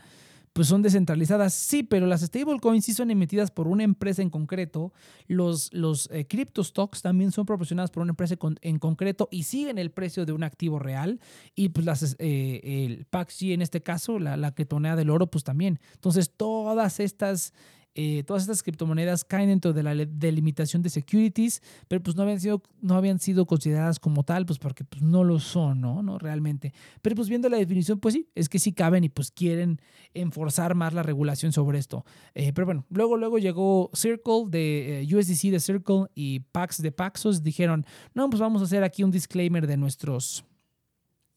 Pues 0.60 0.68
son 0.68 0.82
descentralizadas. 0.82 1.54
Sí, 1.54 1.84
pero 1.84 2.06
las 2.06 2.20
stablecoins 2.20 2.84
sí 2.84 2.94
son 2.94 3.12
emitidas 3.12 3.50
por 3.50 3.70
una 3.70 3.86
empresa 3.86 4.22
en 4.22 4.30
concreto. 4.30 4.92
Los, 5.26 5.74
los 5.74 6.10
eh, 6.12 6.28
crypto 6.28 6.66
stocks 6.66 7.02
también 7.02 7.32
son 7.32 7.46
proporcionadas 7.46 7.92
por 7.92 8.04
una 8.04 8.10
empresa 8.10 8.36
en 8.60 8.78
concreto 8.78 9.30
y 9.32 9.44
siguen 9.44 9.78
el 9.78 9.90
precio 9.92 10.26
de 10.26 10.34
un 10.34 10.44
activo 10.44 10.78
real. 10.78 11.22
Y 11.56 11.70
pues 11.70 11.86
las, 11.86 12.18
eh, 12.20 12.60
el 12.86 13.06
PAXG 13.06 13.52
en 13.52 13.62
este 13.62 13.82
caso, 13.82 14.20
la, 14.20 14.36
la 14.36 14.54
criptomoneda 14.54 14.98
del 14.98 15.12
oro, 15.12 15.28
pues 15.28 15.46
también. 15.46 15.80
Entonces, 15.94 16.30
todas 16.36 17.00
estas 17.00 17.54
eh, 18.02 18.24
todas 18.24 18.44
estas 18.44 18.64
criptomonedas 18.64 19.26
caen 19.26 19.50
dentro 19.50 19.74
de 19.74 19.84
la 19.84 19.94
delimitación 19.94 20.82
de 20.82 20.90
securities, 20.90 21.62
pero 21.90 22.02
pues 22.02 22.16
no 22.16 22.24
habían 22.24 22.40
sido, 22.40 22.64
no 22.80 22.96
habían 22.96 23.20
sido 23.20 23.46
consideradas 23.46 24.00
como 24.00 24.24
tal, 24.24 24.46
pues 24.46 24.58
porque 24.58 24.86
pues 24.86 25.02
no 25.02 25.26
lo 25.26 25.38
son, 25.38 25.82
¿no? 25.82 26.02
¿no? 26.02 26.18
Realmente. 26.18 26.74
Pero 27.02 27.18
pues 27.18 27.28
viendo 27.28 27.50
la 27.50 27.58
definición, 27.58 28.00
pues 28.00 28.14
sí, 28.14 28.30
es 28.36 28.48
que 28.48 28.58
sí 28.58 28.72
caben 28.72 29.04
y 29.04 29.10
pues 29.10 29.32
quieren 29.32 29.82
enforzar 30.14 30.76
más 30.76 30.94
la 30.94 31.04
regulación 31.04 31.52
sobre 31.52 31.78
esto. 31.78 32.06
Eh, 32.36 32.54
pero 32.54 32.68
bueno, 32.68 32.86
luego, 32.90 33.18
luego 33.18 33.38
llegó 33.38 33.92
Circle 33.94 34.46
de 34.48 35.02
eh, 35.02 35.16
USDC 35.18 35.52
de 35.52 35.60
Circle 35.60 36.06
y 36.16 36.40
Pax 36.40 36.82
de 36.82 36.94
Paxos, 36.94 37.44
dijeron, 37.44 37.86
no, 38.14 38.30
pues 38.30 38.40
vamos 38.40 38.62
a 38.62 38.64
hacer 38.66 38.86
aquí 38.86 39.04
un 39.04 39.12
disclaimer 39.12 39.68
de 39.68 39.76
nuestros 39.76 40.46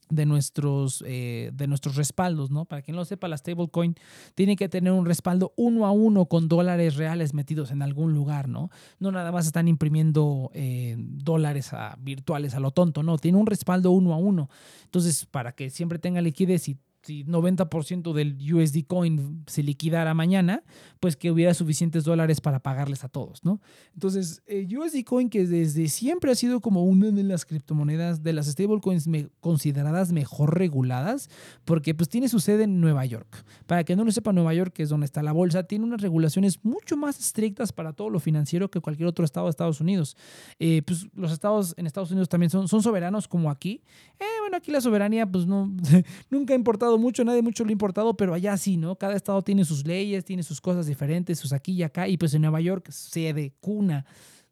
de 0.08 0.26
nuestros, 0.26 1.02
eh, 1.06 1.50
de 1.54 1.66
nuestros 1.66 1.96
respaldos, 1.96 2.50
¿no? 2.50 2.64
Para 2.64 2.82
quien 2.82 2.94
no 2.94 3.00
lo 3.00 3.04
sepa, 3.04 3.28
la 3.28 3.36
stablecoin 3.36 3.94
tiene 4.34 4.56
que 4.56 4.68
tener 4.68 4.92
un 4.92 5.06
respaldo 5.06 5.52
uno 5.56 5.86
a 5.86 5.90
uno 5.90 6.26
con 6.26 6.48
dólares 6.48 6.96
reales 6.96 7.34
metidos 7.34 7.70
en 7.70 7.82
algún 7.82 8.12
lugar, 8.12 8.48
¿no? 8.48 8.70
No 8.98 9.10
nada 9.12 9.32
más 9.32 9.46
están 9.46 9.68
imprimiendo 9.68 10.50
eh, 10.54 10.96
dólares 10.98 11.70
virtuales 12.00 12.54
a 12.54 12.60
lo 12.60 12.70
tonto, 12.70 13.02
no, 13.02 13.18
tiene 13.18 13.38
un 13.38 13.46
respaldo 13.46 13.90
uno 13.90 14.12
a 14.12 14.16
uno. 14.16 14.48
Entonces, 14.84 15.26
para 15.26 15.52
que 15.52 15.70
siempre 15.70 15.98
tenga 15.98 16.20
liquidez 16.20 16.68
y 16.68 16.78
si 17.02 17.24
90% 17.24 18.12
del 18.12 18.36
USD 18.52 18.84
coin 18.86 19.44
se 19.46 19.62
liquidara 19.62 20.14
mañana, 20.14 20.62
pues 21.00 21.16
que 21.16 21.30
hubiera 21.30 21.52
suficientes 21.54 22.04
dólares 22.04 22.40
para 22.40 22.60
pagarles 22.60 23.04
a 23.04 23.08
todos, 23.08 23.44
¿no? 23.44 23.60
Entonces, 23.94 24.42
el 24.46 24.76
USD 24.76 25.04
coin 25.04 25.28
que 25.28 25.46
desde 25.46 25.88
siempre 25.88 26.30
ha 26.30 26.34
sido 26.34 26.60
como 26.60 26.84
una 26.84 27.10
de 27.10 27.22
las 27.24 27.44
criptomonedas 27.44 28.22
de 28.22 28.32
las 28.32 28.46
stablecoins 28.46 29.08
consideradas 29.40 30.12
mejor 30.12 30.56
reguladas, 30.56 31.28
porque 31.64 31.94
pues 31.94 32.08
tiene 32.08 32.28
su 32.28 32.40
sede 32.40 32.64
en 32.64 32.80
Nueva 32.80 33.04
York. 33.04 33.44
Para 33.66 33.84
que 33.84 33.96
no 33.96 34.04
lo 34.04 34.12
sepa, 34.12 34.32
Nueva 34.32 34.54
York, 34.54 34.72
que 34.72 34.84
es 34.84 34.88
donde 34.88 35.06
está 35.06 35.22
la 35.22 35.32
bolsa, 35.32 35.64
tiene 35.64 35.84
unas 35.84 36.00
regulaciones 36.00 36.64
mucho 36.64 36.96
más 36.96 37.18
estrictas 37.18 37.72
para 37.72 37.92
todo 37.92 38.10
lo 38.10 38.20
financiero 38.20 38.70
que 38.70 38.80
cualquier 38.80 39.08
otro 39.08 39.24
estado 39.24 39.46
de 39.46 39.50
Estados 39.50 39.80
Unidos. 39.80 40.16
Eh, 40.58 40.82
pues 40.86 41.06
los 41.14 41.32
estados 41.32 41.74
en 41.76 41.86
Estados 41.86 42.10
Unidos 42.10 42.28
también 42.28 42.50
son, 42.50 42.68
son 42.68 42.82
soberanos 42.82 43.28
como 43.28 43.50
aquí. 43.50 43.82
Eh, 44.20 44.24
bueno, 44.40 44.56
aquí 44.56 44.70
la 44.70 44.80
soberanía 44.80 45.26
pues 45.26 45.46
no, 45.46 45.72
nunca 46.30 46.54
ha 46.54 46.56
importado 46.56 46.91
mucho, 46.98 47.24
nadie 47.24 47.42
mucho 47.42 47.64
lo 47.64 47.68
ha 47.68 47.72
importado, 47.72 48.16
pero 48.16 48.34
allá 48.34 48.56
sí, 48.56 48.76
¿no? 48.76 48.96
Cada 48.96 49.14
estado 49.14 49.42
tiene 49.42 49.64
sus 49.64 49.86
leyes, 49.86 50.24
tiene 50.24 50.42
sus 50.42 50.60
cosas 50.60 50.86
diferentes, 50.86 51.38
sus 51.38 51.52
aquí 51.52 51.72
y 51.72 51.82
acá, 51.82 52.08
y 52.08 52.16
pues 52.16 52.34
en 52.34 52.42
Nueva 52.42 52.60
York, 52.60 52.90
sede, 52.90 53.54
cuna 53.60 54.04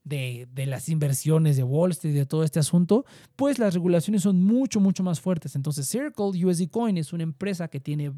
de, 0.05 0.49
de 0.53 0.67
las 0.67 0.89
inversiones 0.89 1.57
de 1.57 1.63
Wall 1.63 1.91
Street, 1.93 2.15
de 2.15 2.27
todo 2.27 2.45
este 2.45 2.59
asunto, 2.59 3.05
pues 3.37 3.59
las 3.59 3.75
regulaciones 3.75 4.23
son 4.23 4.43
mucho, 4.43 4.81
mucho 4.81 5.03
más 5.03 5.21
fuertes. 5.21 5.57
Entonces, 5.57 5.89
Circle 5.89 6.45
USD 6.45 6.69
Coin 6.71 6.97
es 6.97 7.13
una 7.13 7.23
empresa 7.23 7.69
que 7.69 7.81
tiene, 7.81 8.13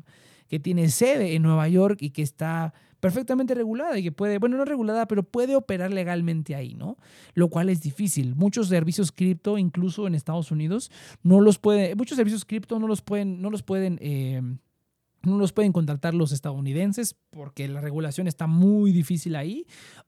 que 0.53 0.61
tiene 0.61 0.90
sede 0.90 1.34
en 1.34 1.44
Nueva 1.44 1.66
York 1.66 2.03
y 2.03 2.11
que 2.11 2.20
está 2.20 2.74
perfectamente 3.00 3.55
regulada 3.55 3.98
y 3.98 4.03
que 4.03 4.12
puede, 4.12 4.36
bueno, 4.36 4.59
no 4.59 4.66
regulada, 4.66 5.09
pero 5.09 5.22
puede 5.22 5.57
operar 5.57 5.90
legalmente 5.90 6.55
ahí, 6.55 6.74
¿no? 6.74 6.98
Lo 7.32 7.48
cual 7.48 7.70
es 7.70 7.80
difícil. 7.80 8.34
Muchos 8.34 8.68
servicios 8.68 9.12
cripto, 9.12 9.57
incluso 9.57 10.07
en 10.07 10.14
Estados 10.14 10.50
Unidos, 10.50 10.90
no 11.22 11.40
los 11.40 11.59
pueden, 11.59 11.96
muchos 11.96 12.16
servicios 12.16 12.44
cripto 12.44 12.78
no 12.78 12.86
los 12.86 13.00
pueden, 13.00 13.40
no 13.40 13.48
los 13.48 13.62
pueden, 13.62 13.98
eh, 14.03 14.42
no 15.23 15.39
los 15.39 15.53
pueden 15.53 15.73
contratar 15.73 16.14
los 16.14 16.33
estadounidenses 16.33 17.16
porque 17.31 17.68
la 17.68 17.81
regulación 17.81 18.27
está 18.27 18.47
muy 18.47 18.93
difícil 18.93 19.37
ahí 19.37 19.66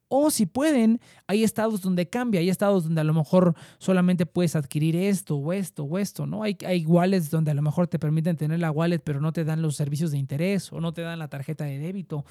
o 0.09 0.31
si 0.31 0.47
pueden, 0.47 1.01
hay 1.27 1.43
estados 1.43 1.81
donde 1.81 2.09
cambia, 2.09 2.41
hay 2.41 2.49
estados 2.49 2.85
donde 2.85 3.01
a 3.01 3.05
lo 3.05 3.15
mejor 3.15 3.55
solamente 3.79 4.27
puedes 4.27 4.55
adquirir 4.55 4.95
esto 4.95 5.37
o 5.37 5.53
esto 5.53 5.85
o 5.85 5.99
esto, 5.99 6.27
¿no? 6.27 6.43
Hay, 6.43 6.57
hay 6.65 6.85
wallets 6.87 7.31
donde 7.31 7.51
a 7.51 7.55
lo 7.55 7.62
mejor 7.62 7.89
te 7.89 7.99
permiten 7.99 8.37
tener 8.37 8.61
la 8.61 8.71
wallet, 8.71 9.01
pero 9.01 9.21
no 9.21 9.33
te 9.33 9.45
dan 9.45 9.61
los 9.61 9.75
servicios 9.75 10.12
de 10.12 10.19
interés 10.19 10.73
o 10.73 10.81
no 10.81 10.93
te 10.93 11.03
dan 11.03 11.19
la 11.19 11.29
tarjeta 11.29 11.65
de 11.65 11.79
débito 11.79 12.25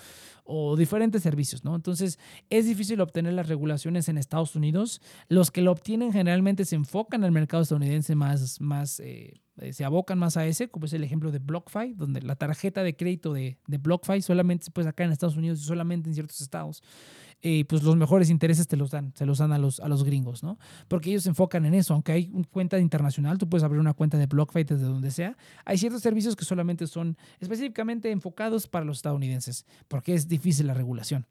o 0.44 0.76
diferentes 0.76 1.24
servicios, 1.24 1.64
¿no? 1.64 1.76
Entonces, 1.76 2.20
es 2.50 2.66
difícil 2.66 3.02
obtener 3.02 3.34
las 3.34 3.48
regulaciones 3.48 4.10
en 4.10 4.18
Estados 4.18 4.56
Unidos. 4.56 5.02
Los 5.30 5.52
que 5.52 5.62
lo 5.62 5.72
obtienen 5.72 6.12
generalmente 6.12 6.66
se 6.66 6.76
enfocan 6.76 7.24
al 7.24 7.32
mercado 7.32 7.64
estadounidense 7.64 8.16
más, 8.16 8.60
más 8.60 9.00
eh, 9.00 9.41
eh, 9.58 9.74
se 9.74 9.86
abocan 9.86 10.18
más 10.18 10.36
a 10.38 10.46
ese, 10.46 10.70
como 10.70 10.86
es 10.86 10.94
el 10.94 11.04
ejemplo 11.04 11.32
de 11.32 11.39
BlockFi, 11.39 11.94
donde 11.94 12.22
la 12.22 12.36
tarjeta 12.36 12.84
de 12.84 12.96
crédito 12.96 13.34
de, 13.34 13.58
de 13.68 13.78
BlockFi 13.78 14.22
solamente 14.22 14.66
se 14.66 14.72
puede 14.72 14.88
sacar 14.88 15.06
en 15.06 15.14
Estados 15.14 15.38
Unidos 15.38 15.60
y 15.60 15.64
solamente 15.64 16.10
en 16.10 16.16
ciertos 16.16 16.41
estados. 16.41 16.82
Eh, 17.46 17.66
pues 17.66 17.84
los 17.84 17.98
mejores 17.98 18.30
intereses 18.30 18.68
te 18.70 18.78
los 18.78 18.89
dan, 18.89 19.12
se 19.16 19.26
los 19.26 19.39
dan 19.39 19.52
a 19.52 19.58
los, 19.58 19.82
a 19.82 19.89
los 19.89 20.06
gringos, 20.06 20.44
¿no? 20.44 20.58
Porque 20.88 21.10
ellos 21.10 21.24
se 21.24 21.30
enfocan 21.30 21.66
en 21.66 21.74
eso, 21.74 21.94
aunque 21.94 22.14
hay 22.14 22.32
una 22.32 22.48
cuenta 22.48 22.80
internacional, 22.80 23.38
tú 23.38 23.50
puedes 23.50 23.66
abrir 23.66 23.82
una 23.82 23.94
cuenta 23.94 24.18
de 24.18 24.28
BlockFi 24.28 24.64
desde 24.64 24.86
donde 24.86 25.12
sea, 25.12 25.36
hay 25.66 25.78
ciertos 25.78 26.02
servicios 26.02 26.38
que 26.38 26.46
solamente 26.46 26.88
son 26.88 27.18
específicamente 27.41 28.12
enfocados 28.12 28.68
para 28.68 28.86
los 28.86 28.96
estadounidenses, 28.98 29.66
porque 29.89 30.14
es 30.14 30.30
difícil 30.30 30.68
la 30.68 30.74
regulación. 30.74 31.26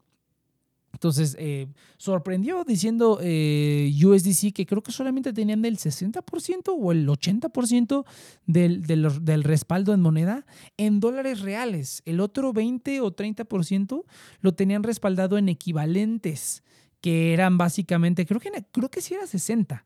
Entonces, 0.93 1.35
eh, 1.39 1.67
sorprendió 1.97 2.63
diciendo 2.63 3.19
eh, 3.21 3.91
USDC 4.03 4.53
que 4.53 4.65
creo 4.65 4.81
que 4.81 4.91
solamente 4.91 5.33
tenían 5.33 5.65
el 5.65 5.77
60% 5.77 6.73
o 6.77 6.91
el 6.91 7.07
80% 7.07 8.05
del, 8.45 8.83
del, 8.83 9.25
del, 9.25 9.43
respaldo 9.43 9.93
en 9.93 10.01
moneda 10.01 10.45
en 10.77 10.99
dólares 10.99 11.41
reales. 11.41 12.03
El 12.05 12.19
otro 12.19 12.53
20 12.53 13.01
o 13.01 13.13
30% 13.13 14.03
lo 14.39 14.53
tenían 14.53 14.83
respaldado 14.83 15.37
en 15.37 15.49
equivalentes, 15.49 16.63
que 17.01 17.33
eran 17.33 17.57
básicamente, 17.57 18.25
creo 18.25 18.39
que, 18.39 18.51
creo 18.71 18.89
que 18.89 19.01
sí 19.01 19.15
era 19.15 19.27
60 19.27 19.85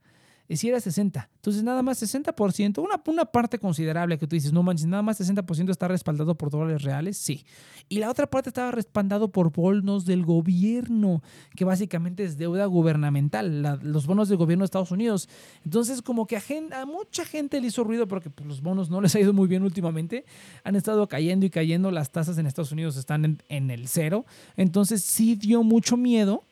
si 0.56 0.70
era 0.70 0.80
60. 0.80 1.30
Entonces, 1.36 1.64
nada 1.64 1.82
más 1.82 2.02
60%, 2.02 2.82
una, 2.82 3.02
una 3.06 3.26
parte 3.26 3.60
considerable 3.60 4.18
que 4.18 4.28
tú 4.28 4.36
dices, 4.36 4.54
no 4.54 4.64
manches, 4.64 4.88
nada 4.88 5.04
más 5.04 5.20
60% 5.20 5.72
está 5.72 5.90
respaldado 5.90 6.36
por 6.36 6.50
dólares 6.50 6.84
reales, 6.84 7.18
sí. 7.18 7.46
Y 7.90 8.00
la 8.00 8.10
otra 8.10 8.28
parte 8.28 8.50
estaba 8.50 8.72
respaldado 8.72 9.30
por 9.30 9.52
bonos 9.52 10.06
del 10.06 10.24
gobierno, 10.24 11.22
que 11.56 11.66
básicamente 11.66 12.24
es 12.24 12.38
deuda 12.38 12.66
gubernamental, 12.66 13.80
los 13.82 14.08
bonos 14.08 14.30
del 14.30 14.38
gobierno 14.38 14.64
de 14.64 14.68
Estados 14.68 14.92
Unidos. 14.92 15.28
Entonces, 15.66 16.02
como 16.02 16.28
que 16.28 16.38
a, 16.38 16.42
a 16.82 16.86
mucha 16.86 17.26
gente 17.26 17.60
le 17.60 17.68
hizo 17.68 17.84
ruido 17.84 18.08
porque 18.08 18.30
pues, 18.30 18.48
los 18.48 18.62
bonos 18.62 18.90
no 18.90 19.02
les 19.02 19.16
ha 19.16 19.20
ido 19.20 19.34
muy 19.34 19.48
bien 19.48 19.64
últimamente. 19.64 20.26
Han 20.64 20.76
estado 20.76 21.08
cayendo 21.08 21.46
y 21.46 21.50
cayendo, 21.50 21.92
las 21.92 22.12
tasas 22.12 22.38
en 22.38 22.48
Estados 22.48 22.72
Unidos 22.72 22.96
están 22.96 23.26
en, 23.26 23.44
en 23.50 23.70
el 23.70 23.88
cero. 23.88 24.26
Entonces, 24.56 25.04
sí 25.04 25.36
dio 25.36 25.64
mucho 25.64 25.98
miedo 25.98 26.44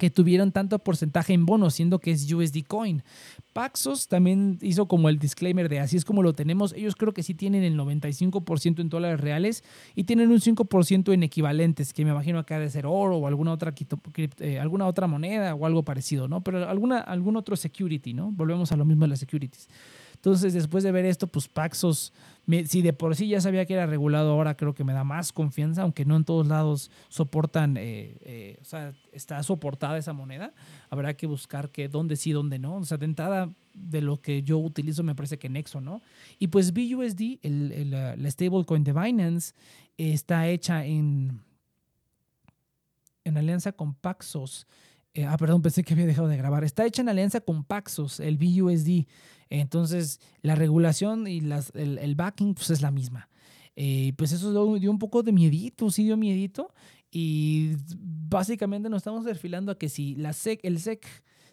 que 0.00 0.08
tuvieron 0.08 0.50
tanto 0.50 0.78
porcentaje 0.78 1.34
en 1.34 1.44
bonos, 1.44 1.74
siendo 1.74 1.98
que 1.98 2.10
es 2.10 2.32
USD 2.32 2.64
Coin. 2.66 3.02
Paxos 3.52 4.08
también 4.08 4.58
hizo 4.62 4.88
como 4.88 5.10
el 5.10 5.18
disclaimer 5.18 5.68
de 5.68 5.78
así 5.78 5.98
es 5.98 6.06
como 6.06 6.22
lo 6.22 6.32
tenemos. 6.32 6.72
Ellos 6.72 6.96
creo 6.96 7.12
que 7.12 7.22
sí 7.22 7.34
tienen 7.34 7.64
el 7.64 7.76
95% 7.78 8.80
en 8.80 8.88
dólares 8.88 9.20
reales 9.20 9.62
y 9.94 10.04
tienen 10.04 10.30
un 10.30 10.40
5% 10.40 11.12
en 11.12 11.22
equivalentes, 11.22 11.92
que 11.92 12.06
me 12.06 12.12
imagino 12.12 12.46
que 12.46 12.54
ha 12.54 12.58
de 12.58 12.70
ser 12.70 12.86
oro 12.86 13.18
o 13.18 13.26
alguna 13.26 13.52
otra, 13.52 13.74
eh, 14.38 14.58
alguna 14.58 14.86
otra 14.86 15.06
moneda 15.06 15.54
o 15.54 15.66
algo 15.66 15.82
parecido, 15.82 16.28
¿no? 16.28 16.40
Pero 16.40 16.66
alguna, 16.66 17.00
algún 17.00 17.36
otro 17.36 17.54
security, 17.54 18.14
¿no? 18.14 18.32
Volvemos 18.32 18.72
a 18.72 18.76
lo 18.76 18.86
mismo 18.86 19.04
de 19.04 19.08
las 19.08 19.18
securities. 19.18 19.68
Entonces, 20.14 20.54
después 20.54 20.82
de 20.82 20.92
ver 20.92 21.04
esto, 21.04 21.26
pues 21.26 21.46
Paxos, 21.46 22.14
si 22.66 22.82
de 22.82 22.92
por 22.92 23.14
sí 23.14 23.28
ya 23.28 23.40
sabía 23.40 23.64
que 23.66 23.74
era 23.74 23.86
regulado, 23.86 24.32
ahora 24.32 24.56
creo 24.56 24.74
que 24.74 24.84
me 24.84 24.92
da 24.92 25.04
más 25.04 25.32
confianza, 25.32 25.82
aunque 25.82 26.04
no 26.04 26.16
en 26.16 26.24
todos 26.24 26.46
lados 26.46 26.90
soportan, 27.08 27.76
eh, 27.76 28.16
eh, 28.20 28.58
o 28.60 28.64
sea, 28.64 28.92
está 29.12 29.42
soportada 29.42 29.98
esa 29.98 30.12
moneda. 30.12 30.52
Habrá 30.88 31.14
que 31.14 31.26
buscar 31.26 31.70
que 31.70 31.88
dónde 31.88 32.16
sí, 32.16 32.32
dónde 32.32 32.58
no. 32.58 32.76
O 32.76 32.84
sea, 32.84 32.98
de 32.98 33.50
de 33.72 34.00
lo 34.00 34.20
que 34.20 34.42
yo 34.42 34.58
utilizo, 34.58 35.02
me 35.02 35.14
parece 35.14 35.38
que 35.38 35.48
Nexo, 35.48 35.80
¿no? 35.80 36.02
Y 36.38 36.48
pues 36.48 36.72
BUSD, 36.72 37.38
el, 37.42 37.72
el, 37.72 37.90
la 37.90 38.30
stablecoin 38.30 38.82
de 38.82 38.92
Binance, 38.92 39.54
está 39.96 40.48
hecha 40.48 40.84
en, 40.84 41.40
en 43.24 43.36
alianza 43.36 43.72
con 43.72 43.94
Paxos. 43.94 44.66
Eh, 45.14 45.24
ah, 45.24 45.36
perdón, 45.36 45.62
pensé 45.62 45.82
que 45.82 45.94
había 45.94 46.06
dejado 46.06 46.28
de 46.28 46.36
grabar. 46.36 46.64
Está 46.64 46.86
hecha 46.86 47.02
en 47.02 47.08
alianza 47.08 47.40
con 47.40 47.64
Paxos, 47.64 48.20
el 48.20 48.38
BUSD. 48.38 49.06
Entonces, 49.48 50.20
la 50.42 50.54
regulación 50.54 51.26
y 51.26 51.40
las, 51.40 51.72
el, 51.74 52.14
backing 52.14 52.54
pues 52.54 52.70
es 52.70 52.82
la 52.82 52.90
misma. 52.90 53.28
Eh, 53.74 54.12
pues 54.16 54.32
eso 54.32 54.76
dio 54.76 54.90
un 54.90 54.98
poco 54.98 55.22
de 55.22 55.32
miedito, 55.32 55.90
sí 55.90 56.04
dio 56.04 56.16
miedito. 56.16 56.72
Y 57.10 57.72
básicamente 57.98 58.88
nos 58.88 58.98
estamos 58.98 59.24
perfilando 59.24 59.72
a 59.72 59.78
que 59.78 59.88
si 59.88 60.14
la 60.14 60.32
SEC, 60.32 60.60
el 60.62 60.78
SEC 60.78 61.04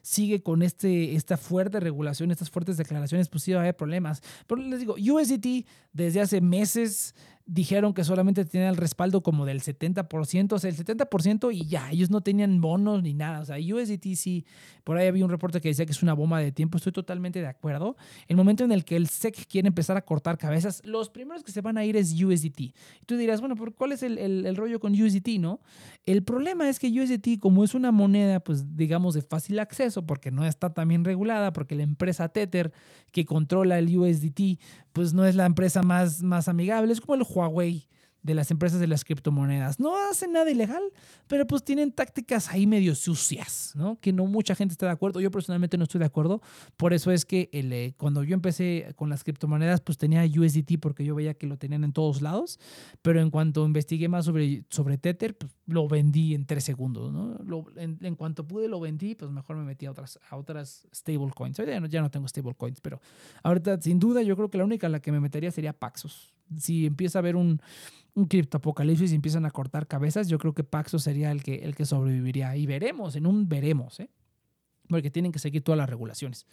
sigue 0.04 0.42
con 0.42 0.62
este, 0.62 1.16
esta 1.16 1.36
fuerte 1.36 1.80
regulación, 1.80 2.32
estas 2.32 2.52
fuertes 2.52 2.78
declaraciones, 2.78 3.28
pues 3.28 3.44
sí 3.44 3.52
va 3.52 3.60
a 3.60 3.62
haber 3.64 3.76
problemas. 3.76 4.22
Pero 4.46 4.62
les 4.62 4.80
digo, 4.80 4.96
USDT 4.96 5.68
desde 5.92 6.22
hace 6.22 6.40
meses 6.40 7.16
dijeron 7.48 7.94
que 7.94 8.04
solamente 8.04 8.44
tenían 8.44 8.70
el 8.70 8.78
respaldo 8.78 9.24
como 9.24 9.46
del 9.46 9.62
70%, 9.62 10.54
o 10.54 10.60
sea, 10.60 10.70
el 10.70 10.76
70% 10.76 11.54
y 11.54 11.66
ya, 11.66 11.90
ellos 11.90 12.10
no 12.10 12.22
tenían 12.22 12.60
bonos 12.60 13.02
ni 13.02 13.14
nada. 13.14 13.40
O 13.40 13.46
sea, 13.46 13.56
USDT 13.58 14.16
sí, 14.16 14.46
por 14.84 14.98
ahí 14.98 15.08
había 15.08 15.24
un 15.24 15.32
reporte 15.32 15.62
que 15.62 15.70
decía 15.70 15.86
que 15.86 15.94
es 15.94 16.04
una 16.04 16.14
bomba 16.14 16.40
de 16.40 16.52
tiempo, 16.52 16.78
estoy 16.78 16.92
totalmente 16.92 17.40
de 17.40 17.48
acuerdo. 17.48 17.96
El 18.28 18.36
momento 18.36 18.66
en 18.66 18.74
el 18.74 18.84
que 18.84 18.98
el 18.98 19.08
SEC 19.08 19.48
quiere 19.48 19.70
empezar 19.70 19.96
a 19.96 20.02
cortar 20.02 20.38
cabezas, 20.38 20.82
los 20.86 21.10
primeros 21.10 21.44
que 21.44 21.52
se 21.52 21.62
van 21.62 21.78
a 21.78 21.86
ir 21.86 21.96
es 21.96 22.22
USDT. 22.22 22.60
Y 22.60 22.74
tú 23.06 23.16
dirás, 23.16 23.40
bueno, 23.40 23.56
¿por 23.56 23.74
¿cuál 23.74 23.94
es 23.94 24.04
el, 24.04 24.18
el, 24.18 24.46
el 24.46 24.56
rollo 24.58 24.82
con 24.82 24.92
USDT, 24.92 25.40
no? 25.40 25.62
El 26.06 26.24
problema 26.24 26.68
es 26.68 26.80
que 26.80 26.88
USDT, 26.88 27.40
como 27.40 27.64
es 27.64 27.74
una 27.74 27.92
moneda, 27.92 28.42
pues 28.42 28.76
digamos, 28.76 29.14
de 29.14 29.22
fácil 29.22 29.60
acceso, 29.60 30.06
porque 30.06 30.32
no 30.32 30.46
está 30.46 30.74
tan 30.74 30.90
bien 30.90 31.06
regulada, 31.06 31.54
porque 31.54 31.76
la 31.76 31.84
empresa 31.84 32.30
Tether 32.30 32.74
que 33.12 33.26
controla 33.26 33.80
el 33.80 33.98
USDT, 33.98 34.60
pues 34.98 35.14
no 35.14 35.28
es 35.28 35.36
la 35.36 35.46
empresa 35.46 35.84
más, 35.84 36.24
más 36.24 36.48
amigable, 36.48 36.92
es 36.92 37.02
como 37.02 37.14
el 37.14 37.22
Huawei 37.22 37.88
de 38.28 38.36
las 38.36 38.52
empresas 38.52 38.80
de 38.80 38.88
las 38.88 39.06
criptomonedas. 39.06 39.80
No 39.80 39.96
hacen 40.10 40.34
nada 40.34 40.52
ilegal, 40.52 40.84
pero 41.28 41.48
pues 41.48 41.64
tienen 41.64 41.94
tácticas 41.94 42.50
ahí 42.50 42.68
medio 42.68 42.94
sucias, 42.94 43.72
¿no? 43.74 43.98
Que 44.02 44.12
no 44.12 44.26
mucha 44.26 44.54
gente 44.54 44.74
está 44.74 44.86
de 44.86 44.92
acuerdo. 44.92 45.22
Yo 45.22 45.32
personalmente 45.32 45.78
no 45.78 45.86
estoy 45.86 46.00
de 46.00 46.06
acuerdo. 46.06 46.42
Por 46.76 46.94
eso 46.94 47.10
es 47.12 47.24
que 47.24 47.50
el, 47.54 47.72
eh, 47.72 47.94
cuando 47.98 48.24
yo 48.24 48.34
empecé 48.34 48.94
con 48.98 49.10
las 49.10 49.24
criptomonedas, 49.24 49.80
pues 49.80 49.98
tenía 49.98 50.24
USDT 50.26 50.78
porque 50.82 51.06
yo 51.06 51.16
veía 51.16 51.36
que 51.36 51.48
lo 51.48 51.58
tenían 51.58 51.86
en 51.86 51.94
todos 51.94 52.22
lados. 52.22 52.60
Pero 53.02 53.22
en 53.22 53.30
cuanto 53.30 53.66
investigué 53.66 54.10
más 54.10 54.26
sobre, 54.26 54.66
sobre 54.70 54.98
Tether, 54.98 55.38
pues 55.38 55.54
lo 55.66 55.88
vendí 55.88 56.36
en 56.36 56.46
tres 56.46 56.66
segundos, 56.66 57.14
¿no? 57.14 57.66
en, 57.78 57.98
en, 58.02 58.16
cuanto 58.16 58.46
pude 58.46 58.68
lo 58.68 58.82
vendí, 58.82 59.16
pues 59.16 59.32
mejor 59.32 59.56
me 59.56 59.64
metí 59.64 59.86
a 59.86 59.92
otras, 59.92 60.20
a 60.30 60.36
otras 60.36 60.86
stablecoins. 60.94 61.58
Ya 61.58 61.80
no, 61.80 61.88
ya 61.88 62.02
no 62.02 62.12
tengo 62.12 62.28
stablecoins, 62.28 62.82
pero 62.82 63.00
ahorita 63.44 63.82
sin 63.82 64.00
duda 64.00 64.22
yo 64.22 64.36
creo 64.36 64.50
que 64.50 64.58
la 64.58 64.66
única 64.66 64.88
a 64.88 64.90
la 64.90 65.00
que 65.00 65.14
me 65.14 65.22
metería 65.22 65.50
sería 65.50 65.72
Paxos. 65.72 66.34
Si 66.58 66.86
empieza 66.86 67.20
a 67.20 67.22
haber 67.22 67.36
un, 67.36 67.62
un 68.18 68.26
criptoapocalipsis 68.26 69.12
y 69.12 69.16
empiezan 69.16 69.46
a 69.46 69.52
cortar 69.52 69.86
cabezas, 69.86 70.28
yo 70.28 70.40
creo 70.40 70.56
que 70.56 70.64
Paxos 70.64 71.04
sería 71.04 71.32
el 71.32 71.44
que, 71.44 71.58
el 71.58 71.76
que 71.76 71.86
sobreviviría. 71.86 72.58
Y 72.58 72.66
veremos, 72.66 73.16
en 73.16 73.28
un 73.28 73.48
veremos, 73.48 74.00
¿eh? 74.00 74.10
porque 74.90 75.12
tienen 75.12 75.32
que 75.32 75.38
seguir 75.38 75.62
todas 75.62 75.78
las 75.78 75.88
regulaciones. 75.88 76.48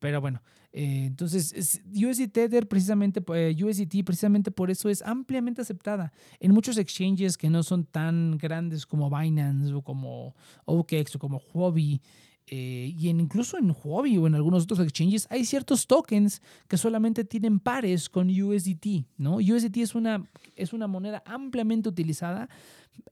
Pero 0.00 0.20
bueno, 0.20 0.42
eh, 0.72 1.04
entonces 1.06 1.80
USD 1.94 2.28
Tether 2.32 2.66
precisamente, 2.66 3.22
eh, 3.34 3.56
USDT 3.62 4.04
precisamente 4.04 4.50
por 4.50 4.68
eso 4.68 4.88
es 4.88 5.00
ampliamente 5.00 5.62
aceptada 5.62 6.12
en 6.40 6.52
muchos 6.52 6.76
exchanges 6.76 7.38
que 7.38 7.48
no 7.48 7.62
son 7.62 7.84
tan 7.84 8.36
grandes 8.36 8.84
como 8.84 9.08
Binance 9.08 9.72
o 9.72 9.82
como 9.82 10.34
OKEx 10.64 11.14
o 11.14 11.18
como 11.20 11.40
Huobi. 11.54 12.02
Eh, 12.48 12.94
y 12.96 13.08
incluso 13.08 13.58
en 13.58 13.74
Huobi 13.82 14.18
o 14.18 14.26
en 14.28 14.36
algunos 14.36 14.64
otros 14.64 14.78
exchanges 14.78 15.26
hay 15.30 15.44
ciertos 15.44 15.88
tokens 15.88 16.42
que 16.68 16.76
solamente 16.76 17.24
tienen 17.24 17.58
pares 17.58 18.08
con 18.08 18.28
USDT, 18.28 19.04
¿no? 19.16 19.36
USDT 19.36 19.78
es 19.78 19.96
una, 19.96 20.24
es 20.54 20.72
una 20.72 20.86
moneda 20.86 21.24
ampliamente 21.26 21.88
utilizada 21.88 22.48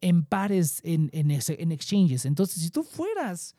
en 0.01 0.25
pares 0.25 0.81
en, 0.85 1.11
en, 1.13 1.33
en 1.33 1.73
exchanges. 1.73 2.27
Entonces, 2.27 2.63
si 2.63 2.71
tú 2.71 2.85
fueras 2.85 3.57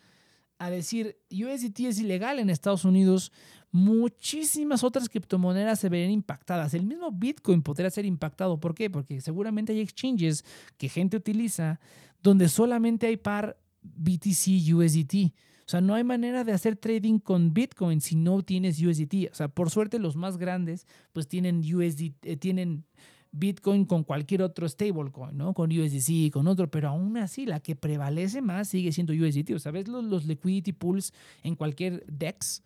a 0.57 0.69
decir 0.69 1.17
USDT 1.29 1.81
es 1.81 1.99
ilegal 1.99 2.39
en 2.39 2.49
Estados 2.49 2.85
Unidos, 2.85 3.33
muchísimas 3.71 4.85
otras 4.85 5.09
criptomonedas 5.09 5.79
se 5.79 5.89
verían 5.89 6.11
impactadas. 6.11 6.73
El 6.73 6.85
mismo 6.85 7.11
Bitcoin 7.11 7.61
podría 7.61 7.89
ser 7.89 8.05
impactado. 8.05 8.57
¿Por 8.57 8.73
qué? 8.73 8.89
Porque 8.89 9.19
seguramente 9.19 9.73
hay 9.73 9.81
exchanges 9.81 10.45
que 10.77 10.87
gente 10.87 11.17
utiliza 11.17 11.81
donde 12.23 12.47
solamente 12.47 13.07
hay 13.07 13.17
par 13.17 13.57
BTC 13.81 14.73
USDT. 14.73 15.33
O 15.65 15.69
sea, 15.69 15.81
no 15.81 15.95
hay 15.95 16.03
manera 16.03 16.43
de 16.43 16.51
hacer 16.51 16.75
trading 16.75 17.17
con 17.17 17.53
Bitcoin 17.53 17.99
si 17.99 18.15
no 18.15 18.43
tienes 18.43 18.79
USDT. 18.81 19.31
O 19.31 19.35
sea, 19.35 19.47
por 19.47 19.71
suerte 19.71 19.97
los 19.97 20.15
más 20.15 20.37
grandes 20.37 20.85
pues 21.11 21.27
tienen 21.27 21.59
USDT, 21.59 22.25
eh, 22.25 22.37
tienen 22.37 22.85
Bitcoin 23.31 23.85
con 23.85 24.03
cualquier 24.03 24.43
otro 24.43 24.69
stablecoin, 24.69 25.35
¿no? 25.35 25.53
Con 25.53 25.71
USDC, 25.71 26.31
con 26.31 26.47
otro, 26.47 26.69
pero 26.69 26.89
aún 26.89 27.17
así 27.17 27.45
la 27.45 27.59
que 27.59 27.75
prevalece 27.75 28.41
más 28.41 28.69
sigue 28.69 28.91
siendo 28.91 29.13
USDT. 29.13 29.51
O 29.55 29.59
sea, 29.59 29.71
ves 29.71 29.87
los, 29.87 30.05
los 30.05 30.25
liquidity 30.25 30.71
pools 30.71 31.13
en 31.43 31.55
cualquier 31.55 32.05
DEX 32.07 32.63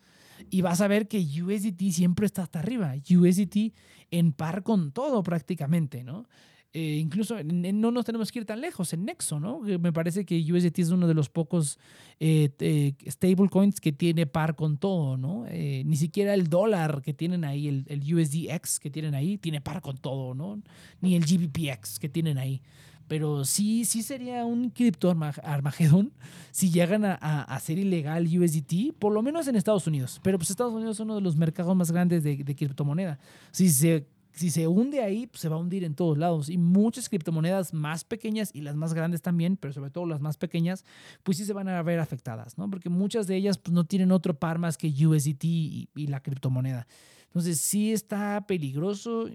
y 0.49 0.61
vas 0.61 0.81
a 0.81 0.87
ver 0.87 1.07
que 1.07 1.19
USDT 1.19 1.91
siempre 1.91 2.25
está 2.25 2.43
hasta 2.43 2.59
arriba. 2.59 2.95
USDT 2.95 3.73
en 4.11 4.33
par 4.33 4.63
con 4.63 4.91
todo 4.91 5.23
prácticamente, 5.23 6.03
¿no? 6.03 6.27
Eh, 6.71 6.97
incluso 7.01 7.35
no 7.43 7.89
nos 7.89 8.05
tenemos 8.05 8.31
que 8.31 8.39
ir 8.39 8.45
tan 8.45 8.61
lejos, 8.61 8.93
en 8.93 9.05
Nexo, 9.05 9.39
¿no? 9.39 9.59
Me 9.59 9.91
parece 9.91 10.23
que 10.23 10.39
USDT 10.39 10.79
es 10.79 10.89
uno 10.91 11.07
de 11.07 11.15
los 11.15 11.27
pocos 11.27 11.79
eh, 12.19 12.51
eh, 12.59 12.93
stablecoins 13.07 13.81
que 13.81 13.91
tiene 13.91 14.27
par 14.27 14.55
con 14.55 14.77
todo, 14.77 15.17
¿no? 15.17 15.45
ni 15.49 15.95
siquiera 15.95 16.33
el 16.33 16.47
dólar 16.47 17.01
que 17.01 17.13
tienen 17.13 17.43
ahí, 17.43 17.67
el, 17.67 18.13
USDX 18.13 18.79
que 18.79 18.91
tienen 18.91 19.15
ahí, 19.15 19.37
tiene 19.37 19.61
par 19.61 19.81
con 19.81 19.97
todo, 19.97 20.35
¿no? 20.35 20.61
Ni 21.01 21.15
el 21.15 21.25
GBPX 21.25 21.97
que 21.97 22.09
tienen 22.09 22.37
ahí. 22.37 22.61
Pero 23.07 23.43
sí, 23.45 23.85
sí 23.85 24.03
sería 24.03 24.45
un 24.45 24.69
cripto 24.69 25.09
Armagedón 25.09 26.13
si 26.51 26.69
llegan 26.69 27.03
a, 27.03 27.17
a, 27.19 27.41
hacer 27.55 27.79
ilegal 27.79 28.27
USDT, 28.27 28.93
por 28.99 29.11
lo 29.11 29.23
menos 29.23 29.47
en 29.47 29.55
Estados 29.55 29.87
Unidos. 29.87 30.19
Pero 30.21 30.37
pues 30.37 30.51
Estados 30.51 30.73
Unidos 30.73 30.97
es 30.97 30.99
uno 30.99 31.15
de 31.15 31.21
los 31.21 31.35
mercados 31.35 31.75
más 31.75 31.91
grandes 31.91 32.23
de, 32.23 32.37
de 32.37 32.55
criptomoneda. 32.55 33.17
Si 33.51 33.69
se 33.71 34.05
si 34.39 34.49
se 34.51 34.67
hunde 34.67 35.03
ahí, 35.03 35.27
pues 35.27 35.41
se 35.41 35.49
va 35.49 35.57
a 35.57 35.59
hundir 35.59 35.83
en 35.83 35.95
todos 35.95 36.17
lados. 36.17 36.49
Y 36.49 36.57
muchas 36.57 37.09
criptomonedas 37.09 37.73
más 37.73 38.05
pequeñas 38.05 38.51
y 38.53 38.61
las 38.61 38.75
más 38.75 38.93
grandes 38.93 39.21
también, 39.21 39.57
pero 39.57 39.73
sobre 39.73 39.91
todo 39.91 40.05
las 40.05 40.21
más 40.21 40.37
pequeñas, 40.37 40.85
pues 41.23 41.37
sí 41.37 41.43
se 41.43 41.51
van 41.51 41.67
a 41.67 41.81
ver 41.83 41.99
afectadas, 41.99 42.57
¿no? 42.57 42.69
Porque 42.69 42.89
muchas 42.89 43.27
de 43.27 43.35
ellas 43.35 43.57
pues, 43.57 43.73
no 43.73 43.83
tienen 43.83 44.13
otro 44.13 44.39
par 44.39 44.57
más 44.57 44.77
que 44.77 44.87
USDT 44.87 45.43
y, 45.43 45.89
la 46.07 46.21
criptomoneda. 46.21 46.87
Entonces 47.25 47.59
sí 47.59 47.91
está 47.91 48.47
peligroso, 48.47 49.29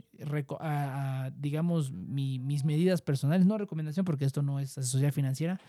digamos, 1.36 1.92
mis 1.92 2.64
medidas 2.64 3.02
personales, 3.02 3.46
no 3.46 3.58
recomendación 3.58 4.04
porque 4.04 4.24
esto 4.24 4.42
no 4.42 4.58
es 4.58 4.76
asesoría 4.78 5.12
financiera, 5.12 5.60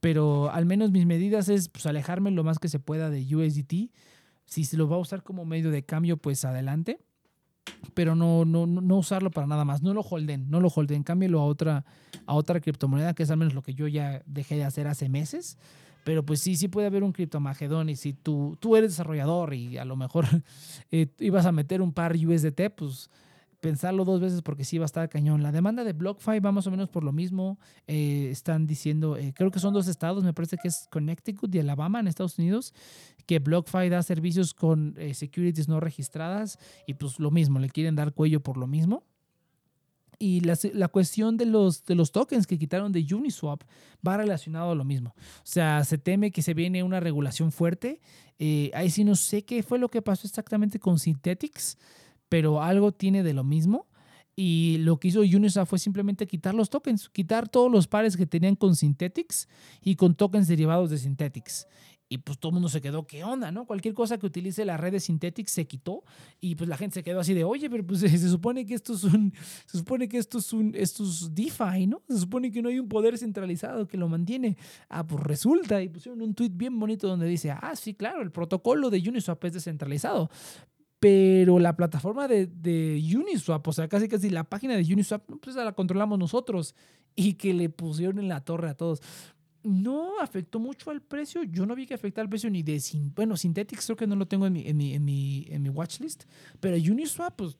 pero 0.00 0.52
al 0.52 0.66
menos 0.66 0.92
mis 0.92 1.06
medidas 1.06 1.48
es 1.48 1.70
pues, 1.70 1.86
alejarme 1.86 2.30
lo 2.30 2.44
más 2.44 2.58
que 2.58 2.68
se 2.68 2.78
pueda 2.78 3.08
de 3.08 3.34
USDT. 3.34 3.90
Si 4.44 4.64
se 4.64 4.76
lo 4.76 4.88
va 4.88 4.96
a 4.96 5.00
usar 5.00 5.22
como 5.22 5.44
medio 5.46 5.70
de 5.70 5.84
cambio, 5.84 6.18
pues 6.18 6.44
adelante 6.44 7.00
pero 7.94 8.14
no, 8.14 8.44
no, 8.44 8.66
no 8.66 8.96
usarlo 8.96 9.30
para 9.30 9.46
nada 9.46 9.64
más. 9.64 9.82
No 9.82 9.94
lo 9.94 10.02
holden, 10.02 10.50
no 10.50 10.60
lo 10.60 10.68
holden. 10.68 11.02
Cámbielo 11.02 11.40
a 11.40 11.44
otra, 11.44 11.84
a 12.26 12.34
otra 12.34 12.60
criptomoneda, 12.60 13.14
que 13.14 13.22
es 13.24 13.30
al 13.30 13.38
menos 13.38 13.54
lo 13.54 13.62
que 13.62 13.74
yo 13.74 13.88
ya 13.88 14.22
dejé 14.26 14.56
de 14.56 14.64
hacer 14.64 14.86
hace 14.86 15.08
meses. 15.08 15.58
Pero 16.04 16.24
pues 16.24 16.40
sí, 16.40 16.56
sí 16.56 16.68
puede 16.68 16.86
haber 16.86 17.02
un 17.02 17.12
criptomagedón 17.12 17.88
y 17.90 17.96
si 17.96 18.12
tú, 18.12 18.56
tú 18.60 18.76
eres 18.76 18.92
desarrollador 18.92 19.52
y 19.52 19.78
a 19.78 19.84
lo 19.84 19.96
mejor 19.96 20.26
eh, 20.90 21.08
ibas 21.18 21.44
a 21.44 21.52
meter 21.52 21.82
un 21.82 21.92
par 21.92 22.14
USDT, 22.14 22.70
pues 22.74 23.10
pensarlo 23.60 24.04
dos 24.04 24.20
veces 24.20 24.42
porque 24.42 24.64
sí 24.64 24.78
va 24.78 24.84
a 24.84 24.86
estar 24.86 25.08
cañón. 25.08 25.42
La 25.42 25.52
demanda 25.52 25.84
de 25.84 25.92
BlockFi 25.92 26.40
va 26.40 26.52
más 26.52 26.66
o 26.66 26.70
menos 26.70 26.88
por 26.88 27.04
lo 27.04 27.12
mismo. 27.12 27.58
Eh, 27.86 28.28
están 28.30 28.66
diciendo, 28.66 29.16
eh, 29.16 29.32
creo 29.34 29.50
que 29.50 29.58
son 29.58 29.74
dos 29.74 29.88
estados, 29.88 30.24
me 30.24 30.32
parece 30.32 30.56
que 30.58 30.68
es 30.68 30.86
Connecticut 30.90 31.54
y 31.54 31.58
Alabama 31.58 32.00
en 32.00 32.06
Estados 32.06 32.38
Unidos, 32.38 32.72
que 33.26 33.38
BlockFi 33.38 33.88
da 33.88 34.02
servicios 34.02 34.54
con 34.54 34.94
eh, 34.96 35.14
securities 35.14 35.68
no 35.68 35.80
registradas 35.80 36.58
y 36.86 36.94
pues 36.94 37.18
lo 37.18 37.30
mismo, 37.30 37.58
le 37.58 37.68
quieren 37.68 37.96
dar 37.96 38.12
cuello 38.12 38.40
por 38.40 38.56
lo 38.56 38.66
mismo. 38.66 39.02
Y 40.20 40.40
la, 40.40 40.58
la, 40.72 40.88
cuestión 40.88 41.36
de 41.36 41.46
los, 41.46 41.84
de 41.84 41.94
los 41.94 42.10
tokens 42.10 42.48
que 42.48 42.58
quitaron 42.58 42.90
de 42.90 43.06
Uniswap 43.14 43.62
va 44.04 44.16
relacionado 44.16 44.72
a 44.72 44.74
lo 44.74 44.84
mismo. 44.84 45.14
O 45.16 45.46
sea, 45.46 45.84
se 45.84 45.96
teme 45.96 46.32
que 46.32 46.42
se 46.42 46.54
viene 46.54 46.82
una 46.82 46.98
regulación 46.98 47.52
fuerte. 47.52 48.00
ahí 48.74 48.90
sí 48.90 49.04
no 49.04 49.14
sé 49.14 49.44
qué 49.44 49.62
fue 49.62 49.78
lo 49.78 49.88
que 49.88 50.02
pasó 50.02 50.26
exactamente 50.26 50.80
con 50.80 50.98
Synthetics 50.98 51.78
pero 52.28 52.62
algo 52.62 52.92
tiene 52.92 53.22
de 53.22 53.34
lo 53.34 53.44
mismo. 53.44 53.86
Y 54.36 54.78
lo 54.78 55.00
que 55.00 55.08
hizo 55.08 55.20
Uniswap 55.20 55.66
fue 55.66 55.80
simplemente 55.80 56.28
quitar 56.28 56.54
los 56.54 56.70
tokens, 56.70 57.08
quitar 57.08 57.48
todos 57.48 57.72
los 57.72 57.88
pares 57.88 58.16
que 58.16 58.24
tenían 58.24 58.54
con 58.54 58.76
Synthetics 58.76 59.48
y 59.82 59.96
con 59.96 60.14
tokens 60.14 60.46
derivados 60.46 60.90
de 60.90 60.98
Synthetics. 60.98 61.66
Y 62.10 62.18
pues 62.18 62.38
todo 62.38 62.50
el 62.50 62.54
mundo 62.54 62.68
se 62.70 62.80
quedó, 62.80 63.06
¿qué 63.06 63.22
onda? 63.22 63.52
¿no? 63.52 63.66
Cualquier 63.66 63.92
cosa 63.92 64.16
que 64.16 64.24
utilice 64.24 64.64
la 64.64 64.78
red 64.78 64.92
de 64.92 65.00
Synthetics 65.00 65.50
se 65.50 65.66
quitó 65.66 66.04
y 66.40 66.54
pues 66.54 66.68
la 66.68 66.78
gente 66.78 66.94
se 66.94 67.02
quedó 67.02 67.20
así 67.20 67.34
de, 67.34 67.44
oye, 67.44 67.68
pero 67.68 67.86
pues 67.86 68.00
se 68.00 68.28
supone 68.30 68.64
que 68.64 68.74
esto 68.74 68.94
es 68.94 69.04
un, 69.04 69.34
se 69.66 69.78
supone 69.78 70.08
que 70.08 70.16
esto 70.16 70.38
es 70.38 70.52
un, 70.52 70.74
esto 70.74 71.02
es 71.04 71.34
DeFi, 71.34 71.86
¿no? 71.86 72.02
Se 72.08 72.18
supone 72.20 72.50
que 72.50 72.62
no 72.62 72.70
hay 72.70 72.78
un 72.78 72.88
poder 72.88 73.18
centralizado 73.18 73.86
que 73.86 73.98
lo 73.98 74.08
mantiene. 74.08 74.56
Ah, 74.88 75.06
pues 75.06 75.22
resulta, 75.22 75.82
y 75.82 75.88
pusieron 75.88 76.22
un 76.22 76.34
tweet 76.34 76.50
bien 76.54 76.78
bonito 76.78 77.06
donde 77.08 77.26
dice, 77.26 77.50
ah, 77.50 77.76
sí, 77.76 77.92
claro, 77.92 78.22
el 78.22 78.30
protocolo 78.30 78.88
de 78.88 79.06
Uniswap 79.06 79.44
es 79.44 79.52
descentralizado, 79.52 80.30
pero 81.00 81.58
la 81.58 81.76
plataforma 81.76 82.26
de, 82.26 82.46
de, 82.46 83.00
Uniswap, 83.14 83.66
o 83.66 83.72
sea, 83.72 83.88
casi 83.88 84.08
casi 84.08 84.30
la 84.30 84.44
página 84.44 84.76
de 84.76 84.82
Uniswap, 84.82 85.22
pues 85.40 85.54
la 85.54 85.72
controlamos 85.72 86.18
nosotros 86.18 86.74
y 87.14 87.34
que 87.34 87.54
le 87.54 87.68
pusieron 87.68 88.18
en 88.18 88.28
la 88.28 88.40
torre 88.44 88.70
a 88.70 88.74
todos. 88.74 89.00
No 89.62 90.20
afectó 90.20 90.58
mucho 90.58 90.90
al 90.90 91.02
precio. 91.02 91.42
Yo 91.42 91.66
no 91.66 91.74
vi 91.74 91.86
que 91.86 91.94
afectara 91.94 92.22
al 92.22 92.28
precio 92.28 92.50
ni 92.50 92.62
de. 92.62 92.80
Bueno, 93.14 93.36
Synthetics 93.36 93.86
creo 93.86 93.96
que 93.96 94.06
no 94.06 94.16
lo 94.16 94.26
tengo 94.26 94.46
en 94.46 94.52
mi, 94.52 94.66
en 94.66 94.76
mi, 94.76 94.94
en 94.94 95.04
mi, 95.04 95.46
en 95.48 95.62
mi 95.62 95.68
watchlist. 95.68 96.24
Pero 96.60 96.76
Uniswap, 96.76 97.36
pues 97.36 97.58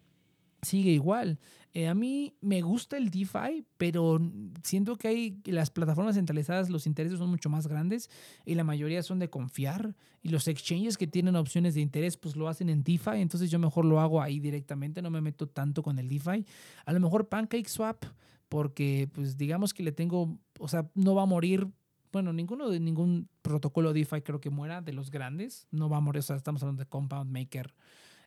sigue 0.63 0.91
igual. 0.91 1.39
Eh, 1.75 1.87
a 1.87 1.95
mí 1.95 2.35
me 2.41 2.63
gusta 2.63 2.97
el 2.97 3.11
DeFi, 3.11 3.65
pero 3.77 4.21
siento 4.63 4.97
que 4.97 5.09
hay 5.09 5.41
las 5.45 5.71
plataformas 5.71 6.17
centralizadas, 6.17 6.71
los 6.71 6.87
intereses 6.87 7.19
son 7.19 7.31
mucho 7.31 7.51
más 7.51 7.67
grandes 7.67 8.11
y 8.45 8.55
la 8.55 8.65
mayoría 8.65 9.03
son 9.03 9.19
de 9.19 9.29
confiar. 9.29 9.95
Y 10.23 10.31
los 10.31 10.49
exchanges 10.49 10.97
que 10.97 11.07
tienen 11.07 11.37
opciones 11.37 11.75
de 11.75 11.81
interés, 11.81 12.17
pues 12.17 12.37
lo 12.37 12.49
hacen 12.49 12.71
en 12.71 12.83
DeFi. 12.83 13.21
Entonces 13.21 13.51
yo 13.51 13.59
mejor 13.59 13.85
lo 13.85 14.01
hago 14.01 14.23
ahí 14.23 14.41
directamente, 14.41 15.03
no 15.03 15.11
me 15.11 15.21
meto 15.21 15.49
tanto 15.49 15.83
con 15.83 15.99
el 15.99 16.09
DeFi. 16.09 16.45
A 16.85 16.93
lo 16.93 17.01
mejor 17.01 17.29
PancakeSwap, 17.29 18.05
porque 18.49 19.09
pues 19.13 19.37
digamos 19.37 19.75
que 19.75 19.83
le 19.83 19.93
tengo, 19.93 20.39
o 20.59 20.69
sea, 20.69 20.91
no 20.95 21.15
va 21.15 21.23
a 21.23 21.27
morir. 21.27 21.69
Bueno, 22.11 22.33
ninguno 22.33 22.71
de 22.71 22.81
ningún 22.81 23.29
protocolo 23.43 23.93
DeFi 23.93 24.23
creo 24.23 24.41
que 24.41 24.49
muera 24.49 24.81
de 24.81 24.95
los 24.95 25.11
grandes. 25.11 25.67
No 25.71 25.91
va 25.91 25.99
a 25.99 26.01
morir, 26.01 26.21
o 26.21 26.23
sea, 26.23 26.37
estamos 26.37 26.63
hablando 26.63 26.83
de 26.83 26.89
Compound 26.89 27.31
Maker. 27.31 27.75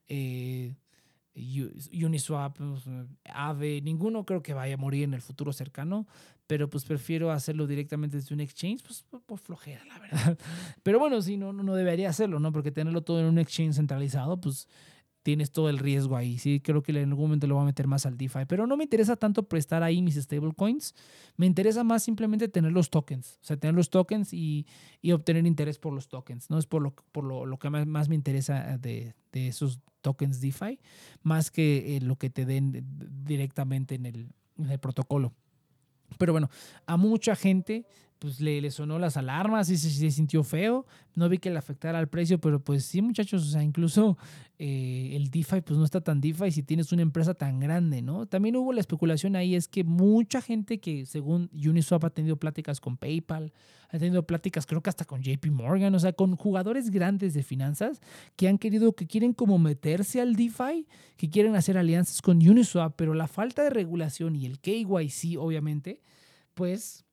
Eh, 0.08 0.76
Uniswap, 1.36 2.58
Aave, 3.26 3.82
ninguno 3.82 4.26
creo 4.26 4.42
que 4.42 4.54
vaya 4.54 4.74
a 4.76 4.78
morir 4.78 5.04
en 5.04 5.14
el 5.14 5.22
futuro 5.22 5.54
cercano, 5.54 6.08
pero 6.48 6.70
pues 6.70 6.84
prefiero 6.84 7.32
hacerlo 7.32 7.68
directamente 7.68 8.18
desde 8.18 8.34
un 8.34 8.42
exchange, 8.42 8.84
pues 8.84 9.06
por, 9.26 9.40
flojera, 9.40 9.86
la 9.86 10.00
verdad. 10.00 10.38
Pero 10.84 11.00
bueno, 11.00 11.22
sí, 11.22 11.38
no, 11.38 11.54
no 11.54 11.76
debería 11.76 12.10
hacerlo, 12.10 12.40
¿no? 12.40 12.52
Porque 12.52 12.72
tenerlo 12.72 13.04
todo 13.04 13.22
en 13.22 13.28
un 13.28 13.40
exchange 13.40 13.76
centralizado, 13.76 14.42
pues 14.42 14.68
tienes 15.24 15.52
todo 15.52 15.70
el 15.70 15.78
riesgo 15.78 16.16
ahí. 16.16 16.38
Sí, 16.38 16.60
creo 16.60 16.82
que 16.82 16.92
en 16.92 17.10
algún 17.10 17.26
momento 17.26 17.48
lo 17.48 17.56
voy 17.56 17.64
a 17.64 17.66
meter 17.66 17.88
más 17.88 18.06
al 18.06 18.18
DeFi, 18.18 18.46
pero 18.48 18.68
no 18.68 18.78
me 18.78 18.84
interesa 18.84 19.16
tanto 19.16 19.44
prestar 19.44 19.84
ahí 19.84 20.02
mis 20.02 20.16
stablecoins. 20.16 20.96
Me 21.38 21.46
interesa 21.46 21.84
más 21.84 22.04
simplemente 22.04 22.48
tener 22.48 22.72
los 22.72 22.90
tokens, 22.90 23.40
o 23.42 23.46
sea, 23.46 23.58
tener 23.58 23.76
los 23.76 23.90
tokens 23.90 24.34
y, 24.34 24.66
obtener 25.12 25.46
interés 25.46 25.78
por 25.78 25.94
los 25.94 26.08
tokens. 26.08 26.50
No 26.50 26.58
es 26.58 26.66
por 26.66 26.82
lo, 26.82 26.94
por 27.12 27.24
lo, 27.24 27.58
que 27.58 27.70
más, 27.70 28.10
me 28.10 28.16
interesa 28.16 28.78
de, 28.78 29.16
esos 29.34 29.80
tokens 30.02 30.42
DeFi, 30.42 30.80
más 31.22 31.52
que 31.52 31.98
eh, 31.98 32.02
lo 32.02 32.18
que 32.18 32.30
te 32.30 32.46
den 32.46 32.86
directamente 33.24 33.96
en 33.96 34.06
el, 34.06 34.30
en 34.58 34.72
el 34.72 34.80
protocolo. 34.80 35.34
Pero 36.18 36.34
bueno, 36.34 36.50
a 36.86 36.98
mucha 36.98 37.36
gente 37.36 37.86
pues 38.22 38.40
le, 38.40 38.62
le, 38.62 38.70
sonó 38.70 39.00
las 39.00 39.18
alarmas 39.18 39.68
y 39.72 39.78
se, 39.78 40.12
sintió 40.12 40.44
feo. 40.44 40.86
No 41.16 41.28
vi 41.28 41.40
que 41.40 41.50
le 41.50 41.58
afectara 41.58 41.98
al 41.98 42.08
precio, 42.08 42.40
pero 42.40 42.64
pues 42.64 42.86
sí, 42.86 43.02
muchachos, 43.02 43.42
o 43.42 43.50
sea, 43.50 43.64
incluso 43.64 44.16
eh, 44.60 45.14
el 45.16 45.32
DeFi 45.32 45.62
pues 45.62 45.80
no 45.80 45.84
está 45.84 46.02
tan 46.02 46.22
DeFi 46.22 46.52
si 46.52 46.62
tienes 46.62 46.92
una 46.92 47.02
empresa 47.02 47.34
tan 47.34 47.60
grande, 47.60 48.04
¿no? 48.04 48.28
También 48.28 48.56
hubo 48.58 48.74
la 48.74 48.80
especulación 48.80 49.36
ahí, 49.36 49.56
es 49.56 49.68
que 49.68 49.84
mucha 49.84 50.40
gente 50.40 50.80
que 50.80 51.08
según 51.08 51.50
Uniswap 51.52 52.06
ha 52.06 52.10
tenido 52.12 52.36
pláticas 52.36 52.80
con 52.80 52.96
PayPal, 52.96 53.54
ha 53.90 53.98
tenido 53.98 54.28
pláticas 54.28 54.68
creo 54.68 54.84
que 54.84 54.92
hasta 54.92 55.04
con 55.04 55.24
JP 55.24 55.48
Morgan, 55.48 55.96
o 55.96 56.00
sea, 56.00 56.14
con 56.14 56.36
jugadores 56.36 56.92
grandes 56.92 57.34
de 57.34 57.42
finanzas 57.42 58.02
que 58.36 58.48
han 58.48 58.60
querido, 58.60 58.94
que 58.94 59.08
quieren 59.08 59.34
como 59.34 59.58
meterse 59.58 60.22
al 60.22 60.36
DeFi, 60.36 60.86
que 61.18 61.32
quieren 61.32 61.56
hacer 61.56 61.76
alianzas 61.76 62.22
con 62.22 62.38
Uniswap, 62.38 62.94
pero 62.96 63.16
la 63.16 63.26
falta 63.28 63.64
de 63.64 63.72
regulación 63.72 64.36
y 64.36 64.46
el 64.46 64.60
KYC, 64.60 65.40
obviamente, 65.40 66.02
pues 66.54 67.04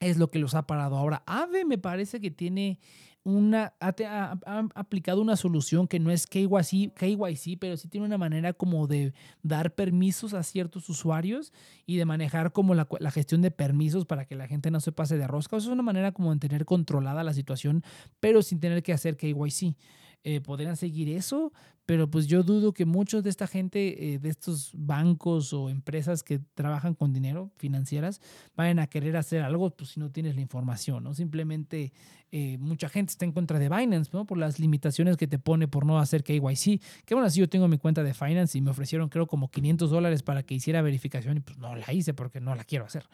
es 0.00 0.16
lo 0.16 0.30
que 0.30 0.38
los 0.38 0.54
ha 0.54 0.66
parado. 0.66 0.96
Ahora, 0.96 1.22
AVE 1.26 1.64
me 1.64 1.78
parece 1.78 2.20
que 2.20 2.30
tiene 2.30 2.78
una, 3.22 3.74
ha, 3.80 4.38
aplicado 4.74 5.20
una 5.20 5.36
solución 5.36 5.86
que 5.86 6.00
no 6.00 6.10
es 6.10 6.26
KYC, 6.26 6.94
KYC, 6.94 7.58
pero 7.58 7.76
sí 7.76 7.88
tiene 7.88 8.06
una 8.06 8.16
manera 8.16 8.54
como 8.54 8.86
de 8.86 9.12
dar 9.42 9.74
permisos 9.74 10.32
a 10.32 10.42
ciertos 10.42 10.88
usuarios 10.88 11.52
y 11.84 11.98
de 11.98 12.06
manejar 12.06 12.52
como 12.52 12.74
la, 12.74 12.88
la 12.98 13.10
gestión 13.10 13.42
de 13.42 13.50
permisos 13.50 14.06
para 14.06 14.24
que 14.24 14.36
la 14.36 14.48
gente 14.48 14.70
no 14.70 14.80
se 14.80 14.92
pase 14.92 15.18
de 15.18 15.26
rosca. 15.26 15.58
Eso 15.58 15.68
es 15.68 15.72
una 15.72 15.82
manera 15.82 16.12
como 16.12 16.32
de 16.32 16.40
tener 16.40 16.64
controlada 16.64 17.22
la 17.22 17.34
situación, 17.34 17.84
pero 18.20 18.42
sin 18.42 18.58
tener 18.58 18.82
que 18.82 18.94
hacer 18.94 19.18
KYC. 19.18 19.76
Eh, 20.22 20.40
seguir 20.76 21.08
eso, 21.08 21.52
pero 21.86 22.10
pues 22.10 22.26
yo 22.26 22.42
dudo 22.42 22.72
que 22.72 22.84
muchos 22.84 23.24
de 23.24 23.30
esta 23.30 23.46
gente, 23.46 24.14
eh, 24.14 24.18
de 24.18 24.28
estos 24.28 24.70
bancos 24.74 25.52
o 25.52 25.70
empresas 25.70 26.22
que 26.22 26.38
trabajan 26.54 26.94
con 26.94 27.12
dinero 27.12 27.50
financieras, 27.56 28.20
vayan 28.54 28.78
a 28.78 28.86
querer 28.86 29.16
hacer 29.16 29.42
algo 29.42 29.70
pues, 29.70 29.90
si 29.90 30.00
no 30.00 30.10
tienes 30.10 30.34
la 30.36 30.42
información, 30.42 31.02
¿no? 31.02 31.14
Simplemente 31.14 31.92
eh, 32.32 32.58
mucha 32.58 32.88
gente 32.88 33.10
está 33.12 33.24
en 33.24 33.32
contra 33.32 33.58
de 33.58 33.68
Binance, 33.68 34.10
¿no? 34.12 34.26
Por 34.26 34.38
las 34.38 34.60
limitaciones 34.60 35.16
que 35.16 35.26
te 35.26 35.38
pone 35.38 35.66
por 35.66 35.84
no 35.84 35.98
hacer 35.98 36.22
KYC. 36.22 36.80
Que 37.04 37.14
bueno, 37.14 37.26
así 37.26 37.40
yo 37.40 37.48
tengo 37.48 37.66
mi 37.66 37.78
cuenta 37.78 38.04
de 38.04 38.14
Finance 38.14 38.56
y 38.56 38.60
me 38.60 38.70
ofrecieron 38.70 39.08
creo 39.08 39.26
como 39.26 39.50
500 39.50 39.90
dólares 39.90 40.22
para 40.22 40.42
que 40.42 40.54
hiciera 40.54 40.82
verificación 40.82 41.38
y 41.38 41.40
pues 41.40 41.58
no 41.58 41.74
la 41.74 41.92
hice 41.92 42.14
porque 42.14 42.40
no 42.40 42.54
la 42.54 42.64
quiero 42.64 42.84
hacer. 42.84 43.08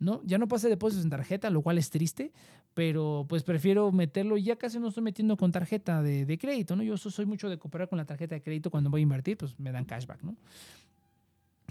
¿No? 0.00 0.22
Ya 0.24 0.38
no 0.38 0.48
pase 0.48 0.68
depósitos 0.68 1.04
en 1.04 1.10
tarjeta, 1.10 1.50
lo 1.50 1.62
cual 1.62 1.78
es 1.78 1.90
triste, 1.90 2.32
pero 2.74 3.26
pues 3.28 3.44
prefiero 3.44 3.92
meterlo, 3.92 4.36
ya 4.36 4.56
casi 4.56 4.80
no 4.80 4.88
estoy 4.88 5.04
metiendo 5.04 5.36
con 5.36 5.52
tarjeta 5.52 6.02
de, 6.02 6.26
de 6.26 6.38
crédito, 6.38 6.74
¿no? 6.74 6.82
Yo 6.82 6.96
soy 6.96 7.26
mucho 7.26 7.48
de 7.48 7.58
cooperar 7.58 7.88
con 7.88 7.98
la 7.98 8.06
tarjeta 8.06 8.34
de 8.34 8.42
crédito 8.42 8.70
cuando 8.70 8.90
voy 8.90 9.00
a 9.00 9.04
invertir, 9.04 9.36
pues 9.36 9.58
me 9.60 9.70
dan 9.70 9.84
cashback, 9.84 10.22
¿no? 10.22 10.34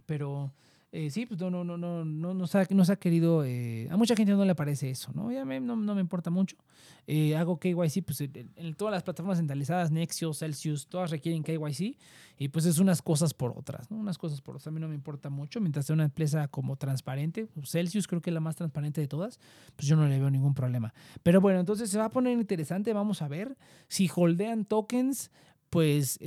Pero 0.06 0.52
eh, 0.92 1.12
sí, 1.12 1.28
pues 1.28 1.40
no, 1.40 1.52
no, 1.52 1.64
no, 1.64 1.78
no, 1.78 2.04
no, 2.04 2.34
no, 2.34 2.48
se 2.48 2.58
ha, 2.58 2.68
no 2.72 2.84
se 2.84 2.94
ha 2.94 2.96
querido, 2.96 3.44
eh, 3.46 3.88
a 3.92 3.98
mucha 3.98 4.16
gente 4.16 4.32
no 4.32 4.44
le 4.44 4.56
parece 4.56 4.90
eso, 4.90 5.12
¿no? 5.14 5.32
Ya 5.32 5.46
no, 5.46 5.76
no, 5.76 5.94
me 5.96 6.02
importa 6.02 6.32
mucho. 6.32 6.58
Eh, 7.06 7.36
hago 7.36 7.60
KYC, 7.60 8.04
pues 8.04 8.22
en, 8.22 8.74
todas 8.76 8.92
las 8.92 9.04
plataformas 9.04 9.38
centralizadas, 9.38 9.92
Nexio, 9.92 10.34
Celsius, 10.34 10.88
todas 10.88 11.12
requieren 11.12 11.44
KYC 11.44 11.96
y 12.40 12.48
pues 12.48 12.66
es 12.66 12.80
unas 12.80 13.04
cosas 13.04 13.36
por 13.36 13.54
otras, 13.56 13.92
¿no? 13.92 13.98
Unas 13.98 14.18
cosas 14.18 14.42
por 14.42 14.56
otras. 14.56 14.66
A 14.66 14.72
mí 14.72 14.80
no 14.80 14.88
me 14.88 14.96
importa 14.96 15.30
mucho, 15.30 15.62
mientras 15.62 15.86
sea 15.86 15.94
una 15.94 16.06
empresa 16.06 16.48
como 16.48 16.76
transparente, 16.76 17.46
pues, 17.54 17.70
Celsius 17.70 18.08
creo 18.08 18.22
que 18.22 18.32
es 18.32 18.34
la 18.34 18.40
más 18.40 18.56
transparente 18.56 19.00
de 19.00 19.08
todas, 19.08 19.40
pues 19.76 19.88
yo 19.88 19.96
no 19.96 20.08
le 20.08 20.18
veo 20.18 20.32
ningún 20.32 20.56
problema. 20.56 20.92
Pero 21.22 21.40
bueno, 21.40 21.60
entonces 21.60 21.92
se 21.92 22.00
va 22.00 22.06
a 22.06 22.10
poner 22.10 22.34
interesante, 22.34 22.94
vamos 22.94 23.22
a 23.22 23.28
ver 23.28 23.56
si 23.88 24.10
holdean 24.14 24.66
tokens, 24.66 25.30
pues 25.70 26.18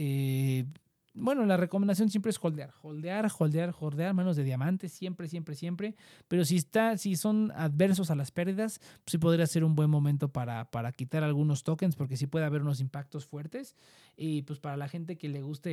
bueno, 1.14 1.44
la 1.44 1.58
recomendación 1.58 2.08
siempre 2.08 2.30
es 2.30 2.38
holdear, 2.40 2.72
holdear, 2.80 3.30
holdear, 3.38 3.74
holdear, 3.78 4.14
manos 4.14 4.36
de 4.36 4.44
diamante, 4.44 4.88
siempre, 4.88 5.28
siempre, 5.28 5.54
siempre. 5.54 5.94
Pero 6.26 6.44
si 6.44 6.56
está, 6.56 6.96
si 6.96 7.16
son 7.16 7.52
adversos 7.54 8.10
a 8.10 8.14
las 8.14 8.30
pérdidas, 8.30 8.78
pues 8.78 9.12
sí 9.12 9.18
podría 9.18 9.46
ser 9.46 9.64
un 9.64 9.74
buen 9.74 9.90
momento 9.90 10.28
para, 10.28 10.70
para 10.70 10.90
quitar 10.92 11.22
algunos 11.22 11.64
tokens, 11.64 11.96
porque 11.96 12.16
sí 12.16 12.26
puede 12.26 12.46
haber 12.46 12.62
unos 12.62 12.80
impactos 12.80 13.26
fuertes. 13.26 13.76
Y 14.16 14.42
pues 14.42 14.58
para 14.58 14.76
la 14.76 14.88
gente 14.88 15.18
que 15.18 15.28
le 15.28 15.42
guste 15.42 15.72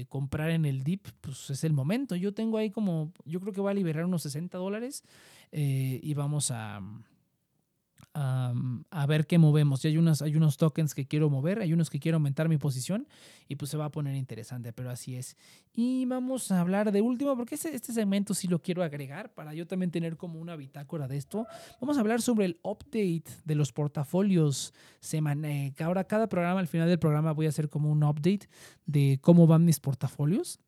eh, 0.00 0.06
comprar 0.06 0.50
en 0.50 0.66
el 0.66 0.82
dip, 0.82 1.06
pues 1.22 1.48
es 1.48 1.64
el 1.64 1.72
momento. 1.72 2.14
Yo 2.14 2.34
tengo 2.34 2.58
ahí 2.58 2.70
como, 2.70 3.12
yo 3.24 3.40
creo 3.40 3.54
que 3.54 3.62
voy 3.62 3.70
a 3.70 3.74
liberar 3.74 4.04
unos 4.04 4.22
60 4.22 4.58
dólares 4.58 5.02
eh, 5.50 5.98
y 6.02 6.12
vamos 6.12 6.50
a 6.50 6.82
a 8.20 9.06
ver 9.06 9.26
qué 9.26 9.38
movemos. 9.38 9.84
Y 9.84 9.88
hay, 9.88 9.98
unos, 9.98 10.22
hay 10.22 10.34
unos 10.36 10.56
tokens 10.56 10.94
que 10.94 11.06
quiero 11.06 11.30
mover, 11.30 11.60
hay 11.60 11.72
unos 11.72 11.90
que 11.90 12.00
quiero 12.00 12.16
aumentar 12.16 12.48
mi 12.48 12.58
posición 12.58 13.06
y 13.46 13.56
pues 13.56 13.70
se 13.70 13.76
va 13.76 13.86
a 13.86 13.90
poner 13.90 14.16
interesante, 14.16 14.72
pero 14.72 14.90
así 14.90 15.16
es. 15.16 15.36
Y 15.72 16.04
vamos 16.06 16.50
a 16.50 16.60
hablar 16.60 16.90
de 16.90 17.00
último, 17.00 17.36
porque 17.36 17.54
este, 17.54 17.74
este 17.74 17.92
segmento 17.92 18.34
sí 18.34 18.48
lo 18.48 18.60
quiero 18.60 18.82
agregar 18.82 19.32
para 19.34 19.54
yo 19.54 19.66
también 19.66 19.90
tener 19.90 20.16
como 20.16 20.40
una 20.40 20.56
bitácora 20.56 21.06
de 21.06 21.16
esto. 21.16 21.46
Vamos 21.80 21.96
a 21.96 22.00
hablar 22.00 22.20
sobre 22.20 22.46
el 22.46 22.58
update 22.62 23.24
de 23.44 23.54
los 23.54 23.72
portafolios 23.72 24.74
semana. 25.00 25.50
Eh, 25.50 25.74
ahora 25.80 26.04
cada 26.04 26.28
programa, 26.28 26.60
al 26.60 26.68
final 26.68 26.88
del 26.88 26.98
programa 26.98 27.32
voy 27.32 27.46
a 27.46 27.50
hacer 27.50 27.68
como 27.68 27.90
un 27.90 28.02
update 28.02 28.48
de 28.86 29.18
cómo 29.22 29.46
van 29.46 29.64
mis 29.64 29.78
portafolios 29.78 30.60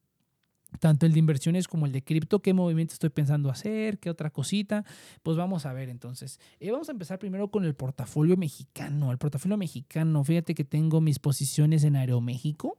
tanto 0.79 1.07
el 1.07 1.13
de 1.13 1.19
inversiones 1.19 1.69
como 1.69 1.87
el 1.87 1.93
de 1.93 2.03
cripto, 2.03 2.41
qué 2.41 2.55
movimiento 2.55 2.95
estoy 2.95 3.11
pensando 3.11 3.51
hacer, 3.51 3.99
qué 3.99 4.11
otra 4.11 4.31
cosita, 4.31 4.85
pues 5.23 5.37
vamos 5.37 5.67
a 5.67 5.73
ver 5.73 5.89
entonces. 5.89 6.39
Eh, 6.61 6.71
vamos 6.71 6.89
a 6.89 6.93
empezar 6.93 7.19
primero 7.19 7.49
con 7.49 7.65
el 7.65 7.75
portafolio 7.75 8.37
mexicano. 8.37 9.11
El 9.11 9.19
portafolio 9.19 9.57
mexicano, 9.57 10.23
fíjate 10.25 10.55
que 10.55 10.65
tengo 10.65 11.01
mis 11.01 11.19
posiciones 11.19 11.85
en 11.85 11.97
Aeroméxico. 11.97 12.77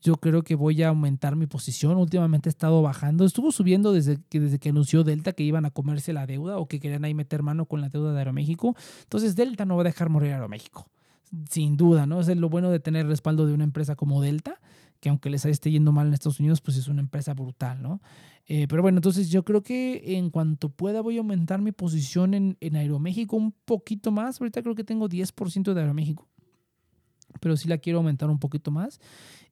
Yo 0.00 0.16
creo 0.16 0.42
que 0.42 0.54
voy 0.54 0.80
a 0.82 0.90
aumentar 0.90 1.34
mi 1.34 1.46
posición. 1.46 1.96
Últimamente 1.96 2.48
he 2.48 2.50
estado 2.50 2.82
bajando. 2.82 3.24
Estuvo 3.24 3.50
subiendo 3.50 3.92
desde 3.92 4.18
que, 4.28 4.38
desde 4.38 4.60
que 4.60 4.68
anunció 4.68 5.02
Delta 5.02 5.32
que 5.32 5.42
iban 5.42 5.64
a 5.64 5.70
comerse 5.70 6.12
la 6.12 6.26
deuda 6.26 6.58
o 6.58 6.68
que 6.68 6.78
querían 6.78 7.04
ahí 7.04 7.14
meter 7.14 7.42
mano 7.42 7.66
con 7.66 7.80
la 7.80 7.88
deuda 7.88 8.12
de 8.12 8.18
Aeroméxico. 8.20 8.76
Entonces 9.02 9.34
Delta 9.34 9.64
no 9.64 9.74
va 9.74 9.82
a 9.82 9.84
dejar 9.84 10.08
morir 10.08 10.32
Aeroméxico. 10.32 10.88
Sin 11.50 11.76
duda, 11.76 12.06
¿no? 12.06 12.20
Es 12.20 12.28
lo 12.28 12.48
bueno 12.48 12.70
de 12.70 12.78
tener 12.78 13.06
respaldo 13.06 13.46
de 13.46 13.54
una 13.54 13.64
empresa 13.64 13.96
como 13.96 14.22
Delta 14.22 14.60
que 15.00 15.08
aunque 15.08 15.30
les 15.30 15.44
esté 15.44 15.70
yendo 15.70 15.92
mal 15.92 16.08
en 16.08 16.14
Estados 16.14 16.40
Unidos, 16.40 16.60
pues 16.60 16.76
es 16.76 16.88
una 16.88 17.00
empresa 17.00 17.34
brutal, 17.34 17.82
¿no? 17.82 18.00
Eh, 18.46 18.66
pero 18.68 18.82
bueno, 18.82 18.98
entonces 18.98 19.28
yo 19.30 19.44
creo 19.44 19.62
que 19.62 20.16
en 20.16 20.30
cuanto 20.30 20.70
pueda 20.70 21.02
voy 21.02 21.16
a 21.16 21.20
aumentar 21.20 21.60
mi 21.60 21.70
posición 21.70 22.32
en, 22.32 22.56
en 22.60 22.76
Aeroméxico 22.76 23.36
un 23.36 23.52
poquito 23.52 24.10
más. 24.10 24.40
Ahorita 24.40 24.62
creo 24.62 24.74
que 24.74 24.84
tengo 24.84 25.08
10% 25.08 25.74
de 25.74 25.80
Aeroméxico, 25.80 26.26
pero 27.40 27.56
sí 27.56 27.68
la 27.68 27.78
quiero 27.78 27.98
aumentar 27.98 28.30
un 28.30 28.38
poquito 28.38 28.70
más. 28.70 29.00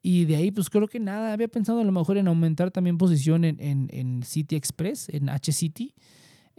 Y 0.01 0.25
de 0.25 0.35
ahí, 0.35 0.51
pues 0.51 0.69
creo 0.69 0.87
que 0.87 0.99
nada, 0.99 1.31
había 1.31 1.47
pensado 1.47 1.81
a 1.81 1.83
lo 1.83 1.91
mejor 1.91 2.17
en 2.17 2.27
aumentar 2.27 2.71
también 2.71 2.97
posición 2.97 3.43
en, 3.43 3.59
en, 3.59 3.87
en 3.91 4.23
City 4.23 4.55
Express, 4.55 5.09
en 5.09 5.29
H-City. 5.29 5.93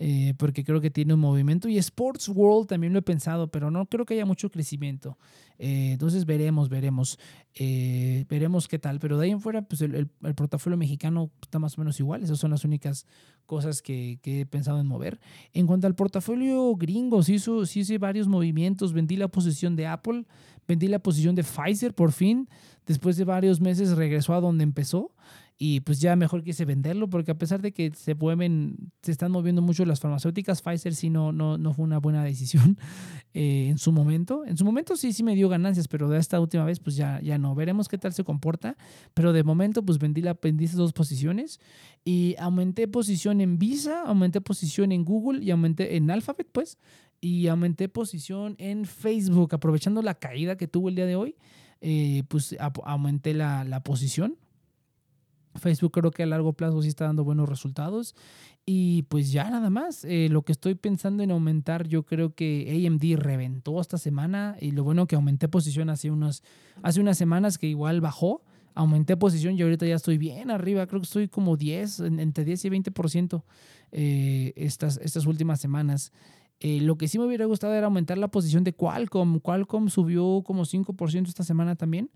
Eh, 0.00 0.34
porque 0.38 0.62
creo 0.62 0.80
que 0.80 0.92
tiene 0.92 1.14
un 1.14 1.20
movimiento. 1.20 1.68
Y 1.68 1.76
Sports 1.76 2.28
World 2.28 2.68
también 2.68 2.92
lo 2.92 3.00
he 3.00 3.02
pensado, 3.02 3.50
pero 3.50 3.68
no 3.68 3.84
creo 3.86 4.06
que 4.06 4.14
haya 4.14 4.24
mucho 4.24 4.48
crecimiento. 4.48 5.18
Eh, 5.58 5.90
entonces 5.92 6.24
veremos, 6.24 6.68
veremos, 6.68 7.18
eh, 7.56 8.24
veremos 8.28 8.68
qué 8.68 8.78
tal. 8.78 9.00
Pero 9.00 9.18
de 9.18 9.24
ahí 9.24 9.32
en 9.32 9.40
fuera, 9.40 9.62
pues 9.62 9.80
el, 9.80 9.96
el, 9.96 10.34
portafolio 10.36 10.76
mexicano 10.76 11.32
está 11.42 11.58
más 11.58 11.76
o 11.76 11.80
menos 11.80 11.98
igual. 11.98 12.22
Esas 12.22 12.38
son 12.38 12.52
las 12.52 12.64
únicas 12.64 13.06
cosas 13.44 13.82
que, 13.82 14.20
que 14.22 14.42
he 14.42 14.46
pensado 14.46 14.78
en 14.78 14.86
mover. 14.86 15.18
En 15.52 15.66
cuanto 15.66 15.88
al 15.88 15.96
portafolio 15.96 16.76
gringo, 16.76 17.24
sí, 17.24 17.34
hizo, 17.34 17.66
sí 17.66 17.80
hice 17.80 17.98
varios 17.98 18.28
movimientos. 18.28 18.92
Vendí 18.92 19.16
la 19.16 19.26
posición 19.26 19.74
de 19.74 19.88
Apple, 19.88 20.26
vendí 20.68 20.86
la 20.86 21.00
posición 21.00 21.34
de 21.34 21.42
Pfizer 21.42 21.92
por 21.92 22.12
fin. 22.12 22.48
Después 22.86 23.16
de 23.16 23.24
varios 23.24 23.60
meses 23.60 23.96
regresó 23.96 24.32
a 24.34 24.40
donde 24.40 24.62
empezó 24.62 25.12
y 25.60 25.80
pues 25.80 26.00
ya 26.00 26.14
mejor 26.14 26.44
quise 26.44 26.64
venderlo 26.64 27.10
porque 27.10 27.32
a 27.32 27.36
pesar 27.36 27.60
de 27.60 27.72
que 27.72 27.90
se 27.92 28.14
mueven, 28.14 28.92
se 29.02 29.10
están 29.10 29.32
moviendo 29.32 29.60
mucho 29.60 29.84
las 29.84 29.98
farmacéuticas, 29.98 30.62
Pfizer 30.62 30.94
sí 30.94 31.10
no, 31.10 31.32
no, 31.32 31.58
no 31.58 31.74
fue 31.74 31.84
una 31.84 31.98
buena 31.98 32.22
decisión 32.22 32.78
eh, 33.34 33.66
en 33.68 33.78
su 33.78 33.90
momento. 33.90 34.44
En 34.46 34.56
su 34.56 34.64
momento 34.64 34.96
sí, 34.96 35.12
sí 35.12 35.24
me 35.24 35.34
dio 35.34 35.48
ganancias, 35.48 35.88
pero 35.88 36.08
de 36.08 36.18
esta 36.18 36.38
última 36.38 36.64
vez 36.64 36.78
pues 36.78 36.94
ya, 36.94 37.20
ya 37.22 37.38
no. 37.38 37.56
Veremos 37.56 37.88
qué 37.88 37.98
tal 37.98 38.12
se 38.12 38.22
comporta, 38.22 38.76
pero 39.14 39.32
de 39.32 39.42
momento 39.42 39.84
pues 39.84 39.98
vendí, 39.98 40.20
la, 40.20 40.38
vendí 40.40 40.66
esas 40.66 40.76
dos 40.76 40.92
posiciones 40.92 41.58
y 42.04 42.36
aumenté 42.38 42.86
posición 42.86 43.40
en 43.40 43.58
Visa, 43.58 44.02
aumenté 44.02 44.40
posición 44.40 44.92
en 44.92 45.04
Google 45.04 45.42
y 45.42 45.50
aumenté 45.50 45.96
en 45.96 46.08
Alphabet 46.08 46.46
pues 46.52 46.78
y 47.20 47.48
aumenté 47.48 47.88
posición 47.88 48.54
en 48.58 48.84
Facebook 48.84 49.52
aprovechando 49.56 50.02
la 50.02 50.14
caída 50.14 50.56
que 50.56 50.68
tuvo 50.68 50.88
el 50.88 50.94
día 50.94 51.06
de 51.06 51.16
hoy. 51.16 51.34
Eh, 51.80 52.24
pues 52.28 52.56
aumenté 52.84 53.34
la, 53.34 53.62
la 53.62 53.84
posición 53.84 54.36
Facebook 55.54 55.92
creo 55.92 56.10
que 56.10 56.22
a 56.22 56.26
largo 56.26 56.52
plazo 56.52 56.82
sí 56.82 56.88
está 56.88 57.04
dando 57.04 57.24
buenos 57.24 57.48
resultados. 57.48 58.14
Y 58.66 59.04
pues 59.04 59.32
ya 59.32 59.48
nada 59.50 59.70
más, 59.70 60.04
eh, 60.04 60.28
lo 60.30 60.42
que 60.42 60.52
estoy 60.52 60.74
pensando 60.74 61.22
en 61.22 61.30
aumentar, 61.30 61.88
yo 61.88 62.04
creo 62.04 62.34
que 62.34 62.86
AMD 62.86 63.16
reventó 63.18 63.80
esta 63.80 63.96
semana 63.96 64.56
y 64.60 64.72
lo 64.72 64.84
bueno 64.84 65.06
que 65.06 65.16
aumenté 65.16 65.48
posición 65.48 65.88
hace, 65.88 66.10
unos, 66.10 66.42
hace 66.82 67.00
unas 67.00 67.16
semanas 67.16 67.56
que 67.56 67.66
igual 67.66 68.00
bajó, 68.02 68.42
aumenté 68.74 69.16
posición 69.16 69.56
y 69.56 69.62
ahorita 69.62 69.86
ya 69.86 69.94
estoy 69.94 70.18
bien 70.18 70.50
arriba, 70.50 70.86
creo 70.86 71.00
que 71.00 71.06
estoy 71.06 71.28
como 71.28 71.56
10, 71.56 72.00
entre 72.00 72.44
10 72.44 72.66
y 72.66 72.68
20% 72.68 73.42
eh, 73.92 74.52
estas, 74.56 74.98
estas 74.98 75.24
últimas 75.26 75.60
semanas. 75.60 76.12
Eh, 76.60 76.80
lo 76.80 76.98
que 76.98 77.06
sí 77.08 77.18
me 77.18 77.24
hubiera 77.24 77.44
gustado 77.46 77.74
era 77.74 77.86
aumentar 77.86 78.18
la 78.18 78.28
posición 78.28 78.64
de 78.64 78.72
Qualcomm. 78.72 79.38
Qualcomm 79.38 79.88
subió 79.88 80.42
como 80.44 80.64
5% 80.64 81.28
esta 81.28 81.44
semana 81.44 81.76
también. 81.76 82.10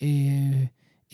Eh, 0.00 0.70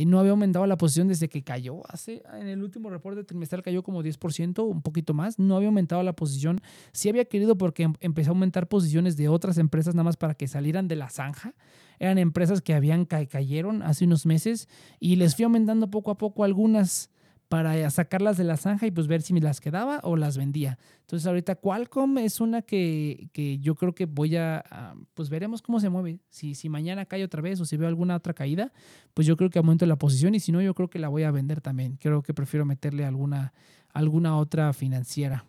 no 0.07 0.21
había 0.21 0.31
aumentado 0.31 0.67
la 0.67 0.77
posición 0.77 1.09
desde 1.09 1.29
que 1.29 1.43
cayó. 1.43 1.83
Hace, 1.89 2.23
en 2.35 2.49
el 2.49 2.63
último 2.63 2.91
reporte 2.91 3.25
trimestral 3.25 3.63
cayó 3.63 3.83
como 3.83 4.03
10%, 4.03 4.65
un 4.65 4.83
poquito 4.83 5.15
más. 5.15 5.39
No 5.39 5.57
había 5.57 5.69
aumentado 5.69 6.03
la 6.03 6.15
posición. 6.15 6.61
Sí 6.93 7.09
había 7.09 7.25
querido 7.25 7.59
porque 7.59 7.85
em, 7.85 7.95
empecé 8.01 8.29
a 8.29 8.33
aumentar 8.33 8.69
posiciones 8.69 9.17
de 9.17 9.29
otras 9.29 9.59
empresas 9.59 9.95
nada 9.95 10.05
más 10.05 10.17
para 10.17 10.35
que 10.35 10.47
salieran 10.47 10.89
de 10.89 10.97
la 10.97 11.09
zanja. 11.09 11.55
Eran 11.99 12.19
empresas 12.19 12.61
que 12.61 12.75
habían 12.75 13.07
cayeron 13.07 13.83
hace 13.83 14.05
unos 14.05 14.25
meses 14.25 14.69
y 15.01 15.17
les 15.17 15.35
fui 15.35 15.45
aumentando 15.45 15.91
poco 15.91 16.11
a 16.11 16.19
poco 16.19 16.45
algunas 16.45 17.11
para 17.49 17.89
sacarlas 17.91 18.37
de 18.37 18.45
la 18.45 18.59
zanja 18.59 18.87
y 18.87 18.91
pues 18.91 19.07
ver 19.07 19.23
si 19.23 19.33
me 19.33 19.41
las 19.41 19.61
quedaba 19.61 20.01
o 20.03 20.17
las 20.17 20.37
vendía. 20.37 20.79
Entonces 21.01 21.27
ahorita 21.27 21.55
Qualcomm 21.57 22.19
es 22.19 22.41
una 22.41 22.61
que, 22.61 23.31
que 23.33 23.59
yo 23.59 23.75
creo 23.75 23.95
que 23.95 24.05
voy 24.05 24.37
a, 24.37 24.95
pues 25.15 25.31
veremos 25.31 25.63
cómo 25.63 25.81
se 25.81 25.89
mueve. 25.89 26.21
Si, 26.29 26.55
si 26.55 26.69
mañana 26.69 27.07
cae 27.07 27.25
otra 27.25 27.41
vez 27.41 27.59
o 27.61 27.65
si 27.65 27.79
veo 27.79 27.89
alguna 27.89 28.17
otra 28.17 28.35
caída, 28.35 28.73
pues 29.15 29.27
yo 29.27 29.37
creo 29.37 29.49
que 29.49 29.59
aumento 29.59 29.87
la 29.87 29.97
posición 29.97 30.35
y 30.35 30.41
si 30.41 30.53
no, 30.53 30.61
yo 30.61 30.75
creo 30.75 30.91
que 30.91 30.99
la 30.99 31.09
voy 31.09 31.23
a 31.23 31.31
vender 31.31 31.63
también. 31.63 31.97
Creo 31.97 32.23
que 32.23 32.35
prefiero 32.35 32.67
meterle 32.67 33.07
alguna, 33.07 33.55
alguna 33.95 34.37
otra 34.37 34.75
financiera. 34.75 35.47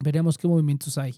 Veremos 0.00 0.38
qué 0.38 0.48
movimientos 0.48 0.96
hay. 0.96 1.16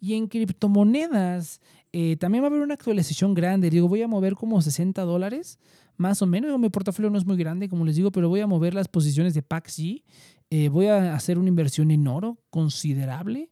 Y 0.00 0.14
en 0.14 0.26
criptomonedas, 0.26 1.60
eh, 1.92 2.16
también 2.16 2.42
va 2.42 2.48
a 2.48 2.50
haber 2.50 2.62
una 2.62 2.74
actualización 2.74 3.34
grande. 3.34 3.70
Digo, 3.70 3.88
voy 3.88 4.02
a 4.02 4.08
mover 4.08 4.34
como 4.34 4.60
60 4.60 5.02
dólares 5.02 5.58
más 5.98 6.22
o 6.22 6.26
menos. 6.26 6.58
Mi 6.58 6.70
portafolio 6.70 7.10
no 7.10 7.18
es 7.18 7.26
muy 7.26 7.36
grande, 7.36 7.68
como 7.68 7.84
les 7.84 7.96
digo, 7.96 8.10
pero 8.10 8.28
voy 8.28 8.40
a 8.40 8.46
mover 8.46 8.72
las 8.72 8.88
posiciones 8.88 9.34
de 9.34 9.42
PAXI. 9.42 10.04
Eh, 10.50 10.70
voy 10.70 10.86
a 10.86 11.14
hacer 11.14 11.38
una 11.38 11.48
inversión 11.48 11.90
en 11.90 12.06
oro 12.06 12.38
considerable, 12.48 13.50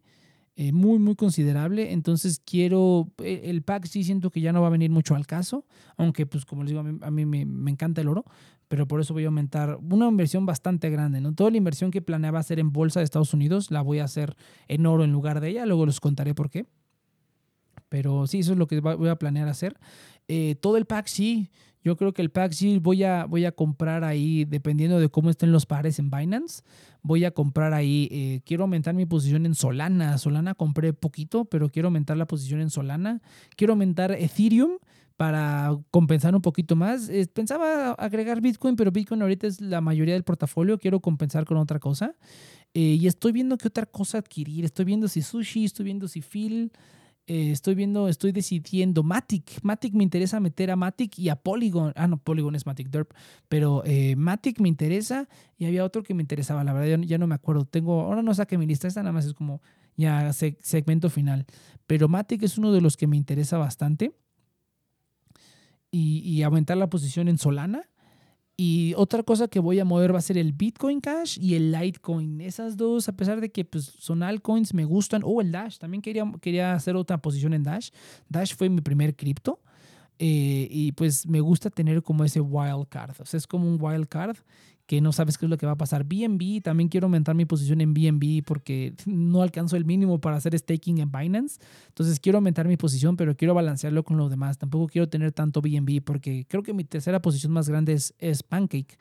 eh, 0.55 0.73
muy, 0.73 0.99
muy 0.99 1.15
considerable. 1.15 1.93
Entonces 1.93 2.41
quiero, 2.43 3.13
eh, 3.19 3.43
el 3.45 3.63
PAXI 3.63 4.05
siento 4.05 4.31
que 4.31 4.41
ya 4.41 4.53
no 4.53 4.63
va 4.63 4.69
a 4.69 4.71
venir 4.71 4.91
mucho 4.91 5.15
al 5.15 5.27
caso, 5.27 5.67
aunque 5.97 6.25
pues 6.25 6.47
como 6.47 6.63
les 6.63 6.71
digo, 6.71 6.81
a 6.81 7.11
mí, 7.11 7.27
me, 7.27 7.71
encanta 7.71 8.01
el 8.01 8.09
oro, 8.09 8.25
pero 8.69 8.89
por 8.89 9.01
eso 9.01 9.13
voy 9.13 9.25
a 9.25 9.27
aumentar 9.27 9.79
una 9.83 10.09
inversión 10.09 10.47
bastante 10.47 10.89
grande. 10.89 11.21
¿no? 11.21 11.35
Toda 11.35 11.51
la 11.51 11.59
inversión 11.59 11.91
que 11.91 12.01
planeaba 12.01 12.39
hacer 12.39 12.59
en 12.59 12.73
bolsa 12.73 13.01
de 13.01 13.05
Estados 13.05 13.35
Unidos 13.35 13.71
la 13.71 13.83
voy 13.83 13.99
a 13.99 14.05
hacer 14.05 14.37
en 14.69 14.87
oro 14.87 15.05
en 15.05 15.13
lugar 15.13 15.41
de 15.41 15.51
ella, 15.51 15.67
luego 15.67 15.85
les 15.85 16.01
contaré 16.01 16.35
por 16.35 16.49
qué. 16.49 16.65
Pero 17.89 18.27
sí, 18.27 18.39
eso 18.39 18.53
es 18.53 18.59
lo 18.59 18.67
que 18.67 18.81
voy 18.81 19.09
a 19.09 19.17
planear 19.17 19.49
hacer. 19.49 19.79
todo 20.61 20.77
el 20.77 20.87
PAXI 20.87 21.51
yo 21.87 21.97
creo 21.97 22.13
que 22.13 22.21
el 22.21 22.33
sí 22.51 22.81
voy 22.81 23.05
a, 23.05 23.27
voy 23.27 23.45
a 23.45 23.53
comprar 23.53 24.03
ahí, 24.03 24.45
dependiendo 24.45 24.99
de 24.99 25.09
cómo 25.09 25.31
estén 25.31 25.53
los 25.53 25.67
pares 25.67 26.01
en 26.01 26.11
Binance, 26.11 26.65
voy 27.01 27.25
a 27.25 27.31
comprar 27.31 27.75
ahí, 27.75 28.09
eh, 28.11 28.41
quiero 28.45 28.65
aumentar 28.65 28.93
mi 28.93 29.07
posición 29.07 29.47
en 29.47 29.55
Solana. 29.55 30.19
Solana 30.19 30.55
compré 30.55 30.93
poquito, 30.93 31.45
pero 31.45 31.69
quiero 31.69 31.87
aumentar 31.87 32.17
la 32.17 32.27
posición 32.27 32.61
en 32.61 32.71
Solana. 32.71 33.23
Quiero 33.55 33.75
aumentar 33.75 34.11
Ethereum 34.11 34.79
para 35.17 35.79
compensar 35.93 36.35
un 36.35 36.43
poquito 36.43 36.75
más. 36.75 37.09
Pensaba 37.33 37.93
agregar 37.93 38.41
Bitcoin, 38.41 38.75
pero 38.75 38.91
Bitcoin 38.91 39.23
ahorita 39.23 39.47
es 39.47 39.61
la 39.61 39.81
mayoría 39.81 40.15
del 40.15 40.25
portafolio. 40.25 40.79
Quiero 40.79 40.99
compensar 40.99 41.45
con 41.45 41.57
otra 41.57 41.79
cosa. 41.79 42.17
Eh, 42.75 42.99
y 43.01 43.07
estoy 43.07 43.31
viendo 43.31 43.57
qué 43.59 43.69
otra 43.69 43.87
cosa 43.87 44.19
adquirir. 44.19 44.65
Estoy 44.65 44.87
viendo 44.87 45.07
si 45.07 45.23
sushi, 45.23 45.67
estoy 45.67 45.85
viendo 45.85 46.09
si 46.09 46.21
Phil. 46.21 46.73
Eh, 47.29 47.51
estoy 47.51 47.75
viendo, 47.75 48.09
estoy 48.09 48.31
decidiendo 48.31 49.03
Matic. 49.03 49.59
Matic 49.63 49.95
me 49.95 50.05
interesa 50.05 50.39
meter 50.39 50.71
a 50.71 50.77
Matic 50.77 51.19
y 51.19 51.29
a 51.29 51.37
Polygon. 51.37 51.93
Ah, 51.97 52.07
no, 52.07 52.19
Polygon 52.19 52.55
es 52.55 52.67
Matic 52.67 52.89
Derp. 52.89 53.13
Pero 53.49 53.83
eh, 53.85 54.15
Matic 54.15 54.61
me 54.61 54.69
interesa 54.69 55.29
y 55.59 55.67
había 55.67 55.85
otro 55.85 56.03
que 56.05 56.15
me 56.15 56.23
interesaba. 56.23 56.63
La 56.63 56.73
verdad, 56.73 56.99
ya, 57.01 57.19
no 57.19 57.27
me 57.27 57.35
acuerdo. 57.35 57.65
Tengo, 57.65 58.03
ahora 58.03 58.23
no 58.23 58.33
saqué 58.33 58.57
mi 58.59 58.67
lista. 58.67 58.87
Esta 58.87 59.03
nada 59.03 59.13
más 59.13 59.25
es 59.25 59.35
como 59.35 59.61
ya 59.97 60.33
segmento 60.33 61.11
final. 61.11 61.47
Pero 61.87 62.09
Matic 62.09 62.45
es 62.45 62.59
uno 62.59 62.73
de 62.73 62.81
los 62.81 62.97
que 62.97 63.09
me 63.09 63.17
interesa 63.17 63.59
bastante. 63.59 64.15
Y, 65.91 66.19
y 66.21 66.43
aumentar 66.43 66.77
la 66.77 66.91
posición 66.91 67.27
en 67.29 67.39
Solana. 67.39 67.89
Y 68.59 68.95
otra 68.97 69.23
cosa 69.23 69.49
que 69.49 69.61
voy 69.61 69.79
a 69.81 69.85
mover 69.85 70.15
va 70.15 70.19
a 70.19 70.23
ser 70.23 70.39
el 70.39 70.55
Bitcoin 70.55 71.01
Cash 71.01 71.39
y 71.39 71.57
el 71.57 71.73
Litecoin. 71.73 72.41
Esas 72.41 72.77
dos, 72.77 73.07
a 73.09 73.13
pesar 73.13 73.41
de 73.41 73.51
que 73.51 73.67
pues, 73.67 73.85
son 73.99 74.23
altcoins, 74.23 74.73
me 74.73 74.87
gustan. 74.87 75.21
O 75.25 75.43
el 75.43 75.53
Dash, 75.53 75.77
también 75.77 76.01
quería, 76.01 76.25
quería 76.41 76.73
hacer 76.73 76.97
otra 76.97 77.19
posición 77.19 77.53
en 77.53 77.65
Dash. 77.65 77.91
Dash 78.31 78.55
fue 78.55 78.71
mi 78.71 78.81
primer 78.81 79.15
cripto. 79.15 79.61
Eh, 80.19 80.69
y 80.71 80.93
pues 80.93 81.27
me 81.27 81.41
gusta 81.41 81.69
tener 81.69 82.03
como 82.03 82.25
ese 82.25 82.41
wild 82.41 82.89
card. 82.89 83.15
O 83.21 83.27
sea, 83.27 83.37
es 83.37 83.47
como 83.47 83.69
un 83.69 83.79
wild 83.79 84.09
card 84.09 84.39
que 84.87 85.01
no 85.01 85.13
sabes 85.13 85.37
qué 85.37 85.47
es 85.47 85.51
lo 85.51 85.59
que 85.59 85.67
va 85.67 85.73
a 85.73 85.77
pasar. 85.77 86.05
BNB, 86.05 86.63
también 86.63 86.89
quiero 86.89 87.07
aumentar 87.07 87.35
mi 87.35 87.45
posición 87.45 87.81
en 87.81 87.93
BNB 87.93 88.45
porque 88.45 88.95
no 89.05 89.43
alcanzo 89.43 89.77
el 89.77 89.85
mínimo 89.85 90.21
para 90.21 90.37
hacer 90.37 90.57
staking 90.57 90.99
en 90.99 91.11
Binance. 91.11 91.59
Entonces 91.89 92.21
quiero 92.21 92.39
aumentar 92.39 92.69
mi 92.69 92.77
posición, 92.77 93.17
pero 93.17 93.37
quiero 93.37 93.53
balancearlo 93.53 94.05
con 94.05 94.17
los 94.17 94.31
demás. 94.31 94.59
Tampoco 94.59 94.87
quiero 94.87 95.09
tener 95.09 95.33
tanto 95.33 95.61
BNB 95.61 96.03
porque 96.05 96.47
creo 96.49 96.63
que 96.63 96.73
mi 96.73 96.85
tercera 96.85 97.21
posición 97.21 97.53
más 97.53 97.69
grande 97.69 97.95
es, 97.95 98.15
es 98.19 98.43
Pancake, 98.43 98.97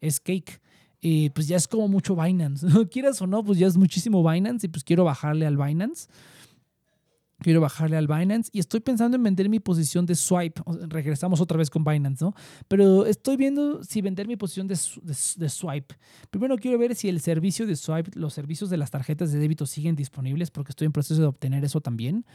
es 0.00 0.20
Cake. 0.20 0.60
Y 1.00 1.28
pues 1.30 1.46
ya 1.46 1.56
es 1.56 1.68
como 1.68 1.86
mucho 1.86 2.16
Binance. 2.16 2.66
Quieras 2.90 3.20
o 3.20 3.26
no, 3.26 3.44
pues 3.44 3.58
ya 3.58 3.66
es 3.66 3.76
muchísimo 3.76 4.28
Binance 4.28 4.66
y 4.66 4.70
pues 4.70 4.84
quiero 4.84 5.04
bajarle 5.04 5.46
al 5.46 5.58
Binance. 5.58 6.08
Quiero 7.46 7.60
bajarle 7.60 7.96
al 7.96 8.08
Binance 8.08 8.50
y 8.52 8.58
estoy 8.58 8.80
pensando 8.80 9.16
en 9.16 9.22
vender 9.22 9.48
mi 9.48 9.60
posición 9.60 10.04
de 10.04 10.16
swipe. 10.16 10.60
Regresamos 10.88 11.40
otra 11.40 11.56
vez 11.56 11.70
con 11.70 11.84
Binance, 11.84 12.24
¿no? 12.24 12.34
Pero 12.66 13.06
estoy 13.06 13.36
viendo 13.36 13.84
si 13.84 14.02
vender 14.02 14.26
mi 14.26 14.34
posición 14.34 14.66
de, 14.66 14.76
de, 15.36 15.48
swipe. 15.48 15.94
Primero 16.32 16.56
quiero 16.56 16.76
ver 16.76 16.96
si 16.96 17.08
el 17.08 17.20
servicio 17.20 17.64
de 17.64 17.76
swipe, 17.76 18.10
los 18.14 18.34
servicios 18.34 18.68
de 18.68 18.78
las 18.78 18.90
tarjetas 18.90 19.30
de 19.30 19.38
débito 19.38 19.64
siguen 19.64 19.94
disponibles 19.94 20.50
porque 20.50 20.72
estoy 20.72 20.86
en 20.86 20.92
proceso 20.92 21.20
de 21.20 21.28
obtener 21.28 21.64
eso 21.64 21.80
también. 21.80 22.26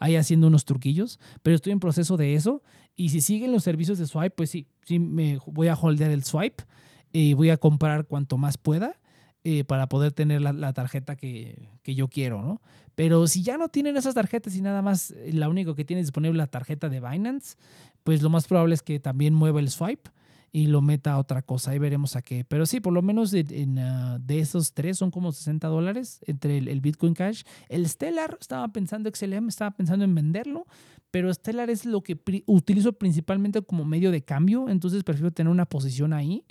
Ahí 0.00 0.16
haciendo 0.16 0.48
unos 0.48 0.66
truquillos, 0.66 1.18
pero 1.42 1.56
estoy 1.56 1.72
en 1.72 1.80
proceso 1.80 2.18
de 2.18 2.34
eso. 2.34 2.62
Y 2.94 3.08
si 3.08 3.22
siguen 3.22 3.52
los 3.52 3.64
servicios 3.64 3.96
de 3.96 4.06
swipe, 4.06 4.32
pues 4.32 4.50
sí, 4.50 4.66
sí 4.84 4.98
me 4.98 5.38
voy 5.46 5.68
a 5.68 5.76
holdear 5.76 6.10
el 6.10 6.24
swipe 6.24 6.64
y 7.10 7.32
voy 7.32 7.48
a 7.48 7.56
comprar 7.56 8.04
cuanto 8.04 8.36
más 8.36 8.58
pueda 8.58 9.00
eh, 9.44 9.64
para 9.64 9.88
poder 9.88 10.12
tener 10.12 10.42
la, 10.42 10.72
tarjeta 10.74 11.16
que, 11.16 11.70
que, 11.82 11.94
yo 11.94 12.08
quiero, 12.08 12.42
¿no? 12.42 12.60
Pero 12.98 13.28
si 13.28 13.44
ya 13.44 13.56
no 13.58 13.68
tienen 13.68 13.96
esas 13.96 14.16
tarjetas 14.16 14.56
y 14.56 14.60
nada 14.60 14.82
más 14.82 15.12
eh, 15.12 15.30
la 15.32 15.48
único 15.48 15.76
que 15.76 15.84
tiene 15.84 16.02
disponible 16.02 16.36
la 16.36 16.48
tarjeta 16.48 16.88
de 16.88 16.98
Binance, 16.98 17.56
pues 18.02 18.22
lo 18.22 18.28
más 18.28 18.48
probable 18.48 18.74
es 18.74 18.82
que 18.82 18.98
también 18.98 19.34
mueva 19.34 19.60
el 19.60 19.70
swipe 19.70 20.10
y 20.50 20.66
lo 20.66 20.82
meta 20.82 21.12
a 21.12 21.18
otra 21.20 21.42
cosa. 21.42 21.70
Ahí 21.70 21.78
veremos 21.78 22.16
a 22.16 22.22
qué. 22.22 22.44
Pero 22.44 22.66
sí, 22.66 22.80
por 22.80 22.92
lo 22.92 23.00
menos 23.00 23.32
en, 23.34 23.78
ah, 23.78 24.18
de 24.20 24.40
esos 24.40 24.72
tres 24.72 24.98
son 24.98 25.12
como 25.12 25.30
60 25.30 25.68
dólares 25.68 26.18
entre 26.26 26.58
el, 26.58 26.80
Bitcoin 26.80 27.14
Cash. 27.14 27.44
El 27.68 27.88
Stellar, 27.88 28.36
estaba 28.40 28.66
pensando, 28.66 29.08
XLM, 29.14 29.46
estaba 29.46 29.70
pensando 29.70 30.04
en 30.04 30.12
venderlo, 30.12 30.66
pero 31.12 31.32
Stellar 31.32 31.70
es 31.70 31.84
lo 31.84 32.02
que 32.02 32.18
utilizo 32.46 32.94
principalmente 32.94 33.62
como 33.62 33.84
medio 33.84 34.10
de 34.10 34.22
cambio, 34.22 34.68
entonces 34.68 35.04
prefiero 35.04 35.30
tener 35.30 35.52
una 35.52 35.66
posición 35.66 36.12
ahí. 36.12 36.44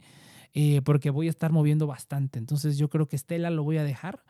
Eh, 0.53 0.81
porque 0.81 1.09
voy 1.09 1.27
a 1.27 1.29
estar 1.29 1.51
moviendo 1.51 1.87
bastante. 1.87 2.39
Entonces 2.39 2.77
yo 2.77 2.89
creo 2.89 3.07
que 3.07 3.17
Estela 3.17 3.49
lo 3.49 3.63
voy 3.63 3.77
a 3.77 3.83
dejar. 3.83 4.23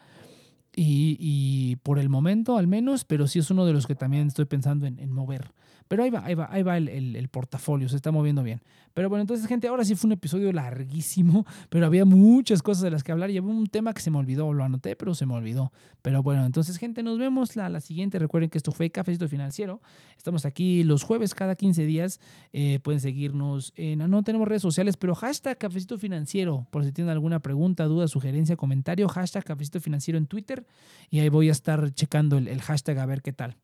Y, 0.79 1.77
por 1.81 1.97
el 1.97 2.07
momento 2.07 2.57
al 2.57 2.67
menos, 2.67 3.03
pero 3.03 3.25
sí 3.27 3.39
es 3.39 3.49
uno 3.49 3.65
de 3.65 3.73
los 3.73 3.87
que 3.87 3.95
también 3.95 4.27
estoy 4.27 4.45
pensando 4.45 4.85
en 4.85 5.11
mover. 5.11 5.51
Pero 5.87 6.03
ahí 6.03 6.09
va, 6.09 6.25
ahí 6.25 6.35
va, 6.35 6.47
ahí 6.51 6.63
va 6.63 6.77
el, 6.77 7.15
el, 7.15 7.29
portafolio, 7.29 7.87
se 7.87 7.95
está 7.95 8.11
moviendo 8.11 8.43
bien. 8.43 8.61
Pero 8.93 9.09
bueno, 9.09 9.21
entonces, 9.21 9.47
gente, 9.47 9.67
ahora 9.67 9.85
sí 9.85 9.95
fue 9.95 10.07
un 10.07 10.13
episodio 10.13 10.51
larguísimo, 10.51 11.45
pero 11.69 11.85
había 11.85 12.03
muchas 12.03 12.61
cosas 12.61 12.83
de 12.83 12.91
las 12.91 13.03
que 13.03 13.11
hablar. 13.11 13.29
Y 13.29 13.37
había 13.37 13.49
un 13.49 13.67
tema 13.67 13.93
que 13.93 14.01
se 14.01 14.11
me 14.11 14.17
olvidó, 14.17 14.51
lo 14.53 14.63
anoté, 14.63 14.95
pero 14.95 15.15
se 15.15 15.25
me 15.25 15.33
olvidó. 15.33 15.71
Pero 16.01 16.23
bueno, 16.23 16.45
entonces, 16.45 16.77
gente, 16.77 17.03
nos 17.03 17.17
vemos 17.19 17.55
la, 17.55 17.69
la 17.69 17.79
siguiente. 17.79 18.19
Recuerden 18.19 18.49
que 18.49 18.57
esto 18.57 18.71
fue 18.71 18.89
Cafecito 18.89 19.27
Financiero. 19.29 19.81
Estamos 20.17 20.45
aquí 20.45 20.83
los 20.83 21.03
jueves 21.03 21.33
cada 21.33 21.55
15 21.55 21.85
días. 21.85 22.19
Eh, 22.53 22.79
pueden 22.83 22.99
seguirnos 22.99 23.71
en, 23.75 23.99
no 24.09 24.23
tenemos 24.23 24.47
redes 24.47 24.61
sociales, 24.61 24.97
pero 24.97 25.15
hashtag 25.15 25.57
Cafecito 25.57 25.97
Financiero, 25.97 26.67
por 26.71 26.83
si 26.83 26.91
tienen 26.91 27.11
alguna 27.11 27.39
pregunta, 27.39 27.85
duda, 27.85 28.07
sugerencia, 28.07 28.55
comentario, 28.55 29.07
hashtag 29.07 29.43
Cafecito 29.43 29.79
Financiero 29.79 30.17
en 30.17 30.27
Twitter. 30.27 30.65
Y 31.09 31.19
ahí 31.19 31.29
voy 31.29 31.49
a 31.49 31.51
estar 31.51 31.93
checando 31.93 32.37
el, 32.37 32.47
el 32.47 32.61
hashtag 32.61 32.99
a 32.99 33.05
ver 33.05 33.21
qué 33.21 33.31
tal. 33.31 33.57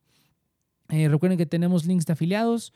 Eh, 0.89 1.07
recuerden 1.07 1.37
que 1.37 1.45
tenemos 1.45 1.85
links 1.85 2.05
de 2.05 2.13
afiliados 2.13 2.73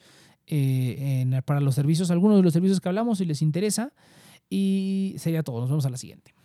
eh, 0.48 1.42
para 1.46 1.60
los 1.60 1.76
servicios, 1.76 2.10
algunos 2.10 2.38
de 2.38 2.44
los 2.44 2.54
servicios 2.54 2.80
que 2.80 2.90
hablamos 2.90 3.18
si 3.18 3.26
les 3.26 3.42
interesa. 3.42 3.94
Y 4.50 5.16
sería 5.18 5.44
todo. 5.44 5.60
Nos 5.60 5.70
vemos 5.70 5.86
a 5.86 5.90
la 5.90 5.98
siguiente. 5.98 6.37